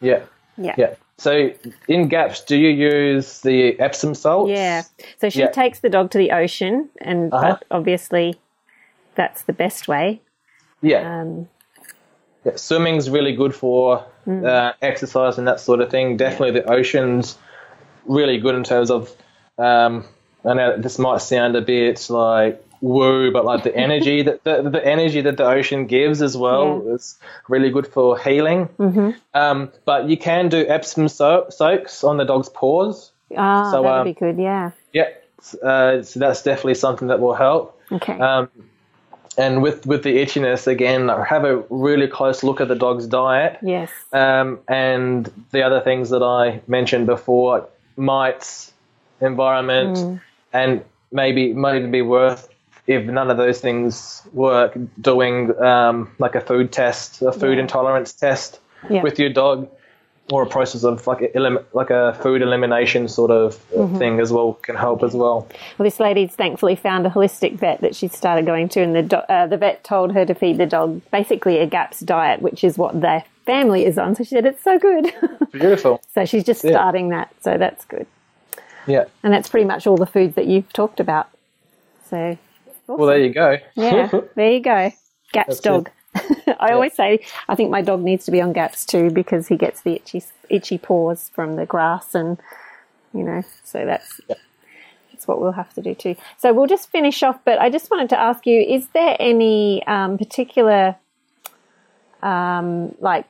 yeah, 0.00 0.22
Yeah. 0.56 0.74
yeah. 0.78 0.94
So 1.18 1.50
in 1.88 2.08
gaps, 2.08 2.40
do 2.42 2.56
you 2.56 2.68
use 2.70 3.40
the 3.42 3.78
Epsom 3.80 4.14
salts? 4.14 4.50
Yeah. 4.50 4.82
So 5.20 5.30
she 5.30 5.40
Yeah. 5.40 5.50
takes 5.50 5.80
the 5.80 5.88
dog 5.88 6.10
to 6.12 6.18
the 6.18 6.30
ocean, 6.32 6.90
and 7.00 7.32
Uh-huh. 7.32 7.58
obviously 7.70 8.34
that's 9.14 9.42
the 9.42 9.52
best 9.52 9.88
way. 9.88 10.20
Yeah. 10.82 11.20
Um, 11.20 11.48
Yeah, 12.44 12.56
swimming's 12.56 13.08
really 13.08 13.34
good 13.34 13.54
for 13.54 14.04
Hmm. 14.26 14.44
uh, 14.44 14.72
exercise 14.82 15.38
and 15.38 15.46
that 15.48 15.60
sort 15.60 15.80
of 15.80 15.90
thing. 15.90 16.16
Definitely, 16.18 16.60
the 16.60 16.70
ocean's 16.70 17.38
really 18.06 18.38
good 18.38 18.54
in 18.54 18.64
terms 18.64 18.90
of. 18.90 19.10
Um, 19.58 20.04
I 20.44 20.52
know 20.54 20.76
this 20.76 20.98
might 20.98 21.22
sound 21.22 21.56
a 21.56 21.62
bit 21.62 22.10
like 22.10 22.62
woo, 22.82 23.30
but 23.32 23.46
like 23.46 23.62
the 23.64 23.74
energy 23.86 24.22
that 24.22 24.44
the, 24.44 24.68
the 24.68 24.84
energy 24.86 25.22
that 25.22 25.38
the 25.38 25.46
ocean 25.46 25.86
gives 25.86 26.20
as 26.20 26.36
well 26.36 26.82
Yeah. 26.86 26.94
is 26.94 27.18
really 27.48 27.70
good 27.70 27.86
for 27.86 28.18
healing. 28.18 28.68
Mm-hmm. 28.78 29.10
Um, 29.32 29.72
but 29.86 30.08
you 30.10 30.18
can 30.18 30.48
do 30.50 30.66
Epsom 30.66 31.08
so- 31.08 31.46
soaks 31.48 32.04
on 32.04 32.18
the 32.18 32.24
dog's 32.24 32.50
paws. 32.50 33.10
ah, 33.36 33.70
So, 33.70 33.82
that'd 33.82 33.98
um, 34.00 34.04
be 34.04 34.12
good. 34.12 34.36
Yeah. 34.38 34.72
Yeah, 34.92 35.08
uh, 35.62 36.02
so 36.02 36.20
that's 36.20 36.42
definitely 36.42 36.74
something 36.74 37.08
that 37.08 37.20
will 37.20 37.32
help. 37.34 37.80
Okay. 37.90 38.18
Um, 38.18 38.50
and 39.36 39.62
with 39.62 39.86
with 39.86 40.02
the 40.02 40.16
itchiness 40.18 40.66
again, 40.66 41.08
have 41.08 41.44
a 41.44 41.62
really 41.70 42.06
close 42.08 42.42
look 42.42 42.60
at 42.60 42.68
the 42.68 42.74
dog's 42.74 43.06
diet. 43.06 43.58
Yes. 43.62 43.90
Um, 44.12 44.58
and 44.68 45.30
the 45.50 45.62
other 45.62 45.80
things 45.80 46.10
that 46.10 46.22
I 46.22 46.60
mentioned 46.66 47.06
before, 47.06 47.66
mites, 47.96 48.72
environment, 49.20 49.96
Mm. 49.96 50.20
and 50.52 50.84
maybe 51.12 51.52
might 51.52 51.76
even 51.76 51.90
be 51.90 52.02
worth 52.02 52.48
if 52.86 53.04
none 53.06 53.30
of 53.30 53.38
those 53.38 53.60
things 53.60 54.20
work, 54.34 54.76
doing 55.00 55.58
um, 55.62 56.10
like 56.18 56.34
a 56.34 56.40
food 56.40 56.70
test, 56.70 57.22
a 57.22 57.32
food 57.32 57.54
Yeah. 57.56 57.62
intolerance 57.62 58.12
test 58.12 58.60
Yeah. 58.90 59.02
with 59.02 59.18
your 59.18 59.30
dog, 59.30 59.68
or 60.30 60.42
a 60.42 60.46
process 60.46 60.84
of 60.84 61.06
like 61.06 61.30
elim- 61.34 61.64
like 61.74 61.90
a 61.90 62.14
food 62.22 62.40
elimination 62.42 63.08
sort 63.08 63.30
of 63.30 63.56
Mm-hmm. 63.74 63.98
thing 63.98 64.20
as 64.20 64.32
well 64.32 64.54
can 64.54 64.76
help 64.76 65.02
as 65.02 65.12
well. 65.14 65.46
Well, 65.78 65.84
this 65.84 66.00
lady's 66.00 66.32
thankfully 66.34 66.76
found 66.76 67.06
a 67.06 67.10
holistic 67.10 67.56
vet 67.58 67.80
that 67.82 67.94
she 67.94 68.08
started 68.08 68.46
going 68.46 68.68
to, 68.70 68.80
and 68.80 68.94
the 68.94 69.02
do- 69.02 69.16
uh, 69.16 69.46
the 69.46 69.56
vet 69.56 69.84
told 69.84 70.12
her 70.12 70.24
to 70.24 70.34
feed 70.34 70.56
the 70.58 70.66
dog 70.66 71.02
basically 71.10 71.58
a 71.58 71.66
GAPS 71.66 72.00
diet, 72.00 72.40
which 72.40 72.64
is 72.64 72.78
what 72.78 73.00
their 73.00 73.24
family 73.44 73.84
is 73.84 73.98
on. 73.98 74.14
So 74.14 74.24
she 74.24 74.30
said 74.30 74.46
it's 74.46 74.62
so 74.62 74.78
good. 74.78 75.12
Beautiful. 75.52 76.00
so 76.14 76.24
she's 76.24 76.44
just 76.44 76.64
Yeah. 76.64 76.70
starting 76.70 77.10
that. 77.10 77.34
So 77.42 77.58
that's 77.58 77.84
good. 77.84 78.06
Yeah. 78.86 79.04
And 79.22 79.32
that's 79.32 79.48
pretty 79.48 79.66
much 79.66 79.86
all 79.86 79.96
the 79.96 80.06
foods 80.06 80.34
that 80.36 80.46
you've 80.46 80.72
talked 80.72 81.00
about. 81.00 81.28
So 82.08 82.38
Well, 82.86 83.08
there 83.08 83.18
you 83.18 83.30
go. 83.32 83.58
yeah, 83.74 84.08
there 84.36 84.52
you 84.52 84.60
go. 84.60 84.90
GAPS 85.32 85.48
That's 85.48 85.60
dog. 85.60 85.90
I 86.60 86.70
always 86.72 86.94
say 86.94 87.20
I 87.48 87.54
think 87.54 87.70
my 87.70 87.82
dog 87.82 88.02
needs 88.02 88.24
to 88.26 88.30
be 88.30 88.40
on 88.40 88.52
GAPS 88.52 88.84
too 88.86 89.10
because 89.10 89.48
he 89.48 89.56
gets 89.56 89.82
the 89.82 89.94
itchy 89.96 90.22
itchy 90.48 90.78
paws 90.78 91.30
from 91.34 91.56
the 91.56 91.66
grass 91.66 92.14
and 92.14 92.38
you 93.12 93.22
know 93.24 93.42
so 93.64 93.84
that's 93.84 94.20
that's 95.10 95.26
what 95.28 95.40
we'll 95.40 95.52
have 95.52 95.72
to 95.74 95.82
do 95.82 95.94
too. 95.94 96.16
So 96.38 96.52
we'll 96.52 96.66
just 96.66 96.90
finish 96.90 97.22
off, 97.22 97.38
but 97.44 97.60
I 97.60 97.70
just 97.70 97.90
wanted 97.90 98.10
to 98.10 98.20
ask 98.20 98.46
you: 98.46 98.60
Is 98.60 98.88
there 98.88 99.16
any 99.18 99.84
um, 99.86 100.18
particular 100.18 100.96
um, 102.24 102.94
like 103.00 103.26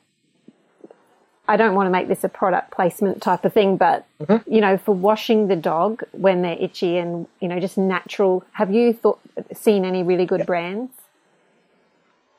I 1.46 1.58
don't 1.58 1.74
want 1.74 1.86
to 1.86 1.90
make 1.90 2.08
this 2.08 2.24
a 2.24 2.28
product 2.28 2.70
placement 2.70 3.20
type 3.20 3.44
of 3.44 3.52
thing, 3.52 3.76
but 3.76 4.06
you 4.46 4.62
know, 4.62 4.78
for 4.78 4.94
washing 4.94 5.48
the 5.48 5.56
dog 5.56 6.02
when 6.12 6.40
they're 6.40 6.56
itchy 6.58 6.96
and 6.96 7.26
you 7.40 7.48
know, 7.48 7.60
just 7.60 7.76
natural. 7.76 8.44
Have 8.52 8.72
you 8.72 8.94
thought 8.94 9.20
seen 9.52 9.84
any 9.84 10.02
really 10.02 10.24
good 10.24 10.46
brands? 10.46 10.92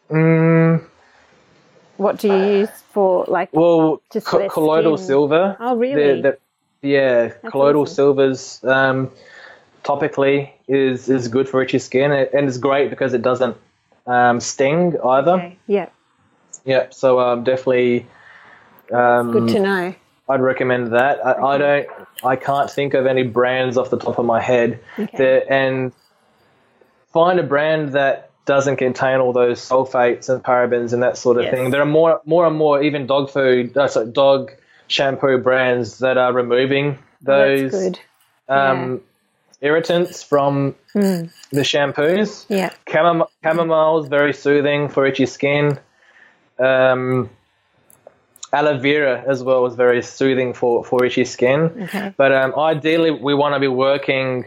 Mm, 0.10 0.84
What 1.98 2.19
do 2.19 2.27
you 2.27 2.60
use 2.60 2.69
for 2.91 3.26
like? 3.27 3.49
well, 3.53 4.02
Just 4.11 4.27
co- 4.27 4.48
colloidal 4.49 4.98
skin. 4.98 5.07
silver. 5.07 5.57
Oh, 5.60 5.76
really? 5.76 6.23
Yeah, 6.82 7.30
colloidal 7.49 7.82
awesome. 7.84 7.95
silvers 7.95 8.64
um, 8.64 9.10
topically 9.84 10.52
is 10.68 11.10
is 11.10 11.27
good 11.27 11.49
for 11.49 11.61
itchy 11.64 11.80
skin, 11.80 12.11
and 12.11 12.48
it's 12.48 12.57
great 12.57 12.90
because 12.91 13.14
it 13.14 13.22
doesn't 13.23 13.57
um, 14.06 14.40
sting 14.40 14.95
either. 15.03 15.32
Okay, 15.32 15.57
Yeah, 15.68 15.90
Yeah, 16.65 16.88
so 16.91 17.19
um, 17.19 17.44
definitely. 17.44 18.06
Um, 18.91 19.32
good 19.32 19.48
to 19.49 19.60
know. 19.60 19.95
I'd 20.30 20.41
recommend 20.41 20.94
that. 20.94 21.26
I, 21.26 21.32
I 21.41 21.57
don't. 21.57 21.88
I 22.23 22.36
can't 22.36 22.69
think 22.69 22.94
of 22.94 23.07
any 23.07 23.23
brands 23.23 23.77
off 23.77 23.90
the 23.90 23.98
top 23.98 24.19
of 24.19 24.26
my 24.26 24.41
head. 24.41 24.80
Okay. 24.99 25.18
There- 25.18 25.52
and 25.52 25.91
find 27.11 27.40
a 27.40 27.44
brand 27.44 27.94
that 27.94 28.25
doesn't 28.46 28.78
contain 28.78 29.20
all 29.20 29.34
those 29.34 29.60
sulfates 29.60 30.30
and 30.30 30.44
parabens 30.44 30.94
and 30.94 31.02
that 31.04 31.18
sort 31.18 31.38
of 31.38 31.44
Yes. 31.44 31.54
thing. 31.54 31.72
There 31.72 31.82
are 31.82 31.86
more, 31.86 32.22
more 32.26 32.46
and 32.46 32.56
more 32.56 32.82
even 32.82 33.08
dog 33.08 33.30
food, 33.30 33.76
uh, 33.78 33.88
sorry, 33.88 34.08
dog 34.12 34.52
shampoo 34.88 35.38
brands 35.40 36.00
that 36.00 36.18
are 36.18 36.32
removing 36.32 36.98
those 37.22 37.72
That's 37.72 37.84
good. 37.84 38.00
um, 38.48 39.02
irritants 39.62 40.22
from 40.24 40.76
Hmm. 40.94 41.24
the 41.52 41.62
shampoos. 41.62 42.46
Yeah, 42.50 42.70
Chamom- 42.88 43.28
chamomile 43.44 44.00
is 44.04 44.08
very 44.10 44.34
soothing 44.34 44.90
for 44.90 45.06
itchy 45.08 45.26
skin. 45.26 45.80
Um, 46.60 47.30
aloe 48.54 48.78
vera 48.78 49.24
as 49.28 49.44
well 49.44 49.66
is 49.66 49.76
very 49.76 50.02
soothing 50.02 50.54
for, 50.54 50.84
for 50.86 51.04
itchy 51.04 51.26
skin. 51.26 51.72
Okay. 51.86 52.14
But 52.16 52.32
um, 52.32 52.54
ideally, 52.58 53.12
we 53.12 53.34
want 53.34 53.56
to 53.56 53.60
be 53.60 53.68
working 53.68 54.46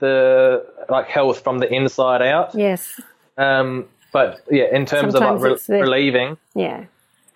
the 0.00 0.66
like 0.88 1.06
health 1.06 1.42
from 1.44 1.58
the 1.58 1.72
inside 1.72 2.22
out. 2.22 2.54
yes, 2.54 3.00
Um, 3.38 3.86
but 4.12 4.40
yeah, 4.50 4.64
in 4.72 4.86
terms 4.86 5.12
Sometimes 5.12 5.42
of 5.44 5.50
like 5.50 5.60
re- 5.68 5.80
relieving, 5.80 6.36
yeah. 6.54 6.84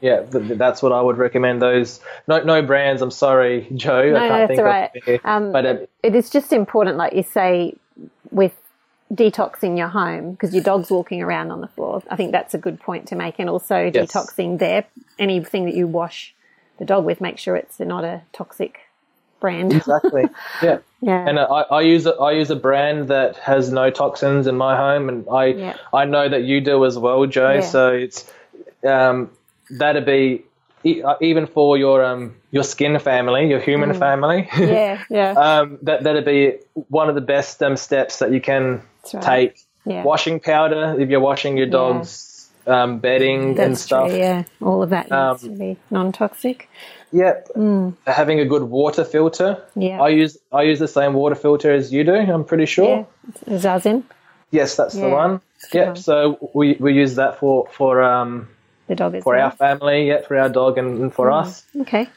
yeah, 0.01 0.23
th- 0.23 0.47
th- 0.49 0.59
that's 0.59 0.83
what 0.83 0.93
I 0.93 1.01
would 1.01 1.19
recommend. 1.19 1.63
Those 1.63 2.01
no 2.27 2.43
no 2.43 2.63
brands. 2.63 3.01
I'm 3.03 3.11
sorry, 3.13 3.69
Jo. 3.75 3.97
I 3.99 4.11
No, 4.11 4.19
can't 4.19 4.29
that's 4.29 4.49
think 4.49 4.61
all 4.61 4.67
of 4.67 4.73
right. 5.07 5.21
Um, 5.25 5.53
but 5.53 5.67
um, 5.67 5.79
it 6.03 6.15
is 6.17 6.31
just 6.31 6.53
important, 6.53 6.97
like 6.97 7.13
you 7.15 7.23
say, 7.23 7.75
with 8.31 8.53
detoxing 9.13 9.79
your 9.79 9.89
home 9.89 10.33
because 10.33 10.53
your 10.55 10.65
dog's 10.65 10.91
walking 10.91 11.23
around 11.23 11.51
on 11.53 11.61
the 11.61 11.69
floor. 11.69 12.03
I 12.11 12.17
think 12.17 12.33
that's 12.33 12.55
a 12.55 12.59
good 12.59 12.81
point 12.81 13.07
to 13.09 13.15
make, 13.15 13.39
and 13.39 13.49
also 13.49 13.91
Yes. 13.95 14.11
detoxing 14.13 14.59
there. 14.59 14.85
Anything 15.19 15.67
that 15.67 15.75
you 15.75 15.87
wash 15.87 16.35
the 16.79 16.85
dog 16.85 17.05
with, 17.05 17.21
make 17.21 17.39
sure 17.39 17.55
it's 17.55 17.79
not 17.79 18.03
a 18.05 18.23
toxic 18.33 18.81
brand. 19.41 19.73
exactly, 19.73 20.25
yeah. 20.63 20.79
yeah, 21.01 21.29
And 21.29 21.39
I, 21.39 21.45
I 21.45 21.81
use 21.83 22.07
a, 22.07 22.15
I 22.15 22.33
use 22.33 22.51
a 22.51 22.57
brand 22.57 23.09
that 23.09 23.37
has 23.37 23.71
no 23.71 23.91
toxins 23.91 24.47
in 24.47 24.57
my 24.57 24.77
home, 24.77 25.09
and 25.09 25.27
I 25.31 25.47
Yeah. 25.47 25.77
I 25.93 26.05
know 26.05 26.29
that 26.29 26.43
you 26.45 26.61
do 26.61 26.85
as 26.85 26.99
well, 26.99 27.27
Jo. 27.27 27.53
Yeah. 27.55 27.61
So 27.61 27.93
it's 27.93 28.31
um, 28.87 29.31
that'd 29.71 30.05
be 30.07 30.45
uh, 30.85 31.15
even 31.21 31.47
for 31.47 31.77
your 31.79 32.05
um 32.05 32.37
your 32.51 32.65
skin 32.65 32.99
family, 32.99 33.49
your 33.49 33.61
human 33.61 33.95
family. 33.95 34.49
Mm. 34.51 34.69
yeah, 34.69 35.03
yeah. 35.11 35.31
um, 35.33 35.79
that 35.83 36.03
that'd 36.05 36.25
be 36.25 36.59
one 36.89 37.09
of 37.09 37.15
the 37.15 37.21
best 37.21 37.63
um, 37.63 37.77
steps 37.77 38.19
that 38.19 38.33
you 38.33 38.41
can 38.41 38.83
right. 39.13 39.23
take. 39.23 39.61
Yeah. 39.87 40.03
Washing 40.03 40.41
powder 40.41 40.97
if 40.99 41.11
you're 41.11 41.21
washing 41.21 41.59
your 41.59 41.67
dog's 41.67 42.49
um, 42.67 42.99
bedding 43.01 43.59
and 43.61 43.77
stuff. 43.77 44.09
true. 44.09 44.17
Yeah, 44.19 44.45
all 44.63 44.83
of 44.83 44.91
that 44.91 45.05
needs 45.11 45.13
Um, 45.13 45.39
to 45.39 45.49
be 45.59 45.77
non-toxic. 45.91 46.69
Yep. 47.15 47.49
Having 48.07 48.41
a 48.41 48.45
good 48.45 48.65
water 48.65 49.05
filter. 49.05 49.63
Mm. 49.77 49.89
Yeah. 49.89 50.03
I 50.03 50.09
use 50.09 50.37
I 50.53 50.63
use 50.63 50.79
the 50.81 50.89
same 50.89 51.15
water 51.15 51.37
filter 51.37 51.73
as 51.73 51.93
you 51.93 52.03
do. 52.05 52.15
I'm 52.15 52.45
pretty 52.45 52.67
sure. 52.67 53.07
Yeah, 53.49 53.57
Zazen, 53.57 54.03
Yes, 54.51 54.77
that's 54.77 54.95
the 54.95 55.09
one. 55.09 55.41
good 55.71 55.79
Yep. 55.79 55.87
one. 55.87 55.97
So 55.97 56.51
we, 56.55 56.77
we 56.81 56.93
use 56.93 57.15
that 57.15 57.39
for 57.39 57.67
for 57.73 58.03
um 58.03 58.49
the 58.89 58.97
dog 58.97 59.15
is 59.15 59.23
for 59.23 59.37
our 59.39 59.53
family, 59.53 60.09
yeah, 60.09 60.21
for 60.23 60.37
our 60.39 60.49
dog, 60.51 60.77
and, 60.77 60.99
and 61.03 61.15
for 61.15 61.29
Mm. 61.29 61.41
us. 61.43 61.63
Okay, 61.83 62.09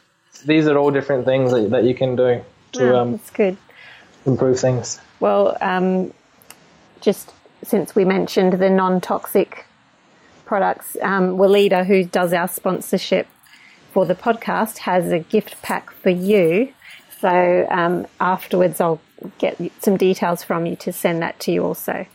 These 0.44 0.66
are 0.68 0.76
all 0.76 0.90
different 0.90 1.24
things 1.24 1.52
that, 1.52 1.70
that 1.70 1.84
you 1.84 1.94
can 1.94 2.16
do 2.16 2.42
to 2.72 2.92
Wow, 2.92 3.00
um, 3.02 3.12
that's 3.12 3.30
good. 3.30 3.56
improve 4.26 4.58
things. 4.60 5.00
Well, 5.20 5.56
um, 5.60 6.12
just 7.00 7.32
since 7.64 7.94
we 7.94 8.04
mentioned 8.04 8.52
the 8.54 8.68
non-toxic 8.70 9.64
products, 10.44 10.96
um, 11.02 11.36
Weleda, 11.38 11.86
who 11.86 12.04
does 12.04 12.32
our 12.32 12.48
sponsorship 12.48 13.26
for 13.92 14.06
the 14.06 14.14
podcast, 14.14 14.78
has 14.78 15.10
a 15.12 15.18
gift 15.18 15.60
pack 15.62 15.90
for 15.90 16.10
you. 16.10 16.72
So 17.20 17.66
um, 17.70 18.06
afterwards, 18.20 18.80
I'll 18.80 19.00
get 19.38 19.58
some 19.80 19.96
details 19.96 20.44
from 20.44 20.66
you 20.66 20.76
to 20.76 20.92
send 20.92 21.22
that 21.22 21.38
to 21.40 21.52
you 21.52 21.64
also. 21.64 22.06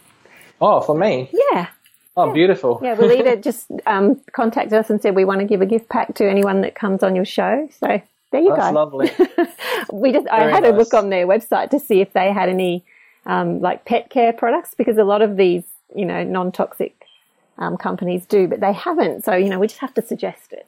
Oh, 0.62 0.82
for 0.82 0.98
me. 0.98 1.30
Yeah. 1.52 1.68
Oh, 2.16 2.32
beautiful. 2.32 2.80
Yeah, 2.84 2.96
Weleda 2.96 3.42
just 3.44 3.72
um, 3.86 4.22
contacted 4.32 4.74
us 4.74 4.90
and 4.90 5.02
said 5.02 5.16
we 5.16 5.26
want 5.26 5.40
to 5.42 5.46
give 5.46 5.62
a 5.62 5.66
gift 5.66 5.90
pack 5.90 6.16
to 6.16 6.30
anyone 6.30 6.62
that 6.62 6.76
comes 6.76 7.04
on 7.04 7.16
your 7.16 7.26
show. 7.26 7.68
So 7.80 8.02
there 8.32 8.42
you 8.42 8.50
go. 8.50 8.56
That's 8.56 8.68
go. 8.68 8.74
lovely. 8.74 9.12
we 9.92 10.12
just 10.12 10.28
I 10.30 10.42
Very 10.42 10.54
had 10.54 10.66
a 10.66 10.72
look 10.72 10.94
on 10.94 11.10
their 11.10 11.28
website 11.28 11.72
to 11.72 11.80
see 11.80 12.02
if 12.02 12.14
they 12.14 12.32
had 12.32 12.50
any 12.50 12.84
um, 13.26 13.62
like 13.62 13.86
pet 13.86 14.10
care 14.10 14.32
products 14.32 14.74
because 14.76 14.98
a 14.98 15.04
lot 15.04 15.22
of 15.22 15.38
these 15.38 15.64
you 15.96 16.06
know 16.06 16.24
non-toxic 16.24 17.03
um, 17.58 17.78
companies 17.78 18.26
do, 18.26 18.48
but 18.48 18.60
they 18.60 18.74
haven't. 18.74 19.24
So 19.26 19.34
you 19.36 19.50
know 19.50 19.60
we 19.60 19.68
just 19.68 19.80
have 19.80 19.94
to 19.96 20.02
suggest 20.02 20.54
it. 20.54 20.68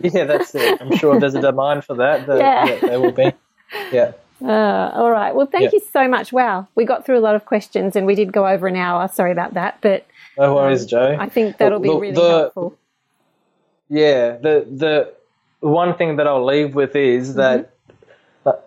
yeah, 0.14 0.24
that's 0.24 0.54
it. 0.54 0.80
I'm 0.80 0.96
sure 0.96 1.18
there's 1.20 1.34
a 1.34 1.40
demand 1.40 1.84
for 1.84 1.94
that. 1.96 2.26
that 2.26 2.38
Yeah. 2.38 2.64
yeah, 2.66 2.78
there 2.80 3.00
will 3.00 3.12
be. 3.12 3.32
Yeah. 3.92 4.12
Uh, 4.42 4.90
all 4.94 5.10
right. 5.10 5.34
Well, 5.34 5.46
thank 5.46 5.64
Yeah. 5.72 5.78
you 5.78 5.80
so 5.92 6.06
much. 6.06 6.32
Wow, 6.32 6.68
we 6.74 6.84
got 6.84 7.06
through 7.06 7.18
a 7.18 7.24
lot 7.28 7.34
of 7.34 7.44
questions 7.46 7.96
and 7.96 8.06
we 8.06 8.14
did 8.14 8.32
go 8.32 8.46
over 8.46 8.66
an 8.66 8.76
hour. 8.76 9.08
Sorry 9.08 9.32
about 9.32 9.54
that, 9.54 9.78
but 9.80 10.06
No 10.38 10.54
worries, 10.54 10.84
Jo. 10.86 11.14
Um, 11.14 11.20
I 11.20 11.28
think 11.28 11.56
that'll 11.58 11.80
be 11.80 11.88
The- 11.88 11.98
really 11.98 12.14
the- 12.14 12.28
helpful. 12.28 12.76
Yeah, 13.88 14.36
the 14.36 14.66
the 14.70 15.12
one 15.60 15.94
thing 15.96 16.16
that 16.16 16.26
I'll 16.26 16.44
leave 16.44 16.74
with 16.74 16.94
is 16.96 17.34
that 17.36 17.70
Mm-hmm. 17.88 18.00
that 18.44 18.66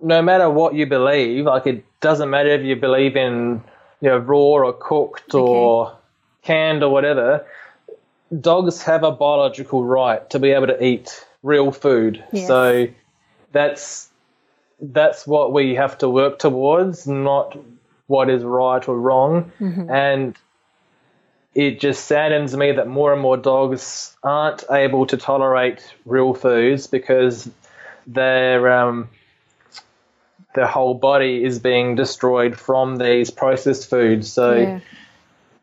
no 0.00 0.22
matter 0.22 0.50
what 0.50 0.74
you 0.74 0.86
believe, 0.86 1.44
like 1.46 1.66
it 1.66 1.84
doesn't 2.00 2.28
matter 2.30 2.50
if 2.50 2.62
you 2.62 2.76
believe 2.76 3.16
in 3.16 3.62
you 4.00 4.10
know 4.10 4.18
raw 4.18 4.38
or 4.38 4.72
cooked 4.72 5.34
or 5.34 5.96
canned 6.46 6.82
or 6.82 6.90
whatever. 6.90 7.46
Dogs 8.40 8.82
have 8.82 9.04
a 9.04 9.12
biological 9.12 9.84
right 9.84 10.28
to 10.30 10.38
be 10.38 10.50
able 10.50 10.68
to 10.68 10.82
eat 10.82 11.26
real 11.42 11.70
food. 11.70 12.24
Yes. 12.32 12.46
So 12.46 12.88
that's 13.52 14.08
that's 14.80 15.26
what 15.26 15.52
we 15.52 15.74
have 15.74 15.98
to 15.98 16.08
work 16.08 16.38
towards, 16.38 17.06
not 17.06 17.56
what 18.08 18.28
is 18.28 18.42
right 18.44 18.86
or 18.88 18.98
wrong. 18.98 19.52
And 19.90 20.36
it 21.54 21.80
just 21.80 22.04
saddens 22.04 22.54
me 22.54 22.72
that 22.72 22.86
more 22.86 23.12
and 23.12 23.22
more 23.22 23.38
dogs 23.38 24.14
aren't 24.22 24.64
able 24.70 25.06
to 25.06 25.16
tolerate 25.16 25.80
real 26.04 26.34
foods 26.34 26.86
because 26.86 27.48
their 28.06 28.70
um, 28.70 29.08
their 30.54 30.66
whole 30.66 30.94
body 30.94 31.42
is 31.42 31.58
being 31.58 31.94
destroyed 31.94 32.58
from 32.58 32.96
these 32.96 33.30
processed 33.30 33.88
foods. 33.88 34.30
So 34.30 34.54
Yeah. 34.54 34.80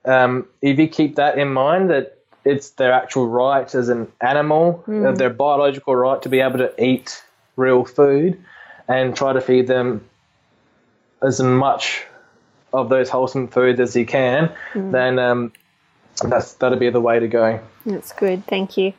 Um, 0.05 0.47
if 0.61 0.79
you 0.79 0.87
keep 0.87 1.15
that 1.15 1.37
in 1.37 1.51
mind, 1.51 1.89
that 1.89 2.17
it's 2.45 2.71
their 2.71 2.91
actual 2.91 3.27
right 3.27 3.73
as 3.73 3.89
an 3.89 4.11
animal, 4.19 4.83
uh, 4.87 5.11
their 5.13 5.29
biological 5.29 5.95
right 5.95 6.21
to 6.21 6.29
be 6.29 6.41
able 6.41 6.57
to 6.57 6.83
eat 6.83 7.23
real 7.55 7.85
food, 7.85 8.43
and 8.87 9.15
try 9.15 9.33
to 9.33 9.41
feed 9.41 9.67
them 9.67 10.03
as 11.21 11.39
much 11.39 12.03
of 12.73 12.89
those 12.89 13.09
wholesome 13.09 13.47
foods 13.47 13.79
as 13.79 13.95
you 13.95 14.05
can, 14.05 14.51
then 14.73 15.19
um, 15.19 15.53
that's 16.23 16.53
that'll 16.55 16.79
be 16.79 16.89
the 16.89 16.99
way 16.99 17.19
to 17.19 17.27
go. 17.27 17.59
That's 17.85 18.11
good. 18.13 18.45
Thank 18.47 18.77
you. 18.77 18.93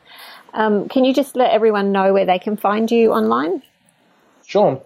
Um, 0.53 0.87
can 0.87 1.03
you 1.05 1.13
just 1.13 1.35
let 1.35 1.51
everyone 1.51 1.91
know 1.91 2.13
where 2.13 2.25
they 2.25 2.39
can 2.39 2.55
find 2.57 2.89
you 2.89 3.11
online? 3.11 3.61
Sure. 4.45 4.81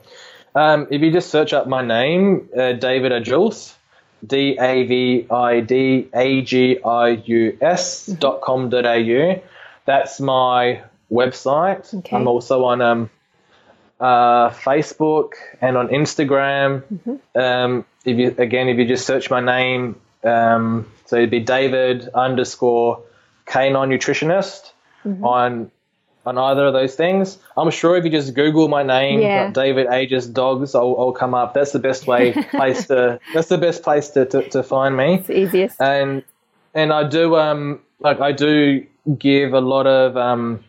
Um, 0.56 0.88
if 0.90 1.02
you 1.02 1.12
just 1.12 1.30
search 1.30 1.54
up 1.54 1.68
my 1.68 1.86
name, 1.86 2.50
uh, 2.58 2.74
David 2.74 3.12
Agius, 3.12 3.76
D 4.26 4.58
A 4.60 4.86
V 4.86 5.28
I 5.30 5.60
D 5.62 6.10
A 6.14 6.42
G 6.42 6.80
I 6.84 7.10
U 7.26 7.58
S 7.62 8.06
dot 8.06 8.42
com 8.42 8.70
dot 8.70 8.86
au, 8.86 9.42
that's 9.86 10.20
my 10.20 10.82
website. 11.12 11.94
Okay. 11.94 12.16
I'm 12.16 12.28
also 12.28 12.66
on 12.66 12.82
um, 12.82 13.10
uh, 14.00 14.50
Facebook 14.50 15.34
and 15.62 15.78
on 15.78 15.88
Instagram. 15.90 16.84
Um, 17.36 17.86
if 18.06 18.18
you 18.18 18.36
again, 18.38 18.70
if 18.70 18.78
you 18.78 18.86
just 18.86 19.06
search 19.06 19.30
my 19.30 19.42
name, 19.42 20.00
um, 20.24 20.92
so 21.06 21.18
it'd 21.18 21.32
be 21.32 21.40
David 21.40 22.10
underscore 22.10 23.02
canine 23.46 23.90
nutritionist 23.90 24.72
on 25.24 25.72
on 26.30 26.38
either 26.38 26.68
of 26.68 26.74
those 26.74 26.96
things. 26.96 27.38
I'm 27.58 27.72
sure 27.72 27.98
if 27.98 28.06
you 28.06 28.12
just 28.12 28.34
Google 28.34 28.68
my 28.68 28.84
name, 28.84 29.20
Yeah. 29.20 29.52
David 29.52 29.88
Agius 29.88 30.32
Dogs, 30.32 30.76
I'll, 30.76 30.96
I'll 30.98 31.12
come 31.12 31.34
up. 31.34 31.54
That's 31.54 31.72
the 31.72 31.80
best 31.80 32.08
way 32.08 32.34
place 32.52 32.88
to. 32.88 33.20
That's 33.34 33.50
the 33.50 33.58
best 33.58 33.84
place 33.84 34.10
to, 34.12 34.26
to, 34.26 34.44
to 34.50 34.64
find 34.64 34.96
me. 34.96 35.16
It's 35.16 35.30
easiest. 35.30 35.82
And 35.82 36.24
and 36.74 36.94
I 36.94 37.08
do 37.08 37.36
um 37.36 37.82
like 38.00 38.20
I 38.22 38.32
do 38.32 38.86
give 39.18 39.54
a 39.54 39.60
lot 39.62 39.88
of 39.88 40.16
um 40.16 40.64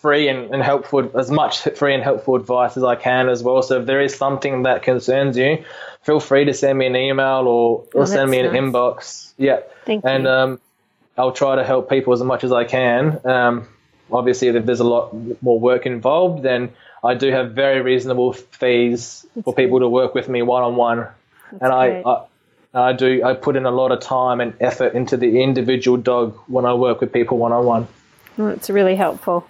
free 0.00 0.28
and, 0.28 0.54
and 0.54 0.62
helpful 0.62 1.10
as 1.18 1.30
much 1.30 1.60
free 1.76 1.92
and 1.94 2.02
helpful 2.02 2.34
advice 2.36 2.76
as 2.78 2.84
I 2.84 2.94
can 2.96 3.28
as 3.28 3.42
well. 3.42 3.60
So 3.62 3.80
if 3.80 3.86
there 3.86 4.00
is 4.00 4.14
something 4.16 4.62
that 4.62 4.82
concerns 4.82 5.36
you, 5.36 5.64
feel 6.02 6.18
free 6.20 6.46
to 6.46 6.54
send 6.54 6.78
me 6.78 6.86
an 6.86 6.96
email 6.96 7.46
or, 7.46 7.84
or 7.92 8.02
Oh, 8.02 8.04
send 8.06 8.30
me 8.30 8.38
an 8.40 8.46
nice. 8.52 8.62
inbox. 8.62 9.32
Yeah. 9.36 9.60
Thank 9.84 10.04
and 10.04 10.24
you. 10.24 10.30
um 10.30 10.60
I'll 11.18 11.32
try 11.32 11.56
to 11.56 11.64
help 11.64 11.90
people 11.90 12.14
as 12.14 12.22
much 12.22 12.42
as 12.42 12.52
I 12.52 12.64
can. 12.64 13.20
Um 13.26 13.68
obviously 14.12 14.48
if 14.48 14.66
there's 14.66 14.80
a 14.80 14.84
lot 14.84 15.12
more 15.42 15.58
work 15.58 15.86
involved 15.86 16.42
then 16.42 16.72
I 17.04 17.14
do 17.14 17.30
have 17.30 17.52
very 17.52 17.80
reasonable 17.80 18.32
fees 18.32 19.26
for 19.44 19.52
people 19.54 19.80
to 19.80 19.88
work 19.88 20.14
with 20.14 20.28
me 20.28 20.42
one 20.42 20.62
on 20.62 20.76
one. 20.76 21.06
And 21.60 21.72
I. 21.72 22.02
I 22.04 22.24
I 22.74 22.94
do. 22.94 23.22
I 23.22 23.34
put 23.34 23.56
in 23.56 23.66
a 23.66 23.70
lot 23.70 23.92
of 23.92 24.00
time 24.00 24.40
and 24.40 24.54
effort 24.58 24.94
into 24.94 25.18
the 25.18 25.42
individual 25.42 25.98
dog 25.98 26.34
when 26.46 26.64
I 26.64 26.72
work 26.72 27.02
with 27.02 27.12
people 27.12 27.36
one 27.36 27.52
on 27.52 27.66
one. 27.66 27.86
Oh, 28.38 28.48
it's 28.48 28.70
really 28.70 28.96
helpful. 28.96 29.46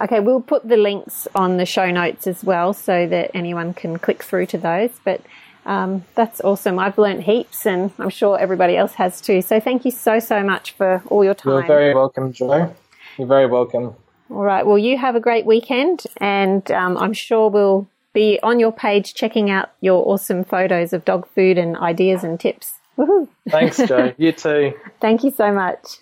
Okay, 0.00 0.20
we'll 0.20 0.42
put 0.42 0.68
the 0.68 0.76
links 0.76 1.26
on 1.34 1.56
the 1.56 1.64
show 1.64 1.90
notes 1.90 2.26
as 2.26 2.44
well 2.44 2.74
so 2.74 3.06
that 3.06 3.30
anyone 3.32 3.72
can 3.72 3.98
click 3.98 4.22
through 4.22 4.46
to 4.46 4.58
those. 4.58 4.90
But 5.02 5.22
um, 5.64 6.04
that's 6.14 6.42
awesome. 6.42 6.78
I've 6.78 6.98
learnt 6.98 7.22
heaps 7.22 7.64
and 7.64 7.90
I'm 7.98 8.10
sure 8.10 8.38
everybody 8.38 8.76
else 8.76 8.94
has 8.94 9.20
too. 9.20 9.40
So 9.40 9.60
thank 9.60 9.86
you 9.86 9.90
so, 9.90 10.18
so 10.18 10.42
much 10.42 10.72
for 10.72 11.02
all 11.06 11.24
your 11.24 11.34
time. 11.34 11.52
You're 11.52 11.66
very 11.66 11.94
welcome, 11.94 12.32
Jo. 12.34 12.74
You're 13.18 13.28
very 13.28 13.46
welcome. 13.46 13.94
All 14.30 14.42
right. 14.42 14.66
Well, 14.66 14.78
you 14.78 14.96
have 14.98 15.14
a 15.14 15.20
great 15.20 15.44
weekend, 15.44 16.04
and 16.18 16.70
um, 16.70 16.96
I'm 16.96 17.12
sure 17.12 17.48
we'll 17.48 17.88
be 18.12 18.38
on 18.42 18.60
your 18.60 18.72
page 18.72 19.14
checking 19.14 19.50
out 19.50 19.70
your 19.80 20.06
awesome 20.06 20.44
photos 20.44 20.92
of 20.92 21.04
dog 21.04 21.26
food 21.34 21.58
and 21.58 21.76
ideas 21.76 22.24
and 22.24 22.38
tips. 22.38 22.78
Woohoo! 22.96 23.28
Thanks, 23.48 23.78
Jo. 23.86 24.12
you 24.18 24.32
too. 24.32 24.74
Thank 25.00 25.24
you 25.24 25.30
so 25.30 25.52
much. 25.52 25.98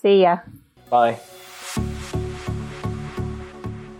See 0.00 0.22
ya. 0.22 0.38
Bye. 0.90 1.18